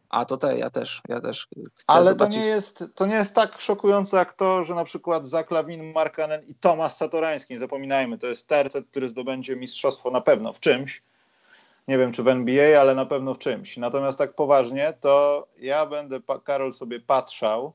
A 0.10 0.26
to 0.26 0.38
te, 0.38 0.58
ja 0.58 0.70
też, 0.70 1.02
ja 1.08 1.22
też 1.22 1.48
Ale 1.88 2.06
zobaczyć. 2.06 2.36
to 2.36 2.42
nie, 2.42 2.48
jest, 2.48 2.84
to 2.96 3.06
nie 3.06 3.16
jest 3.16 3.36
tak 3.36 3.62
szokujące 3.62 4.18
jak 4.18 4.34
to, 4.34 4.64
że 4.64 4.76
na 4.76 4.84
przykład 4.84 5.28
Zaklawin, 5.28 5.92
Markanen 5.92 6.44
i 6.48 6.56
Tomasz 6.56 6.94
Satorański, 6.94 7.54
nie 7.54 7.60
zapominajmy, 7.60 8.18
to 8.18 8.28
jest 8.28 8.48
tercet, 8.48 8.88
który 8.88 9.10
zdobędzie 9.10 9.56
mistrzostwo 9.56 10.12
na 10.12 10.22
pewno 10.22 10.54
w 10.54 10.60
czymś. 10.60 11.04
Nie 11.88 11.98
wiem, 11.98 12.12
czy 12.12 12.24
w 12.24 12.28
NBA, 12.28 12.82
ale 12.82 12.96
na 12.96 13.06
pewno 13.06 13.34
w 13.34 13.40
czymś. 13.40 13.78
Natomiast 13.78 14.18
tak 14.18 14.36
poważnie, 14.36 14.94
to 15.00 15.48
ja 15.58 15.86
będę, 15.86 16.20
Karol, 16.44 16.74
sobie 16.74 17.00
patrzał, 17.00 17.74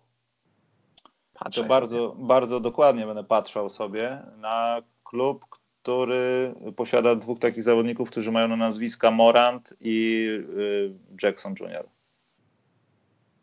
Patrzę 1.39 1.63
to 1.63 1.69
bardzo, 1.69 2.15
bardzo 2.19 2.61
dokładnie 2.61 3.07
będę 3.07 3.25
patrzał 3.25 3.71
sobie 3.71 4.23
na 4.37 4.83
klub, 5.05 5.47
który 5.83 6.55
posiada 6.77 7.17
dwóch 7.17 7.39
takich 7.39 7.63
zawodników, 7.63 8.11
którzy 8.11 8.33
mają 8.33 8.49
na 8.49 8.57
nazwiska 8.57 9.11
Morant 9.11 9.75
i 9.81 10.27
y, 10.59 10.93
Jackson 11.23 11.55
Jr. 11.61 11.89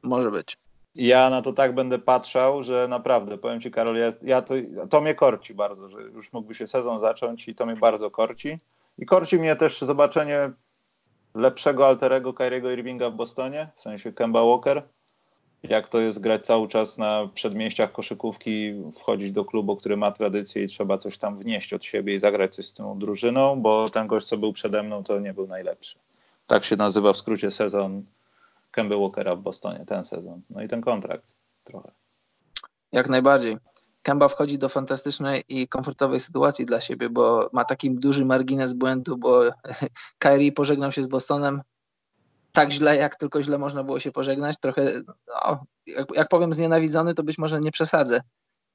Może 0.04 0.32
być. 0.32 0.58
Ja 0.96 1.30
na 1.30 1.42
to 1.42 1.54
tak 1.54 1.76
będę 1.76 2.00
patrzał, 2.00 2.64
że 2.64 2.88
naprawdę, 2.88 3.38
powiem 3.38 3.62
Ci 3.62 3.72
Karol, 3.72 3.98
ja, 3.98 4.14
ja 4.22 4.42
to, 4.42 4.54
to 4.90 5.02
mnie 5.02 5.16
korci 5.16 5.54
bardzo, 5.54 5.90
że 5.90 6.02
już 6.02 6.34
mógłby 6.34 6.56
się 6.56 6.68
sezon 6.68 7.00
zacząć 7.00 7.48
i 7.48 7.56
to 7.56 7.66
mnie 7.66 7.76
bardzo 7.76 8.12
korci. 8.12 8.60
I 8.98 9.06
korci 9.06 9.40
mnie 9.40 9.56
też 9.56 9.82
zobaczenie 9.82 10.52
lepszego 11.36 11.88
alterego 11.88 12.34
Kyriego 12.34 12.72
Irvinga 12.72 13.10
w 13.10 13.16
Bostonie, 13.16 13.70
w 13.76 13.82
sensie 13.82 14.14
Kemba 14.14 14.44
Walker. 14.46 14.84
Jak 15.64 15.90
to 15.90 16.00
jest 16.00 16.20
grać 16.20 16.46
cały 16.46 16.68
czas 16.68 16.98
na 16.98 17.30
przedmieściach 17.34 17.92
koszykówki, 17.92 18.74
wchodzić 18.94 19.32
do 19.32 19.46
klubu, 19.46 19.76
który 19.76 19.98
ma 19.98 20.12
tradycję 20.12 20.64
i 20.64 20.68
trzeba 20.68 20.98
coś 20.98 21.18
tam 21.18 21.38
wnieść 21.38 21.74
od 21.74 21.86
siebie 21.86 22.16
i 22.16 22.20
zagrać 22.20 22.56
coś 22.56 22.66
z 22.66 22.74
tą 22.74 23.00
drużyną, 23.00 23.62
bo 23.62 23.86
ten 23.88 24.08
gość, 24.08 24.28
co 24.28 24.38
był 24.38 24.54
przede 24.54 24.84
mną, 24.84 25.04
to 25.04 25.20
nie 25.20 25.34
był 25.34 25.48
najlepszy. 25.48 26.00
Tak 26.48 26.64
się 26.64 26.76
nazywa 26.76 27.14
w 27.14 27.18
skrócie 27.18 27.52
sezon 27.52 28.04
Kemba 28.72 28.98
Walkera 28.98 29.36
w 29.36 29.42
Bostonie, 29.42 29.86
ten 29.86 30.06
sezon. 30.06 30.42
No 30.50 30.64
i 30.64 30.68
ten 30.68 30.82
kontrakt 30.82 31.34
trochę. 31.64 31.92
Jak 32.92 33.10
najbardziej. 33.10 33.58
Kemba 34.02 34.28
wchodzi 34.28 34.58
do 34.58 34.70
fantastycznej 34.70 35.44
i 35.50 35.68
komfortowej 35.68 36.20
sytuacji 36.20 36.66
dla 36.66 36.82
siebie, 36.82 37.10
bo 37.10 37.50
ma 37.54 37.66
taki 37.66 37.92
duży 37.92 38.26
margines 38.26 38.74
błędu, 38.74 39.18
bo 39.18 39.42
Kyrie 40.20 40.52
pożegnał 40.52 40.92
się 40.92 41.04
z 41.04 41.08
Bostonem 41.08 41.62
tak 42.54 42.72
źle, 42.72 42.96
jak 42.96 43.16
tylko 43.16 43.42
źle 43.42 43.58
można 43.58 43.84
było 43.84 44.00
się 44.00 44.12
pożegnać. 44.12 44.56
Trochę, 44.60 45.02
no, 45.28 45.66
jak, 45.86 46.08
jak 46.16 46.30
powiem 46.30 46.54
znienawidzony, 46.54 47.14
to 47.14 47.24
być 47.24 47.38
może 47.38 47.60
nie 47.60 47.72
przesadzę. 47.72 48.22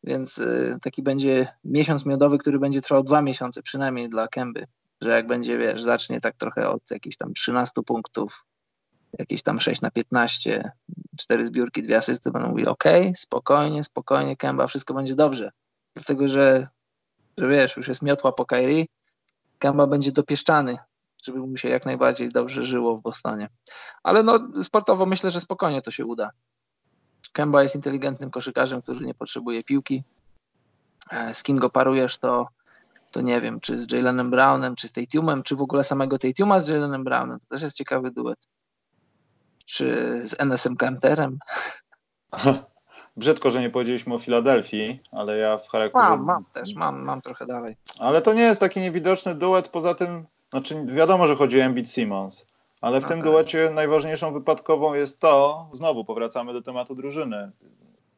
Więc 0.04 0.38
y, 0.38 0.78
taki 0.82 1.02
będzie 1.02 1.48
miesiąc 1.64 2.06
miodowy, 2.06 2.38
który 2.38 2.58
będzie 2.58 2.82
trwał 2.82 3.04
dwa 3.04 3.22
miesiące 3.22 3.62
przynajmniej 3.62 4.08
dla 4.08 4.28
Kęby. 4.28 4.66
Że 5.00 5.10
jak 5.10 5.26
będzie, 5.26 5.58
wiesz, 5.58 5.82
zacznie 5.82 6.20
tak 6.20 6.36
trochę 6.36 6.68
od 6.68 6.90
jakichś 6.90 7.16
tam 7.16 7.34
13 7.34 7.82
punktów, 7.86 8.44
jakieś 9.18 9.42
tam 9.42 9.60
6 9.60 9.80
na 9.80 9.90
15, 9.90 10.72
cztery 11.18 11.46
zbiórki, 11.46 11.82
dwie 11.82 11.96
asysty, 11.96 12.30
będą 12.30 12.48
mówili, 12.48 12.68
ok, 12.68 12.84
spokojnie, 13.14 13.84
spokojnie, 13.84 14.36
Kemba, 14.36 14.66
wszystko 14.66 14.94
będzie 14.94 15.14
dobrze. 15.14 15.50
Dlatego, 15.94 16.28
że, 16.28 16.68
że 17.38 17.48
wiesz, 17.48 17.76
już 17.76 17.88
jest 17.88 18.02
miotła 18.02 18.32
po 18.32 18.46
Kairi, 18.46 18.88
Kemba 19.58 19.86
będzie 19.86 20.12
dopieszczany, 20.12 20.76
żeby 21.24 21.38
mu 21.38 21.56
się 21.56 21.68
jak 21.68 21.86
najbardziej 21.86 22.32
dobrze 22.32 22.64
żyło 22.64 22.96
w 22.96 23.02
Bostonie. 23.02 23.48
Ale 24.02 24.22
no, 24.22 24.38
sportowo 24.64 25.06
myślę, 25.06 25.30
że 25.30 25.40
spokojnie 25.40 25.82
to 25.82 25.90
się 25.90 26.06
uda. 26.06 26.30
Kemba 27.32 27.62
jest 27.62 27.74
inteligentnym 27.74 28.30
koszykarzem, 28.30 28.82
który 28.82 29.06
nie 29.06 29.14
potrzebuje 29.14 29.62
piłki. 29.62 30.02
E, 31.10 31.34
z 31.34 31.42
kim 31.42 31.56
go 31.56 31.70
parujesz, 31.70 32.18
to, 32.18 32.48
to 33.10 33.20
nie 33.20 33.40
wiem, 33.40 33.60
czy 33.60 33.78
z 33.78 33.92
Jalenem 33.92 34.30
Brownem, 34.30 34.74
czy 34.76 34.88
z 34.88 34.92
Tatumem, 34.92 35.42
czy 35.42 35.56
w 35.56 35.62
ogóle 35.62 35.84
samego 35.84 36.18
Tatuma 36.18 36.60
z 36.60 36.68
Jalenem 36.68 37.04
Brownem. 37.04 37.40
To 37.40 37.46
też 37.46 37.62
jest 37.62 37.76
ciekawy 37.76 38.10
duet 38.10 38.48
czy 39.68 40.20
z 40.28 40.40
NSM 40.40 40.76
Carterem. 40.76 41.38
Brzydko, 43.16 43.50
że 43.50 43.60
nie 43.60 43.70
powiedzieliśmy 43.70 44.14
o 44.14 44.18
Filadelfii, 44.18 45.00
ale 45.12 45.38
ja 45.38 45.58
w 45.58 45.68
charakterze... 45.68 46.08
Mam, 46.08 46.24
mam 46.24 46.44
też, 46.44 46.74
mam, 46.74 47.02
mam 47.02 47.20
trochę 47.20 47.46
dalej. 47.46 47.76
Ale 47.98 48.22
to 48.22 48.34
nie 48.34 48.42
jest 48.42 48.60
taki 48.60 48.80
niewidoczny 48.80 49.34
duet, 49.34 49.68
poza 49.68 49.94
tym, 49.94 50.26
znaczy 50.50 50.86
wiadomo, 50.86 51.26
że 51.26 51.36
chodzi 51.36 51.60
o 51.60 51.64
Embiid 51.64 51.90
Simmons, 51.90 52.46
ale 52.80 53.00
w 53.00 53.02
no 53.02 53.08
tym 53.08 53.18
tak. 53.18 53.26
duecie 53.26 53.70
najważniejszą 53.70 54.32
wypadkową 54.32 54.94
jest 54.94 55.20
to, 55.20 55.68
znowu 55.72 56.04
powracamy 56.04 56.52
do 56.52 56.62
tematu 56.62 56.94
drużyny, 56.94 57.50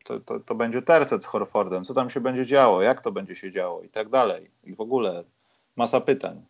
to, 0.04 0.20
to, 0.20 0.40
to 0.40 0.54
będzie 0.54 0.82
tercet 0.82 1.24
z 1.24 1.26
Horfordem, 1.26 1.84
co 1.84 1.94
tam 1.94 2.10
się 2.10 2.20
będzie 2.20 2.46
działo, 2.46 2.82
jak 2.82 3.00
to 3.00 3.12
będzie 3.12 3.36
się 3.36 3.52
działo 3.52 3.82
i 3.82 3.88
tak 3.88 4.08
dalej. 4.08 4.50
I 4.64 4.74
w 4.74 4.80
ogóle 4.80 5.24
masa 5.76 6.00
pytań. 6.00 6.42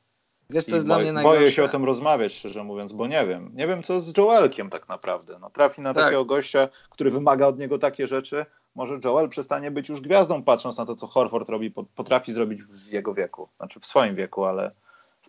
Wiesz, 0.51 0.65
co 0.65 0.74
jest 0.74 0.86
dla 0.86 0.98
mnie 0.98 1.12
najgorsze? 1.12 1.39
Boję 1.39 1.52
się 1.52 1.65
o 1.65 1.69
tym 1.69 1.85
rozmawiać, 1.85 2.32
szczerze 2.32 2.65
mówiąc, 2.65 2.93
bo 2.93 3.07
nie 3.07 3.27
wiem. 3.27 3.51
Nie 3.55 3.66
wiem, 3.66 3.82
co 3.82 4.01
z 4.01 4.16
Joelkiem 4.16 4.70
tak 4.70 4.89
naprawdę. 4.89 5.39
No, 5.40 5.51
trafi 5.51 5.82
na 5.82 5.94
tak. 5.94 6.05
takiego 6.05 6.24
gościa, 6.24 6.69
który 6.90 7.11
wymaga 7.11 7.47
od 7.47 7.59
niego 7.59 7.78
takie 7.78 8.07
rzeczy. 8.07 8.47
Może 8.74 8.98
Joel 9.05 9.28
przestanie 9.28 9.70
być 9.70 9.89
już 9.89 10.01
gwiazdą, 10.01 10.43
patrząc 10.43 10.78
na 10.78 10.86
to, 10.86 10.97
co 10.97 11.07
Horford 11.07 11.48
robi, 11.48 11.70
potrafi 11.70 12.32
zrobić 12.32 12.62
w 12.62 12.93
jego 12.93 13.15
wieku. 13.15 13.48
Znaczy 13.57 13.81
w 13.81 13.86
swoim 13.86 14.15
wieku, 14.15 14.44
ale 14.44 14.70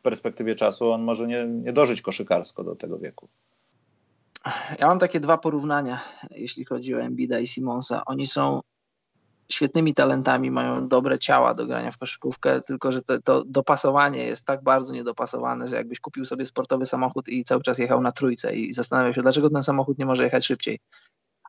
w 0.01 0.03
perspektywie 0.03 0.55
czasu 0.55 0.91
on 0.91 1.01
może 1.01 1.27
nie, 1.27 1.45
nie 1.45 1.73
dożyć 1.73 2.01
koszykarsko 2.01 2.63
do 2.63 2.75
tego 2.75 2.99
wieku. 2.99 3.27
Ja 4.79 4.87
mam 4.87 4.99
takie 4.99 5.19
dwa 5.19 5.37
porównania, 5.37 6.01
jeśli 6.31 6.65
chodzi 6.65 6.95
o 6.95 7.01
Embida 7.01 7.39
i 7.39 7.47
Simonsa. 7.47 8.05
Oni 8.05 8.25
są 8.25 8.61
świetnymi 9.51 9.93
talentami, 9.93 10.51
mają 10.51 10.87
dobre 10.87 11.19
ciała 11.19 11.53
do 11.53 11.65
grania 11.65 11.91
w 11.91 11.97
koszykówkę, 11.97 12.61
tylko 12.61 12.91
że 12.91 13.01
to, 13.01 13.21
to, 13.21 13.43
dopasowanie 13.45 14.23
jest 14.23 14.45
tak 14.45 14.63
bardzo 14.63 14.93
niedopasowane, 14.93 15.67
że 15.67 15.75
jakbyś 15.75 15.99
kupił 15.99 16.25
sobie 16.25 16.45
sportowy 16.45 16.85
samochód 16.85 17.29
i 17.29 17.43
cały 17.43 17.61
czas 17.61 17.79
jechał 17.79 18.01
na 18.01 18.11
trójce 18.11 18.55
i 18.55 18.73
zastanawiał 18.73 19.13
się, 19.13 19.21
dlaczego 19.21 19.49
ten 19.49 19.63
samochód 19.63 19.97
nie 19.97 20.05
może 20.05 20.23
jechać 20.23 20.45
szybciej. 20.45 20.79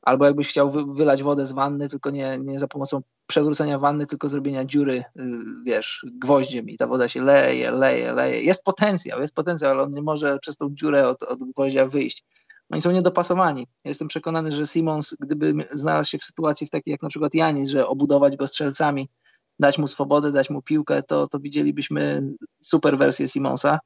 Albo 0.02 0.24
jakbyś 0.24 0.48
chciał 0.48 0.70
wy, 0.70 0.84
wylać 0.94 1.22
wodę 1.22 1.46
z 1.46 1.52
wanny, 1.52 1.88
tylko 1.88 2.10
nie, 2.10 2.38
nie 2.38 2.58
za 2.58 2.68
pomocą 2.68 3.02
przewrócenia 3.26 3.78
wanny, 3.78 4.06
tylko 4.06 4.28
zrobienia 4.28 4.64
dziury, 4.64 5.04
y, 5.16 5.22
wiesz, 5.64 6.06
gwoździem 6.12 6.68
i 6.68 6.76
ta 6.76 6.86
woda 6.86 7.08
się 7.08 7.22
leje, 7.22 7.70
leje, 7.70 8.12
leje. 8.12 8.42
Jest 8.42 8.64
potencjał, 8.64 9.20
jest 9.20 9.34
potencjał, 9.34 9.70
ale 9.70 9.82
on 9.82 9.90
nie 9.90 10.02
może 10.02 10.38
przez 10.38 10.56
tą 10.56 10.68
dziurę 10.70 11.08
od, 11.08 11.22
od 11.22 11.38
gwoździa 11.38 11.86
wyjść. 11.86 12.24
Oni 12.70 12.82
są 12.82 12.90
niedopasowani. 12.90 13.68
Jestem 13.84 14.08
przekonany, 14.08 14.52
że 14.52 14.66
Simons, 14.66 15.16
gdyby 15.20 15.54
znalazł 15.72 16.10
się 16.10 16.18
w 16.18 16.24
sytuacji 16.24 16.66
w 16.66 16.70
takiej 16.70 16.92
jak 16.92 17.02
na 17.02 17.08
przykład 17.08 17.34
Janis, 17.34 17.70
że 17.70 17.86
obudować 17.86 18.36
go 18.36 18.46
strzelcami, 18.46 19.08
dać 19.58 19.78
mu 19.78 19.88
swobodę, 19.88 20.32
dać 20.32 20.50
mu 20.50 20.62
piłkę, 20.62 21.02
to, 21.02 21.28
to 21.28 21.40
widzielibyśmy 21.40 22.22
super 22.62 22.98
wersję 22.98 23.28
Simonsa, 23.28 23.78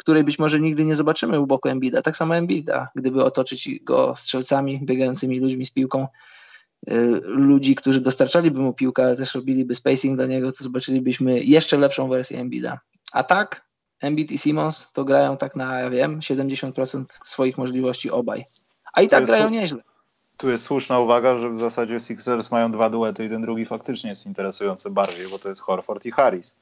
której 0.00 0.24
być 0.24 0.38
może 0.38 0.60
nigdy 0.60 0.84
nie 0.84 0.96
zobaczymy 0.96 1.40
u 1.40 1.46
boku 1.46 1.68
Embida. 1.68 2.02
Tak 2.02 2.16
samo 2.16 2.36
Embida, 2.36 2.88
gdyby 2.96 3.24
otoczyć 3.24 3.80
go 3.82 4.14
strzelcami, 4.16 4.80
biegającymi 4.82 5.40
ludźmi 5.40 5.66
z 5.66 5.70
piłką, 5.70 6.06
y, 6.88 7.20
ludzi, 7.24 7.74
którzy 7.74 8.00
dostarczaliby 8.00 8.60
mu 8.60 8.72
piłkę, 8.72 9.02
ale 9.02 9.16
też 9.16 9.34
robiliby 9.34 9.74
spacing 9.74 10.18
do 10.18 10.26
niego, 10.26 10.52
to 10.52 10.64
zobaczylibyśmy 10.64 11.44
jeszcze 11.44 11.78
lepszą 11.78 12.08
wersję 12.08 12.40
Embida. 12.40 12.80
A 13.12 13.22
tak, 13.22 13.70
Embiid 14.00 14.32
i 14.32 14.38
Simons 14.38 14.92
to 14.92 15.04
grają 15.04 15.36
tak 15.36 15.56
na, 15.56 15.80
ja 15.80 15.90
wiem, 15.90 16.20
70% 16.20 17.04
swoich 17.24 17.58
możliwości 17.58 18.10
obaj. 18.10 18.44
A 18.92 19.02
i 19.02 19.08
tak 19.08 19.26
grają 19.26 19.50
nieźle. 19.50 19.82
Tu 20.36 20.50
jest 20.50 20.64
słuszna 20.64 20.98
uwaga, 20.98 21.36
że 21.36 21.50
w 21.50 21.58
zasadzie 21.58 22.00
Sixers 22.00 22.50
mają 22.50 22.72
dwa 22.72 22.90
duety 22.90 23.24
i 23.24 23.28
ten 23.28 23.42
drugi 23.42 23.66
faktycznie 23.66 24.10
jest 24.10 24.26
interesujący 24.26 24.90
bardziej, 24.90 25.28
bo 25.28 25.38
to 25.38 25.48
jest 25.48 25.60
Horford 25.60 26.06
i 26.06 26.10
Harris. 26.10 26.54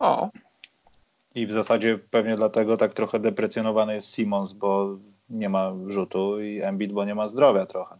O. 0.00 0.30
I 1.34 1.46
w 1.46 1.52
zasadzie 1.52 1.98
pewnie 1.98 2.36
dlatego 2.36 2.76
tak 2.76 2.94
trochę 2.94 3.20
deprecjonowany 3.20 3.94
jest 3.94 4.14
Simons, 4.14 4.52
bo 4.52 4.98
nie 5.30 5.48
ma 5.48 5.72
rzutu 5.86 6.40
i 6.40 6.60
Embiid, 6.60 6.92
bo 6.92 7.04
nie 7.04 7.14
ma 7.14 7.28
zdrowia 7.28 7.66
trochę. 7.66 7.98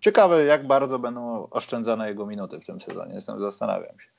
Ciekawe, 0.00 0.44
jak 0.44 0.66
bardzo 0.66 0.98
będą 0.98 1.48
oszczędzane 1.50 2.08
jego 2.08 2.26
minuty 2.26 2.60
w 2.60 2.66
tym 2.66 2.80
sezonie. 2.80 3.14
Jestem, 3.14 3.40
zastanawiam 3.40 4.00
się 4.00 4.10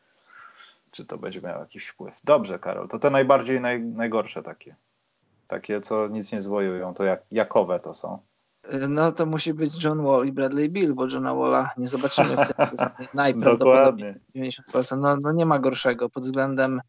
czy 0.91 1.05
to 1.05 1.17
będzie 1.17 1.41
miało 1.41 1.59
jakiś 1.59 1.87
wpływ. 1.87 2.13
Dobrze, 2.23 2.59
Karol, 2.59 2.87
to 2.87 2.99
te 2.99 3.09
najbardziej 3.09 3.61
naj, 3.61 3.81
najgorsze 3.81 4.43
takie. 4.43 4.75
Takie, 5.47 5.81
co 5.81 6.07
nic 6.07 6.31
nie 6.31 6.41
zwojują, 6.41 6.93
to 6.93 7.03
jak, 7.03 7.21
jakowe 7.31 7.79
to 7.79 7.93
są. 7.93 8.19
No 8.89 9.11
to 9.11 9.25
musi 9.25 9.53
być 9.53 9.83
John 9.83 10.03
Wall 10.03 10.25
i 10.25 10.31
Bradley 10.31 10.69
Bill, 10.69 10.93
bo 10.93 11.07
Johna 11.07 11.35
Walla 11.35 11.69
nie 11.77 11.87
zobaczymy 11.87 12.29
w 12.29 12.53
tym 12.53 12.67
najprawdopodobniej 13.13 14.15
90%. 14.35 14.97
No, 14.97 15.17
no 15.21 15.31
nie 15.31 15.45
ma 15.45 15.59
gorszego 15.59 16.09
pod 16.09 16.23
względem 16.23 16.81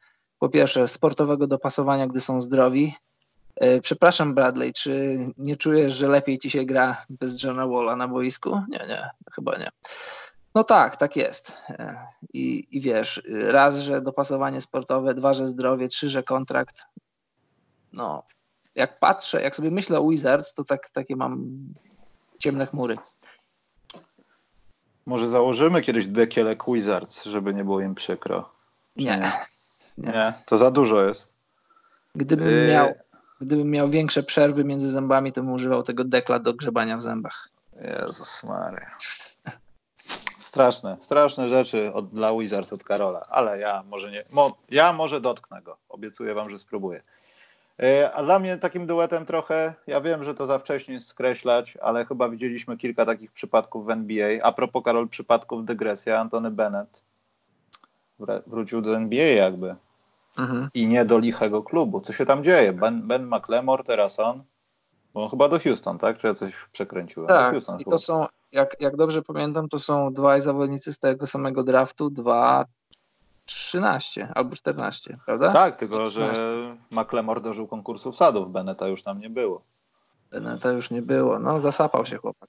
po 0.42 0.48
pierwsze 0.48 0.88
sportowego 0.88 1.46
dopasowania, 1.46 2.06
gdy 2.06 2.20
są 2.20 2.40
zdrowi. 2.40 2.94
E, 3.56 3.80
przepraszam 3.80 4.34
Bradley, 4.34 4.72
czy 4.72 5.18
nie 5.38 5.56
czujesz, 5.56 5.94
że 5.94 6.08
lepiej 6.08 6.38
ci 6.38 6.50
się 6.50 6.64
gra 6.64 7.04
bez 7.10 7.42
Johna 7.42 7.66
Walla 7.66 7.96
na 7.96 8.08
boisku? 8.08 8.62
Nie, 8.68 8.78
nie, 8.88 9.10
chyba 9.32 9.58
nie. 9.58 9.68
No 10.54 10.64
tak, 10.64 10.96
tak 10.96 11.16
jest. 11.16 11.56
E, 11.68 12.06
I, 12.32 12.68
I 12.70 12.80
wiesz, 12.80 13.22
raz, 13.28 13.78
że 13.78 14.00
dopasowanie 14.00 14.60
sportowe, 14.60 15.14
dwa, 15.14 15.34
że 15.34 15.46
zdrowie, 15.46 15.88
trzy, 15.88 16.08
że 16.08 16.22
kontrakt. 16.22 16.84
No, 17.92 18.22
jak 18.74 19.00
patrzę, 19.00 19.42
jak 19.42 19.56
sobie 19.56 19.70
myślę 19.70 19.98
o 19.98 20.08
Wizards, 20.08 20.54
to 20.54 20.64
tak, 20.64 20.90
takie 20.90 21.16
mam 21.16 21.56
ciemne 22.38 22.66
chmury. 22.66 22.96
Może 25.06 25.28
założymy 25.28 25.82
kiedyś 25.82 26.06
dekiele 26.06 26.56
Wizards, 26.68 27.24
żeby 27.24 27.54
nie 27.54 27.64
było 27.64 27.80
im 27.80 27.94
przykro. 27.94 28.52
Nie. 28.96 29.18
nie? 29.18 29.32
Nie. 29.98 30.32
To 30.46 30.58
za 30.58 30.70
dużo 30.70 31.04
jest. 31.04 31.34
Gdybym, 32.14 32.48
Yy. 32.48 32.68
miał, 32.72 32.94
gdybym 33.40 33.70
miał 33.70 33.90
większe 33.90 34.22
przerwy 34.22 34.64
między 34.64 34.88
zębami, 34.92 35.32
to 35.32 35.40
bym 35.42 35.52
używał 35.52 35.82
tego 35.82 36.04
dekla 36.04 36.38
do 36.38 36.54
grzebania 36.54 36.96
w 36.96 37.02
zębach. 37.02 37.48
Jezus 38.00 38.42
Maria. 38.44 38.96
Straszne, 40.40 40.96
straszne 41.00 41.48
rzeczy 41.48 41.92
od, 41.92 42.10
dla 42.10 42.32
Wizards 42.38 42.72
od 42.72 42.84
Karola, 42.84 43.26
ale 43.30 43.58
ja 43.58 43.82
może 43.90 44.10
nie, 44.10 44.24
mo, 44.32 44.56
ja 44.70 44.92
może 44.92 45.20
dotknę 45.20 45.62
go. 45.62 45.76
Obiecuję 45.88 46.34
wam, 46.34 46.50
że 46.50 46.58
spróbuję. 46.58 47.02
E, 47.82 48.10
A 48.14 48.22
dla 48.22 48.38
mnie 48.38 48.56
takim 48.56 48.86
duetem 48.86 49.26
trochę, 49.26 49.74
ja 49.86 50.00
wiem, 50.00 50.24
że 50.24 50.34
to 50.34 50.46
za 50.46 50.58
wcześnie 50.58 50.94
jest 50.94 51.06
skreślać, 51.08 51.76
ale 51.82 52.04
chyba 52.04 52.28
widzieliśmy 52.28 52.76
kilka 52.76 53.06
takich 53.06 53.32
przypadków 53.32 53.86
w 53.86 53.90
NBA. 53.90 54.42
A 54.42 54.52
propos 54.52 54.82
Karol 54.84 55.08
przypadków 55.08 55.64
dygresja, 55.64 56.20
Antony 56.20 56.50
Bennett 56.50 57.02
wrócił 58.46 58.80
do 58.80 58.96
NBA 58.96 59.26
jakby 59.26 59.76
Mhm. 60.38 60.68
i 60.74 60.86
nie 60.86 61.04
do 61.04 61.18
lichego 61.18 61.62
klubu. 61.62 62.00
Co 62.00 62.12
się 62.12 62.26
tam 62.26 62.44
dzieje? 62.44 62.72
Ben, 62.72 63.06
ben 63.06 63.26
McLemore, 63.26 63.84
teraz 63.84 64.20
on, 64.20 64.42
bo 65.14 65.24
on 65.24 65.30
chyba 65.30 65.48
do 65.48 65.58
Houston, 65.58 65.98
tak? 65.98 66.18
Czy 66.18 66.26
ja 66.26 66.34
coś 66.34 66.68
przekręciłem? 66.72 67.28
Tak, 67.28 67.50
Houston 67.52 67.80
i 67.80 67.84
to 67.84 67.98
są, 67.98 68.26
jak, 68.52 68.76
jak 68.80 68.96
dobrze 68.96 69.22
pamiętam, 69.22 69.68
to 69.68 69.78
są 69.78 70.12
dwaj 70.12 70.40
zawodnicy 70.40 70.92
z 70.92 70.98
tego 70.98 71.26
samego 71.26 71.64
draftu, 71.64 72.10
dwa 72.10 72.64
13 73.44 74.28
albo 74.34 74.56
14, 74.56 75.18
prawda? 75.26 75.52
Tak, 75.52 75.76
tylko 75.76 76.10
że 76.10 76.32
McLemore 76.90 77.40
dożył 77.40 77.68
konkursu 77.68 78.12
wsadów, 78.12 78.52
Beneta 78.52 78.88
już 78.88 79.02
tam 79.02 79.20
nie 79.20 79.30
było. 79.30 79.62
To 80.62 80.72
już 80.72 80.90
nie 80.90 81.02
było, 81.02 81.38
no 81.38 81.60
zasapał 81.60 82.06
się 82.06 82.16
chłopak. 82.16 82.48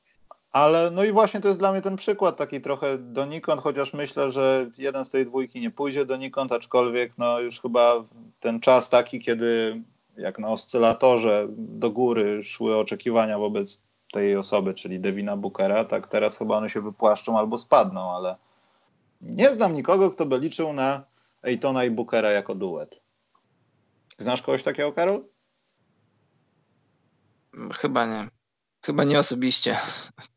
Ale 0.54 0.92
no 0.92 1.04
i 1.04 1.12
właśnie 1.12 1.40
to 1.40 1.48
jest 1.48 1.60
dla 1.60 1.72
mnie 1.72 1.82
ten 1.82 1.96
przykład 1.96 2.38
taki 2.38 2.62
trochę 2.62 2.98
donikąd, 2.98 3.62
chociaż 3.62 3.94
myślę, 3.94 4.32
że 4.32 4.70
jeden 4.78 5.06
z 5.06 5.10
tej 5.10 5.26
dwójki 5.26 5.62
nie 5.62 5.72
pójdzie 5.72 6.06
donikąd, 6.06 6.52
aczkolwiek 6.52 7.18
no 7.18 7.40
już 7.40 7.62
chyba 7.62 7.94
ten 8.40 8.60
czas 8.60 8.90
taki, 8.90 9.20
kiedy 9.20 9.82
jak 10.18 10.40
na 10.40 10.48
oscylatorze 10.48 11.48
do 11.58 11.92
góry 11.92 12.44
szły 12.44 12.78
oczekiwania 12.78 13.40
wobec 13.40 13.84
tej 14.12 14.38
osoby, 14.38 14.74
czyli 14.74 15.00
Devina 15.00 15.38
Bookera, 15.38 15.86
tak 15.86 16.08
teraz 16.08 16.38
chyba 16.38 16.58
one 16.58 16.70
się 16.70 16.82
wypłaszczą 16.82 17.38
albo 17.38 17.58
spadną, 17.58 18.16
ale 18.16 18.36
nie 19.22 19.50
znam 19.50 19.74
nikogo, 19.74 20.12
kto 20.12 20.26
by 20.26 20.40
liczył 20.40 20.74
na 20.74 21.04
Ejtona 21.44 21.84
i 21.84 21.92
Bookera 21.92 22.32
jako 22.32 22.56
duet. 22.56 23.02
Znasz 24.18 24.42
kogoś 24.42 24.64
takiego, 24.64 24.94
Karol? 24.94 25.26
Chyba 27.74 28.06
nie. 28.06 28.43
Chyba 28.86 29.04
nie 29.04 29.20
osobiście. 29.20 29.78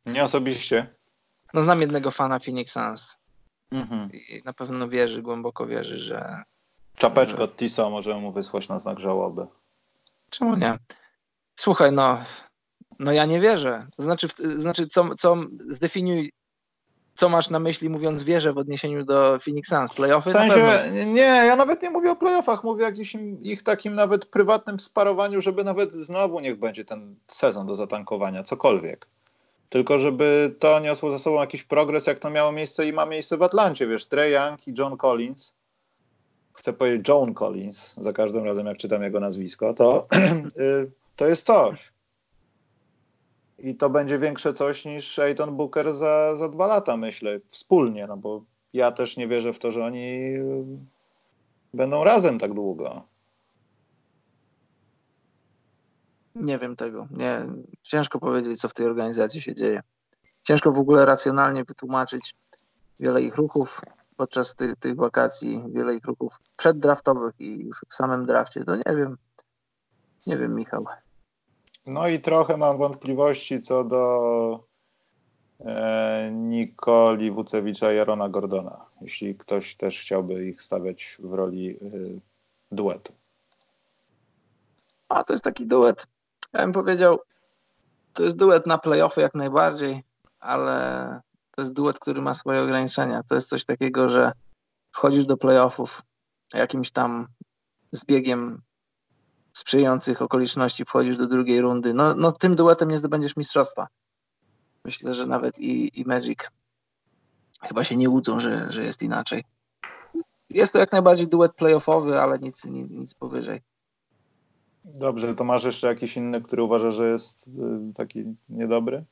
Nie 0.07 0.23
osobiście. 0.25 0.95
No 1.55 1.63
znam 1.63 1.81
jednego 1.81 2.11
fana 2.11 2.39
Phoenix 2.39 2.73
Suns 2.73 3.17
Mhm. 3.71 4.11
i 4.13 4.43
na 4.45 4.53
pewno 4.53 4.89
wierzy, 4.89 5.23
głęboko 5.23 5.67
wierzy, 5.67 5.99
że 5.99 6.43
Czapeczkę 6.97 7.43
od 7.43 7.57
Tisa 7.57 7.91
możemy 7.91 8.21
mu 8.21 8.33
wysłać 8.33 8.69
na 8.69 8.81
znak 8.81 9.01
żałoby. 9.01 9.47
czemu 10.31 10.57
nie? 10.57 10.79
Słuchaj, 11.57 11.93
no, 11.93 12.25
no 12.99 13.13
ja 13.13 13.25
nie 13.27 13.41
wierzę. 13.41 13.87
To 13.97 14.03
znaczy, 14.03 14.29
znaczy 14.59 14.87
co, 14.87 15.15
co 15.15 15.37
zdefiniuj, 15.69 16.33
co 17.17 17.29
masz 17.29 17.51
na 17.51 17.59
myśli 17.59 17.89
mówiąc 17.89 18.23
wierzę 18.23 18.53
w 18.53 18.59
odniesieniu 18.59 19.05
do 19.05 19.39
Phoenix 19.39 19.69
Suns? 19.69 19.95
Playoffy? 19.95 20.31
W 20.31 20.33
sensie, 20.33 20.85
nie, 21.07 21.21
ja 21.23 21.57
nawet 21.57 21.83
nie 21.83 21.91
mówię 21.91 22.11
o 22.11 22.17
playoffach, 22.17 22.65
mówię 22.65 22.85
o 22.85 22.89
jakimś 22.89 23.15
im- 23.15 23.43
ich 23.43 23.63
takim 23.63 23.95
nawet 23.95 24.27
prywatnym 24.27 24.81
sparowaniu, 24.81 25.41
żeby 25.41 25.65
nawet 25.65 25.95
znowu 25.95 26.41
niech 26.41 26.59
będzie 26.59 26.85
ten 26.85 27.15
sezon 27.27 27.67
do 27.67 27.77
zatankowania, 27.77 28.43
cokolwiek. 28.43 29.07
Tylko 29.69 29.99
żeby 29.99 30.55
to 30.59 30.81
niosło 30.81 31.11
za 31.11 31.19
sobą 31.19 31.41
jakiś 31.41 31.63
progres, 31.63 32.07
jak 32.07 32.19
to 32.19 32.31
miało 32.31 32.53
miejsce 32.53 32.89
i 32.89 32.93
ma 32.93 33.07
miejsce 33.07 33.37
w 33.37 33.43
Atlancie, 33.43 33.87
wiesz, 33.87 34.07
Trey 34.07 34.33
Young 34.33 34.69
i 34.69 34.75
John 34.79 34.97
Collins. 34.97 35.55
Chcę 36.53 36.73
powiedzieć 36.73 37.09
John 37.09 37.35
Collins, 37.35 37.95
za 37.95 38.13
każdym 38.13 38.45
razem 38.45 38.67
jak 38.67 38.79
czytam 38.79 39.03
jego 39.03 39.21
nazwisko, 39.21 39.75
to, 39.75 40.07
y, 40.61 40.91
to 41.17 41.27
jest 41.27 41.47
coś. 41.47 41.93
I 43.59 43.77
to 43.77 43.91
będzie 43.91 44.19
większe 44.19 44.53
coś 44.53 44.85
niż 44.85 45.19
Aiton 45.19 45.57
Booker 45.57 45.95
za, 45.95 46.37
za 46.37 46.49
dwa 46.49 46.67
lata, 46.67 46.97
myślę, 46.97 47.41
wspólnie, 47.47 48.07
no 48.07 48.17
bo 48.17 48.45
ja 48.73 48.93
też 48.93 49.17
nie 49.17 49.29
wierzę 49.29 49.53
w 49.53 49.59
to, 49.59 49.73
że 49.73 49.85
oni 49.85 50.35
y, 50.37 50.65
będą 51.75 52.05
razem 52.05 52.39
tak 52.39 52.55
długo. 52.55 53.03
Nie 56.35 56.59
wiem 56.59 56.77
tego. 56.77 57.09
Nie, 57.11 57.47
ciężko 57.83 58.19
powiedzieć, 58.19 58.61
co 58.61 58.69
w 58.69 58.75
tej 58.75 58.87
organizacji 58.87 59.43
się 59.43 59.55
dzieje. 59.55 59.81
Ciężko 60.43 60.73
w 60.73 60.79
ogóle 60.79 61.07
racjonalnie 61.07 61.65
wytłumaczyć 61.65 62.35
wiele 63.01 63.23
ich 63.23 63.37
ruchów 63.37 63.81
podczas 64.17 64.55
tych, 64.55 64.77
tych 64.77 64.97
wakacji, 64.97 65.63
wiele 65.73 65.95
ich 65.95 66.05
ruchów 66.05 66.37
przeddraftowych 66.57 67.35
i 67.39 67.59
już 67.59 67.85
w 67.89 67.95
samym 67.95 68.27
drafcie. 68.27 68.65
To 68.65 68.77
nie 68.77 68.97
wiem. 68.97 69.17
Nie 70.27 70.37
wiem, 70.37 70.55
Michał. 70.55 70.87
No 71.87 72.09
i 72.09 72.21
trochę 72.21 72.57
mam 72.57 72.79
wątpliwości 72.79 73.61
co 73.61 73.85
do 73.85 74.65
e, 75.61 76.31
Nikoli 76.33 77.31
Wucewicza 77.31 77.93
i 77.93 77.97
Jarona 77.97 78.29
Gordona, 78.29 78.85
jeśli 79.01 79.35
ktoś 79.35 79.77
też 79.77 80.01
chciałby 80.01 80.47
ich 80.47 80.63
stawiać 80.63 81.17
w 81.19 81.35
roli 81.35 81.71
y, 81.71 82.21
duetu. 82.71 83.13
A 85.09 85.25
to 85.25 85.33
jest 85.33 85.45
taki 85.45 85.67
duet. 85.67 86.07
Ja 86.53 86.61
bym 86.61 86.73
powiedział, 86.73 87.19
to 88.13 88.23
jest 88.23 88.39
duet 88.39 88.67
na 88.67 88.79
playoffy 88.79 89.21
jak 89.21 89.35
najbardziej, 89.35 90.03
ale 90.41 91.21
to 91.51 91.63
jest 91.63 91.73
duet, 91.73 91.99
który 91.99 92.23
ma 92.23 92.35
swoje 92.35 92.63
ograniczenia. 92.63 93.23
To 93.29 93.35
jest 93.35 93.49
coś 93.49 93.65
takiego, 93.65 94.09
że 94.09 94.33
wchodzisz 94.93 95.27
do 95.27 95.37
playoffów 95.37 96.03
jakimś 96.55 96.91
tam 96.91 97.27
zbiegiem 97.93 98.63
sprzyjających 99.57 100.23
okoliczności, 100.23 100.85
wchodzisz 100.85 101.17
do 101.17 101.27
drugiej 101.27 101.61
rundy. 101.61 101.95
No, 101.95 102.15
no 102.15 102.33
tym 102.33 102.57
duetem 102.57 102.91
nie 102.91 102.99
zdobędziesz 102.99 103.37
mistrzostwa. 103.37 103.87
Myślę, 104.85 105.15
że 105.15 105.27
nawet 105.27 105.59
i, 105.59 106.01
i 106.01 106.05
Magic 106.05 106.39
chyba 107.63 107.85
się 107.85 107.97
nie 107.97 108.11
łudzą, 108.11 108.41
że, 108.41 108.73
że 108.73 108.85
jest 108.85 109.03
inaczej. 109.03 109.45
Jest 110.51 110.73
to 110.73 110.79
jak 110.79 110.93
najbardziej 110.93 111.29
duet 111.29 111.55
playoffowy, 111.55 112.21
ale 112.21 112.39
nic, 112.39 112.65
nic, 112.65 112.91
nic 112.91 113.15
powyżej. 113.15 113.63
Dobrze, 114.85 115.35
to 115.35 115.45
masz 115.45 115.65
jeszcze 115.65 115.87
jakiś 115.87 116.17
inny, 116.17 116.43
który 116.43 116.63
uważa, 116.63 116.91
że 116.91 117.09
jest 117.09 117.49
y, 117.49 117.51
taki 117.95 118.25
niedobry? 118.49 119.05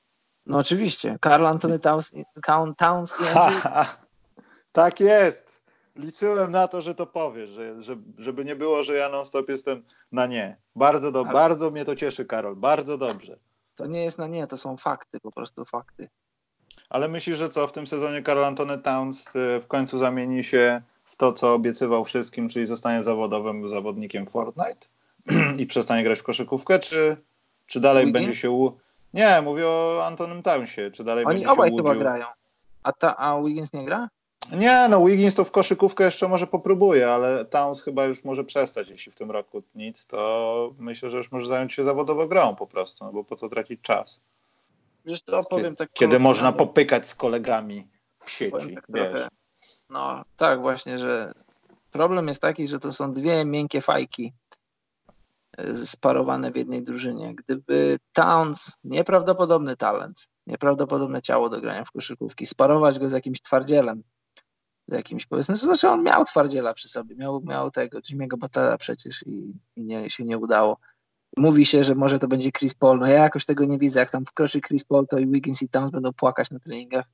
No 0.47 0.59
oczywiście. 0.59 1.17
Karl 1.21 1.47
Anthony 1.47 1.79
Towns, 1.79 2.13
Count- 2.47 2.77
Towns 2.77 3.17
i 3.21 3.39
Andrew. 3.39 3.99
tak 4.73 5.01
jest. 5.01 5.54
Liczyłem 5.97 6.53
na 6.53 6.69
to, 6.69 6.81
że 6.81 6.95
to 6.95 7.07
powiesz, 7.07 7.51
że, 7.51 7.83
że, 7.83 7.97
żeby 8.19 8.45
nie 8.45 8.57
było, 8.57 8.85
że 8.85 8.95
ja 8.95 9.09
non-stop 9.09 9.49
jestem 9.49 9.83
na 10.13 10.27
nie. 10.27 10.57
Bardzo, 10.77 11.13
do, 11.13 11.21
Ale- 11.21 11.33
bardzo 11.33 11.71
mnie 11.71 11.85
to 11.85 11.97
cieszy, 11.97 12.25
Karol. 12.25 12.57
Bardzo 12.57 12.99
dobrze. 12.99 13.39
To 13.77 13.87
nie 13.87 14.05
jest 14.05 14.19
na 14.19 14.27
nie, 14.27 14.47
to 14.47 14.57
są 14.57 14.77
fakty, 14.77 15.21
po 15.21 15.33
prostu 15.33 15.65
fakty. 15.65 16.09
Ale 16.89 17.09
myślisz, 17.09 17.39
że 17.39 17.49
co 17.49 17.67
w 17.67 17.73
tym 17.73 17.87
sezonie 17.87 18.23
Karol 18.23 18.45
Antony 18.45 18.79
Towns 18.79 19.37
y, 19.37 19.61
w 19.61 19.67
końcu 19.69 19.99
zamieni 19.99 20.45
się 20.45 20.83
w 21.05 21.17
to, 21.17 21.33
co 21.33 21.55
obiecywał 21.55 22.05
wszystkim, 22.05 22.49
czyli 22.49 22.67
zostanie 22.67 23.03
zawodowym 23.03 23.69
zawodnikiem 23.69 24.27
Fortnite 24.27 24.87
i 25.63 25.67
przestanie 25.67 26.05
grać 26.05 26.19
w 26.19 26.23
koszykówkę, 26.23 26.79
czy, 26.79 27.17
czy 27.67 27.81
dalej 27.81 28.13
będzie 28.13 28.35
się 28.35 28.51
u... 28.51 28.79
Nie, 29.15 29.43
mówię 29.43 29.67
o 29.67 30.07
Antonym 30.07 30.43
Townsie. 30.43 30.91
Czy 30.93 31.05
dalej 31.05 31.25
Oni 31.25 31.35
będzie 31.35 31.47
się 31.47 31.53
obaj 31.53 31.71
łudził? 31.71 31.87
chyba 31.87 31.99
grają. 32.01 32.27
A, 32.83 32.93
ta, 32.93 33.17
a 33.17 33.43
Wiggins 33.43 33.73
nie 33.73 33.85
gra? 33.85 34.09
Nie, 34.53 34.89
no 34.89 35.07
Wiggins 35.07 35.35
to 35.35 35.45
w 35.45 35.51
koszykówkę 35.51 36.05
jeszcze 36.05 36.29
może 36.29 36.47
popróbuje, 36.47 37.11
ale 37.11 37.45
Towns 37.45 37.83
chyba 37.83 38.05
już 38.05 38.25
może 38.25 38.45
przestać, 38.45 38.89
jeśli 38.89 39.13
w 39.13 39.17
tym 39.17 39.31
roku 39.31 39.63
nic, 39.75 40.07
to 40.07 40.75
myślę, 40.79 41.11
że 41.11 41.17
już 41.17 41.33
może 41.33 41.47
zająć 41.47 41.73
się 41.73 41.85
zawodowo 41.85 42.27
grą 42.27 42.57
po 42.57 42.67
prostu, 42.67 43.05
no 43.05 43.13
bo 43.13 43.25
po 43.25 43.37
co 43.37 43.49
tracić 43.49 43.81
czas? 43.81 44.21
Wiesz 45.05 45.23
co, 45.23 45.45
powiem 45.45 45.77
tak 45.77 45.93
kiedy 45.93 46.19
można 46.19 46.43
kolokwialnie, 46.43 46.73
popykać 46.73 47.09
z 47.09 47.15
kolegami 47.15 47.89
w 48.19 48.31
sieci, 48.31 48.75
tak 48.75 48.85
wiesz. 48.89 49.11
trochę, 49.11 49.29
No 49.91 50.25
tak 50.37 50.61
właśnie, 50.61 50.99
że 50.99 51.33
problem 51.91 52.29
jest 52.29 52.41
taki, 52.41 52.67
że 52.67 52.81
to 52.81 52.93
są 52.93 53.13
dwie 53.13 53.45
miękkie 53.45 53.81
fajki 53.81 54.33
y, 55.61 55.87
sparowane 55.87 56.51
w 56.51 56.57
jednej 56.57 56.83
drużynie. 56.83 57.35
Gdyby 57.35 57.99
Towns, 58.13 58.79
nieprawdopodobny 58.85 59.77
talent, 59.77 60.29
nieprawdopodobne 60.47 61.23
ciało 61.23 61.49
do 61.49 61.61
grania 61.61 61.85
w 61.85 61.93
koszykówki, 61.93 62.47
sparować 62.47 62.99
go 62.99 63.09
z 63.09 63.13
jakimś 63.13 63.41
twardzielem, 63.41 64.03
jakimś 64.89 65.27
powiedzmy, 65.27 65.55
to 65.55 65.67
znaczy 65.67 65.89
on 65.89 66.03
miał 66.03 66.25
twardziela 66.25 66.75
przy 66.75 66.89
sobie, 66.89 67.17
miał, 67.17 67.43
miał 67.45 67.71
tego 67.71 67.99
Jimmy'ego 67.99 68.39
Butlera 68.39 68.79
przecież 68.79 69.27
i, 69.27 69.55
i 69.77 69.85
nie, 69.85 70.11
się 70.11 70.25
nie 70.25 70.39
udało. 70.39 70.79
Mówi 71.37 71.67
się, 71.67 71.85
że 71.85 71.95
może 71.95 72.19
to 72.19 72.29
będzie 72.29 72.53
Chris 72.53 72.75
Paul, 72.75 72.99
no 72.99 73.07
ja 73.07 73.23
jakoś 73.23 73.47
tego 73.47 73.65
nie 73.65 73.79
widzę, 73.79 74.01
jak 74.01 74.11
tam 74.11 74.27
wkroczy 74.27 74.61
Chris 74.61 74.85
Paul, 74.85 75.07
to 75.07 75.19
i 75.19 75.27
Wiggins 75.27 75.63
i 75.63 75.69
Towns 75.69 75.91
będą 75.91 76.13
płakać 76.13 76.51
na 76.51 76.59
treningach. 76.59 77.05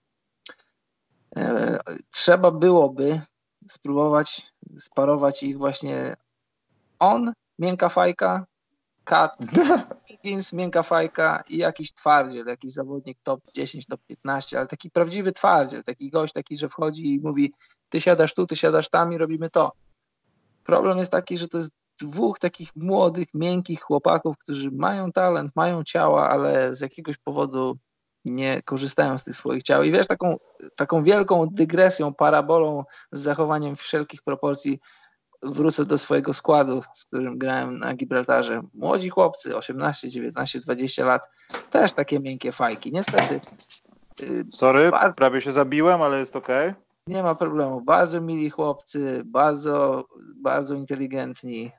E, 1.37 1.79
Trzeba 2.11 2.51
byłoby 2.51 3.21
spróbować 3.69 4.53
sparować 4.79 5.43
ich 5.43 5.59
właśnie 5.59 6.17
on, 6.99 7.33
miękka 7.59 7.89
fajka, 7.89 8.47
kat, 9.05 9.39
Wiggins, 10.25 10.53
miękka 10.53 10.83
fajka 10.83 11.45
i 11.49 11.57
jakiś 11.57 11.93
twardziel, 11.93 12.47
jakiś 12.47 12.73
zawodnik 12.73 13.19
top 13.23 13.41
10, 13.55 13.87
top 13.87 14.01
15, 14.07 14.59
ale 14.59 14.67
taki 14.67 14.91
prawdziwy 14.91 15.33
twardziel, 15.33 15.85
taki 15.85 16.11
gość 16.11 16.33
taki, 16.33 16.57
że 16.57 16.69
wchodzi 16.69 17.15
i 17.15 17.21
mówi 17.21 17.53
ty 17.89 18.01
siadasz 18.01 18.35
tu, 18.35 18.47
ty 18.47 18.57
siadasz 18.57 18.89
tam 18.89 19.13
i 19.13 19.19
robimy 19.19 19.51
to. 19.51 19.73
Problem 20.65 20.99
jest 20.99 21.13
taki, 21.13 21.39
że 21.39 21.49
to 21.49 21.59
jest 21.59 21.71
dwóch 22.01 22.39
takich 22.39 22.77
młodych, 22.77 23.29
miękkich 23.35 23.81
chłopaków, 23.81 24.39
którzy 24.39 24.71
mają 24.71 25.13
talent, 25.13 25.57
mają 25.57 25.85
ciała, 25.85 26.29
ale 26.29 26.75
z 26.75 26.81
jakiegoś 26.81 27.19
powodu 27.19 27.79
nie 28.25 28.63
korzystają 28.63 29.19
z 29.19 29.25
tych 29.25 29.37
swoich 29.37 29.63
ciał. 29.63 29.83
I 29.83 29.93
wiesz, 29.93 30.07
taką, 30.07 30.37
taką 30.77 31.03
wielką 31.03 31.47
dygresją, 31.53 32.15
parabolą 32.15 32.85
z 33.13 33.21
zachowaniem 33.21 33.77
wszelkich 33.77 34.23
proporcji 34.23 34.81
wrócę 35.43 35.85
do 35.85 35.99
swojego 35.99 36.35
składu, 36.35 36.83
z 36.95 37.05
którym 37.05 37.39
grałem 37.39 37.79
na 37.79 37.95
Gibraltarze. 37.95 38.63
Młodzi 38.75 39.09
chłopcy, 39.09 39.57
18, 39.57 40.09
19, 40.09 40.61
20 40.61 41.07
lat, 41.07 41.23
też 41.71 41.93
takie 41.93 42.21
miękkie 42.21 42.53
fajki. 42.53 42.93
Niestety. 42.93 43.41
Y, 44.23 44.47
Sorry, 44.53 44.91
bardzo, 44.91 45.17
prawie 45.17 45.41
się 45.41 45.53
zabiłem, 45.53 46.03
ale 46.03 46.19
jest 46.19 46.37
ok. 46.37 46.49
Nie 47.07 47.23
ma 47.23 47.35
problemu. 47.35 47.81
Bardzo 47.81 48.21
mili 48.21 48.51
chłopcy, 48.51 49.23
bardzo, 49.25 50.05
bardzo 50.37 50.75
inteligentni. 50.75 51.71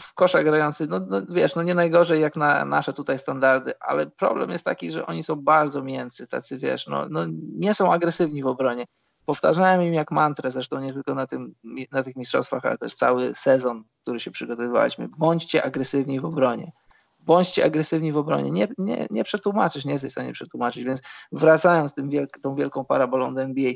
W 0.00 0.14
kosza 0.14 0.42
grający, 0.42 0.86
no, 0.86 1.00
no 1.00 1.22
wiesz, 1.30 1.56
no 1.56 1.62
nie 1.62 1.74
najgorzej 1.74 2.20
jak 2.20 2.36
na 2.36 2.64
nasze 2.64 2.92
tutaj 2.92 3.18
standardy, 3.18 3.72
ale 3.80 4.06
problem 4.06 4.50
jest 4.50 4.64
taki, 4.64 4.90
że 4.90 5.06
oni 5.06 5.22
są 5.22 5.36
bardzo 5.36 5.82
mięcy, 5.82 6.28
tacy 6.28 6.58
wiesz, 6.58 6.86
no, 6.86 7.08
no 7.08 7.20
nie 7.56 7.74
są 7.74 7.92
agresywni 7.92 8.42
w 8.42 8.46
obronie 8.46 8.86
powtarzałem 9.30 9.82
im 9.82 9.94
jak 9.94 10.10
mantrę, 10.10 10.50
zresztą 10.50 10.80
nie 10.80 10.92
tylko 10.92 11.14
na, 11.14 11.26
tym, 11.26 11.54
na 11.92 12.02
tych 12.02 12.16
mistrzostwach, 12.16 12.64
ale 12.64 12.78
też 12.78 12.94
cały 12.94 13.34
sezon, 13.34 13.84
który 14.02 14.20
się 14.20 14.30
przygotowywaliśmy. 14.30 15.08
Bądźcie 15.18 15.64
agresywni 15.64 16.20
w 16.20 16.24
obronie. 16.24 16.72
Bądźcie 17.20 17.64
agresywni 17.64 18.12
w 18.12 18.16
obronie. 18.16 18.50
Nie, 18.50 18.68
nie, 18.78 19.06
nie 19.10 19.24
przetłumaczysz, 19.24 19.84
nie 19.84 19.92
jesteś 19.92 20.10
w 20.10 20.12
stanie 20.12 20.32
przetłumaczyć, 20.32 20.84
więc 20.84 21.02
wracając 21.32 21.94
tym 21.94 22.10
wielk, 22.10 22.38
tą 22.42 22.54
wielką 22.54 22.84
parabolą 22.84 23.34
do 23.34 23.42
NBA, 23.42 23.72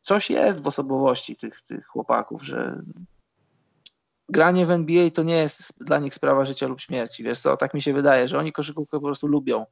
coś 0.00 0.30
jest 0.30 0.62
w 0.62 0.66
osobowości 0.66 1.36
tych, 1.36 1.62
tych 1.62 1.86
chłopaków, 1.86 2.42
że 2.42 2.82
granie 4.28 4.66
w 4.66 4.70
NBA 4.70 5.10
to 5.10 5.22
nie 5.22 5.36
jest 5.36 5.84
dla 5.84 5.98
nich 5.98 6.14
sprawa 6.14 6.44
życia 6.44 6.66
lub 6.66 6.80
śmierci. 6.80 7.24
Wiesz 7.24 7.40
co, 7.40 7.56
tak 7.56 7.74
mi 7.74 7.82
się 7.82 7.92
wydaje, 7.92 8.28
że 8.28 8.38
oni 8.38 8.52
koszykówkę 8.52 8.96
po 8.98 9.06
prostu 9.06 9.26
lubią 9.26 9.66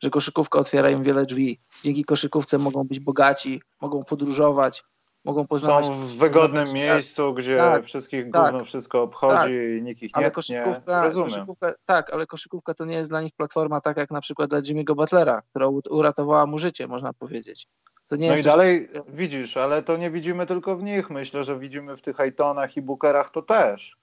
że 0.00 0.10
koszykówka 0.10 0.58
otwiera 0.58 0.90
im 0.90 1.02
wiele 1.02 1.26
drzwi. 1.26 1.58
Dzięki 1.82 2.04
koszykówce 2.04 2.58
mogą 2.58 2.84
być 2.84 3.00
bogaci, 3.00 3.62
mogą 3.80 4.04
podróżować, 4.04 4.82
mogą 5.24 5.46
poznawać... 5.46 5.86
Są 5.86 5.94
w 5.94 6.16
wygodnym 6.16 6.72
miejscu, 6.72 7.34
gdzie 7.34 7.56
tak, 7.56 7.84
wszystkich 7.84 8.30
tak, 8.32 8.52
gówno 8.52 8.64
wszystko 8.64 9.02
obchodzi 9.02 9.34
tak, 9.34 9.50
i 9.50 9.82
nikt 9.82 10.02
ich 10.02 10.10
nie 10.10 10.16
ale 10.16 10.30
koszykówka, 10.30 11.02
Rozumiem. 11.02 11.30
Koszykówka, 11.30 11.72
tak, 11.86 12.12
ale 12.12 12.26
koszykówka 12.26 12.74
to 12.74 12.84
nie 12.84 12.94
jest 12.94 13.10
dla 13.10 13.22
nich 13.22 13.34
platforma 13.36 13.80
tak 13.80 13.96
jak 13.96 14.10
na 14.10 14.20
przykład 14.20 14.50
dla 14.50 14.60
Jimmy'ego 14.60 14.96
Butlera, 14.96 15.42
która 15.50 15.68
uratowała 15.90 16.46
mu 16.46 16.58
życie, 16.58 16.88
można 16.88 17.12
powiedzieć. 17.12 17.66
no 18.10 18.36
i 18.36 18.42
dalej 18.42 18.88
widzisz, 19.08 19.56
ale 19.56 19.82
to 19.82 19.96
nie 19.96 20.10
widzimy 20.10 20.46
tylko 20.46 20.76
w 20.76 20.82
nich. 20.82 21.10
Myślę, 21.10 21.44
że 21.44 21.58
widzimy 21.58 21.96
w 21.96 22.02
tych 22.02 22.20
Aitonach 22.20 22.76
i 22.76 22.82
Bookerach 22.82 23.30
to 23.30 23.42
też. 23.42 23.99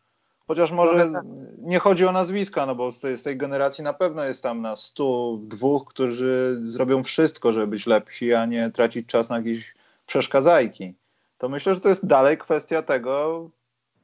Chociaż 0.47 0.71
może 0.71 1.09
tak. 1.11 1.23
nie 1.57 1.79
chodzi 1.79 2.05
o 2.05 2.11
nazwiska, 2.11 2.65
no 2.65 2.75
bo 2.75 2.91
z 2.91 2.99
tej, 2.99 3.17
z 3.17 3.23
tej 3.23 3.37
generacji 3.37 3.83
na 3.83 3.93
pewno 3.93 4.23
jest 4.23 4.43
tam 4.43 4.61
na 4.61 4.75
100 4.75 5.37
dwóch, 5.41 5.85
którzy 5.85 6.61
zrobią 6.67 7.03
wszystko, 7.03 7.53
żeby 7.53 7.67
być 7.67 7.87
lepsi, 7.87 8.33
a 8.33 8.45
nie 8.45 8.71
tracić 8.71 9.07
czas 9.07 9.29
na 9.29 9.37
jakieś 9.37 9.75
przeszkadzajki. 10.05 10.93
To 11.37 11.49
myślę, 11.49 11.75
że 11.75 11.81
to 11.81 11.89
jest 11.89 12.05
dalej 12.05 12.37
kwestia 12.37 12.81
tego, 12.81 13.49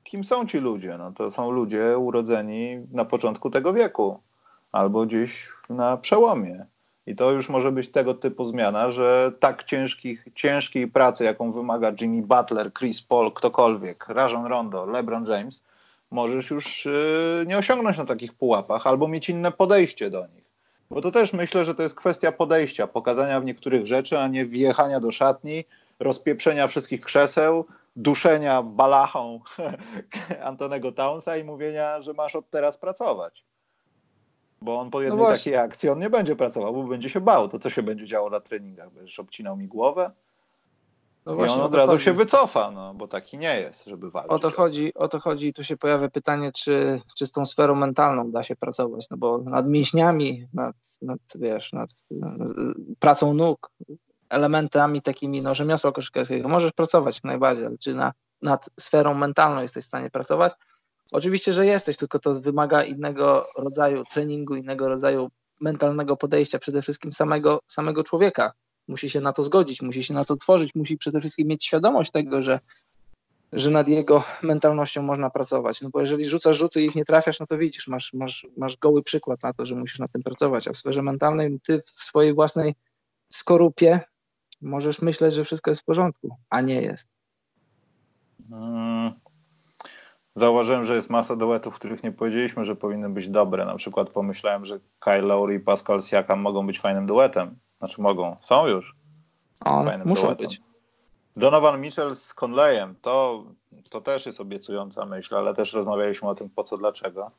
kim 0.04 0.24
są 0.24 0.48
ci 0.48 0.58
ludzie. 0.58 0.98
No 0.98 1.12
to 1.12 1.32
są 1.32 1.52
ludzie 1.52 1.98
urodzeni 1.98 2.88
na 2.92 3.06
początku 3.06 3.50
tego 3.50 3.74
wieku 3.74 4.20
albo 4.72 5.06
gdzieś 5.06 5.50
na 5.70 5.98
przełomie. 5.98 6.66
I 7.08 7.16
to 7.16 7.32
już 7.32 7.50
może 7.50 7.72
być 7.72 7.90
tego 7.90 8.14
typu 8.14 8.46
zmiana, 8.46 8.92
że 8.92 9.32
tak 9.40 9.64
ciężkich, 9.64 10.28
ciężkiej 10.36 10.88
pracy, 10.88 11.24
jaką 11.24 11.52
wymaga 11.52 11.92
Jimmy 12.02 12.22
Butler, 12.22 12.74
Chris 12.74 13.02
Paul, 13.02 13.32
ktokolwiek, 13.32 14.08
Rajon 14.08 14.46
Rondo, 14.46 14.86
LeBron 14.86 15.26
James, 15.26 15.64
możesz 16.14 16.50
już 16.50 16.86
y, 16.86 17.44
nie 17.48 17.58
osiągnąć 17.58 17.98
na 17.98 18.06
takich 18.06 18.34
pułapach 18.34 18.88
albo 18.88 19.08
mieć 19.08 19.30
inne 19.30 19.52
podejście 19.52 20.10
do 20.10 20.28
nich. 20.28 20.44
Bo 20.90 21.02
to 21.02 21.12
też 21.12 21.34
myślę, 21.34 21.66
że 21.66 21.76
to 21.76 21.84
jest 21.84 21.96
kwestia 21.96 22.32
podejścia, 22.32 22.88
pokazania 22.88 23.40
w 23.40 23.46
niektórych 23.46 23.86
rzeczy, 23.86 24.20
a 24.20 24.28
nie 24.28 24.46
wjechania 24.46 25.00
do 25.00 25.12
szatni, 25.12 25.64
rozpieprzenia 26.00 26.68
wszystkich 26.68 27.02
krzeseł, 27.02 27.66
duszenia 27.96 28.64
balachą 28.64 29.40
Antonego 30.50 30.92
Townsa 30.92 31.38
i 31.38 31.44
mówienia, 31.44 32.02
że 32.02 32.14
masz 32.14 32.36
od 32.36 32.50
teraz 32.50 32.78
pracować. 32.78 33.46
Bo 34.62 34.80
on 34.80 34.92
po 34.92 35.02
jednej 35.02 35.24
no 35.24 35.34
takiej 35.34 35.56
akcji 35.56 35.90
on 35.90 36.00
nie 36.00 36.10
będzie 36.10 36.36
pracował, 36.36 36.74
bo 36.74 36.84
będzie 36.84 37.10
się 37.10 37.22
bał. 37.22 37.50
To 37.50 37.60
co 37.60 37.70
się 37.70 37.84
będzie 37.84 38.06
działo 38.06 38.30
na 38.30 38.40
treningach? 38.40 38.92
Będziesz 38.92 39.20
obcinał 39.20 39.58
mi 39.58 39.68
głowę? 39.68 40.12
No 41.26 41.36
właśnie, 41.36 41.62
od 41.62 41.76
razu 41.76 41.92
chodzi. 41.92 42.04
się 42.04 42.14
wycofa, 42.14 42.72
no, 42.72 42.94
bo 42.94 43.08
taki 43.08 43.38
nie 43.38 43.60
jest, 43.60 43.86
żeby 43.86 44.12
walczyć. 44.12 44.32
O 44.32 44.40
to 44.40 44.52
chodzi, 44.52 44.94
o 44.94 45.08
to 45.08 45.20
chodzi 45.20 45.48
i 45.48 45.54
tu 45.54 45.64
się 45.64 45.78
pojawia 45.78 46.10
pytanie, 46.10 46.52
czy, 46.52 47.02
czy 47.18 47.26
z 47.26 47.32
tą 47.32 47.46
sferą 47.46 47.76
mentalną 47.76 48.32
da 48.32 48.44
się 48.44 48.56
pracować, 48.56 49.10
no 49.12 49.18
bo 49.18 49.38
nad 49.38 49.68
mięśniami, 49.68 50.48
nad, 50.54 50.76
nad 51.02 51.20
wiesz, 51.36 51.74
nad, 51.74 51.90
nad 52.12 52.40
pracą 53.00 53.34
nóg, 53.34 53.72
elementami 54.30 55.02
takimi, 55.02 55.42
no, 55.42 55.56
rzemiosła 55.56 55.92
koszykarskiego 55.92 56.50
możesz 56.50 56.72
pracować 56.72 57.24
najbardziej, 57.24 57.66
ale 57.66 57.78
czy 57.78 57.94
na, 57.94 58.14
nad 58.42 58.70
sferą 58.80 59.14
mentalną 59.14 59.62
jesteś 59.62 59.86
w 59.86 59.88
stanie 59.88 60.10
pracować? 60.10 60.54
Oczywiście, 61.12 61.54
że 61.54 61.66
jesteś, 61.66 61.98
tylko 61.98 62.20
to 62.20 62.34
wymaga 62.34 62.84
innego 62.84 63.46
rodzaju 63.58 64.04
treningu, 64.12 64.56
innego 64.56 64.90
rodzaju 64.90 65.30
mentalnego 65.62 66.18
podejścia, 66.18 66.60
przede 66.60 66.82
wszystkim 66.82 67.12
samego, 67.12 67.60
samego 67.68 68.04
człowieka, 68.04 68.52
musi 68.88 69.10
się 69.10 69.22
na 69.22 69.34
to 69.34 69.44
zgodzić, 69.44 69.82
musi 69.82 70.04
się 70.04 70.14
na 70.14 70.26
to 70.26 70.36
tworzyć, 70.36 70.76
musi 70.76 70.98
przede 70.98 71.20
wszystkim 71.20 71.48
mieć 71.48 71.66
świadomość 71.66 72.12
tego, 72.12 72.42
że, 72.42 72.60
że 73.54 73.70
nad 73.70 73.88
jego 73.88 74.24
mentalnością 74.44 75.02
można 75.02 75.30
pracować. 75.30 75.82
No 75.82 75.90
bo 75.90 76.02
jeżeli 76.02 76.26
rzucasz 76.26 76.58
rzuty 76.58 76.82
i 76.82 76.86
ich 76.86 76.96
nie 76.96 77.06
trafiasz, 77.06 77.40
no 77.40 77.46
to 77.46 77.58
widzisz, 77.58 77.88
masz, 77.88 78.14
masz, 78.14 78.48
masz 78.58 78.78
goły 78.78 79.04
przykład 79.04 79.44
na 79.44 79.54
to, 79.54 79.66
że 79.66 79.76
musisz 79.76 80.00
nad 80.00 80.12
tym 80.12 80.24
pracować, 80.24 80.68
a 80.68 80.74
w 80.74 80.78
sferze 80.78 81.02
mentalnej 81.02 81.60
ty 81.60 81.82
w 81.86 81.90
swojej 81.90 82.34
własnej 82.34 82.76
skorupie 83.32 84.00
możesz 84.62 85.02
myśleć, 85.02 85.34
że 85.34 85.46
wszystko 85.46 85.72
jest 85.72 85.82
w 85.82 85.86
porządku, 85.86 86.36
a 86.50 86.62
nie 86.62 86.82
jest. 86.82 87.08
Hmm. 88.50 89.12
Zauważyłem, 90.36 90.86
że 90.86 90.96
jest 90.96 91.10
masa 91.10 91.36
duetów, 91.36 91.76
których 91.76 92.04
nie 92.04 92.12
powiedzieliśmy, 92.12 92.66
że 92.66 92.76
powinny 92.76 93.10
być 93.10 93.30
dobre. 93.30 93.66
Na 93.66 93.76
przykład 93.76 94.10
pomyślałem, 94.10 94.66
że 94.66 94.80
Kyle 95.00 95.22
Lowry 95.22 95.56
i 95.56 95.60
Pascal 95.60 96.02
Siakam 96.02 96.40
mogą 96.40 96.68
być 96.68 96.80
fajnym 96.80 97.06
duetem. 97.06 97.60
Znaczy 97.84 98.02
mogą, 98.02 98.36
są 98.42 98.68
już. 98.68 98.96
O, 99.66 99.84
muszą 100.06 100.28
duetem. 100.28 100.48
być. 100.48 100.62
Donovan 101.38 101.82
Mitchell 101.82 102.16
z 102.16 102.34
Conleyem, 102.34 102.96
to, 103.02 103.44
to 103.90 104.02
też 104.02 104.26
jest 104.26 104.42
obiecująca 104.42 105.06
myśl, 105.06 105.36
ale 105.36 105.54
też 105.54 105.74
rozmawialiśmy 105.74 106.30
o 106.30 106.36
tym 106.36 106.50
po 106.50 106.64
co, 106.64 106.78
dlaczego. 106.78 107.32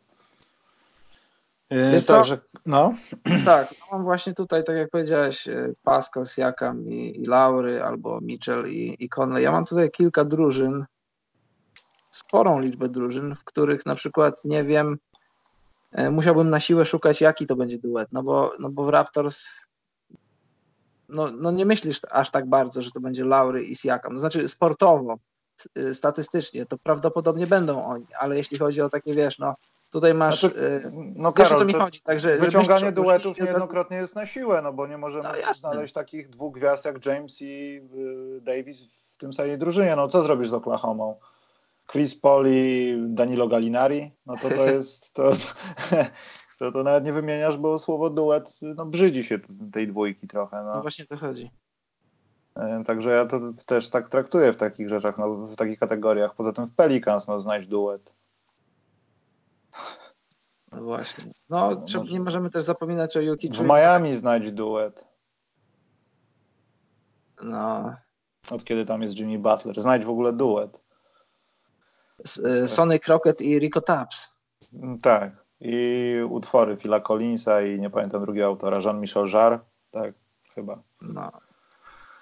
Jest 1.70 2.08
Także, 2.08 2.38
no. 2.66 2.94
Tak, 3.44 3.70
no 3.70 3.86
mam 3.92 4.04
właśnie 4.04 4.34
tutaj, 4.34 4.64
tak 4.64 4.76
jak 4.76 4.90
powiedziałeś, 4.90 5.48
e, 5.48 5.64
Pascal, 5.82 6.26
Siakam 6.26 6.88
i, 6.88 7.20
i 7.20 7.26
Laury, 7.26 7.82
albo 7.82 8.20
Mitchell 8.20 8.68
i, 8.68 8.96
i 8.98 9.08
Conley. 9.08 9.42
Ja 9.42 9.52
mam 9.52 9.64
tutaj 9.64 9.90
kilka 9.90 10.24
drużyn, 10.24 10.84
sporą 12.10 12.60
liczbę 12.60 12.88
drużyn, 12.88 13.34
w 13.34 13.44
których 13.44 13.86
na 13.86 13.94
przykład 13.94 14.44
nie 14.44 14.64
wiem, 14.64 14.98
e, 15.92 16.10
musiałbym 16.10 16.50
na 16.50 16.60
siłę 16.60 16.84
szukać, 16.84 17.20
jaki 17.20 17.46
to 17.46 17.56
będzie 17.56 17.78
duet, 17.78 18.12
no 18.12 18.22
bo, 18.22 18.52
no 18.58 18.70
bo 18.70 18.84
w 18.84 18.88
Raptors 18.88 19.64
no, 21.08 21.30
no 21.30 21.50
nie 21.50 21.66
myślisz 21.66 22.00
aż 22.10 22.30
tak 22.30 22.46
bardzo, 22.46 22.82
że 22.82 22.90
to 22.90 23.00
będzie 23.00 23.24
Laury 23.24 23.64
i 23.64 23.76
Siakam. 23.76 24.12
No 24.12 24.18
znaczy 24.18 24.48
sportowo, 24.48 25.18
y, 25.78 25.94
statystycznie, 25.94 26.66
to 26.66 26.78
prawdopodobnie 26.78 27.46
będą 27.46 27.84
oni, 27.84 28.06
ale 28.18 28.36
jeśli 28.36 28.58
chodzi 28.58 28.80
o 28.80 28.88
takie, 28.88 29.14
wiesz, 29.14 29.38
no 29.38 29.54
tutaj 29.90 30.14
masz, 30.14 30.40
znaczy, 30.40 30.56
y, 30.56 30.92
no 30.94 31.32
wiesz 31.32 31.48
Karol, 31.48 31.56
o 31.56 31.60
co 31.60 31.64
mi 31.64 31.74
chodzi. 31.74 32.00
Także, 32.02 32.36
wyciąganie 32.36 32.92
duetów 32.92 33.40
niejednokrotnie 33.40 33.96
jest 33.96 34.14
na 34.14 34.26
siłę, 34.26 34.62
no 34.62 34.72
bo 34.72 34.86
nie 34.86 34.98
możemy 34.98 35.28
no, 35.46 35.54
znaleźć 35.54 35.94
takich 35.94 36.28
dwóch 36.28 36.54
gwiazd 36.54 36.84
jak 36.84 37.06
James 37.06 37.42
i 37.42 37.80
y, 38.36 38.40
Davis 38.40 38.84
w 39.12 39.16
tym 39.16 39.32
samej 39.32 39.58
drużynie. 39.58 39.96
No 39.96 40.08
co 40.08 40.22
zrobisz 40.22 40.48
z 40.48 40.54
Oklahomą? 40.54 41.16
Chris 41.92 42.20
Paul 42.20 42.46
i 42.48 42.96
Danilo 43.08 43.48
Gallinari? 43.48 44.10
No 44.26 44.36
to 44.36 44.48
to 44.48 44.66
jest... 44.76 45.14
To, 45.14 45.32
to, 46.58 46.72
to 46.72 46.82
nawet 46.82 47.04
nie 47.04 47.12
wymieniasz, 47.12 47.56
bo 47.56 47.78
słowo 47.78 48.10
duet 48.10 48.60
no, 48.76 48.86
brzydzi 48.86 49.24
się 49.24 49.38
tej 49.72 49.88
dwójki 49.88 50.26
trochę. 50.26 50.64
No, 50.64 50.74
no 50.74 50.82
właśnie 50.82 51.06
to 51.06 51.16
chodzi. 51.16 51.50
E, 52.54 52.84
także 52.84 53.10
ja 53.10 53.26
to 53.26 53.40
też 53.66 53.90
tak 53.90 54.08
traktuję 54.08 54.52
w 54.52 54.56
takich 54.56 54.88
rzeczach, 54.88 55.18
no, 55.18 55.34
w 55.34 55.56
takich 55.56 55.78
kategoriach. 55.78 56.34
Poza 56.34 56.52
tym 56.52 56.66
w 56.66 56.74
Pelicans 56.74 57.28
no, 57.28 57.40
znajdź 57.40 57.66
duet. 57.66 58.12
No 60.72 60.82
właśnie. 60.82 61.24
No, 61.48 61.84
no 61.94 62.04
nie 62.10 62.20
możemy 62.20 62.50
też 62.50 62.62
zapominać 62.62 63.16
o 63.16 63.20
Yuki. 63.20 63.48
W 63.48 63.60
Miami 63.60 64.16
znajdź 64.16 64.52
duet. 64.52 65.06
No. 67.42 67.94
Od 68.50 68.64
kiedy 68.64 68.86
tam 68.86 69.02
jest 69.02 69.16
Jimmy 69.16 69.38
Butler. 69.38 69.80
Znajdź 69.80 70.04
w 70.04 70.10
ogóle 70.10 70.32
duet. 70.32 70.80
Y, 72.46 72.68
Sonny 72.68 72.98
Crockett 72.98 73.42
i 73.42 73.58
Rico 73.58 73.80
Taps. 73.80 74.38
Mm, 74.72 74.98
tak. 74.98 75.43
I 75.64 76.22
utwory 76.30 76.76
Phila 76.76 77.00
Collinsa 77.00 77.62
i 77.62 77.80
nie 77.80 77.90
pamiętam 77.90 78.22
drugiego 78.24 78.46
autora, 78.46 78.78
Jean-Michel 78.80 79.26
Jarre, 79.34 79.58
tak, 79.90 80.14
chyba. 80.54 80.82
No. 81.02 81.32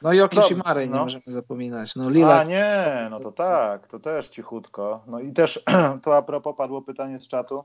No 0.03 0.13
i 0.13 0.21
o 0.21 0.29
Kishimary 0.29 0.89
nie 0.89 0.95
no. 0.95 1.05
możemy 1.05 1.25
zapominać. 1.27 1.97
No 1.97 2.07
A 2.07 2.09
Lillard, 2.09 2.49
nie, 2.49 3.07
no 3.11 3.21
to 3.21 3.33
tak, 3.33 3.87
to 3.87 3.99
też 3.99 4.29
cichutko. 4.29 5.03
No 5.07 5.21
i 5.21 5.33
też 5.33 5.65
to 6.03 6.17
a 6.17 6.23
propos 6.23 6.57
padło 6.57 6.83
pytanie 6.83 7.21
z 7.21 7.29
czatu 7.29 7.65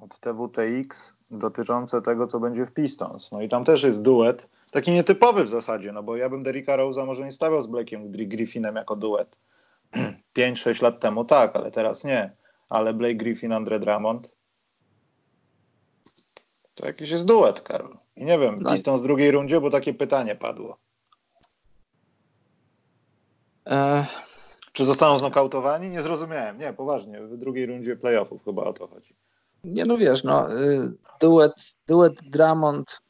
od 0.00 0.18
TWTX 0.18 1.14
dotyczące 1.30 2.02
tego, 2.02 2.26
co 2.26 2.40
będzie 2.40 2.66
w 2.66 2.72
Pistons. 2.72 3.32
No 3.32 3.42
i 3.42 3.48
tam 3.48 3.64
też 3.64 3.82
jest 3.82 4.02
duet, 4.02 4.48
taki 4.72 4.90
nietypowy 4.90 5.44
w 5.44 5.50
zasadzie, 5.50 5.92
no 5.92 6.02
bo 6.02 6.16
ja 6.16 6.28
bym 6.28 6.42
Derricka 6.42 6.76
Rose'a 6.76 7.06
może 7.06 7.24
nie 7.24 7.32
stawiał 7.32 7.62
z 7.62 7.68
Blake'iem 7.68 8.10
Gri- 8.10 8.28
Griffinem 8.28 8.76
jako 8.76 8.96
duet. 8.96 9.38
5-6 10.38 10.82
lat 10.82 11.00
temu 11.00 11.24
tak, 11.24 11.56
ale 11.56 11.70
teraz 11.70 12.04
nie. 12.04 12.32
Ale 12.68 12.94
Blake 12.94 13.14
Griffin, 13.14 13.52
Andre 13.52 13.78
Drummond 13.78 14.35
to 16.76 16.86
jakiś 16.86 17.10
jest 17.10 17.24
duet, 17.26 17.60
Karol. 17.60 17.96
I 18.16 18.24
nie 18.24 18.38
wiem, 18.38 18.56
No. 18.60 18.72
Pistons 18.72 19.00
w 19.00 19.04
drugiej 19.04 19.30
rundzie, 19.30 19.60
bo 19.60 19.70
takie 19.70 19.94
pytanie 19.94 20.34
padło. 20.36 20.76
e, 23.66 24.06
Czy 24.72 24.84
zostaną 24.84 25.18
znokautowani? 25.18 25.88
Nie 25.88 26.02
zrozumiałem. 26.02 26.58
Nie, 26.58 26.72
poważnie. 26.72 27.20
W 27.20 27.36
drugiej 27.36 27.66
rundzie 27.66 27.96
playoffów 27.96 28.44
chyba 28.44 28.64
o 28.64 28.72
to 28.72 28.86
chodzi. 28.86 29.14
nie 29.64 29.84
no 29.84 29.96
wiesz, 29.98 30.24
no 30.24 30.52
y, 30.62 30.92
duet, 31.20 31.52
duet 31.88 32.14
Drummond 32.30 33.00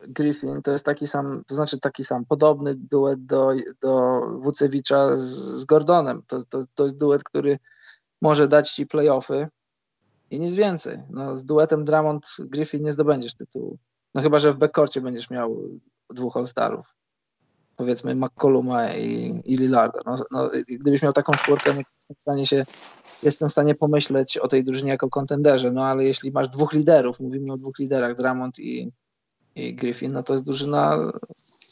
Griffin 0.00 0.62
to 0.62 0.70
jest 0.70 0.84
taki 0.84 1.06
sam, 1.06 1.42
to 1.46 1.54
znaczy 1.54 1.80
taki 1.80 2.04
sam, 2.04 2.24
podobny 2.24 2.74
duet 2.74 3.24
do, 3.26 3.50
do 3.80 4.20
Wucewicza 4.38 5.16
z, 5.16 5.20
z 5.60 5.64
Gordonem. 5.64 6.22
To, 6.26 6.44
to, 6.44 6.64
to 6.74 6.84
jest 6.84 6.96
duet, 6.96 7.24
który 7.24 7.58
może 8.22 8.48
dać 8.48 8.70
ci 8.72 8.86
playoffy 8.86 9.48
i 10.30 10.40
nic 10.40 10.54
więcej. 10.54 10.98
No, 11.10 11.36
z 11.36 11.44
duetem 11.44 11.84
Drummond 11.84 12.26
Griffin 12.38 12.84
nie 12.84 12.92
zdobędziesz 12.92 13.34
tytułu. 13.34 13.78
No 14.14 14.22
chyba, 14.22 14.38
że 14.38 14.52
w 14.52 14.56
backcourcie 14.56 15.00
będziesz 15.00 15.30
miał 15.30 15.62
dwóch 16.10 16.36
All-Starów. 16.36 16.94
Powiedzmy 17.76 18.14
McColluma 18.14 18.92
i, 18.94 19.40
i 19.44 19.56
Lillarda. 19.56 20.00
No, 20.06 20.16
no, 20.30 20.50
gdybyś 20.68 21.02
miał 21.02 21.12
taką 21.12 21.32
czwórkę, 21.32 21.74
no, 21.74 21.80
jestem 21.98 22.16
w 22.16 22.20
stanie 22.20 22.46
się 22.46 22.64
jestem 23.22 23.48
w 23.48 23.52
stanie 23.52 23.74
pomyśleć 23.74 24.38
o 24.38 24.48
tej 24.48 24.64
drużynie 24.64 24.90
jako 24.90 25.08
kontenderze, 25.08 25.70
no 25.70 25.84
ale 25.84 26.04
jeśli 26.04 26.32
masz 26.32 26.48
dwóch 26.48 26.72
liderów, 26.72 27.20
mówimy 27.20 27.52
o 27.52 27.56
dwóch 27.56 27.78
liderach, 27.78 28.16
Drummond 28.16 28.58
i, 28.58 28.92
i 29.54 29.74
Griffin, 29.74 30.12
no 30.12 30.22
to 30.22 30.32
jest 30.32 30.44
drużyna, 30.44 31.12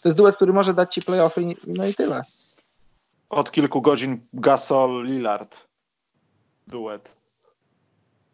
to 0.02 0.09
jest 0.09 0.18
duet, 0.18 0.36
który 0.36 0.52
może 0.52 0.74
dać 0.74 0.94
ci 0.94 1.02
playoffy 1.02 1.43
i, 1.43 1.56
no 1.66 1.86
i 1.86 1.94
tyle. 1.94 2.22
Od 3.28 3.51
kilku 3.51 3.82
godzin 3.82 4.20
Gasol 4.32 5.05
Lillard. 5.05 5.68
Duet. 6.66 7.18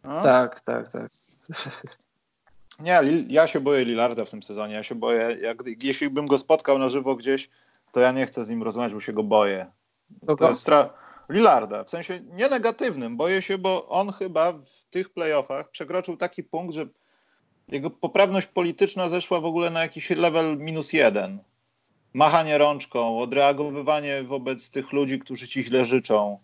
No? 0.05 0.23
Tak, 0.23 0.61
tak, 0.61 0.89
tak. 0.89 1.11
Nie, 2.81 3.01
ja 3.29 3.47
się 3.47 3.61
boję 3.61 3.85
Lillarda 3.85 4.25
w 4.25 4.31
tym 4.31 4.43
sezonie. 4.43 4.75
Ja 4.75 4.83
się 4.83 4.95
boję, 4.95 5.37
jak, 5.41 5.59
jeśli 5.83 6.11
bym 6.11 6.27
go 6.27 6.39
spotkał 6.39 6.79
na 6.79 6.89
żywo 6.89 7.17
gdzieś, 7.17 7.51
to 7.93 8.01
ja 8.01 8.13
nie 8.13 8.27
chcę 8.27 8.45
z 8.45 8.51
nim 8.51 8.63
rozmawiać, 8.63 8.95
bo 8.95 9.01
się 9.01 9.13
go 9.13 9.23
boję. 9.23 9.67
To 10.39 10.49
jest 10.49 10.61
stra... 10.61 10.91
Lillarda, 11.29 11.85
w 11.85 11.91
sensie 11.91 12.21
nie 12.33 12.49
negatywnym. 12.49 13.17
Boję 13.17 13.43
się, 13.43 13.59
bo 13.59 13.89
on 13.89 14.13
chyba 14.13 14.53
w 14.53 14.85
tych 14.91 15.11
playoffach 15.11 15.71
przekroczył 15.71 16.17
taki 16.17 16.43
punkt, 16.43 16.75
że 16.75 16.87
jego 17.69 17.91
poprawność 17.91 18.47
polityczna 18.47 19.09
zeszła 19.09 19.41
w 19.41 19.45
ogóle 19.45 19.71
na 19.71 19.83
jakiś 19.83 20.11
level 20.11 20.59
minus 20.59 20.93
jeden. 20.93 21.39
Machanie 22.13 22.59
rączką, 22.59 23.19
odreagowywanie 23.19 24.23
wobec 24.23 24.71
tych 24.71 24.93
ludzi, 24.93 25.19
którzy 25.19 25.49
ci 25.49 25.63
źle 25.63 25.85
życzą. 25.85 26.39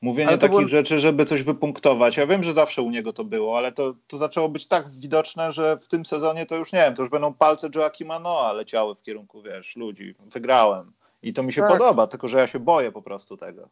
Mówienie 0.00 0.38
takich 0.38 0.56
było- 0.56 0.68
rzeczy, 0.68 0.98
żeby 0.98 1.24
coś 1.24 1.42
wypunktować. 1.42 2.16
Ja 2.16 2.26
wiem, 2.26 2.44
że 2.44 2.52
zawsze 2.52 2.82
u 2.82 2.90
niego 2.90 3.12
to 3.12 3.24
było, 3.24 3.58
ale 3.58 3.72
to, 3.72 3.94
to 4.06 4.16
zaczęło 4.16 4.48
być 4.48 4.66
tak 4.66 4.90
widoczne, 4.90 5.52
że 5.52 5.76
w 5.76 5.88
tym 5.88 6.06
sezonie 6.06 6.46
to 6.46 6.56
już 6.56 6.72
nie 6.72 6.78
wiem, 6.78 6.94
to 6.94 7.02
już 7.02 7.10
będą 7.10 7.34
palce 7.34 7.68
Joaquima 7.74 8.18
Noa 8.18 8.52
leciały 8.52 8.94
w 8.94 9.02
kierunku, 9.02 9.42
wiesz, 9.42 9.76
ludzi. 9.76 10.14
Wygrałem. 10.32 10.92
I 11.22 11.32
to 11.32 11.42
mi 11.42 11.52
się 11.52 11.60
Tak. 11.60 11.70
podoba, 11.70 12.06
tylko 12.06 12.28
że 12.28 12.38
ja 12.38 12.46
się 12.46 12.58
boję 12.58 12.92
po 12.92 13.02
prostu 13.02 13.36
tego. 13.36 13.68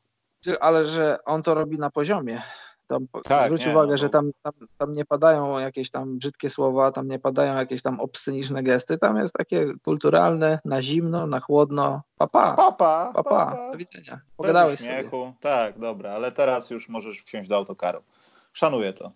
Ale 0.61 0.87
że 0.87 1.19
on 1.25 1.43
to 1.43 1.55
robi 1.55 1.79
na 1.79 1.91
poziomie. 1.91 2.43
Tam, 2.87 3.07
Tak, 3.29 3.45
zwróć 3.47 3.67
nie, 3.67 3.73
uwagę, 3.73 3.91
no 3.91 3.97
że 3.97 4.07
bo- 4.07 4.13
tam, 4.13 4.31
tam, 4.43 4.53
tam 4.79 4.93
nie 4.93 5.05
padają 5.05 5.59
jakieś 5.59 5.91
tam 5.91 6.19
brzydkie 6.19 6.49
słowa, 6.51 6.93
tam 6.93 7.09
nie 7.09 7.19
padają 7.19 7.55
jakieś 7.57 7.83
tam 7.83 8.01
obsceniczne 8.01 8.63
gesty, 8.63 8.99
tam 8.99 9.17
jest 9.17 9.35
takie 9.35 9.67
kulturalne, 9.85 10.59
na 10.65 10.83
zimno, 10.83 11.27
na 11.27 11.41
chłodno, 11.41 12.03
papa, 12.19 12.55
Papa, 12.57 13.13
papa, 13.15 13.57
do 13.73 13.79
widzenia. 13.79 14.13
Bez 14.15 14.37
Pogadałeś 14.37 14.81
sobie. 14.81 14.95
uśmiechu. 14.97 15.33
Tak, 15.41 15.79
dobra, 15.79 16.11
ale 16.13 16.33
teraz 16.33 16.71
już 16.71 16.89
możesz 16.89 17.23
wsiąść 17.23 17.49
do 17.49 17.57
autokaru. 17.57 18.03
Szanuję 18.53 18.93
to. 18.93 19.13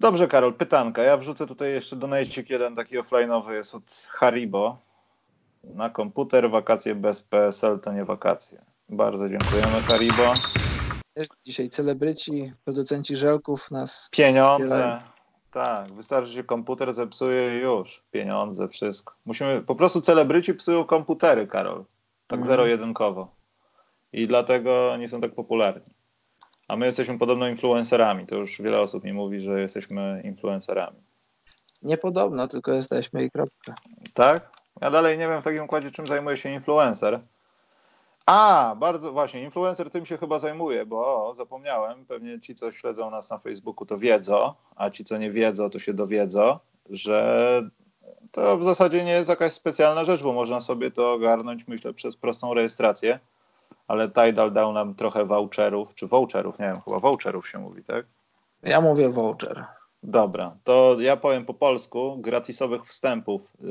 Dobrze, 0.00 0.28
Karol, 0.28 0.54
pytanka. 0.54 1.02
Ja 1.02 1.16
wrzucę 1.16 1.46
tutaj 1.46 1.72
jeszcze 1.72 1.96
donajcik 1.96 2.50
jeden 2.50 2.76
taki 2.76 2.98
offline'owy 2.98 3.50
jest 3.50 3.74
od 3.74 4.08
Haribo. 4.10 4.78
Na 5.64 5.90
komputer 5.90 6.50
wakacje 6.50 6.94
bez 6.94 7.22
PSL 7.22 7.80
to 7.80 7.92
nie 7.92 8.04
wakacje. 8.04 8.64
Bardzo 8.88 9.28
dziękujemy 9.28 9.80
Haribo. 9.82 10.32
Wiesz, 11.16 11.28
Dzisiaj 11.44 11.68
celebryci, 11.68 12.52
producenci 12.64 13.16
żelków 13.16 13.70
nas 13.70 14.08
Pieniądze. 14.12 14.64
Wspierają. 14.64 15.00
Tak, 15.50 15.92
wystarczy, 15.92 16.28
że 16.28 16.34
się 16.34 16.44
komputer 16.44 16.94
zepsuje 16.94 17.58
i 17.58 17.62
już. 17.62 18.02
Pieniądze, 18.10 18.68
wszystko. 18.68 19.14
Musimy, 19.24 19.62
po 19.62 19.74
prostu 19.74 20.00
celebryci 20.00 20.54
psują 20.54 20.84
komputery, 20.84 21.46
Karol. 21.46 21.84
Tak 22.26 22.38
Mhm. 22.40 22.48
zero-jedynkowo. 22.48 23.34
I 24.12 24.26
dlatego 24.26 24.96
nie 24.96 25.08
są 25.08 25.20
tak 25.20 25.34
popularni. 25.34 25.82
A 26.68 26.76
my 26.76 26.86
jesteśmy 26.86 27.18
podobno 27.18 27.48
influencerami. 27.48 28.26
To 28.26 28.36
już 28.36 28.62
wiele 28.62 28.80
osób 28.80 29.04
mi 29.04 29.12
mówi, 29.12 29.40
że 29.40 29.60
jesteśmy 29.60 30.22
influencerami. 30.24 30.96
niepodobno, 31.82 32.48
tylko 32.48 32.72
jesteśmy 32.72 33.24
i 33.24 33.30
kropka. 33.30 33.74
Tak? 34.14 34.50
Ja 34.80 34.90
dalej 34.90 35.18
nie 35.18 35.28
wiem 35.28 35.40
w 35.40 35.44
takim 35.44 35.64
układzie, 35.64 35.90
czym 35.90 36.06
zajmuje 36.06 36.36
się 36.36 36.48
influencer. 36.50 37.20
A, 38.26 38.76
bardzo 38.80 39.12
właśnie, 39.12 39.42
influencer 39.42 39.90
tym 39.90 40.06
się 40.06 40.18
chyba 40.18 40.38
zajmuje, 40.38 40.86
bo 40.86 41.28
o, 41.28 41.34
zapomniałem, 41.34 42.06
pewnie 42.06 42.40
ci, 42.40 42.54
co 42.54 42.72
śledzą 42.72 43.10
nas 43.10 43.30
na 43.30 43.38
Facebooku, 43.38 43.86
to 43.86 43.98
wiedzą, 43.98 44.52
a 44.76 44.90
ci, 44.90 45.04
co 45.04 45.18
nie 45.18 45.30
wiedzą, 45.30 45.70
to 45.70 45.78
się 45.78 45.94
dowiedzą, 45.94 46.58
że 46.90 47.62
to 48.32 48.58
w 48.58 48.64
zasadzie 48.64 49.04
nie 49.04 49.12
jest 49.12 49.28
jakaś 49.28 49.52
specjalna 49.52 50.04
rzecz, 50.04 50.22
bo 50.22 50.32
można 50.32 50.60
sobie 50.60 50.90
to 50.90 51.12
ogarnąć, 51.12 51.68
myślę, 51.68 51.94
przez 51.94 52.16
prostą 52.16 52.54
rejestrację, 52.54 53.18
ale 53.88 54.08
Tidal 54.08 54.52
dał 54.52 54.72
nam 54.72 54.94
trochę 54.94 55.24
voucherów, 55.24 55.94
czy 55.94 56.06
voucherów, 56.06 56.58
nie 56.58 56.66
wiem, 56.66 56.80
chyba 56.84 56.98
voucherów 56.98 57.48
się 57.48 57.58
mówi, 57.58 57.84
tak? 57.84 58.06
Ja 58.62 58.80
mówię 58.80 59.08
voucher. 59.08 59.64
Dobra, 60.02 60.56
to 60.64 60.96
ja 61.00 61.16
powiem 61.16 61.44
po 61.44 61.54
polsku 61.54 62.16
gratisowych 62.18 62.86
wstępów 62.86 63.42
y, 63.42 63.66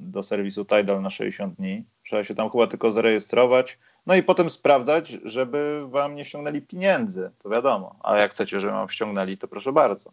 do 0.00 0.22
serwisu 0.22 0.64
Tidal 0.64 1.02
na 1.02 1.10
60 1.10 1.54
dni. 1.54 1.84
Trzeba 2.04 2.24
się 2.24 2.34
tam 2.34 2.50
chyba 2.50 2.66
tylko 2.66 2.90
zarejestrować, 2.90 3.78
no 4.06 4.14
i 4.14 4.22
potem 4.22 4.50
sprawdzać, 4.50 5.08
żeby 5.24 5.88
wam 5.88 6.14
nie 6.14 6.24
ściągnęli 6.24 6.62
pieniędzy, 6.62 7.30
to 7.38 7.48
wiadomo. 7.48 7.96
A 8.02 8.16
jak 8.16 8.30
chcecie, 8.30 8.60
żeby 8.60 8.72
wam 8.72 8.88
ściągnęli, 8.88 9.38
to 9.38 9.48
proszę 9.48 9.72
bardzo. 9.72 10.10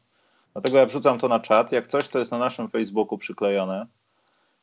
Dlatego 0.53 0.77
ja 0.77 0.85
wrzucam 0.85 1.19
to 1.19 1.27
na 1.27 1.39
czat. 1.39 1.71
Jak 1.71 1.87
coś, 1.87 2.07
to 2.07 2.19
jest 2.19 2.31
na 2.31 2.37
naszym 2.37 2.69
Facebooku 2.69 3.17
przyklejone. 3.17 3.87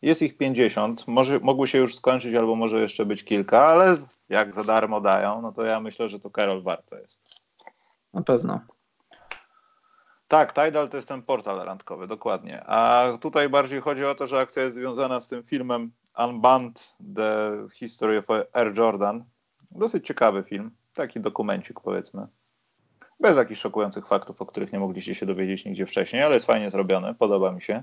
Jest 0.03 0.23
ich 0.23 0.37
50, 0.37 1.09
może, 1.09 1.39
mogły 1.39 1.69
się 1.69 1.79
już 1.79 1.97
skończyć, 1.97 2.35
albo 2.35 2.57
może 2.57 2.81
jeszcze 2.81 3.07
być 3.07 3.25
kilka, 3.25 3.67
ale 3.67 3.97
jak 4.29 4.55
za 4.55 4.65
darmo 4.65 5.01
dają, 5.01 5.43
no 5.43 5.53
to 5.53 5.65
ja 5.65 5.81
myślę, 5.81 6.09
że 6.09 6.21
to 6.21 6.31
Karol 6.31 6.63
warto 6.63 6.99
jest. 6.99 7.21
Na 8.15 8.23
pewno. 8.23 8.61
Tak, 10.29 10.53
Tidal 10.53 10.89
to 10.89 10.97
jest 10.97 11.09
ten 11.09 11.23
portal 11.23 11.59
randkowy, 11.59 12.07
dokładnie. 12.07 12.65
A 12.67 13.09
tutaj 13.21 13.49
bardziej 13.49 13.81
chodzi 13.81 14.05
o 14.05 14.15
to, 14.15 14.27
że 14.27 14.41
akcja 14.41 14.63
jest 14.63 14.75
związana 14.75 15.21
z 15.21 15.29
tym 15.29 15.43
filmem 15.43 15.93
Unbound 16.25 16.97
The 17.17 17.51
History 17.73 18.19
of 18.19 18.25
Air 18.53 18.79
Jordan. 18.79 19.25
Dosyć 19.71 20.07
ciekawy 20.07 20.43
film, 20.43 20.71
taki 20.95 21.21
dokumencik 21.21 21.81
powiedzmy. 21.81 22.27
Bez 23.21 23.37
jakichś 23.37 23.61
szokujących 23.61 24.07
faktów, 24.07 24.43
o 24.43 24.47
których 24.47 24.73
nie 24.73 24.79
mogliście 24.79 25.15
się 25.15 25.27
dowiedzieć 25.27 25.65
nigdzie 25.65 25.87
wcześniej, 25.87 26.23
ale 26.23 26.35
jest 26.35 26.47
fajnie 26.47 26.71
zrobiony, 26.71 27.15
podoba 27.15 27.53
mi 27.53 27.63
się. 27.63 27.83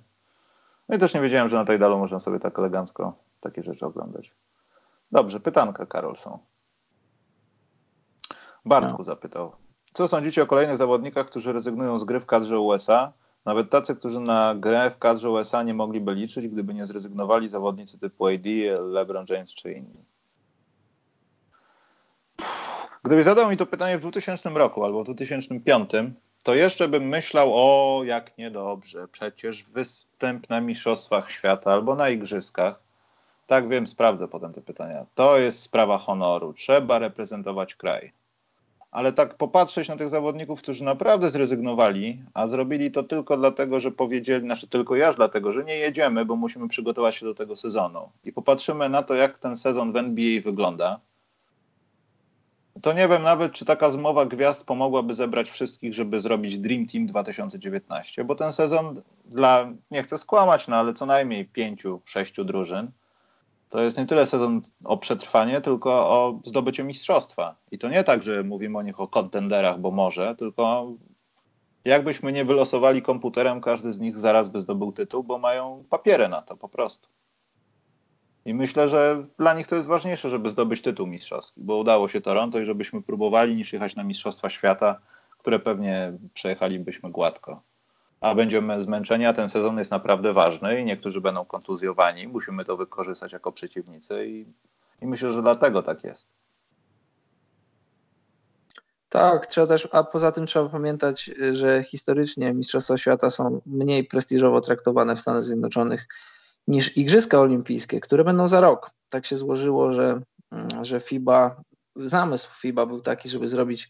No 0.89 0.95
i 0.95 0.99
też 0.99 1.13
nie 1.13 1.21
wiedziałem, 1.21 1.49
że 1.49 1.55
na 1.57 1.65
Tidalu 1.65 1.97
można 1.97 2.19
sobie 2.19 2.39
tak 2.39 2.59
elegancko 2.59 3.13
takie 3.39 3.63
rzeczy 3.63 3.85
oglądać. 3.85 4.33
Dobrze, 5.11 5.39
pytanka, 5.39 5.85
Karol, 5.85 6.15
są. 6.15 6.39
Bartku 8.65 8.97
No. 8.97 9.03
zapytał. 9.03 9.55
Co 9.93 10.07
sądzicie 10.07 10.43
o 10.43 10.45
kolejnych 10.45 10.77
zawodnikach, 10.77 11.25
którzy 11.25 11.53
rezygnują 11.53 11.99
z 11.99 12.03
gry 12.03 12.19
w 12.19 12.25
kadrze 12.25 12.59
USA? 12.59 13.13
Nawet 13.45 13.69
tacy, 13.69 13.95
którzy 13.95 14.19
na 14.19 14.55
grę 14.55 14.91
w 14.91 14.97
kadrze 14.97 15.29
USA 15.29 15.63
nie 15.63 15.73
mogliby 15.73 16.13
liczyć, 16.13 16.47
gdyby 16.47 16.73
nie 16.73 16.85
zrezygnowali 16.85 17.49
zawodnicy 17.49 17.99
typu 17.99 18.27
AD, 18.27 18.45
LeBron 18.79 19.25
James 19.29 19.53
czy 19.53 19.73
inni. 19.73 20.05
Gdybyś 23.03 23.25
zadał 23.25 23.49
mi 23.49 23.57
to 23.57 23.65
pytanie 23.65 23.97
w 23.97 24.01
2000 24.01 24.49
roku 24.49 24.83
albo 24.83 25.01
w 25.01 25.05
2005, 25.05 25.91
to 26.43 26.55
jeszcze 26.55 26.87
bym 26.87 27.03
myślał, 27.07 27.51
o 27.53 28.03
jak 28.03 28.37
niedobrze, 28.37 29.07
przecież 29.07 29.63
występ 29.63 30.49
na 30.49 30.61
Mistrzostwach 30.61 31.31
Świata 31.31 31.73
albo 31.73 31.95
na 31.95 32.09
Igrzyskach. 32.09 32.79
Tak 33.47 33.69
wiem, 33.69 33.87
sprawdzę 33.87 34.27
potem 34.27 34.53
te 34.53 34.61
pytania. 34.61 35.05
To 35.15 35.37
jest 35.37 35.61
sprawa 35.61 35.97
honoru. 35.97 36.53
Trzeba 36.53 36.99
reprezentować 36.99 37.75
kraj. 37.75 38.11
Ale 38.95 39.13
tak 39.13 39.35
popatrzeć 39.35 39.87
na 39.87 39.95
tych 39.95 40.09
zawodników, 40.09 40.61
którzy 40.61 40.83
naprawdę 40.83 41.29
zrezygnowali, 41.29 42.23
a 42.33 42.47
zrobili 42.47 42.91
to 42.91 43.03
tylko 43.03 43.37
dlatego, 43.37 43.79
że 43.79 43.91
powiedzieli, 43.91 44.45
znaczy 44.45 44.67
tylko 44.67 44.95
ja, 44.95 45.13
dlatego, 45.13 45.51
że 45.51 45.63
nie 45.63 45.77
jedziemy, 45.77 46.25
bo 46.25 46.35
musimy 46.35 46.67
przygotować 46.67 47.15
się 47.15 47.25
do 47.25 47.35
tego 47.35 47.55
sezonu. 47.55 48.09
I 48.23 48.33
popatrzymy 48.33 48.89
na 48.89 49.03
to, 49.03 49.13
jak 49.13 49.37
ten 49.37 49.55
sezon 49.55 49.91
w 49.91 49.95
NBA 49.95 50.41
wygląda. 50.41 50.99
To 52.81 52.93
nie 52.93 53.07
wiem 53.07 53.23
nawet, 53.23 53.53
czy 53.53 53.65
taka 53.65 53.91
zmowa 53.91 54.25
gwiazd 54.25 54.63
pomogłaby 54.63 55.13
zebrać 55.13 55.49
wszystkich, 55.49 55.93
żeby 55.93 56.19
zrobić 56.19 56.59
Dream 56.59 56.85
Team 56.85 57.05
2019, 57.05 58.23
bo 58.23 58.35
ten 58.35 58.53
sezon 58.53 59.01
dla, 59.25 59.69
nie 59.91 60.03
chcę 60.03 60.17
skłamać, 60.17 60.67
no 60.67 60.75
ale 60.75 60.93
co 60.93 61.05
najmniej 61.05 61.45
pięciu, 61.45 62.01
sześciu 62.05 62.43
drużyn, 62.43 62.91
to 63.69 63.81
jest 63.81 63.97
nie 63.97 64.05
tyle 64.05 64.27
sezon 64.27 64.61
o 64.83 64.97
przetrwanie, 64.97 65.61
tylko 65.61 65.91
o 65.91 66.39
zdobycie 66.43 66.83
mistrzostwa. 66.83 67.55
I 67.71 67.77
to 67.77 67.89
nie 67.89 68.03
tak, 68.03 68.23
że 68.23 68.43
mówimy 68.43 68.77
o 68.77 68.81
nich 68.81 68.99
o 68.99 69.07
kontenderach, 69.07 69.79
bo 69.79 69.91
może, 69.91 70.35
tylko 70.35 70.91
jakbyśmy 71.85 72.31
nie 72.31 72.45
wylosowali 72.45 73.01
komputerem, 73.01 73.61
każdy 73.61 73.93
z 73.93 73.99
nich 73.99 74.17
zaraz 74.17 74.49
by 74.49 74.61
zdobył 74.61 74.91
tytuł, 74.91 75.23
bo 75.23 75.37
mają 75.37 75.83
papiery 75.89 76.27
na 76.27 76.41
to 76.41 76.57
po 76.57 76.69
prostu. 76.69 77.09
I 78.45 78.53
myślę, 78.53 78.89
że 78.89 79.25
dla 79.37 79.53
nich 79.53 79.67
to 79.67 79.75
jest 79.75 79.87
ważniejsze, 79.87 80.29
żeby 80.29 80.49
zdobyć 80.49 80.81
tytuł 80.81 81.07
mistrzowski, 81.07 81.61
bo 81.61 81.77
udało 81.77 82.07
się 82.07 82.21
Toronto 82.21 82.59
i 82.59 82.65
żebyśmy 82.65 83.01
próbowali 83.01 83.55
niż 83.55 83.73
jechać 83.73 83.95
na 83.95 84.03
Mistrzostwa 84.03 84.49
Świata, 84.49 84.99
które 85.37 85.59
pewnie 85.59 86.13
przejechalibyśmy 86.33 87.11
gładko 87.11 87.61
a 88.25 88.35
będziemy 88.35 88.81
zmęczeni, 88.81 89.25
a 89.25 89.33
ten 89.33 89.49
sezon 89.49 89.77
jest 89.77 89.91
naprawdę 89.91 90.33
ważny 90.33 90.81
i 90.81 90.85
niektórzy 90.85 91.21
będą 91.21 91.45
kontuzjowani. 91.45 92.27
Musimy 92.27 92.65
to 92.65 92.77
wykorzystać 92.77 93.33
jako 93.33 93.51
przeciwnicy 93.51 94.27
i, 94.27 94.45
i 95.01 95.07
myślę, 95.07 95.31
że 95.31 95.41
dlatego 95.41 95.83
tak 95.83 96.03
jest. 96.03 96.25
Tak, 99.09 99.45
trzeba 99.45 99.67
też, 99.67 99.87
a 99.91 100.03
poza 100.03 100.31
tym 100.31 100.45
trzeba 100.45 100.69
pamiętać, 100.69 101.31
że 101.51 101.83
historycznie 101.83 102.53
Mistrzostwa 102.53 102.97
Świata 102.97 103.29
są 103.29 103.61
mniej 103.65 104.03
prestiżowo 104.03 104.61
traktowane 104.61 105.15
w 105.15 105.19
Stanach 105.19 105.43
Zjednoczonych 105.43 106.07
niż 106.67 106.97
Igrzyska 106.97 107.39
Olimpijskie, 107.39 107.99
które 107.99 108.23
będą 108.23 108.47
za 108.47 108.61
rok. 108.61 108.91
Tak 109.09 109.25
się 109.25 109.37
złożyło, 109.37 109.91
że, 109.91 110.21
że 110.81 110.99
FIBA, 110.99 111.61
zamysł 111.95 112.49
FIBA 112.59 112.85
był 112.85 113.01
taki, 113.01 113.29
żeby 113.29 113.47
zrobić 113.47 113.89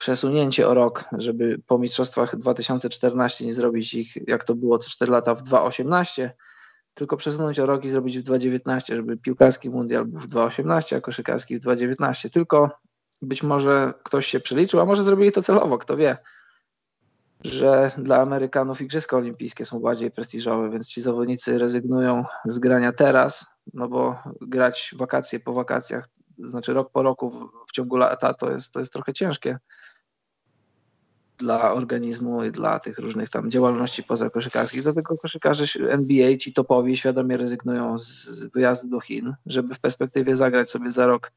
przesunięcie 0.00 0.68
o 0.68 0.74
rok, 0.74 1.04
żeby 1.12 1.60
po 1.66 1.78
mistrzostwach 1.78 2.36
2014 2.36 3.46
nie 3.46 3.54
zrobić 3.54 3.94
ich, 3.94 4.28
jak 4.28 4.44
to 4.44 4.54
było 4.54 4.78
co 4.78 4.90
4 4.90 5.12
lata 5.12 5.34
w 5.34 5.42
2018, 5.42 6.34
tylko 6.94 7.16
przesunąć 7.16 7.58
o 7.58 7.66
rok 7.66 7.84
i 7.84 7.90
zrobić 7.90 8.18
w 8.18 8.22
2019, 8.22 8.96
żeby 8.96 9.16
piłkarski 9.16 9.70
mundial 9.70 10.04
był 10.04 10.20
w 10.20 10.26
2018, 10.26 10.96
a 10.96 11.00
koszykarski 11.00 11.56
w 11.56 11.60
2019. 11.60 12.30
Tylko 12.30 12.70
być 13.22 13.42
może 13.42 13.94
ktoś 14.02 14.26
się 14.26 14.40
przeliczył, 14.40 14.80
a 14.80 14.84
może 14.84 15.02
zrobili 15.02 15.32
to 15.32 15.42
celowo, 15.42 15.78
kto 15.78 15.96
wie, 15.96 16.16
że 17.44 17.90
dla 17.98 18.20
Amerykanów 18.20 18.80
Igrzyska 18.80 19.16
Olimpijskie 19.16 19.66
są 19.66 19.80
bardziej 19.80 20.10
prestiżowe, 20.10 20.70
więc 20.70 20.88
ci 20.88 21.02
zawodnicy 21.02 21.58
rezygnują 21.58 22.24
z 22.44 22.58
grania 22.58 22.92
teraz, 22.92 23.46
no 23.74 23.88
bo 23.88 24.22
grać 24.40 24.94
wakacje 24.96 25.40
po 25.40 25.52
wakacjach, 25.52 26.08
znaczy 26.38 26.72
rok 26.72 26.90
po 26.92 27.02
roku 27.02 27.30
w, 27.30 27.50
w 27.68 27.72
ciągu 27.72 27.96
lata 27.96 28.34
to 28.34 28.52
jest, 28.52 28.72
to 28.72 28.78
jest 28.78 28.92
trochę 28.92 29.12
ciężkie 29.12 29.58
dla 31.40 31.72
organizmu 31.72 32.44
i 32.44 32.52
dla 32.52 32.78
tych 32.78 32.98
różnych 32.98 33.30
tam 33.30 33.50
działalności 33.50 34.02
pozakoszykarskich. 34.02 34.82
Dlatego 34.82 35.16
koszykarze 35.16 35.64
NBA, 35.88 36.36
ci 36.36 36.52
topowi, 36.52 36.96
świadomie 36.96 37.36
rezygnują 37.36 37.98
z 37.98 38.46
wyjazdu 38.46 38.88
do 38.88 39.00
Chin, 39.00 39.34
żeby 39.46 39.74
w 39.74 39.80
perspektywie 39.80 40.36
zagrać 40.36 40.70
sobie 40.70 40.92
za 40.92 41.06
rok 41.06 41.32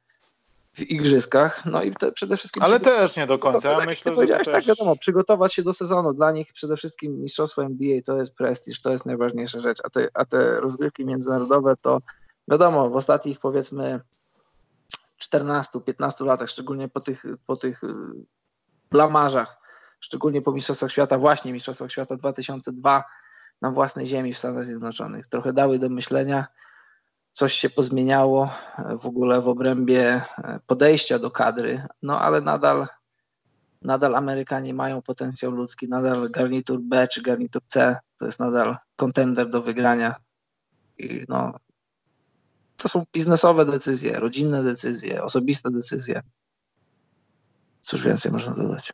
w 0.74 0.82
igrzyskach. 0.82 1.66
No 1.66 1.84
i 1.84 1.94
przede 2.14 2.38
wszystkim. 2.38 2.64
Ale 2.64 2.80
też 2.80 3.16
nie 3.16 3.28
do 3.28 3.40
końca. 3.40 3.70
Ja 3.70 3.78
tak, 3.78 3.86
myślę, 3.86 4.16
że 4.16 4.28
tak, 4.28 4.38
też... 4.38 4.54
tak, 4.54 4.64
wiadomo, 4.64 4.96
przygotować 4.96 5.54
się 5.54 5.64
do 5.64 5.74
sezonu. 5.74 6.14
Dla 6.14 6.32
nich 6.32 6.54
przede 6.54 6.78
wszystkim 6.78 7.22
mistrzostwo 7.22 7.64
NBA 7.64 8.02
to 8.06 8.18
jest 8.18 8.36
prestiż, 8.36 8.82
to 8.82 8.92
jest 8.92 9.06
najważniejsza 9.06 9.60
rzecz, 9.60 9.78
a 9.84 9.90
te, 9.90 10.08
a 10.14 10.26
te 10.26 10.60
rozgrywki 10.60 11.06
międzynarodowe 11.06 11.76
to 11.82 12.02
wiadomo, 12.48 12.90
w 12.90 12.96
ostatnich 12.96 13.40
powiedzmy 13.40 14.00
14-15 15.22 16.26
latach, 16.26 16.50
szczególnie 16.50 16.90
po 16.90 17.00
tych, 17.00 17.26
po 17.46 17.56
tych 17.56 17.84
y, 17.84 17.88
blamarzach 18.92 19.62
szczególnie 20.04 20.42
po 20.42 20.52
Mistrzostwach 20.52 20.92
Świata, 20.92 21.18
właśnie 21.18 21.54
Mistrzostwach 21.54 21.92
Świata 21.92 22.16
2002 22.16 23.04
na 23.62 23.72
własnej 23.72 24.08
ziemi 24.08 24.34
w 24.34 24.38
Stanach 24.38 24.66
Zjednoczonych. 24.66 25.28
Trochę 25.28 25.54
dały 25.54 25.80
do 25.80 25.90
myślenia, 25.90 26.48
coś 27.32 27.54
się 27.54 27.70
pozmieniało 27.70 28.50
w 29.00 29.06
ogóle 29.06 29.42
w 29.42 29.48
obrębie 29.48 30.22
podejścia 30.68 31.20
do 31.20 31.32
kadry, 31.32 31.86
no 32.02 32.22
ale 32.22 32.42
nadal, 32.42 32.88
nadal 33.82 34.16
Amerykanie 34.16 34.74
mają 34.74 35.02
potencjał 35.02 35.52
ludzki, 35.52 35.90
nadal 35.90 36.30
garnitur 36.30 36.80
B 36.82 37.08
czy 37.08 37.22
garnitur 37.22 37.62
C 37.68 37.98
to 38.20 38.26
jest 38.26 38.40
nadal 38.40 38.78
kontender 38.96 39.50
do 39.50 39.62
wygrania. 39.62 40.16
I 40.98 41.26
no, 41.30 41.54
to 42.78 42.90
są 42.90 43.04
biznesowe 43.14 43.66
decyzje, 43.66 44.20
rodzinne 44.20 44.64
decyzje, 44.64 45.24
osobiste 45.24 45.72
decyzje. 45.72 46.22
Cóż 47.82 48.04
więcej 48.04 48.32
można 48.32 48.54
dodać? 48.54 48.94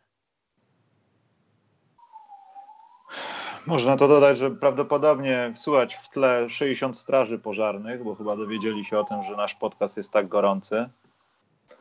Można 3.65 3.98
to 3.98 4.07
dodać, 4.07 4.38
że 4.38 4.52
prawdopodobnie 4.52 5.53
słuchać 5.56 5.95
w 6.03 6.10
tle 6.10 6.49
60 6.49 6.98
straży 6.98 7.40
pożarnych, 7.40 8.03
bo 8.03 8.15
chyba 8.15 8.36
dowiedzieli 8.36 8.86
się 8.86 8.99
o 8.99 9.03
tym, 9.03 9.23
że 9.23 9.36
nasz 9.36 9.56
podcast 9.56 9.98
jest 9.98 10.11
tak 10.11 10.27
gorący. 10.27 10.90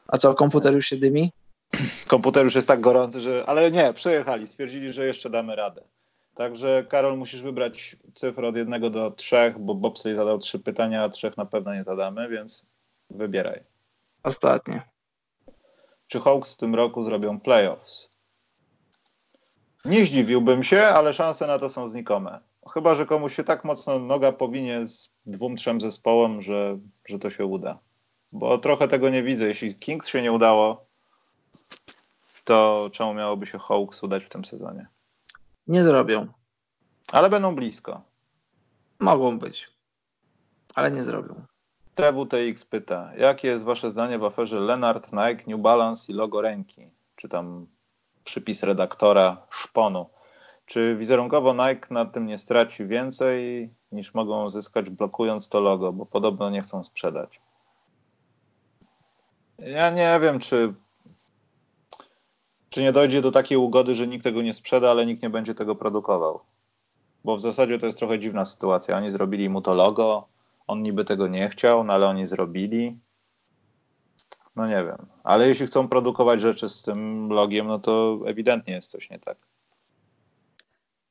A 0.09 0.19
co, 0.19 0.35
komputer 0.35 0.75
już 0.75 0.87
się 0.87 0.97
dymi? 0.97 1.33
Komputer 2.07 2.45
już 2.45 2.55
jest 2.55 2.69
tak 2.69 2.81
gorący, 2.81 3.21
że. 3.21 3.45
Ale 3.47 3.71
nie, 3.71 3.93
przejechali, 3.93 4.47
stwierdzili, 4.47 4.93
że 4.93 5.07
jeszcze 5.07 5.31
damy 5.31 5.57
radę. 5.57 5.83
Także 6.35 6.85
Karol, 6.89 7.19
musisz 7.19 7.43
wybrać 7.43 7.97
cyfrę 8.15 8.49
od 8.49 8.57
jednego 8.57 8.91
do 8.91 9.11
trzech, 9.11 9.59
bo 9.59 9.75
Bobsley 9.75 10.17
zadał 10.17 10.39
trzy 10.39 10.59
pytania, 10.59 11.05
a 11.05 11.09
trzech 11.09 11.37
na 11.37 11.47
pewno 11.47 11.75
nie 11.75 11.85
zadamy, 11.85 12.29
więc 12.29 12.67
wybieraj. 13.11 13.61
Ostatnie. 14.23 14.83
Czy 16.07 16.21
Hawks 16.21 16.55
w 16.55 16.57
tym 16.57 16.75
roku 16.75 17.05
zrobią 17.05 17.41
playoffs? 17.41 18.18
Nie 19.85 20.05
zdziwiłbym 20.05 20.63
się, 20.63 20.83
ale 20.83 21.13
szanse 21.13 21.47
na 21.47 21.59
to 21.59 21.71
są 21.71 21.89
znikome. 21.89 22.41
Chyba, 22.73 22.95
że 22.95 23.07
komuś 23.07 23.35
się 23.35 23.45
tak 23.45 23.65
mocno 23.65 23.99
noga 23.99 24.33
powinie 24.33 24.87
z 24.87 25.11
dwóm, 25.27 25.57
trzem 25.57 25.81
zespołem, 25.81 26.43
że, 26.43 26.79
że 27.09 27.19
to 27.19 27.31
się 27.31 27.47
uda. 27.47 27.79
Bo 28.33 28.59
trochę 28.59 28.89
tego 28.89 29.11
nie 29.11 29.23
widzę. 29.23 29.47
Jeśli 29.47 29.75
Kings 29.75 30.09
się 30.09 30.23
nie 30.23 30.33
udało, 30.33 30.87
to 32.45 32.89
czemu 32.93 33.15
miałoby 33.15 33.47
się 33.47 33.59
Hawks 33.59 34.03
udać 34.03 34.25
w 34.25 34.29
tym 34.29 34.45
sezonie? 34.45 34.87
Nie 35.67 35.83
zrobią. 35.83 36.27
Ale 37.13 37.31
będą 37.31 37.55
blisko. 37.55 38.03
Mogą 38.99 39.39
być, 39.39 39.71
ale 40.75 40.91
nie 40.91 41.03
zrobią. 41.03 41.35
TWTX 41.95 42.65
pyta, 42.65 43.11
jakie 43.17 43.49
jest 43.49 43.65
wasze 43.65 43.91
zdanie 43.91 44.19
w 44.19 44.25
aferze 44.25 44.61
Lenart, 44.61 45.13
Nike, 45.13 45.45
New 45.47 45.61
Balance 45.61 46.13
i 46.13 46.15
logo 46.15 46.41
ręki? 46.41 46.91
Czy 47.17 47.29
tam 47.29 47.67
przypis 48.29 48.63
redaktora 48.63 49.47
szponu. 49.51 50.07
Czy 50.67 50.97
wizerunkowo 50.97 51.55
Nike 51.55 51.89
na 51.91 52.05
tym 52.05 52.27
nie 52.27 52.39
straci 52.39 52.87
więcej 52.87 53.71
niż 53.93 54.15
mogą 54.15 54.51
zyskać 54.51 54.91
blokując 54.91 55.49
to 55.49 55.61
logo, 55.61 55.93
bo 55.93 56.07
podobno 56.07 56.51
nie 56.51 56.63
chcą 56.63 56.83
sprzedać? 56.83 57.41
Ja 59.59 59.91
nie 59.91 60.19
wiem, 60.23 60.39
czy, 60.39 60.75
czy 62.71 62.83
nie 62.83 62.93
dojdzie 62.93 63.21
do 63.21 63.33
takiej 63.33 63.59
ugody, 63.59 63.95
że 63.95 64.07
nikt 64.07 64.25
tego 64.25 64.43
nie 64.43 64.55
sprzeda, 64.55 64.91
ale 64.91 65.07
nikt 65.07 65.23
nie 65.23 65.31
będzie 65.31 65.55
tego 65.55 65.75
produkował. 65.75 66.41
Bo 67.25 67.37
w 67.37 67.41
zasadzie 67.41 67.79
to 67.79 67.87
jest 67.87 67.99
trochę 67.99 68.19
dziwna 68.19 68.45
sytuacja. 68.45 68.97
Oni 68.97 69.11
zrobili 69.11 69.49
mu 69.49 69.61
to 69.63 69.75
logo, 69.75 70.29
on 70.67 70.83
niby 70.83 71.05
tego 71.05 71.29
nie 71.29 71.49
chciał, 71.49 71.85
no 71.85 71.93
ale 71.93 72.07
oni 72.07 72.27
zrobili. 72.27 72.99
No 74.59 74.67
nie 74.67 74.85
wiem. 74.85 75.07
Ale 75.25 75.49
jeśli 75.49 75.67
chcą 75.67 75.89
produkować 75.89 76.41
rzeczy 76.41 76.69
z 76.69 76.83
tym 76.83 77.29
logiem, 77.29 77.67
no 77.67 77.79
to 77.79 78.21
ewidentnie 78.27 78.75
jest 78.75 78.91
coś 78.91 79.11
nie 79.11 79.19
tak. 79.19 79.37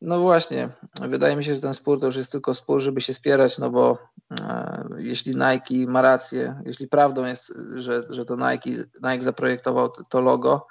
No 0.02 0.20
właśnie, 0.20 0.70
wydaje 1.02 1.36
mi 1.36 1.44
się, 1.44 1.56
że 1.56 1.62
ten 1.62 1.74
spór 1.74 2.00
to 2.00 2.06
już 2.06 2.16
jest 2.16 2.32
tylko 2.32 2.54
spór, 2.54 2.82
żeby 2.82 3.02
się 3.02 3.14
spierać, 3.14 3.58
no 3.58 3.70
bo 3.70 3.98
e, 4.32 4.88
jeśli 4.98 5.36
Nike 5.36 5.92
ma 5.92 6.02
rację, 6.02 6.62
jeśli 6.66 6.88
prawdą 6.88 7.26
jest, 7.26 7.54
że, 7.76 8.04
że 8.10 8.26
to 8.26 8.36
Nike, 8.36 8.70
Nike 9.04 9.22
zaprojektował 9.22 9.90
to 10.10 10.22
logo, 10.22 10.68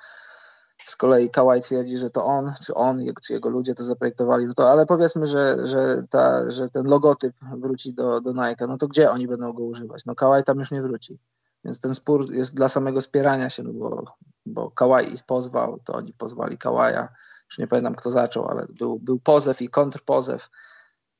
z 0.85 0.97
kolei 0.97 1.31
Kawhi 1.31 1.61
twierdzi, 1.61 1.99
że 1.99 2.11
to 2.11 2.25
on, 2.25 2.53
czy 2.65 2.75
on, 2.75 3.01
czy 3.23 3.33
jego 3.33 3.49
ludzie 3.49 3.75
to 3.75 3.85
zaprojektowali, 3.85 4.47
no 4.47 4.55
to 4.55 4.71
ale 4.71 4.87
powiedzmy, 4.87 5.27
że, 5.27 5.67
że, 5.67 6.03
ta, 6.11 6.51
że 6.51 6.69
ten 6.69 6.87
logotyp 6.87 7.35
wróci 7.59 7.95
do, 7.95 8.21
do 8.21 8.33
Nike, 8.33 8.67
no 8.67 8.79
to 8.79 8.89
gdzie 8.89 9.11
oni 9.11 9.29
będą 9.29 9.53
go 9.53 9.65
używać? 9.65 10.05
No 10.07 10.15
Kawhi 10.15 10.45
tam 10.45 10.59
już 10.59 10.71
nie 10.71 10.83
wróci. 10.83 11.19
Więc 11.67 11.81
ten 11.81 11.95
spór 11.95 12.33
jest 12.33 12.55
dla 12.55 12.69
samego 12.69 13.01
spierania 13.01 13.51
się, 13.51 13.63
no 13.63 13.73
bo, 13.73 14.05
bo 14.47 14.71
Kałaj 14.71 15.15
ich 15.15 15.25
pozwał, 15.25 15.79
to 15.85 15.93
oni 15.93 16.13
pozwali 16.13 16.59
Kałaja. 16.59 17.09
Już 17.51 17.59
nie 17.59 17.67
pamiętam, 17.67 17.95
kto 17.95 18.11
zaczął, 18.11 18.49
ale 18.49 18.67
był, 18.79 18.99
był 18.99 19.19
pozew 19.19 19.63
i 19.63 19.69
kontrpozew. 19.69 20.51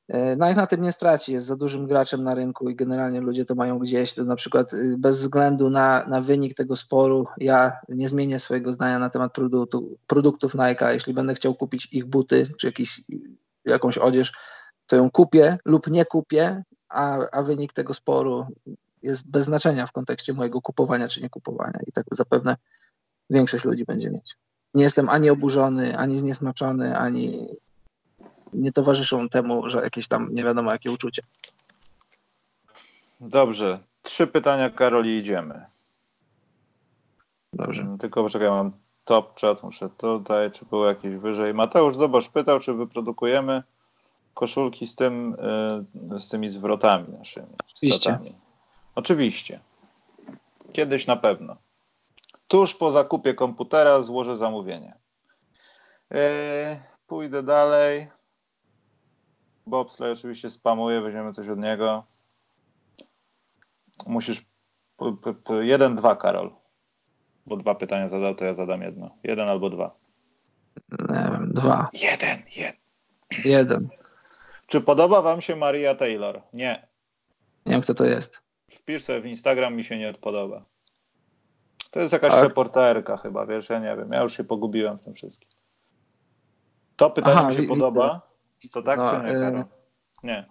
E, 0.07 0.35
no 0.35 0.47
jak 0.47 0.57
na 0.57 0.67
tym 0.67 0.81
nie 0.81 0.91
straci, 0.91 1.33
jest 1.33 1.45
za 1.45 1.55
dużym 1.55 1.87
graczem 1.87 2.23
na 2.23 2.35
rynku 2.35 2.69
i 2.69 2.75
generalnie 2.75 3.21
ludzie 3.21 3.45
to 3.45 3.55
mają 3.55 3.79
gdzieś, 3.79 4.13
to 4.13 4.23
na 4.23 4.35
przykład 4.35 4.73
y, 4.73 4.95
bez 4.97 5.19
względu 5.19 5.69
na, 5.69 6.05
na 6.07 6.21
wynik 6.21 6.53
tego 6.53 6.75
sporu, 6.75 7.25
ja 7.37 7.73
nie 7.89 8.09
zmienię 8.09 8.39
swojego 8.39 8.71
zdania 8.71 8.99
na 8.99 9.09
temat 9.09 9.33
produktu, 9.33 9.97
produktów 10.07 10.55
Nike, 10.55 10.93
jeśli 10.93 11.13
będę 11.13 11.33
chciał 11.33 11.55
kupić 11.55 11.93
ich 11.93 12.05
buty, 12.05 12.47
czy 12.57 12.67
jakiś, 12.67 13.01
jakąś 13.65 13.97
odzież, 13.97 14.33
to 14.85 14.95
ją 14.95 15.11
kupię 15.11 15.57
lub 15.65 15.87
nie 15.87 16.05
kupię, 16.05 16.63
a, 16.89 17.17
a 17.31 17.43
wynik 17.43 17.73
tego 17.73 17.93
sporu 17.93 18.45
jest 19.03 19.29
bez 19.29 19.45
znaczenia 19.45 19.87
w 19.87 19.91
kontekście 19.91 20.33
mojego 20.33 20.61
kupowania 20.61 21.07
czy 21.07 21.21
nie 21.21 21.29
kupowania 21.29 21.79
i 21.87 21.91
tak 21.91 22.05
zapewne 22.11 22.55
większość 23.29 23.65
ludzi 23.65 23.85
będzie 23.85 24.09
mieć. 24.09 24.35
Nie 24.73 24.83
jestem 24.83 25.09
ani 25.09 25.29
oburzony, 25.29 25.97
ani 25.97 26.17
zniesmaczony, 26.17 26.97
ani 26.97 27.47
nie 28.53 28.71
towarzyszą 28.71 29.29
temu, 29.29 29.69
że 29.69 29.81
jakieś 29.81 30.07
tam 30.07 30.33
nie 30.33 30.43
wiadomo 30.43 30.71
jakie 30.71 30.91
uczucie. 30.91 31.21
Dobrze. 33.19 33.79
Trzy 34.01 34.27
pytania, 34.27 34.69
Karoli, 34.69 35.17
idziemy. 35.17 35.65
Dobrze. 37.53 37.95
Tylko 37.99 38.23
poczekaj, 38.23 38.49
mam 38.49 38.71
top 39.05 39.39
chat, 39.39 39.63
muszę 39.63 39.89
tutaj, 39.89 40.51
czy 40.51 40.65
było 40.65 40.87
jakieś 40.87 41.15
wyżej. 41.15 41.53
Mateusz 41.53 41.95
zobacz, 41.95 42.29
pytał, 42.29 42.59
czy 42.59 42.73
wyprodukujemy 42.73 43.63
koszulki 44.33 44.87
z 44.87 44.95
tym, 44.95 45.37
y, 46.13 46.19
z 46.19 46.29
tymi 46.29 46.49
zwrotami 46.49 47.13
naszymi. 47.17 47.47
Oczywiście. 47.65 47.99
cytatami. 47.99 48.46
Oczywiście. 48.97 49.59
Kiedyś 50.73 51.07
na 51.07 51.15
pewno. 51.15 51.55
Tuż 52.47 52.75
po 52.75 52.91
zakupie 52.91 53.33
komputera 53.33 54.01
złożę 54.01 54.37
zamówienie. 54.37 54.93
Yy, 56.11 56.17
pójdę 57.07 57.43
dalej. 57.43 58.07
Bobsley 59.67 60.11
oczywiście 60.11 60.49
spamuje, 60.49 61.01
weźmiemy 61.01 61.33
coś 61.33 61.49
od 61.49 61.59
niego. 61.59 62.03
Musisz. 64.05 64.45
Jeden, 65.61 65.95
dwa, 65.95 66.15
Karol. 66.15 66.51
Bo 67.45 67.57
dwa 67.57 67.75
pytania 67.75 68.07
zadał, 68.07 68.35
to 68.35 68.45
ja 68.45 68.53
zadam 68.53 68.81
jedno. 68.81 69.17
Jeden 69.23 69.49
albo 69.49 69.69
dwa. 69.69 69.95
Nie 71.09 71.29
wiem, 71.31 71.49
dwa, 71.53 71.89
Jeden, 71.93 72.43
jeden. 72.55 72.75
jeden. 73.45 73.89
Czy 74.67 74.81
podoba 74.81 75.21
Wam 75.21 75.41
się 75.41 75.55
Maria 75.55 75.95
Taylor? 75.95 76.41
Nie. 76.53 76.87
Nie 77.65 77.71
wiem, 77.71 77.81
kto 77.81 77.93
to 77.93 78.05
jest. 78.05 78.46
Wpisz 78.71 79.03
sobie 79.03 79.21
w 79.21 79.25
Instagram, 79.25 79.75
mi 79.75 79.83
się 79.83 79.97
nie 79.97 80.13
podoba. 80.13 80.65
To 81.91 81.99
jest 81.99 82.13
jakaś 82.13 82.31
Tak. 82.31 82.43
reporterka 82.43 83.17
chyba, 83.17 83.45
wiesz, 83.45 83.69
ja 83.69 83.79
nie 83.79 83.95
wiem. 83.95 84.07
Ja 84.11 84.21
już 84.21 84.37
się 84.37 84.43
pogubiłem 84.43 84.97
w 84.97 85.03
tym 85.03 85.13
wszystkim. 85.13 85.49
To 86.95 87.09
pytanie 87.09 87.37
Aha, 87.37 87.47
mi 87.47 87.55
się 87.55 87.63
podoba. 87.63 88.21
To 88.73 88.81
tak 88.81 88.97
No, 88.99 89.11
czy 89.11 89.17
nie, 89.17 89.37
y- 89.37 89.41
Karol? 89.41 89.65
Nie. 90.23 90.45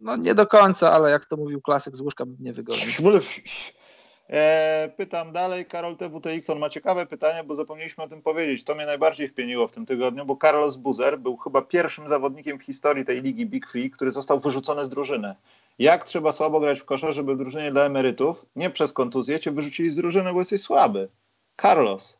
No 0.00 0.16
nie 0.16 0.34
do 0.34 0.46
końca, 0.46 0.92
ale 0.92 1.10
jak 1.10 1.24
to 1.24 1.36
mówił 1.36 1.60
klasyk 1.60 1.96
z 1.96 2.00
łóżka, 2.00 2.26
bym 2.26 2.36
nie 2.40 2.52
wygodnie. 2.52 2.82
E, 4.30 4.90
pytam 4.96 5.32
dalej, 5.32 5.66
Karol 5.66 5.96
TWTX, 5.96 6.50
on 6.50 6.58
ma 6.58 6.68
ciekawe 6.68 7.06
pytanie, 7.06 7.44
bo 7.44 7.54
zapomnieliśmy 7.54 8.04
o 8.04 8.08
tym 8.08 8.22
powiedzieć. 8.22 8.64
To 8.64 8.74
mnie 8.74 8.86
najbardziej 8.86 9.28
wpieniło 9.28 9.68
w 9.68 9.72
tym 9.72 9.86
tygodniu, 9.86 10.24
bo 10.26 10.36
Carlos 10.42 10.76
Buzer 10.76 11.18
był 11.18 11.36
chyba 11.36 11.62
pierwszym 11.62 12.08
zawodnikiem 12.08 12.58
w 12.58 12.62
historii 12.62 13.04
tej 13.04 13.22
ligi 13.22 13.46
Big 13.46 13.70
Free, 13.70 13.90
który 13.90 14.10
został 14.10 14.40
wyrzucony 14.40 14.84
z 14.84 14.88
drużyny. 14.88 15.34
Jak 15.78 16.04
trzeba 16.04 16.32
słabo 16.32 16.60
grać 16.60 16.80
w 16.80 16.84
kosza, 16.84 17.12
żeby 17.12 17.36
drużynie 17.36 17.72
dla 17.72 17.84
emerytów, 17.84 18.46
nie 18.56 18.70
przez 18.70 18.92
kontuzję, 18.92 19.40
cię 19.40 19.52
wyrzucili 19.52 19.90
z 19.90 19.96
drużyny, 19.96 20.32
bo 20.32 20.38
jesteś 20.38 20.60
słaby. 20.60 21.08
Carlos. 21.62 22.18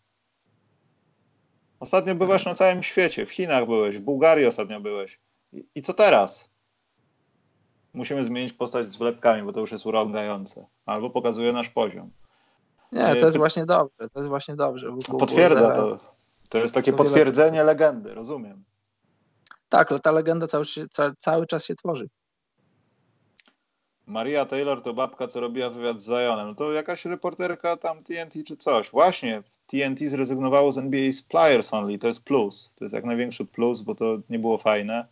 Ostatnio 1.80 2.14
bywasz 2.14 2.46
na 2.46 2.54
całym 2.54 2.82
świecie. 2.82 3.26
W 3.26 3.30
Chinach 3.30 3.66
byłeś, 3.66 3.98
w 3.98 4.00
Bułgarii 4.00 4.46
ostatnio 4.46 4.80
byłeś. 4.80 5.20
I, 5.52 5.64
i 5.74 5.82
co 5.82 5.94
teraz? 5.94 6.50
Musimy 7.94 8.24
zmienić 8.24 8.52
postać 8.52 8.88
z 8.88 8.96
wlepkami, 8.96 9.42
bo 9.42 9.52
to 9.52 9.60
już 9.60 9.72
jest 9.72 9.86
urągające. 9.86 10.66
Albo 10.86 11.10
pokazuje 11.10 11.52
nasz 11.52 11.68
poziom. 11.68 12.10
Nie, 12.92 13.16
to 13.16 13.26
jest 13.26 13.36
właśnie 13.36 13.66
dobrze, 13.66 14.08
to 14.12 14.18
jest 14.18 14.28
właśnie 14.28 14.56
dobrze. 14.56 14.92
Potwierdza 15.18 15.70
to. 15.70 15.98
To 16.50 16.58
jest 16.58 16.74
takie 16.74 16.92
potwierdzenie 16.92 17.64
legendy, 17.64 18.14
rozumiem. 18.14 18.64
Tak, 19.68 19.90
ale 19.90 20.00
ta 20.00 20.10
legenda 20.10 20.46
cały, 20.46 20.64
cały 21.18 21.46
czas 21.46 21.64
się 21.64 21.74
tworzy. 21.74 22.08
Maria 24.06 24.44
Taylor 24.44 24.82
to 24.82 24.94
babka, 24.94 25.26
co 25.26 25.40
robiła 25.40 25.70
wywiad 25.70 26.00
z 26.00 26.06
Zionem. 26.06 26.48
No 26.48 26.54
to 26.54 26.72
jakaś 26.72 27.04
reporterka 27.04 27.76
tam 27.76 28.04
TNT 28.04 28.44
czy 28.46 28.56
coś. 28.56 28.90
Właśnie, 28.90 29.42
TNT 29.66 30.08
zrezygnowało 30.08 30.72
z 30.72 30.78
NBA 30.78 31.12
z 31.12 31.22
Players 31.22 31.74
Only, 31.74 31.98
to 31.98 32.08
jest 32.08 32.24
plus. 32.24 32.74
To 32.76 32.84
jest 32.84 32.94
jak 32.94 33.04
największy 33.04 33.44
plus, 33.44 33.80
bo 33.80 33.94
to 33.94 34.18
nie 34.30 34.38
było 34.38 34.58
fajne. 34.58 35.06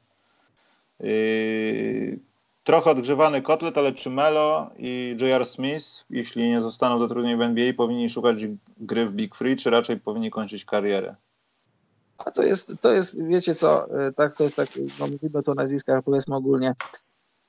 Yy, 1.01 2.19
trochę 2.65 2.91
odgrzewany 2.91 3.43
kotlet, 3.43 3.79
ale 3.79 3.93
czy 3.93 4.11
Melo 4.11 4.71
i 4.79 5.17
J.R. 5.21 5.47
Smith, 5.47 6.05
jeśli 6.11 6.49
nie 6.49 6.61
zostaną 6.61 6.99
zatrudnieni 6.99 7.37
w 7.37 7.43
NBA, 7.43 7.73
powinni 7.73 8.11
szukać 8.11 8.37
gry 8.79 9.07
w 9.07 9.13
Big 9.13 9.35
Free, 9.35 9.57
czy 9.57 9.71
raczej 9.71 10.01
powinni 10.01 10.31
kończyć 10.31 10.65
karierę? 10.65 11.15
A 12.19 12.31
to 12.31 12.43
jest, 12.43 12.81
to 12.81 12.93
jest, 12.93 13.29
wiecie 13.29 13.55
co, 13.55 14.01
e, 14.07 14.13
tak, 14.13 14.37
to 14.37 14.45
jest 14.45 14.57
tak, 14.57 14.69
no 15.01 15.07
mówimy 15.07 15.43
tu 15.43 15.51
o 15.51 15.55
nazwiskach, 15.55 16.05
powiedzmy 16.05 16.37
ogólnie. 16.37 16.75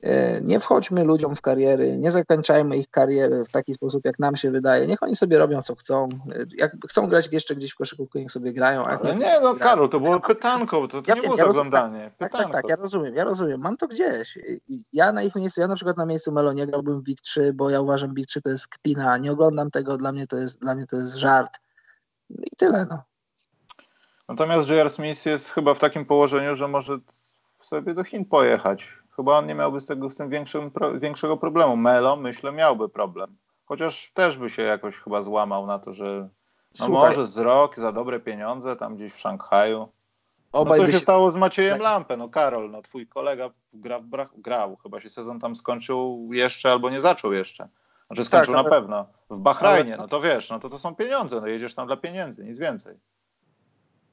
E, 0.04 0.42
Nie 0.42 0.60
wchodźmy 0.60 1.04
ludziom 1.04 1.36
w 1.36 1.42
kariery, 1.42 1.98
nie 1.98 2.12
zakończajmy 2.12 2.78
ich 2.78 2.90
kariery 2.90 3.46
w 3.46 3.50
taki 3.50 3.74
sposób, 3.74 4.06
jak 4.06 4.20
nam 4.20 4.36
się 4.36 4.52
wydaje. 4.52 4.88
Niech 4.88 5.04
oni 5.04 5.16
sobie 5.16 5.38
robią, 5.38 5.62
co 5.62 5.76
chcą. 5.76 6.10
E, 6.32 6.46
Jak 6.58 6.72
chcą 6.90 7.08
grać 7.08 7.30
jeszcze 7.32 7.56
gdzieś 7.56 7.72
w 7.72 7.76
koszykówkę, 7.76 8.20
niech 8.20 8.32
sobie 8.32 8.54
grają. 8.54 8.86
Ale 8.86 9.16
nie, 9.16 9.20
nie, 9.20 9.40
no 9.40 9.56
Karol, 9.56 9.90
to 9.90 10.00
było 10.00 10.20
pytanko, 10.20 10.88
to, 10.88 11.02
to 11.02 11.12
Ja 11.12 11.16
nie 11.16 11.22
wiem, 11.22 11.32
było 11.32 11.38
ja 11.38 11.46
zaglądanie. 11.46 12.12
Tak, 12.18 12.32
tak, 12.32 12.52
tak, 12.52 12.70
ja 12.70 12.76
rozumiem, 12.76 13.16
ja 13.16 13.24
rozumiem. 13.24 13.62
Mam 13.62 13.78
to 13.78 13.88
gdzieś. 13.88 14.38
I 14.68 14.84
Ja 14.94 15.12
na 15.12 15.24
ich 15.24 15.36
miejscu, 15.36 15.62
ja 15.62 15.68
na 15.68 15.76
przykład 15.76 15.98
na 15.98 16.06
miejscu 16.06 16.32
Melo 16.32 16.54
nie 16.54 16.68
grałbym 16.68 17.00
w 17.00 17.04
Big 17.04 17.22
3, 17.22 17.54
bo 17.54 17.70
ja 17.70 17.82
uważam 17.82 18.14
Big 18.14 18.28
3 18.28 18.42
to 18.42 18.50
jest 18.50 18.68
kpina, 18.68 19.18
nie 19.18 19.32
oglądam 19.32 19.72
tego, 19.72 19.98
dla 19.98 20.12
mnie 20.12 20.28
to 20.28 20.38
jest, 20.38 20.60
dla 20.62 20.76
mnie 20.76 20.86
to 20.88 20.96
jest 20.96 21.16
żart. 21.16 21.60
I 22.30 22.56
tyle, 22.58 22.86
no. 22.90 23.04
Natomiast 24.30 24.70
J.R. 24.70 24.90
Smith 24.90 25.26
jest 25.26 25.50
chyba 25.50 25.74
w 25.74 25.80
takim 25.80 26.06
położeniu, 26.06 26.56
że 26.56 26.68
może 26.68 26.98
sobie 27.62 27.94
do 27.94 28.04
Chin 28.04 28.26
pojechać. 28.26 29.03
Chyba 29.16 29.38
on 29.38 29.48
nie 29.48 29.56
miałby 29.56 29.82
z 29.82 29.86
tego 29.86 30.10
z 30.10 30.16
tym 30.18 30.30
większym, 30.30 30.72
większego 30.96 31.38
problemu. 31.38 31.78
Melo, 31.78 32.16
myślę, 32.16 32.52
miałby 32.52 32.90
problem. 32.90 33.38
Chociaż 33.66 34.12
też 34.14 34.38
by 34.38 34.50
się 34.50 34.62
jakoś 34.62 34.96
chyba 35.00 35.22
złamał 35.22 35.68
na 35.68 35.80
to, 35.80 35.94
że 35.94 36.30
no 36.80 36.86
Słuchaj, 36.86 37.10
może 37.10 37.28
z 37.28 37.38
rok 37.38 37.76
za 37.76 37.92
dobre 37.92 38.20
pieniądze 38.20 38.76
tam 38.76 38.96
gdzieś 38.96 39.14
w 39.14 39.20
Szanghaju. 39.20 39.88
No 40.54 40.60
obaj 40.60 40.80
co 40.80 40.88
się 40.92 41.00
stało 41.00 41.32
z 41.32 41.36
Maciejem 41.36 41.74
tak. 41.74 41.84
Lampę? 41.84 42.18
No 42.18 42.30
Karol, 42.30 42.72
no 42.72 42.82
twój 42.82 43.08
kolega 43.08 43.50
gra, 43.74 44.00
bra, 44.00 44.30
grał. 44.38 44.76
Chyba 44.76 45.02
się 45.02 45.10
sezon 45.10 45.40
tam 45.40 45.56
skończył 45.56 46.30
jeszcze 46.32 46.72
albo 46.72 46.90
nie 46.90 47.02
zaczął 47.02 47.34
jeszcze. 47.34 47.68
Znaczy 48.08 48.26
skończył 48.26 48.54
Tak, 48.54 48.64
na 48.64 48.70
ale- 48.70 48.82
pewno. 48.82 49.06
W 49.30 49.40
Bahrajnie, 49.40 49.98
no 49.98 50.08
to 50.08 50.22
wiesz, 50.22 50.50
no 50.50 50.60
to 50.60 50.70
to 50.70 50.80
są 50.80 50.96
pieniądze. 50.96 51.42
No 51.42 51.48
jedziesz 51.48 51.76
tam 51.76 51.88
dla 51.88 51.98
pieniędzy, 51.98 52.46
nic 52.46 52.60
więcej. 52.60 52.96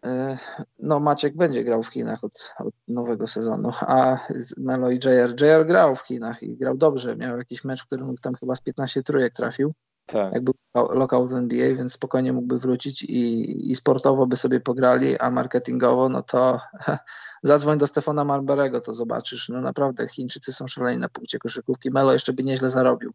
E, 0.04 0.36
No, 0.78 1.00
Maciek 1.00 1.36
będzie 1.36 1.64
grał 1.64 1.82
w 1.82 1.88
Chinach 1.88 2.24
od, 2.24 2.54
od 2.58 2.74
nowego 2.88 3.26
sezonu, 3.26 3.70
a 3.80 4.16
Melo 4.56 4.90
i 4.90 4.94
JR. 4.94 5.42
JR 5.42 5.66
grał 5.66 5.96
w 5.96 6.00
Chinach 6.00 6.42
i 6.42 6.56
grał 6.56 6.76
dobrze. 6.76 7.16
Miał 7.16 7.38
jakiś 7.38 7.64
mecz, 7.64 7.82
w 7.82 7.86
którym 7.86 8.16
tam 8.18 8.34
chyba 8.34 8.56
z 8.56 8.60
15 8.60 9.02
trójek 9.02 9.32
trafił, 9.34 9.74
Tak. 10.06 10.32
jak 10.34 10.44
był 10.44 10.54
lokal 10.72 11.28
w 11.28 11.34
NBA, 11.34 11.74
więc 11.74 11.92
spokojnie 11.92 12.32
mógłby 12.32 12.58
wrócić 12.58 13.02
i, 13.02 13.70
i 13.70 13.74
sportowo 13.74 14.26
by 14.26 14.36
sobie 14.36 14.60
pograli, 14.60 15.18
a 15.18 15.30
marketingowo, 15.30 16.08
no 16.08 16.22
to 16.22 16.60
zadzwoń 17.42 17.78
do 17.78 17.86
Stefana 17.86 18.24
Marberego, 18.24 18.80
to 18.80 18.94
zobaczysz. 18.94 19.48
No 19.48 19.60
naprawdę, 19.60 20.08
Chińczycy 20.08 20.52
są 20.52 20.68
szaleni 20.68 21.00
na 21.00 21.08
punkcie 21.08 21.38
koszykówki. 21.38 21.90
Melo 21.90 22.12
jeszcze 22.12 22.32
by 22.32 22.42
nieźle 22.42 22.70
zarobił. 22.70 23.12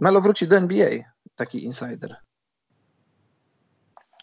Melo 0.00 0.20
wróci 0.20 0.48
do 0.48 0.56
NBA, 0.56 0.90
taki 1.34 1.64
insider. 1.64 2.27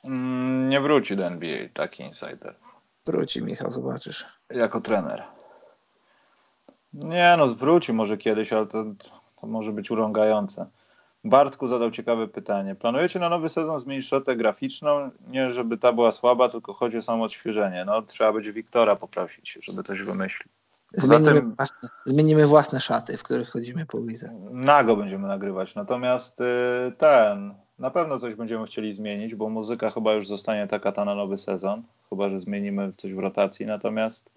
Mm, 0.06 0.70
Nie 0.70 0.82
wróci 0.82 1.16
do 1.16 1.26
NBA 1.26 1.70
taki 1.74 2.04
insider. 2.04 2.56
Wróci, 3.06 3.42
Michał, 3.42 3.72
zobaczysz. 3.72 4.26
Jako 4.50 4.82
trener. 4.82 5.24
Nie 6.94 7.36
no, 7.38 7.48
zwróci 7.48 7.94
może 7.94 8.18
kiedyś, 8.18 8.54
ale 8.54 8.66
to, 8.68 8.86
to 9.42 9.48
może 9.48 9.72
być 9.72 9.92
urągające. 9.92 10.66
Bartku 11.24 11.68
zadał 11.68 11.92
ciekawe 11.92 12.28
pytanie. 12.28 12.76
Planujecie 12.76 13.20
na 13.20 13.30
nowy 13.30 13.50
sezon 13.50 13.80
zmienić 13.80 14.08
szatę 14.08 14.36
graficzną? 14.36 15.12
Nie, 15.28 15.52
żeby 15.52 15.78
ta 15.78 15.94
była 15.94 16.12
słaba, 16.12 16.50
tylko 16.50 16.74
chodzi 16.74 16.98
o 16.98 17.02
samo 17.02 17.24
odświeżenie. 17.24 17.86
No, 17.86 18.02
trzeba 18.02 18.34
będzie 18.34 18.54
Wiktora 18.54 18.96
poprosić, 18.96 19.58
żeby 19.62 19.84
coś 19.84 20.02
wymyślił. 20.02 20.50
Zmienimy, 20.94 21.34
Zatem- 21.34 21.56
własne, 21.56 21.90
zmienimy 22.06 22.48
własne 22.48 22.80
szaty, 22.82 23.18
w 23.18 23.24
których 23.24 23.50
chodzimy 23.50 23.86
po 23.86 23.98
ulicy. 23.98 24.32
Nago 24.52 24.96
będziemy 24.96 25.28
nagrywać. 25.28 25.76
Natomiast 25.76 26.42
y, 26.42 26.46
ten, 26.98 27.56
na 27.80 27.90
pewno 27.90 28.20
coś 28.20 28.36
będziemy 28.36 28.66
chcieli 28.66 28.94
zmienić, 28.94 29.36
bo 29.36 29.50
muzyka 29.50 29.90
chyba 29.92 30.14
już 30.14 30.28
zostanie 30.28 30.68
taka 30.68 30.92
ta 30.92 31.06
na 31.06 31.16
nowy 31.16 31.38
sezon. 31.38 31.84
Chyba, 32.10 32.30
że 32.30 32.40
zmienimy 32.42 32.92
coś 32.98 33.14
w 33.14 33.20
rotacji. 33.20 33.66
Natomiast 33.66 34.30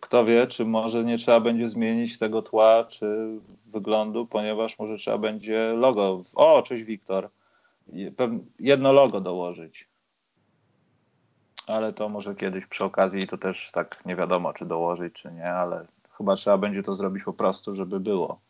kto 0.00 0.24
wie, 0.24 0.46
czy 0.46 0.64
może 0.64 1.04
nie 1.04 1.18
trzeba 1.18 1.40
będzie 1.40 1.68
zmienić 1.68 2.18
tego 2.18 2.42
tła, 2.42 2.84
czy 2.84 3.28
wyglądu, 3.66 4.26
ponieważ 4.26 4.78
może 4.78 4.96
trzeba 4.96 5.18
będzie 5.18 5.72
logo. 5.76 6.22
O, 6.34 6.62
cześć 6.62 6.84
Wiktor. 6.84 7.30
Jedno 8.60 8.92
logo 8.92 9.20
dołożyć. 9.20 9.88
ale 11.66 11.92
to 11.92 12.08
może 12.08 12.34
kiedyś 12.34 12.66
przy 12.66 12.84
okazji 12.84 13.26
to 13.26 13.38
też 13.38 13.72
tak 13.72 14.06
nie 14.06 14.16
wiadomo, 14.16 14.52
czy 14.52 14.66
dołożyć, 14.66 15.12
czy 15.14 15.32
nie, 15.32 15.50
ale 15.50 15.86
chyba 16.16 16.36
trzeba 16.36 16.58
będzie 16.58 16.82
to 16.82 16.94
zrobić 16.94 17.24
po 17.24 17.32
prostu, 17.32 17.74
żeby 17.74 18.00
było. 18.00 18.40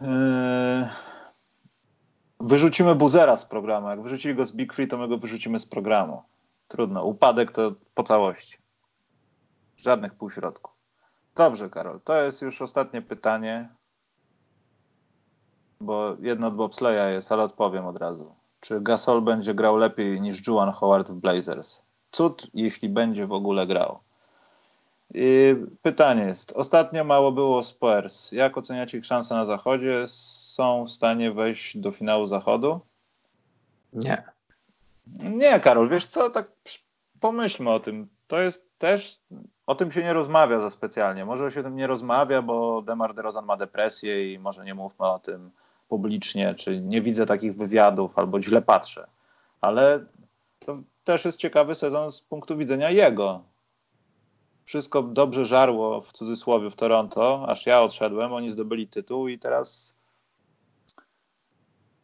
Yy, 0.00 0.08
wyrzucimy 2.40 2.94
buzera 2.94 3.36
z 3.36 3.44
programu. 3.44 3.88
Jak 3.88 4.02
wyrzucili 4.02 4.34
go 4.34 4.46
z 4.46 4.52
Big 4.52 4.74
Free, 4.74 4.88
to 4.88 4.98
my 4.98 5.08
go 5.08 5.18
wyrzucimy 5.18 5.58
z 5.58 5.66
programu. 5.66 6.22
Trudno. 6.68 7.04
Upadek 7.04 7.52
to 7.52 7.72
po 7.94 8.02
całości. 8.02 8.58
Żadnych 9.76 10.14
półśrodków. 10.14 10.72
Dobrze, 11.34 11.70
Karol. 11.70 12.00
To 12.00 12.22
jest 12.22 12.42
już 12.42 12.62
ostatnie 12.62 13.02
pytanie, 13.02 13.68
bo 15.80 16.16
jedno 16.20 16.46
od 16.46 16.54
bobsleja 16.54 17.10
jest, 17.10 17.32
ale 17.32 17.42
odpowiem 17.42 17.86
od 17.86 17.98
razu. 17.98 18.34
Czy 18.60 18.80
Gasol 18.80 19.22
będzie 19.22 19.54
grał 19.54 19.76
lepiej 19.76 20.20
niż 20.20 20.46
Juan 20.46 20.72
Howard 20.72 21.10
w 21.10 21.14
Blazers? 21.14 21.82
Cud, 22.10 22.46
jeśli 22.54 22.88
będzie 22.88 23.26
w 23.26 23.32
ogóle 23.32 23.66
grał. 23.66 23.98
Pytanie 25.82 26.22
jest, 26.22 26.52
ostatnio 26.52 27.04
mało 27.04 27.32
było 27.32 27.62
Spurs. 27.62 28.32
Jak 28.32 28.58
oceniacie 28.58 28.98
ich 28.98 29.06
szanse 29.06 29.34
na 29.34 29.44
zachodzie? 29.44 30.04
Są 30.08 30.84
w 30.84 30.90
stanie 30.90 31.32
wejść 31.32 31.78
do 31.78 31.92
finału 31.92 32.26
zachodu? 32.26 32.80
Nie. 33.92 34.22
Nie, 35.22 35.60
Karol, 35.60 35.88
wiesz 35.88 36.06
co, 36.06 36.30
tak 36.30 36.50
pomyślmy 37.20 37.70
o 37.70 37.80
tym. 37.80 38.08
To 38.26 38.40
jest 38.40 38.78
też, 38.78 39.18
o 39.66 39.74
tym 39.74 39.92
się 39.92 40.02
nie 40.02 40.12
rozmawia 40.12 40.60
za 40.60 40.70
specjalnie. 40.70 41.24
Może 41.24 41.52
się 41.52 41.60
o 41.60 41.62
tym 41.62 41.76
nie 41.76 41.86
rozmawia, 41.86 42.42
bo 42.42 42.82
Demar 42.82 43.14
DeRozan 43.14 43.44
ma 43.44 43.56
depresję 43.56 44.32
i 44.32 44.38
może 44.38 44.64
nie 44.64 44.74
mówmy 44.74 45.06
o 45.06 45.18
tym 45.18 45.50
publicznie, 45.88 46.54
czy 46.54 46.80
nie 46.80 47.02
widzę 47.02 47.26
takich 47.26 47.56
wywiadów, 47.56 48.18
albo 48.18 48.42
źle 48.42 48.62
patrzę. 48.62 49.06
Ale 49.60 50.04
to 50.58 50.78
też 51.04 51.24
jest 51.24 51.38
ciekawy 51.38 51.74
sezon 51.74 52.12
z 52.12 52.20
punktu 52.20 52.56
widzenia 52.56 52.90
jego 52.90 53.42
wszystko 54.68 55.02
dobrze 55.02 55.46
żarło 55.46 56.00
w 56.00 56.12
cudzysłowie 56.12 56.70
w 56.70 56.76
Toronto, 56.76 57.44
aż 57.48 57.66
ja 57.66 57.82
odszedłem, 57.82 58.32
oni 58.32 58.50
zdobyli 58.50 58.88
tytuł 58.88 59.28
i 59.28 59.38
teraz 59.38 59.94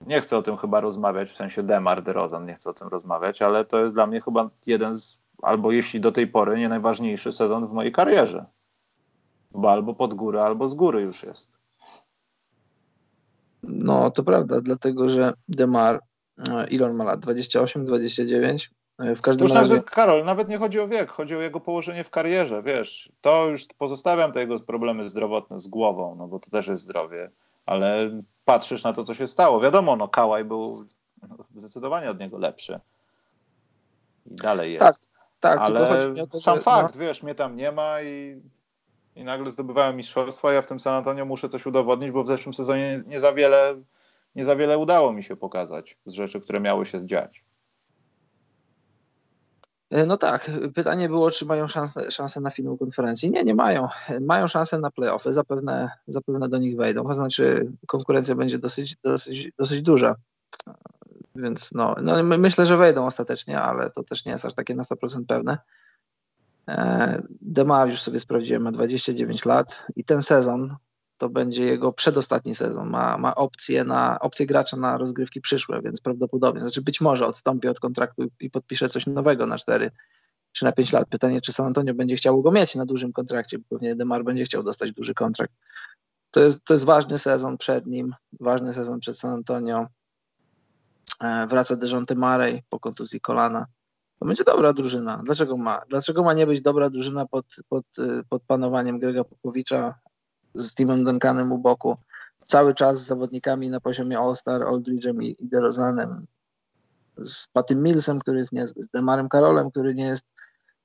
nie 0.06 0.20
chcę 0.20 0.36
o 0.36 0.42
tym 0.42 0.56
chyba 0.56 0.80
rozmawiać, 0.80 1.30
w 1.30 1.36
sensie 1.36 1.62
Demar 1.62 2.02
DeRozan 2.02 2.46
nie 2.46 2.54
chcę 2.54 2.70
o 2.70 2.74
tym 2.74 2.88
rozmawiać, 2.88 3.42
ale 3.42 3.64
to 3.64 3.80
jest 3.80 3.94
dla 3.94 4.06
mnie 4.06 4.20
chyba 4.20 4.50
jeden 4.66 4.96
z, 4.96 5.18
albo 5.42 5.72
jeśli 5.72 6.00
do 6.00 6.12
tej 6.12 6.26
pory, 6.26 6.58
nie 6.58 6.68
najważniejszy 6.68 7.32
sezon 7.32 7.66
w 7.66 7.72
mojej 7.72 7.92
karierze. 7.92 8.44
Bo 9.50 9.70
albo 9.70 9.94
pod 9.94 10.14
górę, 10.14 10.42
albo 10.42 10.68
z 10.68 10.74
góry 10.74 11.02
już 11.02 11.22
jest. 11.22 11.50
No, 13.62 14.10
to 14.10 14.22
prawda, 14.22 14.60
dlatego 14.60 15.08
że 15.08 15.32
Demar, 15.48 16.00
e, 16.48 16.52
Elon 16.52 16.96
ma 16.96 17.04
lat 17.04 17.20
28, 17.20 17.86
29, 17.86 18.70
E, 18.70 18.83
w 18.98 19.20
każdym 19.20 19.44
już 19.46 19.54
razie. 19.54 19.74
Nawet, 19.74 19.90
Karol, 19.90 20.24
nawet 20.24 20.48
nie 20.48 20.58
chodzi 20.58 20.80
o 20.80 20.88
wiek, 20.88 21.10
chodzi 21.10 21.36
o 21.36 21.40
jego 21.40 21.60
położenie 21.60 22.04
w 22.04 22.10
karierze, 22.10 22.62
wiesz. 22.62 23.12
To 23.20 23.46
już 23.46 23.66
pozostawiam 23.78 24.32
te 24.32 24.40
jego 24.40 24.58
problemy 24.58 25.08
zdrowotne 25.08 25.60
z 25.60 25.68
głową, 25.68 26.16
no 26.18 26.28
bo 26.28 26.38
to 26.38 26.50
też 26.50 26.66
jest 26.66 26.82
zdrowie, 26.82 27.30
ale 27.66 28.10
patrzysz 28.44 28.84
na 28.84 28.92
to, 28.92 29.04
co 29.04 29.14
się 29.14 29.26
stało. 29.26 29.60
Wiadomo, 29.60 29.96
no 29.96 30.08
Kałaj 30.08 30.44
był 30.44 30.86
zdecydowanie 31.54 32.10
od 32.10 32.20
niego 32.20 32.38
lepszy. 32.38 32.80
I 34.26 34.34
dalej 34.34 34.72
jest. 34.72 34.84
Tak, 34.84 34.96
tak. 35.40 35.60
Ale 35.60 36.14
to, 36.30 36.40
sam 36.40 36.60
fakt, 36.60 36.94
no... 36.94 37.00
wiesz, 37.00 37.22
mnie 37.22 37.34
tam 37.34 37.56
nie 37.56 37.72
ma 37.72 38.02
i, 38.02 38.42
i 39.16 39.24
nagle 39.24 39.50
zdobywałem 39.50 39.96
mistrzostwa. 39.96 40.52
Ja 40.52 40.62
w 40.62 40.66
tym 40.66 40.80
San 40.80 40.94
Antonio 40.94 41.24
muszę 41.24 41.48
coś 41.48 41.66
udowodnić, 41.66 42.10
bo 42.10 42.24
w 42.24 42.28
zeszłym 42.28 42.54
sezonie 42.54 43.02
nie 43.06 43.20
za 43.20 43.32
wiele, 43.32 43.74
nie 44.34 44.44
za 44.44 44.56
wiele 44.56 44.78
udało 44.78 45.12
mi 45.12 45.22
się 45.22 45.36
pokazać 45.36 45.96
z 46.06 46.12
rzeczy, 46.12 46.40
które 46.40 46.60
miały 46.60 46.86
się 46.86 47.00
zdziać. 47.00 47.43
E, 49.94 50.06
no 50.06 50.16
tak, 50.16 50.50
pytanie 50.74 51.08
było, 51.08 51.30
czy 51.30 51.46
mają 51.46 51.68
szansę, 51.68 52.10
szansę 52.10 52.40
na 52.40 52.50
finał 52.50 52.76
konferencji. 52.76 53.30
Nie, 53.30 53.44
nie 53.44 53.54
mają. 53.54 53.88
Mają 54.20 54.48
szansę 54.48 54.78
na 54.78 54.90
playoffy, 54.90 55.32
zapewne, 55.32 55.90
zapewne 56.06 56.48
do 56.48 56.58
nich 56.58 56.76
wejdą, 56.76 57.04
to 57.04 57.14
znaczy 57.14 57.72
konkurencja 57.86 58.34
będzie 58.34 58.58
dosyć, 58.58 58.96
dosyć, 58.96 59.52
dosyć 59.58 59.82
duża. 59.82 60.16
Więc 61.36 61.72
no, 61.72 61.96
no 62.02 62.22
myślę, 62.22 62.66
że 62.66 62.76
wejdą 62.76 63.06
ostatecznie, 63.06 63.60
ale 63.60 63.90
to 63.90 64.02
też 64.02 64.24
nie 64.24 64.32
jest 64.32 64.44
aż 64.44 64.54
takie 64.54 64.74
na 64.74 64.82
100% 64.82 65.24
pewne. 65.28 65.58
E, 66.68 67.22
Demar 67.40 67.88
już 67.88 68.02
sobie 68.02 68.20
sprawdziłem, 68.20 68.62
ma 68.62 68.72
29 68.72 69.44
lat 69.44 69.86
i 69.96 70.04
ten 70.04 70.22
sezon 70.22 70.76
to 71.18 71.28
będzie 71.28 71.64
jego 71.64 71.92
przedostatni 71.92 72.54
sezon. 72.54 72.90
Ma, 72.90 73.18
ma 73.18 73.34
opcję, 73.34 73.84
na, 73.84 74.20
opcję 74.20 74.46
gracza 74.46 74.76
na 74.76 74.98
rozgrywki 74.98 75.40
przyszłe, 75.40 75.82
więc 75.82 76.00
prawdopodobnie, 76.00 76.60
znaczy 76.60 76.82
być 76.82 77.00
może 77.00 77.26
odstąpi 77.26 77.68
od 77.68 77.80
kontraktu 77.80 78.22
i 78.40 78.50
podpisze 78.50 78.88
coś 78.88 79.06
nowego 79.06 79.46
na 79.46 79.58
4 79.58 79.90
czy 80.52 80.64
na 80.64 80.72
5 80.72 80.92
lat. 80.92 81.08
Pytanie, 81.08 81.40
czy 81.40 81.52
San 81.52 81.66
Antonio 81.66 81.94
będzie 81.94 82.16
chciał 82.16 82.42
go 82.42 82.52
mieć 82.52 82.74
na 82.74 82.86
dużym 82.86 83.12
kontrakcie, 83.12 83.58
bo 83.58 83.64
pewnie 83.70 83.96
Demar 83.96 84.24
będzie 84.24 84.44
chciał 84.44 84.62
dostać 84.62 84.92
duży 84.92 85.14
kontrakt. 85.14 85.54
To 86.30 86.40
jest, 86.40 86.64
to 86.64 86.74
jest 86.74 86.84
ważny 86.84 87.18
sezon 87.18 87.58
przed 87.58 87.86
nim, 87.86 88.14
ważny 88.40 88.74
sezon 88.74 89.00
przed 89.00 89.18
San 89.18 89.30
Antonio. 89.30 89.86
E, 91.20 91.46
wraca 91.46 91.76
Dejonte 91.76 92.14
Marej 92.14 92.62
po 92.68 92.80
kontuzji 92.80 93.20
kolana. 93.20 93.66
To 94.18 94.26
będzie 94.26 94.44
dobra 94.44 94.72
drużyna. 94.72 95.22
Dlaczego 95.24 95.56
ma? 95.56 95.80
Dlaczego 95.88 96.22
ma 96.22 96.32
nie 96.32 96.46
być 96.46 96.60
dobra 96.60 96.90
drużyna 96.90 97.26
pod, 97.26 97.46
pod, 97.68 97.84
pod 98.28 98.42
panowaniem 98.42 98.98
Grega 98.98 99.24
Popowicza, 99.24 99.94
z 100.54 100.74
Timem 100.74 101.04
Duncanem 101.04 101.52
u 101.52 101.58
boku, 101.58 101.96
cały 102.44 102.74
czas 102.74 103.00
z 103.00 103.06
zawodnikami 103.06 103.70
na 103.70 103.80
poziomie 103.80 104.18
All-Star, 104.18 104.60
Aldridge'em 104.60 105.22
i, 105.22 105.36
i 105.44 105.48
DeRozanem, 105.48 106.26
z 107.16 107.48
Patym 107.48 107.82
Millsem, 107.82 108.20
który 108.20 108.38
jest 108.38 108.52
niezły, 108.52 108.82
z 108.82 108.88
Demarem 108.88 109.28
Karolem, 109.28 109.70
który 109.70 109.94
nie 109.94 110.04
jest 110.04 110.26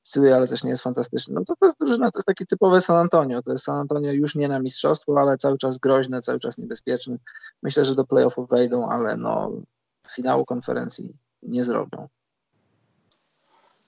zły, 0.03 0.35
ale 0.35 0.47
też 0.47 0.63
nie 0.63 0.69
jest 0.69 0.83
fantastyczny. 0.83 1.33
No 1.33 1.45
to, 1.45 1.55
to 1.55 1.65
jest 1.65 1.79
drużyna, 1.79 2.11
to 2.11 2.19
jest 2.19 2.27
taki 2.27 2.45
typowy 2.45 2.81
San 2.81 2.97
Antonio. 2.97 3.43
To 3.43 3.51
jest 3.51 3.63
San 3.63 3.75
Antonio 3.75 4.11
już 4.11 4.35
nie 4.35 4.47
na 4.47 4.59
mistrzostwo, 4.59 5.19
ale 5.19 5.37
cały 5.37 5.57
czas 5.57 5.77
groźne, 5.77 6.21
cały 6.21 6.39
czas 6.39 6.57
niebezpieczny. 6.57 7.17
Myślę, 7.63 7.85
że 7.85 7.95
do 7.95 8.05
playoffów 8.05 8.49
wejdą, 8.49 8.89
ale 8.89 9.17
no 9.17 9.51
finału 10.09 10.45
konferencji 10.45 11.15
nie 11.43 11.63
zrobią. 11.63 12.07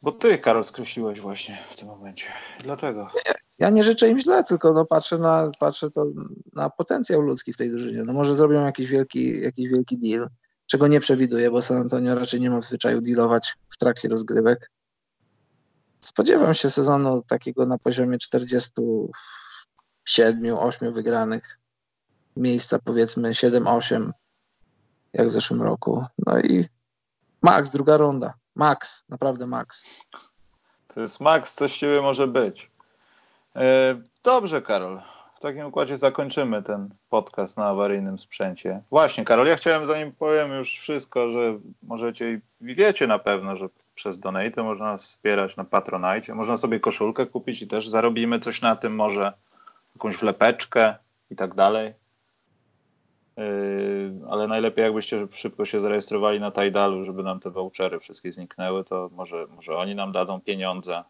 Bo 0.04 0.12
ty, 0.12 0.38
Karol, 0.38 0.64
skreśliłeś 0.64 1.20
właśnie 1.20 1.58
w 1.70 1.76
tym 1.76 1.88
momencie. 1.88 2.26
Dlaczego? 2.64 3.10
Ja, 3.26 3.34
ja 3.60 3.70
nie 3.70 3.84
życzę 3.84 4.10
im 4.10 4.20
źle, 4.20 4.44
tylko 4.44 4.74
no 4.74 4.86
patrzę, 4.86 5.18
na, 5.18 5.52
patrzę 5.60 5.92
to 5.92 6.06
na 6.54 6.70
potencjał 6.70 7.22
ludzki 7.22 7.54
w 7.54 7.58
tej 7.58 7.72
drużynie. 7.72 8.04
No 8.04 8.14
może 8.14 8.36
zrobią 8.36 8.66
jakiś 8.66 8.90
wielki, 8.90 9.42
jakiś 9.42 9.70
wielki 9.70 9.98
deal, 9.98 10.30
czego 10.66 10.88
nie 10.88 11.00
przewiduję, 11.00 11.52
bo 11.52 11.62
San 11.62 11.78
Antonio 11.78 12.16
raczej 12.16 12.42
nie 12.42 12.50
ma 12.50 12.62
w 12.62 12.66
zwyczaju 12.66 13.02
dealować 13.02 13.56
w 13.70 13.78
trakcie 13.78 14.10
rozgrywek. 14.10 14.72
Spodziewam 16.00 16.54
się 16.54 16.70
sezonu 16.70 17.24
takiego 17.28 17.66
na 17.66 17.78
poziomie 17.78 18.18
47-8 18.18 20.94
wygranych. 20.94 21.60
Miejsca 22.38 22.80
powiedzmy 22.80 23.30
7-8, 23.30 24.12
jak 25.14 25.28
w 25.28 25.32
zeszłym 25.32 25.62
roku. 25.62 26.06
No 26.26 26.40
i 26.40 26.66
max, 27.42 27.70
druga 27.70 27.98
runda. 27.98 28.34
Max, 28.56 29.04
naprawdę 29.10 29.48
max. 29.48 29.86
To 30.94 31.02
jest 31.02 31.20
max, 31.20 31.56
coś 31.56 31.78
ciebie 31.78 32.02
może 32.02 32.28
być. 32.28 32.71
E, 33.56 34.02
dobrze, 34.24 34.62
Karol. 34.62 35.02
W 35.36 35.40
takim 35.40 35.66
układzie 35.66 35.98
zakończymy 35.98 36.64
ten 36.64 36.90
podcast 37.10 37.58
na 37.58 37.66
awaryjnym 37.66 38.20
sprzęcie. 38.20 38.82
Właśnie, 38.90 39.26
Karol, 39.26 39.48
ja 39.48 39.56
chciałem, 39.56 39.86
zanim 39.86 40.12
powiem 40.12 40.52
już 40.52 40.80
wszystko, 40.80 41.30
że 41.30 41.60
możecie 41.84 42.32
i 42.32 42.40
wiecie 42.62 43.08
na 43.08 43.20
pewno, 43.20 43.58
że 43.58 43.70
przez 43.96 44.20
donate 44.20 44.64
można 44.64 44.86
nas 44.86 45.04
wspierać 45.04 45.58
na 45.58 45.64
Patronite. 45.64 46.36
Można 46.36 46.58
sobie 46.58 46.80
koszulkę 46.80 47.26
kupić 47.26 47.62
i 47.62 47.68
też 47.68 47.90
zarobimy 47.90 48.40
coś 48.40 48.62
na 48.62 48.76
tym, 48.76 48.96
może 48.96 49.34
jakąś 49.96 50.18
wlepeczkę 50.18 50.96
i 51.30 51.36
tak 51.36 51.56
dalej. 51.56 51.94
Yy, 53.38 54.22
ale 54.30 54.48
najlepiej 54.48 54.84
jakbyście 54.84 55.28
szybko 55.32 55.66
się 55.66 55.80
zarejestrowali 55.80 56.40
na 56.40 56.52
Tidalu, 56.52 57.06
żeby 57.06 57.24
nam 57.24 57.40
te 57.40 57.50
vouchery 57.50 58.00
wszystkie 58.00 58.32
zniknęły, 58.32 58.84
to 58.84 59.10
może, 59.14 59.48
może 59.56 59.78
oni 59.78 59.96
nam 59.96 60.12
dadzą 60.12 60.42
pieniądze, 60.42 61.04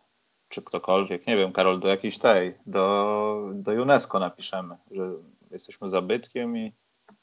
czy 0.51 0.61
ktokolwiek, 0.61 1.27
nie 1.27 1.37
wiem, 1.37 1.51
Karol, 1.51 1.79
do 1.79 1.87
jakiejś 1.87 2.17
tej, 2.17 2.55
do, 2.65 3.49
do 3.53 3.71
UNESCO 3.71 4.19
napiszemy, 4.19 4.75
że 4.91 5.11
jesteśmy 5.51 5.89
zabytkiem 5.89 6.57
i... 6.57 6.73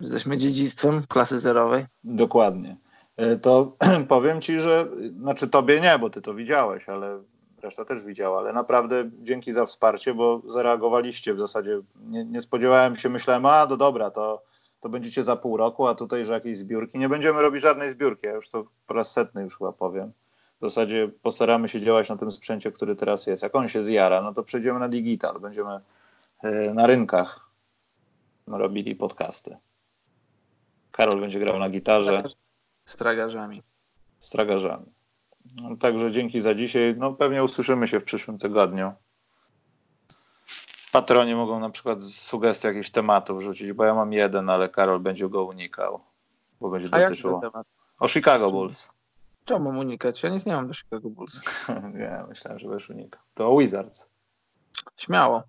Jesteśmy 0.00 0.36
dziedzictwem 0.36 1.02
klasy 1.08 1.38
zerowej. 1.38 1.86
Dokładnie. 2.04 2.76
Yy, 3.16 3.38
to 3.38 3.76
powiem 4.08 4.40
ci, 4.40 4.60
że, 4.60 4.88
znaczy 5.20 5.48
tobie 5.48 5.80
nie, 5.80 5.98
bo 5.98 6.10
ty 6.10 6.22
to 6.22 6.34
widziałeś, 6.34 6.88
ale 6.88 7.22
reszta 7.62 7.84
też 7.84 8.04
widziała, 8.04 8.38
ale 8.38 8.52
naprawdę 8.52 9.10
dzięki 9.22 9.52
za 9.52 9.66
wsparcie, 9.66 10.14
bo 10.14 10.42
zareagowaliście 10.46 11.34
w 11.34 11.38
zasadzie. 11.38 11.80
Nie, 12.06 12.24
nie 12.24 12.40
spodziewałem 12.40 12.96
się, 12.96 13.08
myślałem, 13.08 13.46
a 13.46 13.66
no 13.70 13.76
dobra, 13.76 14.10
to 14.10 14.42
to 14.80 14.88
będziecie 14.88 15.22
za 15.22 15.36
pół 15.36 15.56
roku, 15.56 15.86
a 15.86 15.94
tutaj, 15.94 16.26
że 16.26 16.32
jakieś 16.32 16.58
zbiórki. 16.58 16.98
Nie 16.98 17.08
będziemy 17.08 17.42
robić 17.42 17.62
żadnej 17.62 17.90
zbiórki, 17.90 18.26
ja 18.26 18.32
już 18.32 18.48
to 18.48 18.64
po 18.86 18.94
raz 18.94 19.12
setny 19.12 19.42
już 19.42 19.58
chyba 19.58 19.72
powiem. 19.72 20.12
W 20.58 20.60
zasadzie 20.60 21.10
postaramy 21.22 21.68
się 21.68 21.80
działać 21.80 22.08
na 22.08 22.16
tym 22.16 22.32
sprzęcie, 22.32 22.72
który 22.72 22.96
teraz 22.96 23.26
jest. 23.26 23.42
Jak 23.42 23.56
on 23.56 23.68
się 23.68 23.82
zjara, 23.82 24.22
no 24.22 24.34
to 24.34 24.42
przejdziemy 24.42 24.78
na 24.78 24.88
digital, 24.88 25.40
będziemy 25.40 25.80
e, 26.42 26.74
na 26.74 26.86
rynkach 26.86 27.50
robili 28.46 28.96
podcasty. 28.96 29.56
Karol 30.92 31.20
będzie 31.20 31.38
grał 31.38 31.58
na 31.58 31.70
gitarze. 31.70 32.22
Z 32.84 32.96
tragarzami. 32.96 33.62
Z 34.18 34.30
tragarzami. 34.30 34.86
No, 35.62 35.76
Także 35.76 36.12
dzięki 36.12 36.40
za 36.40 36.54
dzisiaj. 36.54 36.94
No 36.98 37.12
pewnie 37.12 37.44
usłyszymy 37.44 37.88
się 37.88 38.00
w 38.00 38.04
przyszłym 38.04 38.38
tygodniu. 38.38 38.92
Patroni 40.92 41.34
mogą 41.34 41.60
na 41.60 41.70
przykład 41.70 42.04
sugestie 42.04 42.68
jakichś 42.68 42.90
tematów 42.90 43.42
rzucić, 43.42 43.72
bo 43.72 43.84
ja 43.84 43.94
mam 43.94 44.12
jeden, 44.12 44.50
ale 44.50 44.68
Karol 44.68 45.00
będzie 45.00 45.28
go 45.28 45.44
unikał, 45.44 46.00
bo 46.60 46.70
będzie 46.70 46.88
A 46.90 46.98
jaki 46.98 47.10
dotyczyło 47.10 47.40
ten 47.40 47.50
temat? 47.50 47.66
o 47.98 48.08
Chicago 48.08 48.50
Bulls. 48.50 48.88
Czemu 49.48 49.64
mam 49.64 49.78
unikać? 49.78 50.22
Ja 50.22 50.28
nic 50.28 50.46
nie 50.46 50.52
mam 50.52 50.68
do 50.68 50.74
Chicago 50.74 51.10
Bulls. 51.10 51.40
Nie, 51.98 52.24
myślałem, 52.28 52.58
że 52.58 52.68
będziesz 52.68 52.90
unikał. 52.90 53.22
To 53.34 53.58
Wizards. 53.58 54.08
Śmiało. 54.96 55.42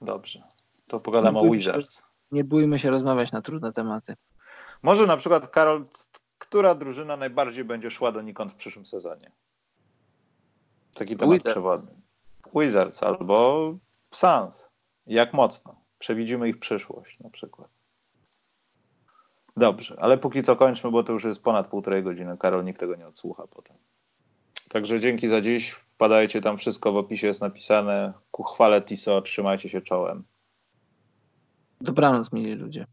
Dobrze. 0.00 0.42
To 0.86 1.00
pogadamy 1.00 1.38
o 1.38 1.42
bójmy 1.42 1.62
się. 1.62 1.70
Wizards. 1.70 2.02
Nie 2.30 2.44
bójmy 2.44 2.78
się 2.78 2.90
rozmawiać 2.90 3.32
na 3.32 3.42
trudne 3.42 3.72
tematy. 3.72 4.14
Może 4.82 5.06
na 5.06 5.16
przykład, 5.16 5.48
Karol, 5.48 5.86
która 6.38 6.74
drużyna 6.74 7.16
najbardziej 7.16 7.64
będzie 7.64 7.90
szła 7.90 8.12
donikąd 8.12 8.52
w 8.52 8.56
przyszłym 8.56 8.86
sezonie? 8.86 9.32
Taki 10.94 11.16
temat 11.16 11.34
Wizards. 11.34 11.54
przewodni. 11.54 12.02
Wizards 12.54 13.02
albo 13.02 13.72
Suns. 14.10 14.68
Jak 15.06 15.34
mocno? 15.34 15.76
Przewidzimy 15.98 16.48
ich 16.48 16.58
przyszłość 16.58 17.20
na 17.20 17.30
przykład. 17.30 17.70
Dobrze, 19.56 19.96
ale 20.00 20.18
póki 20.18 20.42
co 20.42 20.56
kończmy, 20.56 20.90
bo 20.90 21.02
to 21.02 21.12
już 21.12 21.24
jest 21.24 21.42
ponad 21.42 21.68
półtorej 21.68 22.02
godziny. 22.02 22.36
Karol, 22.38 22.64
nikt 22.64 22.80
tego 22.80 22.96
nie 22.96 23.06
odsłucha 23.06 23.46
potem. 23.46 23.76
Także 24.68 25.00
dzięki 25.00 25.28
za 25.28 25.40
dziś. 25.40 25.70
Wpadajcie 25.70 26.40
tam, 26.40 26.58
wszystko 26.58 26.92
w 26.92 26.96
opisie 26.96 27.26
jest 27.26 27.40
napisane. 27.40 28.12
Ku 28.30 28.42
chwale 28.42 28.82
TISO, 28.82 29.22
trzymajcie 29.22 29.68
się 29.68 29.80
czołem. 29.80 30.24
Dobranoc, 31.80 32.32
mili 32.32 32.54
ludzie. 32.54 32.86